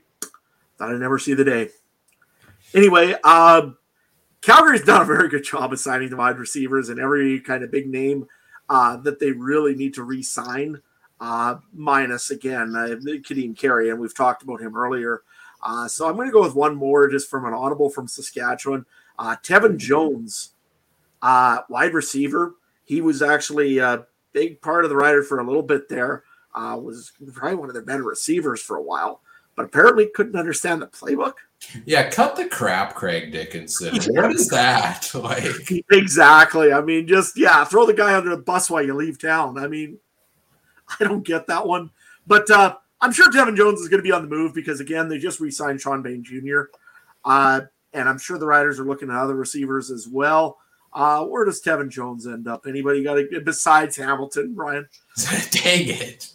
Thought 0.78 0.94
I'd 0.94 1.00
never 1.00 1.18
see 1.18 1.34
the 1.34 1.44
day. 1.44 1.70
Anyway, 2.74 3.12
um, 3.24 3.76
Calgary's 4.42 4.84
done 4.84 5.02
a 5.02 5.04
very 5.04 5.28
good 5.28 5.44
job 5.44 5.72
of 5.72 5.80
signing 5.80 6.08
the 6.08 6.16
wide 6.16 6.38
receivers 6.38 6.88
and 6.88 7.00
every 7.00 7.40
kind 7.40 7.64
of 7.64 7.70
big 7.70 7.88
name 7.88 8.26
uh, 8.68 8.96
that 8.98 9.18
they 9.18 9.32
really 9.32 9.74
need 9.74 9.94
to 9.94 10.04
re-sign. 10.04 10.80
Uh, 11.20 11.56
minus 11.74 12.30
again, 12.30 12.74
uh, 12.74 12.96
Kadeem 13.04 13.56
Carey, 13.56 13.90
and 13.90 14.00
we've 14.00 14.14
talked 14.14 14.42
about 14.42 14.60
him 14.60 14.76
earlier. 14.76 15.22
Uh, 15.62 15.86
so 15.86 16.08
I'm 16.08 16.16
going 16.16 16.28
to 16.28 16.32
go 16.32 16.42
with 16.42 16.54
one 16.54 16.74
more 16.74 17.08
just 17.08 17.28
from 17.28 17.44
an 17.44 17.52
audible 17.52 17.90
from 17.90 18.08
Saskatchewan. 18.08 18.86
Uh, 19.18 19.36
Tevin 19.42 19.76
Jones, 19.76 20.54
uh, 21.20 21.58
wide 21.68 21.92
receiver. 21.92 22.54
He 22.84 23.02
was 23.02 23.20
actually 23.20 23.78
a 23.78 24.06
big 24.32 24.62
part 24.62 24.84
of 24.84 24.90
the 24.90 24.96
rider 24.96 25.22
for 25.22 25.40
a 25.40 25.44
little 25.44 25.62
bit 25.62 25.88
there. 25.88 26.24
Uh, 26.54 26.78
was 26.82 27.12
probably 27.34 27.56
one 27.56 27.68
of 27.68 27.74
their 27.74 27.84
better 27.84 28.02
receivers 28.02 28.62
for 28.62 28.76
a 28.76 28.82
while, 28.82 29.20
but 29.56 29.66
apparently 29.66 30.08
couldn't 30.14 30.36
understand 30.38 30.80
the 30.80 30.86
playbook. 30.86 31.34
Yeah, 31.84 32.08
cut 32.10 32.36
the 32.36 32.46
crap, 32.46 32.94
Craig 32.94 33.32
Dickinson. 33.32 33.94
What 34.14 34.32
is 34.32 34.48
that? 34.48 35.10
Like 35.14 35.44
exactly. 35.90 36.72
I 36.72 36.80
mean, 36.80 37.06
just 37.06 37.36
yeah, 37.36 37.64
throw 37.64 37.86
the 37.86 37.92
guy 37.92 38.16
under 38.16 38.30
the 38.30 38.42
bus 38.42 38.70
while 38.70 38.82
you 38.82 38.94
leave 38.94 39.20
town. 39.20 39.58
I 39.58 39.68
mean, 39.68 39.98
I 41.00 41.04
don't 41.04 41.24
get 41.24 41.46
that 41.48 41.66
one. 41.66 41.90
But 42.26 42.50
uh, 42.50 42.76
I'm 43.00 43.12
sure 43.12 43.30
Tevin 43.30 43.56
Jones 43.56 43.80
is 43.80 43.88
going 43.88 43.98
to 43.98 44.04
be 44.04 44.12
on 44.12 44.22
the 44.22 44.28
move 44.28 44.54
because 44.54 44.80
again, 44.80 45.08
they 45.08 45.18
just 45.18 45.40
re-signed 45.40 45.80
Shawn 45.80 46.02
Bane 46.02 46.22
Jr. 46.22 46.62
Uh, 47.24 47.62
and 47.92 48.08
I'm 48.08 48.18
sure 48.18 48.38
the 48.38 48.46
Riders 48.46 48.78
are 48.78 48.84
looking 48.84 49.10
at 49.10 49.16
other 49.16 49.34
receivers 49.34 49.90
as 49.90 50.08
well. 50.08 50.58
Uh, 50.92 51.24
where 51.24 51.44
does 51.44 51.62
Tevin 51.62 51.88
Jones 51.88 52.26
end 52.26 52.48
up? 52.48 52.66
Anybody 52.66 53.02
got 53.02 53.18
it 53.18 53.44
besides 53.44 53.96
Hamilton, 53.96 54.54
Ryan? 54.56 54.88
Dang 55.50 55.88
it. 55.88 56.32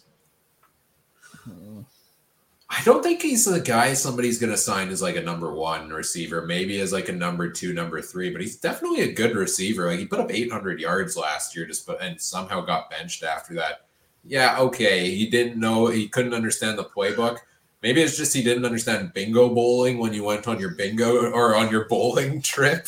I 2.76 2.82
don't 2.82 3.02
think 3.02 3.22
he's 3.22 3.46
the 3.46 3.58
guy 3.58 3.94
somebody's 3.94 4.38
going 4.38 4.52
to 4.52 4.58
sign 4.58 4.90
as 4.90 5.00
like 5.00 5.16
a 5.16 5.22
number 5.22 5.54
one 5.54 5.88
receiver, 5.88 6.42
maybe 6.42 6.78
as 6.80 6.92
like 6.92 7.08
a 7.08 7.12
number 7.12 7.48
two, 7.48 7.72
number 7.72 8.02
three, 8.02 8.28
but 8.30 8.42
he's 8.42 8.56
definitely 8.56 9.00
a 9.00 9.12
good 9.12 9.34
receiver. 9.34 9.86
Like 9.86 9.98
he 9.98 10.04
put 10.04 10.20
up 10.20 10.30
800 10.30 10.78
yards 10.78 11.16
last 11.16 11.56
year, 11.56 11.64
just 11.64 11.86
but 11.86 12.02
and 12.02 12.20
somehow 12.20 12.60
got 12.60 12.90
benched 12.90 13.22
after 13.22 13.54
that. 13.54 13.86
Yeah, 14.24 14.58
okay, 14.58 15.10
he 15.10 15.30
didn't 15.30 15.58
know, 15.58 15.86
he 15.86 16.06
couldn't 16.06 16.34
understand 16.34 16.76
the 16.76 16.84
playbook. 16.84 17.38
Maybe 17.82 18.02
it's 18.02 18.18
just 18.18 18.34
he 18.34 18.42
didn't 18.42 18.66
understand 18.66 19.14
bingo 19.14 19.48
bowling 19.48 19.96
when 19.96 20.12
you 20.12 20.24
went 20.24 20.46
on 20.46 20.60
your 20.60 20.74
bingo 20.74 21.30
or 21.30 21.56
on 21.56 21.70
your 21.70 21.86
bowling 21.88 22.42
trip. 22.42 22.86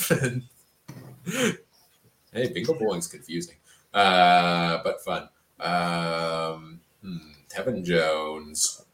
hey, 1.30 2.52
bingo 2.52 2.74
bowling's 2.74 3.06
confusing, 3.06 3.56
uh, 3.94 4.82
but 4.84 5.02
fun. 5.02 5.30
Um, 5.60 6.80
hmm, 7.00 7.32
Tevin 7.48 7.82
Jones. 7.84 8.84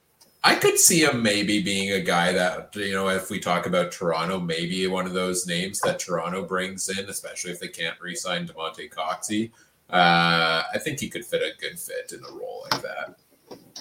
I 0.46 0.54
could 0.56 0.78
see 0.78 1.02
him 1.02 1.22
maybe 1.22 1.62
being 1.62 1.92
a 1.92 2.00
guy 2.00 2.30
that, 2.32 2.76
you 2.76 2.92
know, 2.92 3.08
if 3.08 3.30
we 3.30 3.40
talk 3.40 3.64
about 3.64 3.90
Toronto, 3.90 4.38
maybe 4.38 4.86
one 4.86 5.06
of 5.06 5.14
those 5.14 5.46
names 5.46 5.80
that 5.80 5.98
Toronto 5.98 6.44
brings 6.44 6.86
in, 6.90 7.08
especially 7.08 7.50
if 7.50 7.60
they 7.60 7.68
can't 7.68 7.98
re 7.98 8.14
sign 8.14 8.46
Damonte 8.46 8.92
Coxie. 8.92 9.52
Uh, 9.88 10.62
I 10.72 10.78
think 10.78 11.00
he 11.00 11.08
could 11.08 11.24
fit 11.24 11.40
a 11.40 11.58
good 11.58 11.78
fit 11.78 12.12
in 12.12 12.22
a 12.24 12.38
role 12.38 12.66
like 12.70 12.82
that. 12.82 13.16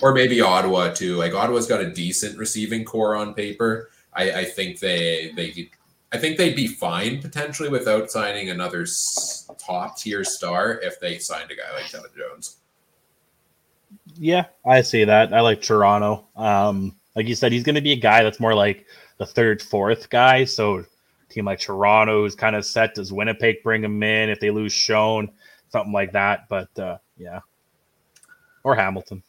Or 0.01 0.14
maybe 0.14 0.39
Ottawa 0.39 0.93
too. 0.93 1.18
Like 1.18 1.34
Ottawa's 1.34 1.68
got 1.68 1.82
a 1.82 1.91
decent 1.91 2.38
receiving 2.38 2.86
core 2.86 3.16
on 3.16 3.34
paper. 3.34 3.89
I, 4.14 4.32
I 4.32 4.45
think 4.45 4.80
they 4.80 5.34
they 5.36 5.70
I 6.14 6.18
think 6.18 6.38
they'd 6.38 6.55
be 6.55 6.68
fine 6.68 7.22
potentially 7.22 7.70
without 7.70 8.09
signing 8.09 8.49
another 8.49 8.86
top 9.57 9.97
tier 9.97 10.24
star 10.24 10.80
if 10.82 10.99
they 11.01 11.18
signed 11.18 11.51
a 11.51 11.55
guy 11.55 11.74
like 11.76 11.86
Tevin 11.86 12.16
Jones. 12.16 12.57
Yeah, 14.16 14.46
I 14.66 14.82
see 14.82 15.04
that. 15.04 15.34
I 15.34 15.41
like 15.41 15.62
Toronto. 15.62 16.28
Um, 16.36 16.96
like 17.16 17.28
you 17.28 17.36
said, 17.36 17.52
he's 17.52 17.64
going 17.64 17.76
to 17.76 17.82
be 17.82 17.91
a 17.91 17.98
guy 17.98 18.24
that's 18.24 18.39
more 18.39 18.54
like 18.54 18.86
the 19.18 19.26
third, 19.26 19.62
fourth 19.62 20.10
guy. 20.10 20.46
So, 20.46 20.86
team 21.30 21.46
like 21.46 21.60
Toronto 21.60 22.26
is 22.26 22.36
kind 22.36 22.56
of 22.56 22.66
set. 22.66 22.96
Does 22.96 23.12
Winnipeg 23.12 23.64
bring 23.64 23.84
him 23.84 24.02
in 24.04 24.30
if 24.30 24.39
they 24.39 24.52
lose 24.52 24.74
Schoen, 24.74 25.32
something 25.70 25.94
like 25.94 26.12
that? 26.14 26.48
But 26.50 26.78
uh, 26.80 26.98
yeah, 27.18 27.39
or 28.64 28.76
Hamilton. 28.76 29.24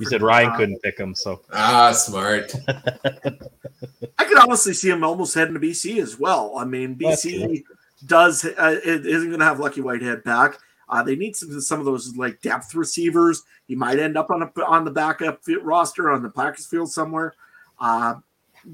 You 0.00 0.06
said 0.06 0.22
Ryan 0.22 0.56
couldn't 0.56 0.82
pick 0.82 0.98
him, 0.98 1.14
so 1.14 1.42
ah, 1.52 1.92
smart. 1.92 2.54
I 2.68 4.24
could 4.24 4.38
honestly 4.38 4.72
see 4.72 4.88
him 4.88 5.04
almost 5.04 5.34
heading 5.34 5.54
to 5.54 5.60
BC 5.60 5.98
as 5.98 6.18
well. 6.18 6.56
I 6.56 6.64
mean, 6.64 6.96
BC 6.96 7.62
does 8.06 8.44
uh, 8.44 8.80
isn't 8.82 9.28
going 9.28 9.40
to 9.40 9.44
have 9.44 9.60
Lucky 9.60 9.82
Whitehead 9.82 10.24
back. 10.24 10.58
Uh, 10.88 11.02
they 11.02 11.16
need 11.16 11.36
some 11.36 11.60
some 11.60 11.78
of 11.78 11.86
those 11.86 12.16
like 12.16 12.40
depth 12.40 12.74
receivers. 12.74 13.42
He 13.66 13.74
might 13.74 13.98
end 13.98 14.16
up 14.16 14.30
on 14.30 14.42
a, 14.42 14.62
on 14.64 14.84
the 14.84 14.90
backup 14.90 15.40
roster 15.62 16.10
on 16.10 16.22
the 16.22 16.28
practice 16.28 16.66
field 16.66 16.90
somewhere. 16.90 17.34
Uh, 17.80 18.16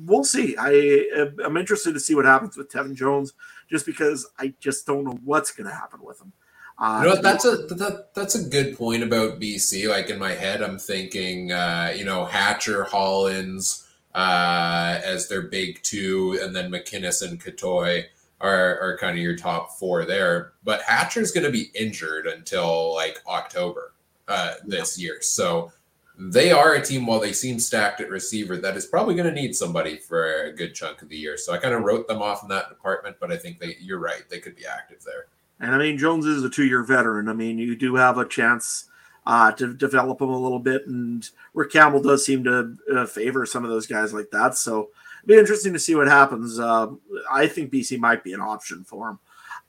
we'll 0.04 0.24
see. 0.24 0.56
I 0.58 1.30
I'm 1.44 1.56
interested 1.56 1.94
to 1.94 2.00
see 2.00 2.14
what 2.14 2.24
happens 2.24 2.56
with 2.56 2.70
Tevin 2.70 2.94
Jones, 2.94 3.32
just 3.68 3.86
because 3.86 4.26
I 4.38 4.54
just 4.60 4.86
don't 4.86 5.04
know 5.04 5.18
what's 5.24 5.50
going 5.50 5.68
to 5.68 5.74
happen 5.74 6.00
with 6.02 6.20
him. 6.20 6.32
Uh, 6.78 7.02
you 7.04 7.14
know? 7.14 7.22
That's 7.22 7.44
a 7.44 7.56
that, 7.56 8.14
that's 8.14 8.34
a 8.34 8.48
good 8.48 8.76
point 8.76 9.02
about 9.02 9.40
BC. 9.40 9.88
Like 9.88 10.10
in 10.10 10.18
my 10.18 10.32
head, 10.32 10.62
I'm 10.62 10.78
thinking, 10.78 11.52
uh, 11.52 11.92
you 11.96 12.04
know, 12.04 12.24
Hatcher, 12.24 12.84
Hollins 12.84 13.86
uh, 14.14 15.00
as 15.04 15.28
their 15.28 15.42
big 15.42 15.82
two, 15.82 16.38
and 16.42 16.56
then 16.56 16.70
MacInnis 16.70 17.26
and 17.26 17.42
Cottoy 17.42 18.04
are, 18.40 18.78
are 18.80 18.98
kind 18.98 19.16
of 19.16 19.22
your 19.22 19.36
top 19.36 19.78
four 19.78 20.04
there. 20.04 20.52
But 20.64 20.82
Hatcher's 20.82 21.32
going 21.32 21.44
to 21.44 21.52
be 21.52 21.70
injured 21.74 22.26
until 22.26 22.94
like 22.94 23.18
October 23.26 23.94
uh, 24.28 24.54
this 24.64 24.98
yeah. 24.98 25.06
year, 25.06 25.22
so 25.22 25.72
they 26.18 26.52
are 26.52 26.74
a 26.74 26.84
team. 26.84 27.06
While 27.06 27.20
they 27.20 27.32
seem 27.32 27.58
stacked 27.58 28.00
at 28.00 28.10
receiver, 28.10 28.56
that 28.58 28.76
is 28.76 28.86
probably 28.86 29.14
going 29.14 29.32
to 29.32 29.40
need 29.40 29.56
somebody 29.56 29.96
for 29.96 30.44
a 30.44 30.52
good 30.52 30.74
chunk 30.74 31.02
of 31.02 31.08
the 31.08 31.16
year. 31.16 31.36
So 31.36 31.52
I 31.52 31.58
kind 31.58 31.74
of 31.74 31.82
wrote 31.82 32.06
them 32.06 32.20
off 32.22 32.42
in 32.42 32.48
that 32.50 32.68
department, 32.68 33.16
but 33.20 33.32
I 33.32 33.36
think 33.36 33.58
they 33.58 33.76
you're 33.80 33.98
right; 33.98 34.22
they 34.28 34.38
could 34.38 34.56
be 34.56 34.66
active 34.66 35.02
there. 35.04 35.26
And 35.60 35.74
I 35.74 35.78
mean, 35.78 35.98
Jones 35.98 36.26
is 36.26 36.44
a 36.44 36.50
two 36.50 36.66
year 36.66 36.82
veteran. 36.82 37.28
I 37.28 37.32
mean, 37.32 37.58
you 37.58 37.74
do 37.76 37.94
have 37.96 38.18
a 38.18 38.26
chance 38.26 38.90
uh, 39.26 39.52
to 39.52 39.74
develop 39.74 40.20
him 40.20 40.30
a 40.30 40.38
little 40.38 40.58
bit. 40.58 40.86
And 40.86 41.28
Rick 41.54 41.72
Campbell 41.72 42.02
does 42.02 42.24
seem 42.24 42.44
to 42.44 42.76
uh, 42.94 43.06
favor 43.06 43.46
some 43.46 43.64
of 43.64 43.70
those 43.70 43.86
guys 43.86 44.12
like 44.12 44.30
that. 44.30 44.56
So 44.56 44.90
be 45.26 45.36
interesting 45.36 45.72
to 45.72 45.78
see 45.78 45.94
what 45.94 46.08
happens. 46.08 46.58
Uh, 46.58 46.88
I 47.30 47.46
think 47.46 47.72
BC 47.72 47.98
might 47.98 48.24
be 48.24 48.32
an 48.32 48.40
option 48.40 48.84
for 48.84 49.10
him. 49.10 49.18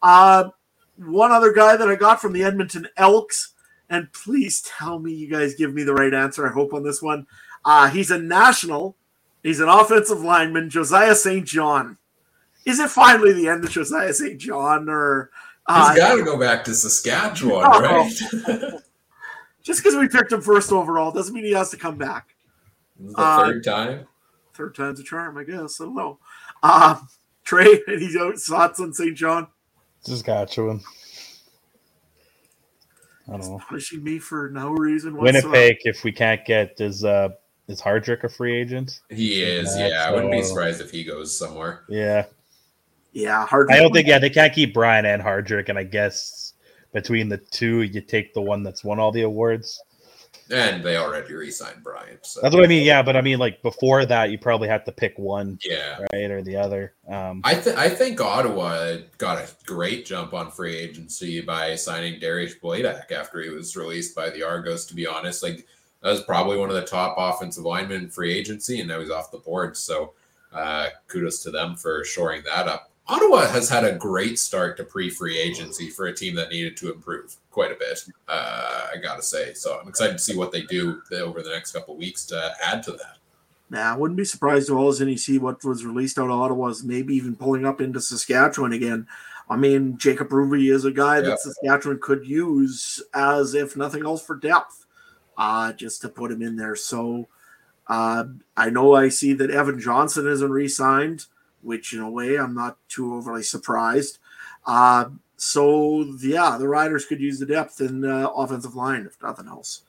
Uh, 0.01 0.49
one 0.97 1.31
other 1.31 1.51
guy 1.51 1.77
that 1.77 1.89
I 1.89 1.95
got 1.95 2.21
from 2.21 2.33
the 2.33 2.43
Edmonton 2.43 2.87
Elks, 2.97 3.53
and 3.89 4.11
please 4.13 4.61
tell 4.61 4.99
me 4.99 5.13
you 5.13 5.29
guys 5.29 5.55
give 5.55 5.73
me 5.73 5.83
the 5.83 5.93
right 5.93 6.13
answer. 6.13 6.47
I 6.47 6.51
hope 6.51 6.73
on 6.73 6.83
this 6.83 7.01
one. 7.01 7.27
Uh, 7.65 7.89
he's 7.89 8.11
a 8.11 8.17
national. 8.17 8.95
He's 9.43 9.59
an 9.59 9.69
offensive 9.69 10.21
lineman, 10.21 10.69
Josiah 10.69 11.15
St. 11.15 11.45
John. 11.45 11.97
Is 12.65 12.79
it 12.79 12.89
finally 12.91 13.33
the 13.33 13.47
end 13.47 13.63
of 13.63 13.71
Josiah 13.71 14.13
St. 14.13 14.39
John, 14.39 14.87
or 14.87 15.31
He's 15.67 15.97
got 15.97 16.15
to 16.15 16.23
go 16.23 16.37
back 16.37 16.63
to 16.65 16.73
Saskatchewan, 16.73 17.65
oh. 17.65 17.81
right? 17.81 18.81
Just 19.63 19.83
because 19.83 19.95
we 19.95 20.07
picked 20.07 20.31
him 20.31 20.41
first 20.41 20.71
overall 20.71 21.11
doesn't 21.11 21.33
mean 21.33 21.45
he 21.45 21.53
has 21.53 21.69
to 21.69 21.77
come 21.77 21.97
back. 21.97 22.35
the 22.99 23.13
uh, 23.15 23.45
third 23.45 23.63
time. 23.63 24.07
Third 24.53 24.75
time's 24.75 24.99
a 24.99 25.03
charm, 25.03 25.37
I 25.37 25.43
guess. 25.43 25.79
I 25.79 25.85
don't 25.85 25.95
know. 25.95 26.19
Uh, 26.61 26.99
Trey, 27.43 27.81
any 27.87 28.07
thoughts 28.07 28.79
on 28.79 28.93
St. 28.93 29.15
John? 29.17 29.47
Saskatchewan. 30.01 30.81
I 33.27 33.37
don't 33.37 33.41
know. 33.41 33.61
Punishing 33.67 34.03
me 34.03 34.19
for 34.19 34.49
no 34.49 34.71
reason. 34.71 35.15
Whatsoever. 35.15 35.49
Winnipeg, 35.49 35.77
if 35.83 36.03
we 36.03 36.11
can't 36.11 36.43
get 36.45 36.79
is 36.79 37.05
uh 37.05 37.29
is 37.67 37.81
Hardrick 37.81 38.23
a 38.23 38.29
free 38.29 38.55
agent? 38.55 38.99
He 39.09 39.41
is. 39.41 39.77
Yeah, 39.77 39.87
yeah. 39.87 40.07
I 40.07 40.11
wouldn't 40.11 40.31
be 40.31 40.43
surprised 40.43 40.81
if 40.81 40.91
he 40.91 41.03
goes 41.03 41.35
somewhere. 41.35 41.83
Yeah, 41.87 42.25
yeah, 43.13 43.45
hard. 43.45 43.71
I 43.71 43.77
don't 43.77 43.93
think. 43.93 44.07
Yeah, 44.07 44.19
they 44.19 44.29
can't 44.29 44.53
keep 44.53 44.73
Bryant 44.73 45.05
and 45.07 45.21
Hardrick, 45.21 45.69
and 45.69 45.77
I 45.77 45.83
guess 45.83 46.53
between 46.93 47.29
the 47.29 47.37
two, 47.37 47.83
you 47.83 48.01
take 48.01 48.33
the 48.33 48.41
one 48.41 48.63
that's 48.63 48.83
won 48.83 48.99
all 48.99 49.11
the 49.11 49.21
awards. 49.21 49.81
And 50.51 50.83
they 50.83 50.97
already 50.97 51.33
re-signed 51.33 51.83
Bryant. 51.83 52.25
So. 52.25 52.41
That's 52.41 52.53
what 52.53 52.63
I 52.63 52.67
mean. 52.67 52.85
Yeah, 52.85 53.01
but 53.01 53.15
I 53.15 53.21
mean, 53.21 53.39
like 53.39 53.61
before 53.61 54.05
that, 54.05 54.31
you 54.31 54.37
probably 54.37 54.67
have 54.67 54.83
to 54.85 54.91
pick 54.91 55.17
one. 55.17 55.57
Yeah. 55.63 55.99
Right, 56.11 56.29
or 56.29 56.41
the 56.41 56.57
other. 56.57 56.93
Um, 57.07 57.41
I 57.43 57.55
think 57.55 57.77
I 57.77 57.89
think 57.89 58.19
Ottawa 58.19 58.97
got 59.17 59.37
a 59.37 59.47
great 59.65 60.05
jump 60.05 60.33
on 60.33 60.51
free 60.51 60.75
agency 60.75 61.41
by 61.41 61.75
signing 61.75 62.19
Darius 62.19 62.55
Blaylock 62.55 63.11
after 63.11 63.41
he 63.41 63.49
was 63.49 63.75
released 63.75 64.15
by 64.15 64.29
the 64.29 64.43
Argos. 64.43 64.85
To 64.87 64.95
be 64.95 65.07
honest, 65.07 65.41
like 65.41 65.65
that 66.01 66.09
was 66.11 66.23
probably 66.23 66.57
one 66.57 66.69
of 66.69 66.75
the 66.75 66.85
top 66.85 67.15
offensive 67.17 67.63
linemen 67.63 68.09
free 68.09 68.33
agency, 68.33 68.79
and 68.79 68.89
now 68.89 68.99
he's 68.99 69.09
off 69.09 69.31
the 69.31 69.37
board. 69.37 69.77
So 69.77 70.13
uh, 70.53 70.89
kudos 71.07 71.41
to 71.43 71.51
them 71.51 71.75
for 71.75 72.03
shoring 72.03 72.43
that 72.43 72.67
up. 72.67 72.90
Ottawa 73.07 73.47
has 73.47 73.67
had 73.67 73.83
a 73.83 73.93
great 73.93 74.39
start 74.39 74.77
to 74.77 74.83
pre-free 74.83 75.37
agency 75.37 75.89
for 75.89 76.05
a 76.05 76.15
team 76.15 76.35
that 76.35 76.49
needed 76.49 76.77
to 76.77 76.93
improve 76.93 77.35
quite 77.49 77.71
a 77.71 77.75
bit. 77.75 78.05
Uh, 78.27 78.87
I 78.93 78.97
gotta 78.97 79.21
say, 79.21 79.53
so 79.53 79.79
I'm 79.81 79.89
excited 79.89 80.13
to 80.13 80.23
see 80.23 80.37
what 80.37 80.51
they 80.51 80.61
do 80.61 81.01
over 81.13 81.41
the 81.41 81.49
next 81.49 81.73
couple 81.73 81.97
weeks 81.97 82.25
to 82.27 82.53
add 82.63 82.83
to 82.83 82.91
that. 82.91 83.17
Nah, 83.69 83.93
I 83.93 83.97
wouldn't 83.97 84.17
be 84.17 84.25
surprised 84.25 84.69
at 84.69 84.75
all 84.75 84.89
as 84.89 85.01
any 85.01 85.17
see 85.17 85.37
what 85.37 85.63
was 85.63 85.85
released 85.85 86.19
out 86.19 86.29
of 86.29 86.39
Ottawa 86.39 86.67
is 86.67 86.83
maybe 86.83 87.15
even 87.15 87.35
pulling 87.35 87.65
up 87.65 87.81
into 87.81 88.01
Saskatchewan 88.01 88.73
again. 88.73 89.07
I 89.49 89.55
mean, 89.55 89.97
Jacob 89.97 90.31
Ruby 90.31 90.69
is 90.69 90.85
a 90.85 90.91
guy 90.91 91.17
yep. 91.17 91.25
that 91.25 91.39
Saskatchewan 91.39 91.99
could 92.01 92.25
use 92.25 93.01
as 93.13 93.53
if 93.53 93.75
nothing 93.75 94.05
else 94.05 94.25
for 94.25 94.35
depth, 94.35 94.85
uh, 95.37 95.73
just 95.73 96.01
to 96.01 96.09
put 96.09 96.31
him 96.31 96.41
in 96.41 96.55
there. 96.55 96.75
So 96.75 97.27
uh, 97.87 98.25
I 98.55 98.69
know 98.69 98.93
I 98.93 99.09
see 99.09 99.33
that 99.33 99.51
Evan 99.51 99.79
Johnson 99.79 100.27
isn't 100.27 100.51
re-signed 100.51 101.25
which 101.63 101.93
in 101.93 101.99
a 101.99 102.09
way 102.09 102.37
I'm 102.37 102.53
not 102.53 102.77
too 102.89 103.15
overly 103.15 103.43
surprised. 103.43 104.19
Uh, 104.65 105.09
so 105.37 106.01
yeah, 106.19 106.57
the 106.59 106.67
Riders 106.67 107.05
could 107.05 107.19
use 107.19 107.39
the 107.39 107.45
depth 107.45 107.81
in 107.81 108.05
uh, 108.05 108.29
offensive 108.29 108.75
line 108.75 109.05
if 109.05 109.21
nothing 109.21 109.47
else. 109.47 109.83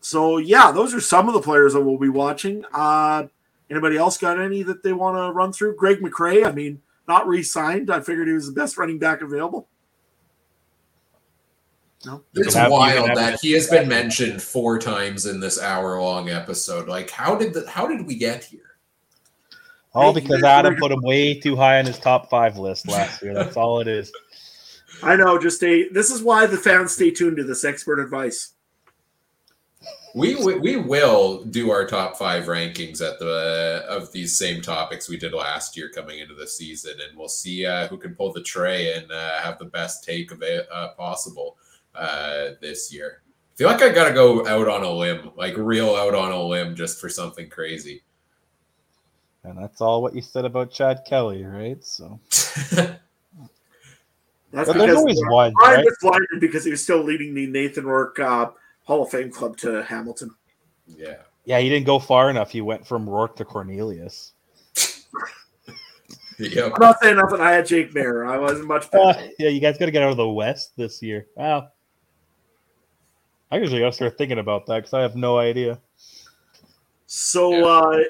So 0.00 0.38
yeah, 0.38 0.70
those 0.72 0.94
are 0.94 1.00
some 1.00 1.28
of 1.28 1.34
the 1.34 1.42
players 1.42 1.74
that 1.74 1.82
we'll 1.82 1.98
be 1.98 2.08
watching. 2.08 2.64
Uh, 2.72 3.26
anybody 3.70 3.96
else 3.96 4.16
got 4.16 4.40
any 4.40 4.62
that 4.62 4.82
they 4.82 4.92
want 4.92 5.16
to 5.16 5.32
run 5.32 5.52
through? 5.52 5.76
Greg 5.76 5.98
McCrae, 5.98 6.46
I 6.46 6.52
mean, 6.52 6.80
not 7.06 7.26
re-signed. 7.26 7.90
I 7.90 8.00
figured 8.00 8.28
he 8.28 8.34
was 8.34 8.46
the 8.46 8.52
best 8.52 8.78
running 8.78 8.98
back 8.98 9.20
available. 9.20 9.68
No. 12.06 12.22
It's 12.34 12.54
wild 12.54 13.10
that 13.16 13.40
he 13.40 13.52
has 13.52 13.68
been 13.68 13.88
mentioned 13.88 14.40
four 14.40 14.78
times 14.78 15.26
in 15.26 15.40
this 15.40 15.60
hour-long 15.60 16.30
episode. 16.30 16.88
Like, 16.88 17.10
how 17.10 17.34
did 17.34 17.52
the, 17.52 17.68
how 17.68 17.88
did 17.88 18.06
we 18.06 18.14
get 18.14 18.44
here? 18.44 18.76
All 19.94 20.12
because 20.12 20.44
Adam 20.44 20.76
put 20.76 20.92
him 20.92 21.00
way 21.02 21.34
too 21.34 21.56
high 21.56 21.78
on 21.78 21.86
his 21.86 21.98
top 21.98 22.28
five 22.30 22.56
list 22.58 22.86
last 22.88 23.22
year. 23.22 23.34
That's 23.34 23.56
all 23.56 23.80
it 23.80 23.88
is. 23.88 24.12
I 25.02 25.16
know. 25.16 25.38
Just 25.38 25.56
stay. 25.56 25.88
This 25.88 26.10
is 26.10 26.22
why 26.22 26.46
the 26.46 26.56
fans 26.56 26.92
stay 26.92 27.10
tuned 27.10 27.36
to 27.38 27.44
this 27.44 27.64
expert 27.64 27.98
advice. 27.98 28.52
We, 30.14 30.34
we, 30.36 30.58
we 30.58 30.76
will 30.76 31.44
do 31.44 31.70
our 31.70 31.86
top 31.86 32.16
five 32.16 32.44
rankings 32.44 33.00
at 33.02 33.18
the 33.18 33.84
of 33.88 34.10
these 34.10 34.36
same 34.36 34.60
topics 34.62 35.08
we 35.08 35.16
did 35.16 35.32
last 35.32 35.76
year 35.76 35.90
coming 35.90 36.18
into 36.18 36.34
the 36.34 36.46
season, 36.46 36.92
and 36.92 37.16
we'll 37.16 37.28
see 37.28 37.64
uh, 37.64 37.86
who 37.88 37.96
can 37.98 38.14
pull 38.14 38.32
the 38.32 38.42
tray 38.42 38.94
and 38.94 39.10
uh, 39.12 39.40
have 39.40 39.58
the 39.58 39.66
best 39.66 40.04
take 40.04 40.32
of 40.32 40.42
it 40.42 40.66
uh, 40.72 40.88
possible 40.94 41.56
uh, 41.94 42.48
this 42.60 42.92
year. 42.92 43.22
I 43.26 43.56
feel 43.56 43.68
like 43.68 43.82
I 43.82 43.90
got 43.90 44.08
to 44.08 44.14
go 44.14 44.46
out 44.46 44.68
on 44.68 44.82
a 44.82 44.90
limb, 44.90 45.30
like 45.36 45.56
real 45.56 45.94
out 45.94 46.14
on 46.14 46.32
a 46.32 46.42
limb, 46.42 46.74
just 46.74 47.00
for 47.00 47.08
something 47.08 47.48
crazy. 47.48 48.02
And 49.44 49.56
that's 49.56 49.80
all 49.80 50.02
what 50.02 50.14
you 50.14 50.20
said 50.20 50.44
about 50.44 50.70
Chad 50.70 51.02
Kelly, 51.06 51.44
right? 51.44 51.82
So 51.84 52.20
that's 52.72 52.98
but 54.52 54.78
there's 54.78 54.96
always 54.96 55.20
one. 55.28 55.52
Brian 55.54 55.76
right? 55.76 55.84
was 55.84 55.96
blinded 56.00 56.40
because 56.40 56.64
he 56.64 56.70
was 56.70 56.82
still 56.82 57.02
leading 57.02 57.34
the 57.34 57.46
Nathan 57.46 57.86
Rourke 57.86 58.18
uh, 58.18 58.50
Hall 58.84 59.02
of 59.02 59.10
Fame 59.10 59.30
club 59.30 59.56
to 59.58 59.82
Hamilton. 59.84 60.30
Yeah. 60.86 61.16
Yeah, 61.44 61.60
he 61.60 61.68
didn't 61.68 61.86
go 61.86 61.98
far 61.98 62.28
enough. 62.28 62.50
He 62.50 62.60
went 62.60 62.86
from 62.86 63.08
Rourke 63.08 63.36
to 63.36 63.44
Cornelius. 63.44 64.32
yep. 66.38 66.72
I'm 66.74 66.80
not 66.80 67.00
saying 67.00 67.16
nothing. 67.16 67.40
I 67.40 67.52
had 67.52 67.66
Jake 67.66 67.94
Maier. 67.94 68.28
I 68.28 68.38
wasn't 68.38 68.68
much 68.68 68.90
better. 68.90 69.18
Uh, 69.18 69.28
yeah, 69.38 69.48
you 69.48 69.60
guys 69.60 69.78
got 69.78 69.86
to 69.86 69.90
get 69.90 70.02
out 70.02 70.10
of 70.10 70.18
the 70.18 70.28
West 70.28 70.76
this 70.76 71.02
year. 71.02 71.26
Wow. 71.36 71.68
I 73.50 73.56
usually 73.56 73.80
got 73.80 73.86
to 73.86 73.92
start 73.92 74.18
thinking 74.18 74.38
about 74.38 74.66
that 74.66 74.76
because 74.76 74.92
I 74.92 75.00
have 75.00 75.16
no 75.16 75.38
idea. 75.38 75.78
So, 77.06 77.50
yeah. 77.50 77.64
uh, 77.64 78.04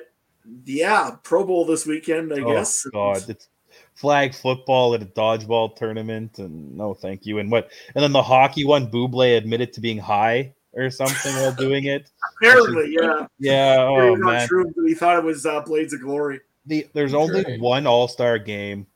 yeah, 0.65 1.17
Pro 1.23 1.45
Bowl 1.45 1.65
this 1.65 1.87
weekend, 1.87 2.33
I 2.33 2.41
oh, 2.41 2.53
guess. 2.53 2.85
God, 2.93 3.29
it's 3.29 3.49
flag 3.95 4.35
football 4.35 4.95
at 4.95 5.03
a 5.03 5.07
dodgeball 5.07 5.77
tournament, 5.77 6.39
and 6.39 6.77
no, 6.77 6.95
thank 6.95 7.27
you. 7.27 7.39
And 7.39 7.51
what? 7.51 7.71
And 7.95 8.03
then 8.03 8.13
the 8.13 8.23
hockey 8.23 8.65
one, 8.65 8.91
Buble 8.91 9.37
admitted 9.37 9.73
to 9.75 9.81
being 9.81 9.99
high 9.99 10.55
or 10.73 10.91
something 10.91 11.35
while 11.35 11.53
doing 11.59 11.85
it. 11.85 12.11
Apparently, 12.41 12.97
yeah, 13.01 13.27
yeah. 13.39 13.77
Oh 13.79 14.17
man, 14.17 14.49
true. 14.49 14.73
He 14.87 14.95
thought 14.95 15.19
it 15.19 15.25
was 15.25 15.45
uh, 15.47 15.61
Blades 15.61 15.93
of 15.93 16.01
Glory. 16.01 16.41
The, 16.67 16.87
there's 16.93 17.15
only 17.15 17.59
one 17.59 17.87
All 17.87 18.09
Star 18.09 18.39
game 18.39 18.87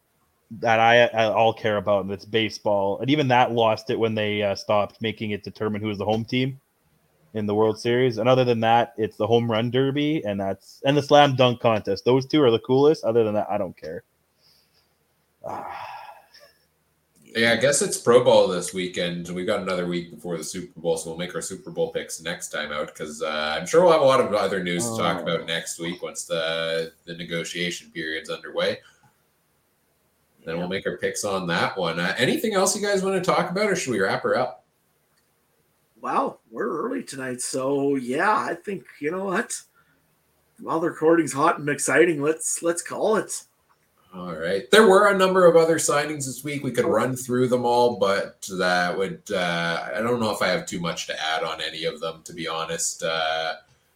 that 0.61 0.79
I, 0.79 1.05
I 1.07 1.33
all 1.33 1.55
care 1.55 1.79
about, 1.79 2.05
and 2.05 2.13
it's 2.13 2.27
baseball. 2.27 2.99
And 3.01 3.11
even 3.11 3.29
that 3.29 3.53
lost 3.53 3.91
it 3.91 3.99
when 3.99 4.15
they 4.15 4.43
uh, 4.43 4.55
stopped 4.55 5.01
making 5.01 5.31
it 5.31 5.43
determine 5.43 5.81
who 5.81 5.89
was 5.89 5.99
the 5.99 6.05
home 6.05 6.25
team 6.25 6.61
in 7.35 7.47
the 7.47 7.55
World 7.55 7.79
Series. 7.79 8.19
And 8.19 8.29
other 8.29 8.45
than 8.45 8.61
that, 8.61 8.95
it's 8.97 9.17
the 9.17 9.27
home 9.27 9.51
run 9.51 9.71
derby 9.71 10.23
and 10.25 10.41
that's 10.41 10.83
and 10.85 10.97
the 10.97 11.03
slam 11.03 11.35
dunk 11.37 11.61
contest. 11.61 12.05
Those 12.05 12.27
two 12.27 12.43
are 12.43 12.51
the 12.51 12.59
coolest. 12.61 13.05
Other 13.05 13.25
than 13.25 13.35
that, 13.35 13.49
I 13.51 13.59
don't 13.59 13.77
care. 13.77 14.05
yeah, 17.35 17.53
I 17.53 17.57
guess 17.57 17.83
it's 17.83 17.99
Pro 17.99 18.23
Bowl 18.23 18.49
this 18.49 18.75
weekend. 18.75 19.29
We've 19.29 19.47
got 19.47 19.63
another 19.63 19.87
week 19.87 20.11
before 20.11 20.37
the 20.37 20.45
Super 20.45 20.79
Bowl, 20.81 20.97
so 20.97 21.11
we'll 21.11 21.19
make 21.19 21.35
our 21.35 21.41
Super 21.41 21.71
Bowl 21.71 21.91
picks 21.91 22.21
next 22.21 22.51
time 22.51 22.73
out 22.73 22.89
because 22.89 23.23
uh, 23.23 23.57
I'm 23.59 23.67
sure 23.67 23.83
we'll 23.83 23.93
have 23.93 24.03
a 24.03 24.05
lot 24.07 24.21
of 24.21 24.33
other 24.35 24.63
news 24.63 24.85
oh. 24.87 24.97
to 24.97 25.03
talk 25.03 25.23
about 25.23 25.41
oh. 25.41 25.45
next 25.45 25.79
week 25.81 26.03
once 26.03 26.25
the 26.25 26.93
the 27.05 27.15
negotiation 27.15 27.91
period's 27.91 28.31
underway. 28.31 28.79
Then 30.45 30.59
we'll 30.59 30.69
make 30.69 30.87
our 30.87 30.97
picks 30.97 31.25
on 31.25 31.47
that 31.47 31.79
one. 31.79 32.01
Uh, 32.01 32.15
anything 32.19 32.55
else 32.55 32.75
you 32.75 32.83
guys 32.85 33.03
want 33.03 33.23
to 33.23 33.31
talk 33.31 33.51
about, 33.51 33.71
or 33.71 33.77
should 33.77 33.93
we 33.93 34.01
wrap 34.01 34.25
her 34.25 34.37
up? 34.37 34.62
Wow, 36.03 36.39
we're 36.51 36.85
early 36.85 37.03
tonight. 37.03 37.41
So 37.41 37.97
yeah, 37.97 38.37
I 38.37 38.55
think 38.55 38.85
you 39.01 39.11
know 39.11 39.25
what 39.25 39.59
While 40.61 40.81
the 40.81 40.91
recording's 40.91 41.33
hot 41.33 41.59
and 41.59 41.69
exciting. 41.69 42.21
Let's 42.21 42.63
let's 42.63 42.83
call 42.83 43.17
it. 43.17 43.45
All 44.15 44.35
right. 44.35 44.71
There 44.71 44.87
were 44.87 45.09
a 45.09 45.17
number 45.17 45.47
of 45.47 45.57
other 45.57 45.77
signings 45.77 46.27
this 46.27 46.45
week. 46.45 46.63
We 46.63 46.71
could 46.71 46.85
run 46.85 47.17
through 47.17 47.49
them 47.49 47.65
all, 47.65 47.97
but 47.97 48.47
that 48.59 48.95
would, 48.99 49.23
uh, 49.33 49.89
I 49.95 50.03
don't 50.03 50.21
know 50.21 50.31
if 50.31 50.43
I 50.43 50.49
have 50.49 50.67
too 50.67 50.81
much 50.81 51.07
to 51.07 51.19
add 51.19 51.43
on 51.43 51.63
any 51.63 51.85
of 51.85 51.99
them, 51.99 52.21
to 52.25 52.35
be 52.35 52.47
honest. 52.47 53.03
Uh, 53.03 53.55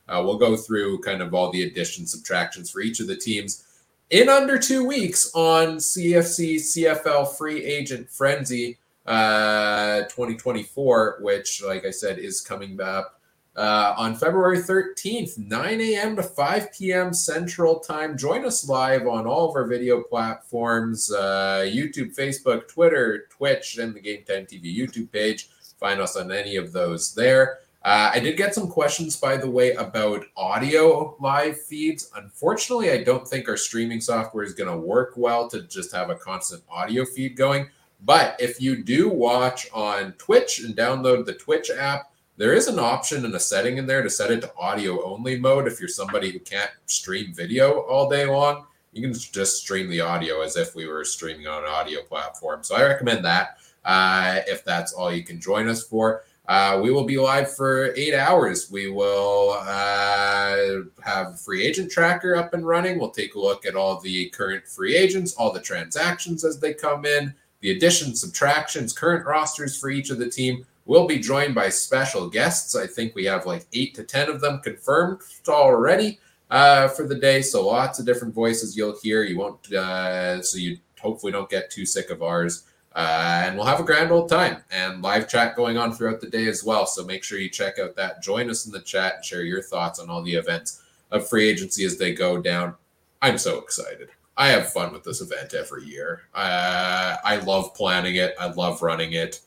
uh, 0.09 0.23
we'll 0.25 0.39
go 0.39 0.57
through 0.57 1.01
kind 1.01 1.21
of 1.21 1.35
all 1.35 1.53
the 1.53 1.65
additions, 1.65 2.13
subtractions 2.13 2.71
for 2.71 2.81
each 2.81 2.99
of 3.01 3.09
the 3.09 3.17
teams 3.17 3.67
in 4.09 4.31
under 4.31 4.59
two 4.59 4.87
weeks 4.87 5.31
on 5.35 5.77
CFC 5.77 6.57
CFL 6.57 7.37
Free 7.37 7.63
Agent 7.63 8.09
Frenzy 8.09 8.79
uh, 9.07 10.03
2024, 10.03 11.19
which, 11.21 11.63
like 11.63 11.85
I 11.85 11.91
said, 11.91 12.19
is 12.19 12.41
coming 12.41 12.81
up 12.81 13.21
uh, 13.57 13.95
on 13.97 14.15
February 14.15 14.59
13th, 14.59 15.39
9 15.39 15.81
a.m. 15.81 16.17
to 16.17 16.23
5 16.23 16.73
p.m. 16.73 17.15
Central 17.15 17.81
Time. 17.81 18.17
Join 18.17 18.45
us 18.45 18.69
live 18.69 19.07
on 19.07 19.27
all 19.27 19.49
of 19.49 19.57
our 19.57 19.67
video 19.67 20.03
platforms 20.03 21.11
uh, 21.13 21.65
YouTube, 21.67 22.15
Facebook, 22.15 22.69
Twitter, 22.69 23.27
Twitch, 23.31 23.79
and 23.79 23.95
the 23.95 24.01
Game 24.01 24.25
Time 24.25 24.47
TV 24.47 24.77
YouTube 24.77 25.11
page. 25.11 25.49
Find 25.79 26.01
us 26.01 26.17
on 26.17 26.33
any 26.33 26.57
of 26.57 26.73
those 26.73 27.15
there. 27.15 27.61
Uh, 27.83 28.11
I 28.13 28.19
did 28.19 28.37
get 28.37 28.53
some 28.53 28.69
questions, 28.69 29.17
by 29.17 29.37
the 29.37 29.49
way, 29.49 29.73
about 29.75 30.25
audio 30.37 31.17
live 31.21 31.63
feeds. 31.63 32.11
Unfortunately, 32.17 32.91
I 32.91 33.05
don't 33.05 33.27
think 33.27 33.49
our 33.49 33.57
streaming 33.57 34.01
software 34.01 34.43
is 34.43 34.55
going 34.55 34.71
to 34.71 34.77
work 34.77 35.15
well 35.17 35.49
to 35.51 35.63
just 35.63 35.95
have 35.95 36.11
a 36.11 36.17
constant 36.17 36.65
audio 36.69 37.05
feed 37.05 37.37
going. 37.37 37.69
But 38.05 38.37
if 38.39 38.61
you 38.61 38.83
do 38.83 39.09
watch 39.09 39.69
on 39.73 40.13
Twitch 40.13 40.61
and 40.61 40.77
download 40.77 41.25
the 41.25 41.35
Twitch 41.35 41.71
app, 41.71 42.13
there 42.37 42.53
is 42.53 42.69
an 42.69 42.79
option 42.79 43.25
and 43.25 43.35
a 43.35 43.41
setting 43.41 43.79
in 43.79 43.87
there 43.87 44.03
to 44.03 44.11
set 44.11 44.31
it 44.31 44.43
to 44.43 44.53
audio 44.59 45.03
only 45.05 45.39
mode 45.39 45.67
if 45.67 45.81
you're 45.81 45.89
somebody 45.89 46.31
who 46.31 46.39
can't 46.39 46.71
stream 46.85 47.33
video 47.33 47.81
all 47.83 48.11
day 48.11 48.27
long. 48.27 48.67
You 48.93 49.03
can 49.03 49.13
just 49.15 49.63
stream 49.63 49.89
the 49.89 50.01
audio 50.01 50.43
as 50.43 50.57
if 50.57 50.75
we 50.75 50.87
were 50.87 51.05
streaming 51.05 51.47
on 51.47 51.65
an 51.65 51.71
audio 51.71 52.03
platform. 52.03 52.63
So 52.63 52.77
I 52.77 52.87
recommend 52.87 53.25
that 53.25 53.59
uh, 53.85 54.41
if 54.47 54.65
that's 54.65 54.93
all 54.93 55.13
you 55.13 55.25
can 55.25 55.41
join 55.41 55.69
us 55.69 55.83
for. 55.83 56.23
Uh, 56.49 56.79
we 56.81 56.93
will 56.93 57.05
be 57.05 57.19
live 57.19 57.53
for 57.53 57.93
eight 57.97 58.15
hours. 58.15 58.71
We 58.71 58.89
will 58.89 59.57
uh, 59.59 60.83
have 61.03 61.41
free 61.41 61.65
agent 61.65 61.91
tracker 61.91 62.37
up 62.37 62.55
and 62.55 62.67
running. 62.67 62.99
We'll 62.99 63.11
take 63.11 63.35
a 63.35 63.41
look 63.41 63.67
at 63.67 63.75
all 63.75 64.01
the 64.01 64.29
current 64.31 64.67
free 64.67 64.95
agents, 64.95 65.35
all 65.35 65.53
the 65.53 65.61
transactions 65.61 66.45
as 66.45 66.61
they 66.61 66.73
come 66.73 67.05
in, 67.05 67.35
the 67.67 67.73
additions, 67.73 68.21
subtractions, 68.21 68.93
current 68.93 69.27
rosters 69.27 69.77
for 69.77 69.91
each 69.91 70.11
of 70.11 70.19
the 70.19 70.31
team. 70.31 70.65
We'll 70.85 71.09
be 71.09 71.19
joined 71.19 71.57
by 71.57 71.69
special 71.69 72.31
guests. 72.31 72.77
I 72.77 72.87
think 72.87 73.17
we 73.17 73.25
have 73.25 73.45
like 73.45 73.67
eight 73.73 73.93
to 73.97 74.05
10 74.05 74.31
of 74.31 74.41
them 74.41 74.61
confirmed 74.61 75.23
already 75.49 76.21
uh, 76.49 76.87
for 76.87 77.09
the 77.09 77.17
day. 77.17 77.43
So 77.43 77.67
lots 77.67 77.99
of 77.99 78.07
different 78.07 78.35
voices 78.35 78.77
you'll 78.77 78.97
hear. 79.03 79.25
You 79.25 79.39
won't, 79.39 79.73
uh, 79.73 80.43
so 80.43 80.59
you 80.59 80.79
hopefully 81.01 81.33
don't 81.33 81.51
get 81.51 81.69
too 81.69 81.85
sick 81.85 82.11
of 82.11 82.23
ours. 82.23 82.67
Uh, 82.95 83.43
and 83.47 83.57
we'll 83.57 83.67
have 83.67 83.81
a 83.81 83.85
grand 83.85 84.13
old 84.13 84.29
time 84.29 84.63
and 84.71 85.03
live 85.03 85.29
chat 85.29 85.57
going 85.57 85.77
on 85.77 85.93
throughout 85.93 86.21
the 86.21 86.31
day 86.31 86.47
as 86.47 86.63
well. 86.63 86.87
So 86.87 87.05
make 87.05 87.25
sure 87.25 87.41
you 87.41 87.51
check 87.51 87.81
out 87.81 87.97
that. 87.97 88.23
Join 88.23 88.49
us 88.49 88.67
in 88.67 88.71
the 88.71 88.81
chat 88.81 89.17
and 89.17 89.25
share 89.25 89.43
your 89.43 89.61
thoughts 89.61 89.99
on 89.99 90.09
all 90.09 90.23
the 90.23 90.35
events 90.35 90.85
of 91.11 91.29
free 91.29 91.49
agency 91.49 91.85
as 91.85 91.99
they 91.99 92.15
go 92.15 92.41
down. 92.41 92.77
I'm 93.21 93.39
so 93.39 93.59
excited. 93.59 94.11
I 94.37 94.49
have 94.49 94.73
fun 94.73 94.93
with 94.93 95.05
this 95.05 95.21
event 95.21 95.55
every 95.55 95.85
year. 95.85 96.23
Uh, 96.35 97.17
I 97.25 97.37
love 97.37 97.75
planning 97.75 98.17
it. 98.17 98.35
I 98.39 98.49
love 98.49 98.83
running 98.83 99.13
it 99.13 99.41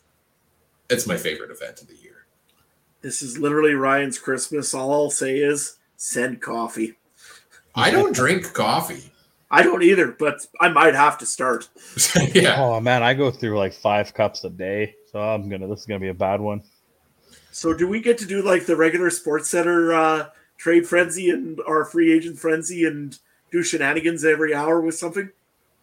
it's 0.90 1.08
my 1.08 1.18
favorite 1.18 1.52
event 1.52 1.82
of 1.82 1.88
the 1.88 1.96
year. 1.96 2.26
This 3.02 3.22
is 3.22 3.38
literally 3.38 3.74
Ryan's 3.74 4.18
Christmas. 4.18 4.74
All 4.74 4.92
I'll 4.92 5.10
say 5.10 5.38
is 5.38 5.78
send 5.98 6.42
coffee. 6.42 6.98
I 7.76 7.92
don't 7.92 8.14
drink 8.14 8.54
coffee. 8.54 9.14
I 9.52 9.64
don't 9.64 9.82
either, 9.82 10.12
but 10.12 10.46
I 10.60 10.70
might 10.70 10.94
have 10.94 11.18
to 11.20 11.26
start. 11.26 11.70
yeah. 12.34 12.56
Oh 12.58 12.80
man, 12.80 13.02
I 13.02 13.16
go 13.16 13.32
through 13.32 13.58
like 13.58 13.74
five 13.74 14.14
cups 14.14 14.44
a 14.44 14.50
day, 14.50 14.96
so 15.12 15.20
I'm 15.20 15.50
gonna. 15.50 15.68
This 15.68 15.80
is 15.80 15.86
gonna 15.88 16.00
be 16.00 16.10
a 16.10 16.14
bad 16.14 16.40
one. 16.40 16.62
So, 17.52 17.74
do 17.74 17.88
we 17.88 18.00
get 18.00 18.20
to 18.20 18.28
do 18.28 18.44
like 18.44 18.68
the 18.68 18.76
regular 18.76 19.10
Sports 19.10 19.50
Center 19.50 19.94
uh, 19.94 20.28
trade 20.58 20.86
frenzy 20.86 21.32
and 21.32 21.60
our 21.68 21.84
free 21.84 22.14
agent 22.14 22.38
frenzy 22.38 22.86
and 22.86 23.18
do 23.52 23.64
shenanigans 23.64 24.26
every 24.26 24.54
hour 24.54 24.82
with 24.82 24.96
something? 24.96 25.30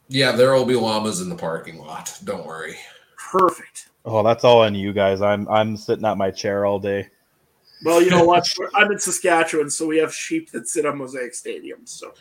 Yeah, 0.09 0.33
there 0.33 0.53
will 0.53 0.65
be 0.65 0.77
llamas 0.77 1.21
in 1.21 1.29
the 1.29 1.37
parking 1.37 1.79
lot. 1.79 2.17
Don't 2.25 2.47
worry. 2.47 2.77
Perfect. 3.17 3.91
Oh, 4.05 4.23
that's 4.23 4.45
all 4.45 4.63
on 4.63 4.75
you 4.75 4.93
guys. 4.93 5.21
I'm 5.21 5.49
I'm 5.49 5.77
sitting 5.77 6.05
at 6.05 6.17
my 6.17 6.31
chair 6.31 6.65
all 6.65 6.79
day. 6.79 7.09
Well, 7.85 8.01
you 8.01 8.11
know 8.11 8.25
what? 8.25 8.47
I'm 8.75 8.91
in 8.93 8.99
Saskatchewan, 8.99 9.71
so 9.71 9.87
we 9.87 9.99
have 9.99 10.15
sheep 10.15 10.51
that 10.53 10.69
sit 10.69 10.87
on 10.87 10.99
Mosaic 10.99 11.35
Stadium. 11.35 11.81
So 11.85 12.15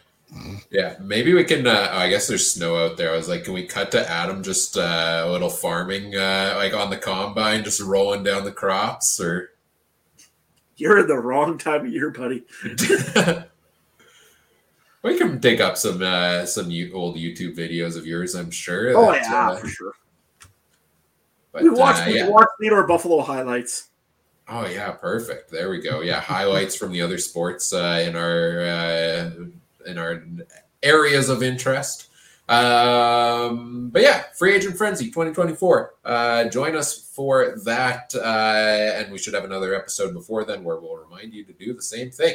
yeah, 0.72 0.96
maybe 1.00 1.34
we 1.34 1.44
can. 1.44 1.68
Uh, 1.68 1.90
oh, 1.92 1.98
I 1.98 2.10
guess 2.10 2.28
there's 2.28 2.50
snow 2.50 2.76
out 2.76 2.98
there. 2.98 3.14
I 3.14 3.18
was 3.18 3.30
like, 3.30 3.44
can 3.44 3.54
we 3.54 3.66
cut 3.66 3.92
to 3.92 4.10
Adam 4.10 4.44
just 4.44 4.78
uh, 4.78 5.24
a 5.26 5.32
little 5.32 5.50
farming, 5.50 6.16
uh, 6.16 6.54
like 6.58 6.74
on 6.74 6.90
the 6.90 6.98
combine, 6.98 7.64
just 7.64 7.82
rolling 7.82 8.24
down 8.24 8.44
the 8.44 8.52
crops, 8.52 9.20
or? 9.20 9.52
You're 10.78 11.00
in 11.00 11.08
the 11.08 11.18
wrong 11.18 11.58
time 11.58 11.86
of 11.86 11.94
year, 11.94 12.10
buddy. 12.10 12.44
we 15.06 15.16
can 15.16 15.38
dig 15.38 15.62
up 15.62 15.78
some 15.78 16.02
uh, 16.02 16.46
some 16.46 16.66
old 16.94 17.16
YouTube 17.16 17.56
videos 17.56 17.96
of 17.96 18.08
yours. 18.08 18.34
I'm 18.34 18.50
sure. 18.50 18.98
Oh 18.98 19.14
yeah, 19.14 19.50
uh, 19.50 19.56
for 19.56 19.68
sure. 19.68 19.94
But, 21.52 21.62
we 21.62 21.70
watched 21.70 22.08
uh, 22.08 22.10
yeah. 22.10 22.26
we 22.26 22.32
watched 22.32 22.50
Theodore 22.60 22.88
Buffalo 22.88 23.22
highlights. 23.22 23.90
Oh 24.50 24.66
yeah, 24.66 24.92
perfect. 24.92 25.52
There 25.52 25.70
we 25.70 25.80
go. 25.80 26.02
Yeah, 26.02 26.20
highlights 26.20 26.76
from 26.76 26.92
the 26.92 27.04
other 27.04 27.20
sports 27.20 27.72
uh, 27.72 28.04
in 28.06 28.16
our 28.16 28.62
uh, 28.62 29.32
in 29.86 30.00
our 30.00 30.24
areas 30.82 31.30
of 31.30 31.44
interest. 31.44 32.10
Um, 32.50 33.90
but 33.92 34.02
yeah, 34.02 34.24
free 34.36 34.56
agent 34.56 34.76
frenzy 34.76 35.06
2024. 35.06 35.96
Uh, 36.04 36.44
join 36.46 36.76
us 36.76 37.10
for 37.14 37.58
that, 37.64 38.12
uh, 38.16 39.00
and 39.00 39.12
we 39.12 39.20
should 39.20 39.36
have 39.36 39.46
another 39.46 39.76
episode 39.76 40.14
before 40.14 40.46
then 40.46 40.64
where 40.64 40.78
we'll 40.78 40.98
remind 40.98 41.32
you 41.32 41.44
to 41.44 41.54
do 41.54 41.74
the 41.74 41.82
same 41.82 42.10
thing. 42.10 42.34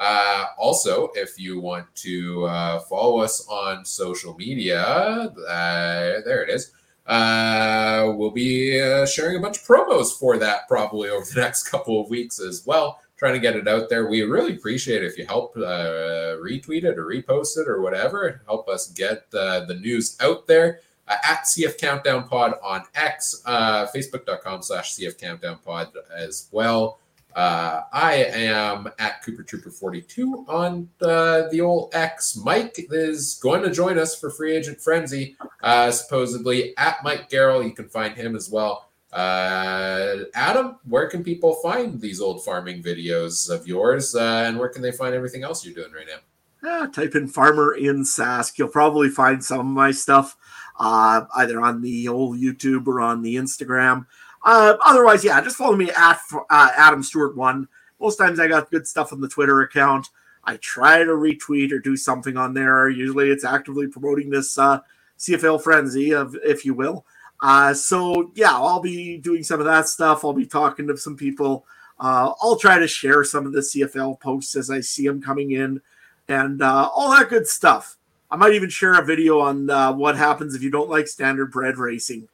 Uh, 0.00 0.46
also, 0.56 1.10
if 1.14 1.38
you 1.38 1.60
want 1.60 1.86
to 1.94 2.46
uh, 2.46 2.80
follow 2.80 3.20
us 3.20 3.46
on 3.48 3.84
social 3.84 4.34
media, 4.34 4.82
uh, 4.82 6.20
there 6.24 6.42
it 6.42 6.48
is. 6.48 6.72
Uh, 7.06 8.12
we'll 8.16 8.30
be 8.30 8.80
uh, 8.80 9.04
sharing 9.04 9.36
a 9.36 9.40
bunch 9.40 9.58
of 9.58 9.64
promos 9.64 10.18
for 10.18 10.38
that 10.38 10.66
probably 10.68 11.10
over 11.10 11.26
the 11.26 11.40
next 11.40 11.68
couple 11.68 12.00
of 12.00 12.08
weeks 12.08 12.40
as 12.40 12.64
well. 12.64 13.00
Trying 13.18 13.34
to 13.34 13.40
get 13.40 13.56
it 13.56 13.68
out 13.68 13.90
there. 13.90 14.06
We 14.08 14.22
really 14.22 14.56
appreciate 14.56 15.04
if 15.04 15.18
you 15.18 15.26
help 15.26 15.54
uh, 15.54 16.40
retweet 16.40 16.84
it 16.84 16.98
or 16.98 17.04
repost 17.04 17.58
it 17.58 17.68
or 17.68 17.82
whatever. 17.82 18.40
Help 18.46 18.70
us 18.70 18.88
get 18.92 19.30
the 19.30 19.78
news 19.82 20.16
out 20.22 20.46
there. 20.46 20.80
Uh, 21.10 21.16
at 21.24 21.44
CF 21.44 21.76
Countdown 21.76 22.28
Pod 22.28 22.54
on 22.62 22.84
X, 22.94 23.42
uh, 23.44 23.84
Facebook.com 23.88 24.62
slash 24.62 24.94
CF 24.94 25.18
Countdown 25.18 25.58
Pod 25.64 25.88
as 26.16 26.48
well. 26.52 27.00
Uh, 27.34 27.82
I 27.92 28.14
am 28.14 28.88
at 28.98 29.22
Cooper 29.22 29.42
Trooper 29.42 29.70
42 29.70 30.46
on 30.48 30.88
uh, 31.00 31.48
the 31.50 31.60
old 31.60 31.94
X. 31.94 32.36
Mike 32.36 32.76
is 32.90 33.38
going 33.42 33.62
to 33.62 33.70
join 33.70 33.98
us 33.98 34.18
for 34.18 34.30
Free 34.30 34.56
Agent 34.56 34.80
Frenzy, 34.80 35.36
uh, 35.62 35.90
supposedly 35.90 36.76
at 36.76 37.02
Mike 37.04 37.30
Gerl. 37.30 37.64
You 37.64 37.72
can 37.72 37.88
find 37.88 38.14
him 38.14 38.34
as 38.34 38.50
well. 38.50 38.90
Uh, 39.12 40.24
Adam, 40.34 40.76
where 40.88 41.08
can 41.08 41.24
people 41.24 41.54
find 41.54 42.00
these 42.00 42.20
old 42.20 42.44
farming 42.44 42.82
videos 42.82 43.50
of 43.50 43.66
yours, 43.66 44.14
uh, 44.14 44.44
and 44.46 44.58
where 44.58 44.68
can 44.68 44.82
they 44.82 44.92
find 44.92 45.14
everything 45.14 45.42
else 45.42 45.64
you're 45.64 45.74
doing 45.74 45.92
right 45.92 46.06
now? 46.06 46.20
Yeah, 46.62 46.86
type 46.86 47.14
in 47.14 47.26
farmer 47.26 47.74
in 47.74 48.04
Sask. 48.04 48.58
You'll 48.58 48.68
probably 48.68 49.08
find 49.08 49.42
some 49.42 49.60
of 49.60 49.66
my 49.66 49.92
stuff 49.92 50.36
uh, 50.78 51.22
either 51.36 51.60
on 51.60 51.80
the 51.80 52.06
old 52.08 52.38
YouTube 52.38 52.86
or 52.86 53.00
on 53.00 53.22
the 53.22 53.36
Instagram. 53.36 54.06
Uh, 54.44 54.76
otherwise, 54.84 55.24
yeah, 55.24 55.40
just 55.40 55.56
follow 55.56 55.76
me 55.76 55.90
at 55.90 56.20
uh, 56.50 56.70
Adam 56.76 57.02
Stuart 57.02 57.36
one. 57.36 57.68
Most 58.00 58.16
times 58.16 58.40
I 58.40 58.48
got 58.48 58.70
good 58.70 58.86
stuff 58.86 59.12
on 59.12 59.20
the 59.20 59.28
Twitter 59.28 59.60
account. 59.60 60.08
I 60.44 60.56
try 60.56 60.98
to 60.98 61.10
retweet 61.10 61.70
or 61.70 61.78
do 61.78 61.96
something 61.96 62.36
on 62.36 62.54
there. 62.54 62.88
Usually, 62.88 63.28
it's 63.30 63.44
actively 63.44 63.86
promoting 63.86 64.30
this 64.30 64.56
uh, 64.56 64.80
CFL 65.18 65.62
frenzy, 65.62 66.12
of 66.12 66.34
if 66.42 66.64
you 66.64 66.74
will. 66.74 67.04
Uh, 67.42 67.74
so 67.74 68.32
yeah, 68.34 68.52
I'll 68.52 68.80
be 68.80 69.18
doing 69.18 69.42
some 69.42 69.60
of 69.60 69.66
that 69.66 69.88
stuff. 69.88 70.24
I'll 70.24 70.32
be 70.32 70.46
talking 70.46 70.86
to 70.88 70.96
some 70.96 71.16
people. 71.16 71.66
Uh, 71.98 72.32
I'll 72.40 72.56
try 72.56 72.78
to 72.78 72.88
share 72.88 73.24
some 73.24 73.46
of 73.46 73.52
the 73.52 73.60
CFL 73.60 74.20
posts 74.20 74.56
as 74.56 74.70
I 74.70 74.80
see 74.80 75.06
them 75.06 75.20
coming 75.20 75.50
in, 75.52 75.80
and 76.28 76.62
uh, 76.62 76.88
all 76.94 77.10
that 77.10 77.28
good 77.28 77.46
stuff. 77.46 77.98
I 78.30 78.36
might 78.36 78.54
even 78.54 78.70
share 78.70 78.98
a 78.98 79.04
video 79.04 79.40
on 79.40 79.68
uh, 79.68 79.92
what 79.92 80.16
happens 80.16 80.54
if 80.54 80.62
you 80.62 80.70
don't 80.70 80.88
like 80.88 81.06
Standardbred 81.06 81.76
racing. 81.76 82.28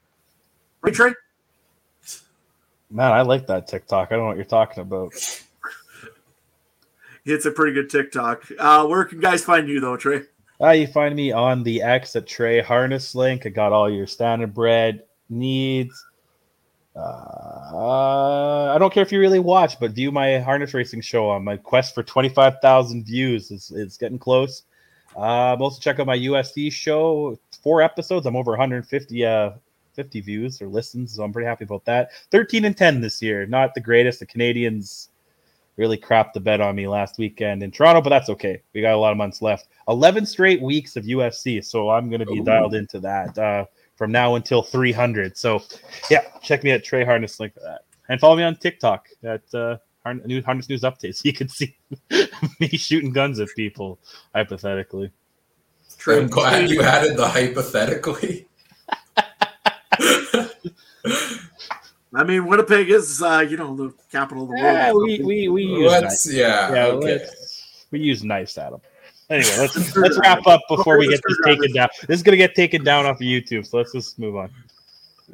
Right, 0.82 0.94
Trey? 0.94 1.12
Man, 2.90 3.12
I 3.12 3.22
like 3.22 3.46
that 3.48 3.66
TikTok. 3.66 4.08
I 4.10 4.14
don't 4.14 4.24
know 4.24 4.28
what 4.28 4.36
you're 4.36 4.44
talking 4.44 4.82
about. 4.82 5.12
it's 7.24 7.46
a 7.46 7.50
pretty 7.50 7.72
good 7.72 7.90
TikTok. 7.90 8.44
Uh, 8.58 8.86
where 8.86 9.04
can 9.04 9.20
guys 9.20 9.44
find 9.44 9.68
you 9.68 9.80
though, 9.80 9.96
Trey? 9.96 10.22
Uh, 10.60 10.70
you 10.70 10.86
find 10.86 11.14
me 11.14 11.32
on 11.32 11.62
the 11.62 11.82
X 11.82 12.16
at 12.16 12.26
Trey 12.26 12.62
Harness 12.62 13.14
link. 13.14 13.44
I 13.44 13.50
got 13.50 13.72
all 13.72 13.90
your 13.90 14.06
Standardbred 14.06 15.00
needs. 15.28 16.06
Uh, 16.96 18.72
I 18.74 18.78
don't 18.78 18.92
care 18.92 19.02
if 19.02 19.12
you 19.12 19.20
really 19.20 19.38
watch, 19.38 19.78
but 19.78 19.90
view 19.90 20.10
my 20.10 20.38
harness 20.38 20.72
racing 20.72 21.02
show 21.02 21.28
on 21.28 21.44
my 21.44 21.58
quest 21.58 21.94
for 21.94 22.02
25,000 22.02 23.04
views. 23.04 23.50
It's, 23.50 23.70
it's 23.70 23.98
getting 23.98 24.18
close. 24.18 24.62
Uh, 25.14 25.56
also 25.56 25.78
check 25.78 26.00
out 26.00 26.06
my 26.06 26.16
UFC 26.16 26.72
show. 26.72 27.38
Four 27.62 27.82
episodes. 27.82 28.24
I'm 28.24 28.36
over 28.36 28.52
150 28.52 29.26
uh, 29.26 29.50
50 29.96 30.20
views 30.20 30.62
or 30.62 30.68
listens, 30.68 31.16
so 31.16 31.24
I'm 31.24 31.32
pretty 31.32 31.48
happy 31.48 31.64
about 31.64 31.84
that. 31.86 32.10
13 32.30 32.66
and 32.66 32.76
10 32.76 33.00
this 33.00 33.20
year. 33.20 33.46
Not 33.46 33.74
the 33.74 33.80
greatest. 33.80 34.20
The 34.20 34.26
Canadians 34.26 35.08
really 35.76 35.98
crapped 35.98 36.32
the 36.32 36.40
bed 36.40 36.60
on 36.60 36.76
me 36.76 36.86
last 36.86 37.18
weekend 37.18 37.62
in 37.62 37.70
Toronto, 37.70 38.00
but 38.00 38.10
that's 38.10 38.30
okay. 38.30 38.62
We 38.74 38.80
got 38.80 38.94
a 38.94 38.98
lot 38.98 39.12
of 39.12 39.18
months 39.18 39.42
left. 39.42 39.68
11 39.88 40.26
straight 40.26 40.60
weeks 40.60 40.96
of 40.96 41.04
UFC, 41.04 41.64
so 41.64 41.90
I'm 41.90 42.08
going 42.08 42.20
to 42.20 42.26
be 42.26 42.40
Ooh. 42.40 42.44
dialed 42.44 42.74
into 42.74 43.00
that 43.00 43.36
uh, 43.38 43.64
from 43.96 44.12
now 44.12 44.36
until 44.36 44.62
300. 44.62 45.36
So, 45.36 45.62
yeah, 46.10 46.22
check 46.42 46.64
me 46.64 46.70
at 46.70 46.84
Trey 46.84 47.04
Harness 47.04 47.40
link 47.40 47.54
for 47.54 47.60
that, 47.60 47.82
and 48.08 48.20
follow 48.20 48.36
me 48.36 48.42
on 48.42 48.56
TikTok 48.56 49.08
at 49.22 49.42
uh, 49.54 49.78
Harness 50.04 50.68
News 50.68 50.82
Updates. 50.82 51.20
You 51.24 51.32
can 51.32 51.48
see 51.48 51.76
me 52.60 52.68
shooting 52.68 53.12
guns 53.12 53.40
at 53.40 53.48
people 53.56 53.98
hypothetically. 54.34 55.10
True. 55.98 56.20
I'm 56.20 56.28
glad 56.28 56.70
you 56.70 56.82
added 56.82 57.16
the 57.16 57.26
hypothetically. 57.26 58.46
I 62.14 62.24
mean, 62.24 62.46
Winnipeg 62.46 62.88
is, 62.90 63.22
uh, 63.22 63.44
you 63.48 63.56
know, 63.56 63.76
the 63.76 63.94
capital 64.10 64.44
of 64.44 64.48
the 64.50 64.54
world. 64.54 64.64
Yeah, 64.64 64.92
we 64.92 65.20
we 65.22 65.48
we 65.48 65.62
use 65.64 65.90
let's, 65.90 66.32
yeah, 66.32 66.72
yeah 66.72 66.86
okay. 66.86 67.26
we 67.90 68.00
use 68.00 68.24
nice, 68.24 68.56
Adam. 68.56 68.80
Anyway, 69.28 69.50
let's 69.58 69.96
let's 69.96 70.18
wrap 70.18 70.46
up 70.46 70.62
before 70.68 70.98
we 70.98 71.08
get 71.08 71.20
this 71.26 71.38
taken 71.44 71.72
down. 71.74 71.88
This 72.06 72.18
is 72.18 72.22
gonna 72.22 72.36
get 72.36 72.54
taken 72.54 72.84
down 72.84 73.06
off 73.06 73.16
of 73.16 73.22
YouTube, 73.22 73.66
so 73.66 73.78
let's 73.78 73.92
just 73.92 74.18
move 74.18 74.36
on. 74.36 74.50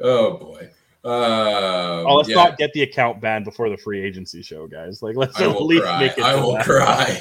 Oh 0.00 0.38
boy. 0.38 0.70
Uh, 1.04 2.04
oh, 2.06 2.14
let's 2.14 2.28
yeah. 2.28 2.36
not 2.36 2.56
get 2.58 2.72
the 2.74 2.82
account 2.82 3.20
banned 3.20 3.44
before 3.44 3.68
the 3.68 3.76
free 3.76 4.00
agency 4.00 4.40
show, 4.40 4.68
guys. 4.68 5.02
Like, 5.02 5.16
let's 5.16 5.38
at 5.40 5.60
least 5.60 5.82
cry. 5.82 5.98
make 5.98 6.16
it. 6.16 6.22
I 6.22 6.36
will 6.36 6.52
that. 6.52 6.64
cry. 6.64 7.20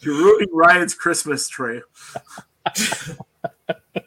You're 0.00 0.16
ruining 0.16 0.48
Ryan's 0.52 0.94
Christmas 0.94 1.48
tree. 1.48 1.82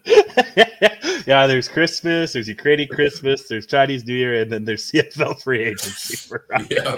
yeah, 1.25 1.47
there's 1.47 1.67
Christmas, 1.67 2.33
there's 2.33 2.47
Ukrainian 2.47 2.89
Christmas, 2.89 3.47
there's 3.47 3.65
Chinese 3.65 4.05
New 4.05 4.13
Year, 4.13 4.41
and 4.41 4.51
then 4.51 4.65
there's 4.65 4.91
CFL 4.91 5.41
free 5.41 5.63
agency 5.63 6.15
for 6.15 6.45
Ryan. 6.49 6.67
Yeah. 6.69 6.95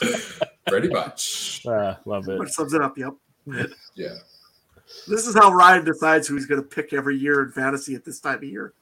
Pretty 0.68 0.88
much. 0.88 1.64
Uh, 1.66 1.96
love 2.04 2.28
it. 2.28 2.38
Which 2.38 2.50
sums 2.50 2.74
it 2.74 2.82
up. 2.82 2.96
Yep. 2.98 3.14
Yeah. 3.94 4.14
This 5.08 5.26
is 5.26 5.34
how 5.34 5.52
Ryan 5.52 5.84
decides 5.84 6.26
who 6.26 6.34
he's 6.34 6.46
going 6.46 6.60
to 6.60 6.66
pick 6.66 6.92
every 6.92 7.16
year 7.16 7.42
in 7.42 7.52
fantasy 7.52 7.94
at 7.94 8.04
this 8.04 8.20
time 8.20 8.36
of 8.36 8.44
year. 8.44 8.72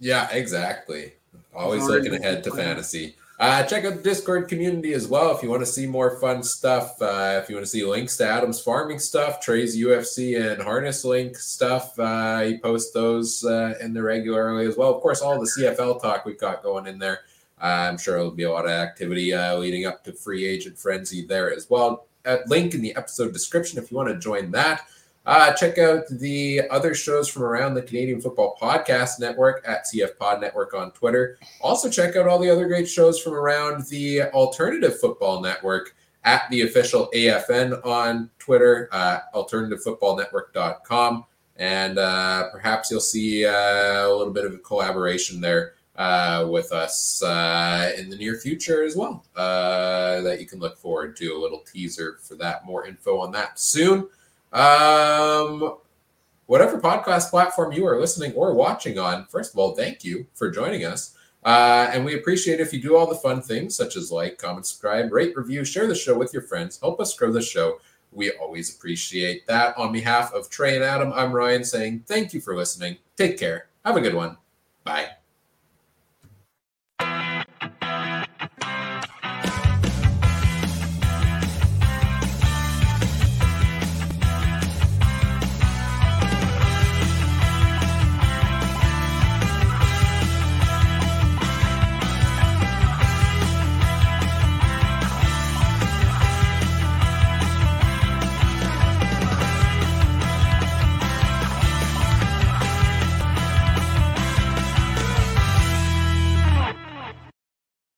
Yeah, 0.00 0.30
exactly. 0.30 1.12
Always 1.54 1.84
looking 1.84 2.14
ahead 2.14 2.44
to 2.44 2.50
fantasy. 2.50 3.16
Uh, 3.36 3.64
check 3.64 3.84
out 3.84 3.96
the 3.96 4.02
Discord 4.02 4.46
community 4.48 4.92
as 4.92 5.08
well 5.08 5.36
if 5.36 5.42
you 5.42 5.50
want 5.50 5.60
to 5.62 5.66
see 5.66 5.86
more 5.86 6.18
fun 6.20 6.42
stuff. 6.42 7.00
Uh, 7.02 7.40
if 7.42 7.48
you 7.48 7.56
want 7.56 7.66
to 7.66 7.70
see 7.70 7.84
links 7.84 8.16
to 8.16 8.26
Adam's 8.26 8.60
farming 8.60 9.00
stuff, 9.00 9.40
Trey's 9.40 9.76
UFC 9.76 10.40
and 10.40 10.62
harness 10.62 11.04
link 11.04 11.36
stuff, 11.36 11.98
uh, 11.98 12.42
he 12.42 12.58
posts 12.58 12.92
those 12.92 13.44
uh, 13.44 13.74
in 13.80 13.92
there 13.92 14.04
regularly 14.04 14.66
as 14.66 14.76
well. 14.76 14.94
Of 14.94 15.02
course, 15.02 15.20
all 15.20 15.40
the 15.40 15.50
CFL 15.58 16.00
talk 16.00 16.24
we've 16.24 16.38
got 16.38 16.62
going 16.62 16.86
in 16.86 16.98
there. 16.98 17.22
Uh, 17.60 17.88
I'm 17.90 17.98
sure 17.98 18.14
there'll 18.14 18.30
be 18.30 18.44
a 18.44 18.52
lot 18.52 18.66
of 18.66 18.70
activity 18.70 19.34
uh, 19.34 19.56
leading 19.56 19.84
up 19.84 20.04
to 20.04 20.12
free 20.12 20.46
agent 20.46 20.78
frenzy 20.78 21.26
there 21.26 21.52
as 21.52 21.68
well. 21.68 22.06
link 22.46 22.74
in 22.74 22.82
the 22.82 22.94
episode 22.94 23.32
description 23.32 23.82
if 23.82 23.90
you 23.90 23.96
want 23.96 24.10
to 24.10 24.18
join 24.18 24.52
that. 24.52 24.86
Uh, 25.26 25.52
check 25.54 25.78
out 25.78 26.04
the 26.10 26.62
other 26.70 26.94
shows 26.94 27.28
from 27.28 27.42
around 27.42 27.74
the 27.74 27.82
Canadian 27.82 28.20
Football 28.20 28.58
Podcast 28.60 29.18
Network 29.18 29.62
at 29.66 29.86
CF 29.86 30.18
Pod 30.18 30.40
Network 30.40 30.74
on 30.74 30.90
Twitter. 30.92 31.38
Also, 31.60 31.88
check 31.88 32.14
out 32.16 32.28
all 32.28 32.38
the 32.38 32.50
other 32.50 32.66
great 32.66 32.88
shows 32.88 33.20
from 33.20 33.32
around 33.32 33.86
the 33.88 34.22
Alternative 34.32 34.98
Football 34.98 35.40
Network 35.40 35.94
at 36.24 36.48
the 36.50 36.62
official 36.62 37.08
AFN 37.14 37.84
on 37.86 38.30
Twitter, 38.38 38.88
uh, 38.92 39.20
alternativefootballnetwork.com. 39.34 41.24
And 41.56 41.98
uh, 41.98 42.50
perhaps 42.50 42.90
you'll 42.90 43.00
see 43.00 43.46
uh, 43.46 44.08
a 44.08 44.14
little 44.14 44.32
bit 44.32 44.44
of 44.44 44.54
a 44.54 44.58
collaboration 44.58 45.40
there 45.40 45.74
uh, 45.96 46.46
with 46.50 46.72
us 46.72 47.22
uh, 47.22 47.92
in 47.96 48.10
the 48.10 48.16
near 48.16 48.36
future 48.36 48.82
as 48.82 48.96
well 48.96 49.24
uh, 49.36 50.20
that 50.22 50.40
you 50.40 50.46
can 50.46 50.58
look 50.58 50.76
forward 50.76 51.16
to. 51.16 51.32
A 51.32 51.38
little 51.38 51.60
teaser 51.60 52.18
for 52.20 52.34
that. 52.36 52.66
More 52.66 52.86
info 52.86 53.18
on 53.18 53.30
that 53.32 53.58
soon. 53.58 54.08
Um, 54.54 55.78
whatever 56.46 56.80
podcast 56.80 57.30
platform 57.30 57.72
you 57.72 57.86
are 57.86 58.00
listening 58.00 58.32
or 58.34 58.54
watching 58.54 58.98
on, 58.98 59.26
first 59.26 59.52
of 59.52 59.58
all, 59.58 59.74
thank 59.74 60.04
you 60.04 60.26
for 60.34 60.50
joining 60.50 60.84
us. 60.84 61.16
Uh, 61.44 61.90
and 61.92 62.04
we 62.04 62.14
appreciate 62.14 62.60
if 62.60 62.72
you 62.72 62.80
do 62.80 62.96
all 62.96 63.06
the 63.06 63.14
fun 63.14 63.42
things 63.42 63.76
such 63.76 63.96
as 63.96 64.10
like, 64.10 64.38
comment, 64.38 64.64
subscribe, 64.64 65.12
rate, 65.12 65.36
review, 65.36 65.64
share 65.64 65.86
the 65.86 65.94
show 65.94 66.16
with 66.16 66.32
your 66.32 66.42
friends, 66.42 66.80
help 66.80 67.00
us 67.00 67.14
grow 67.14 67.30
the 67.30 67.42
show. 67.42 67.78
We 68.12 68.30
always 68.32 68.74
appreciate 68.74 69.46
that. 69.48 69.76
On 69.76 69.92
behalf 69.92 70.32
of 70.32 70.48
Trey 70.48 70.76
and 70.76 70.84
Adam, 70.84 71.12
I'm 71.12 71.32
Ryan 71.32 71.64
saying 71.64 72.04
thank 72.06 72.32
you 72.32 72.40
for 72.40 72.56
listening. 72.56 72.96
Take 73.16 73.38
care. 73.38 73.68
Have 73.84 73.96
a 73.96 74.00
good 74.00 74.14
one. 74.14 74.38
Bye. 74.84 75.08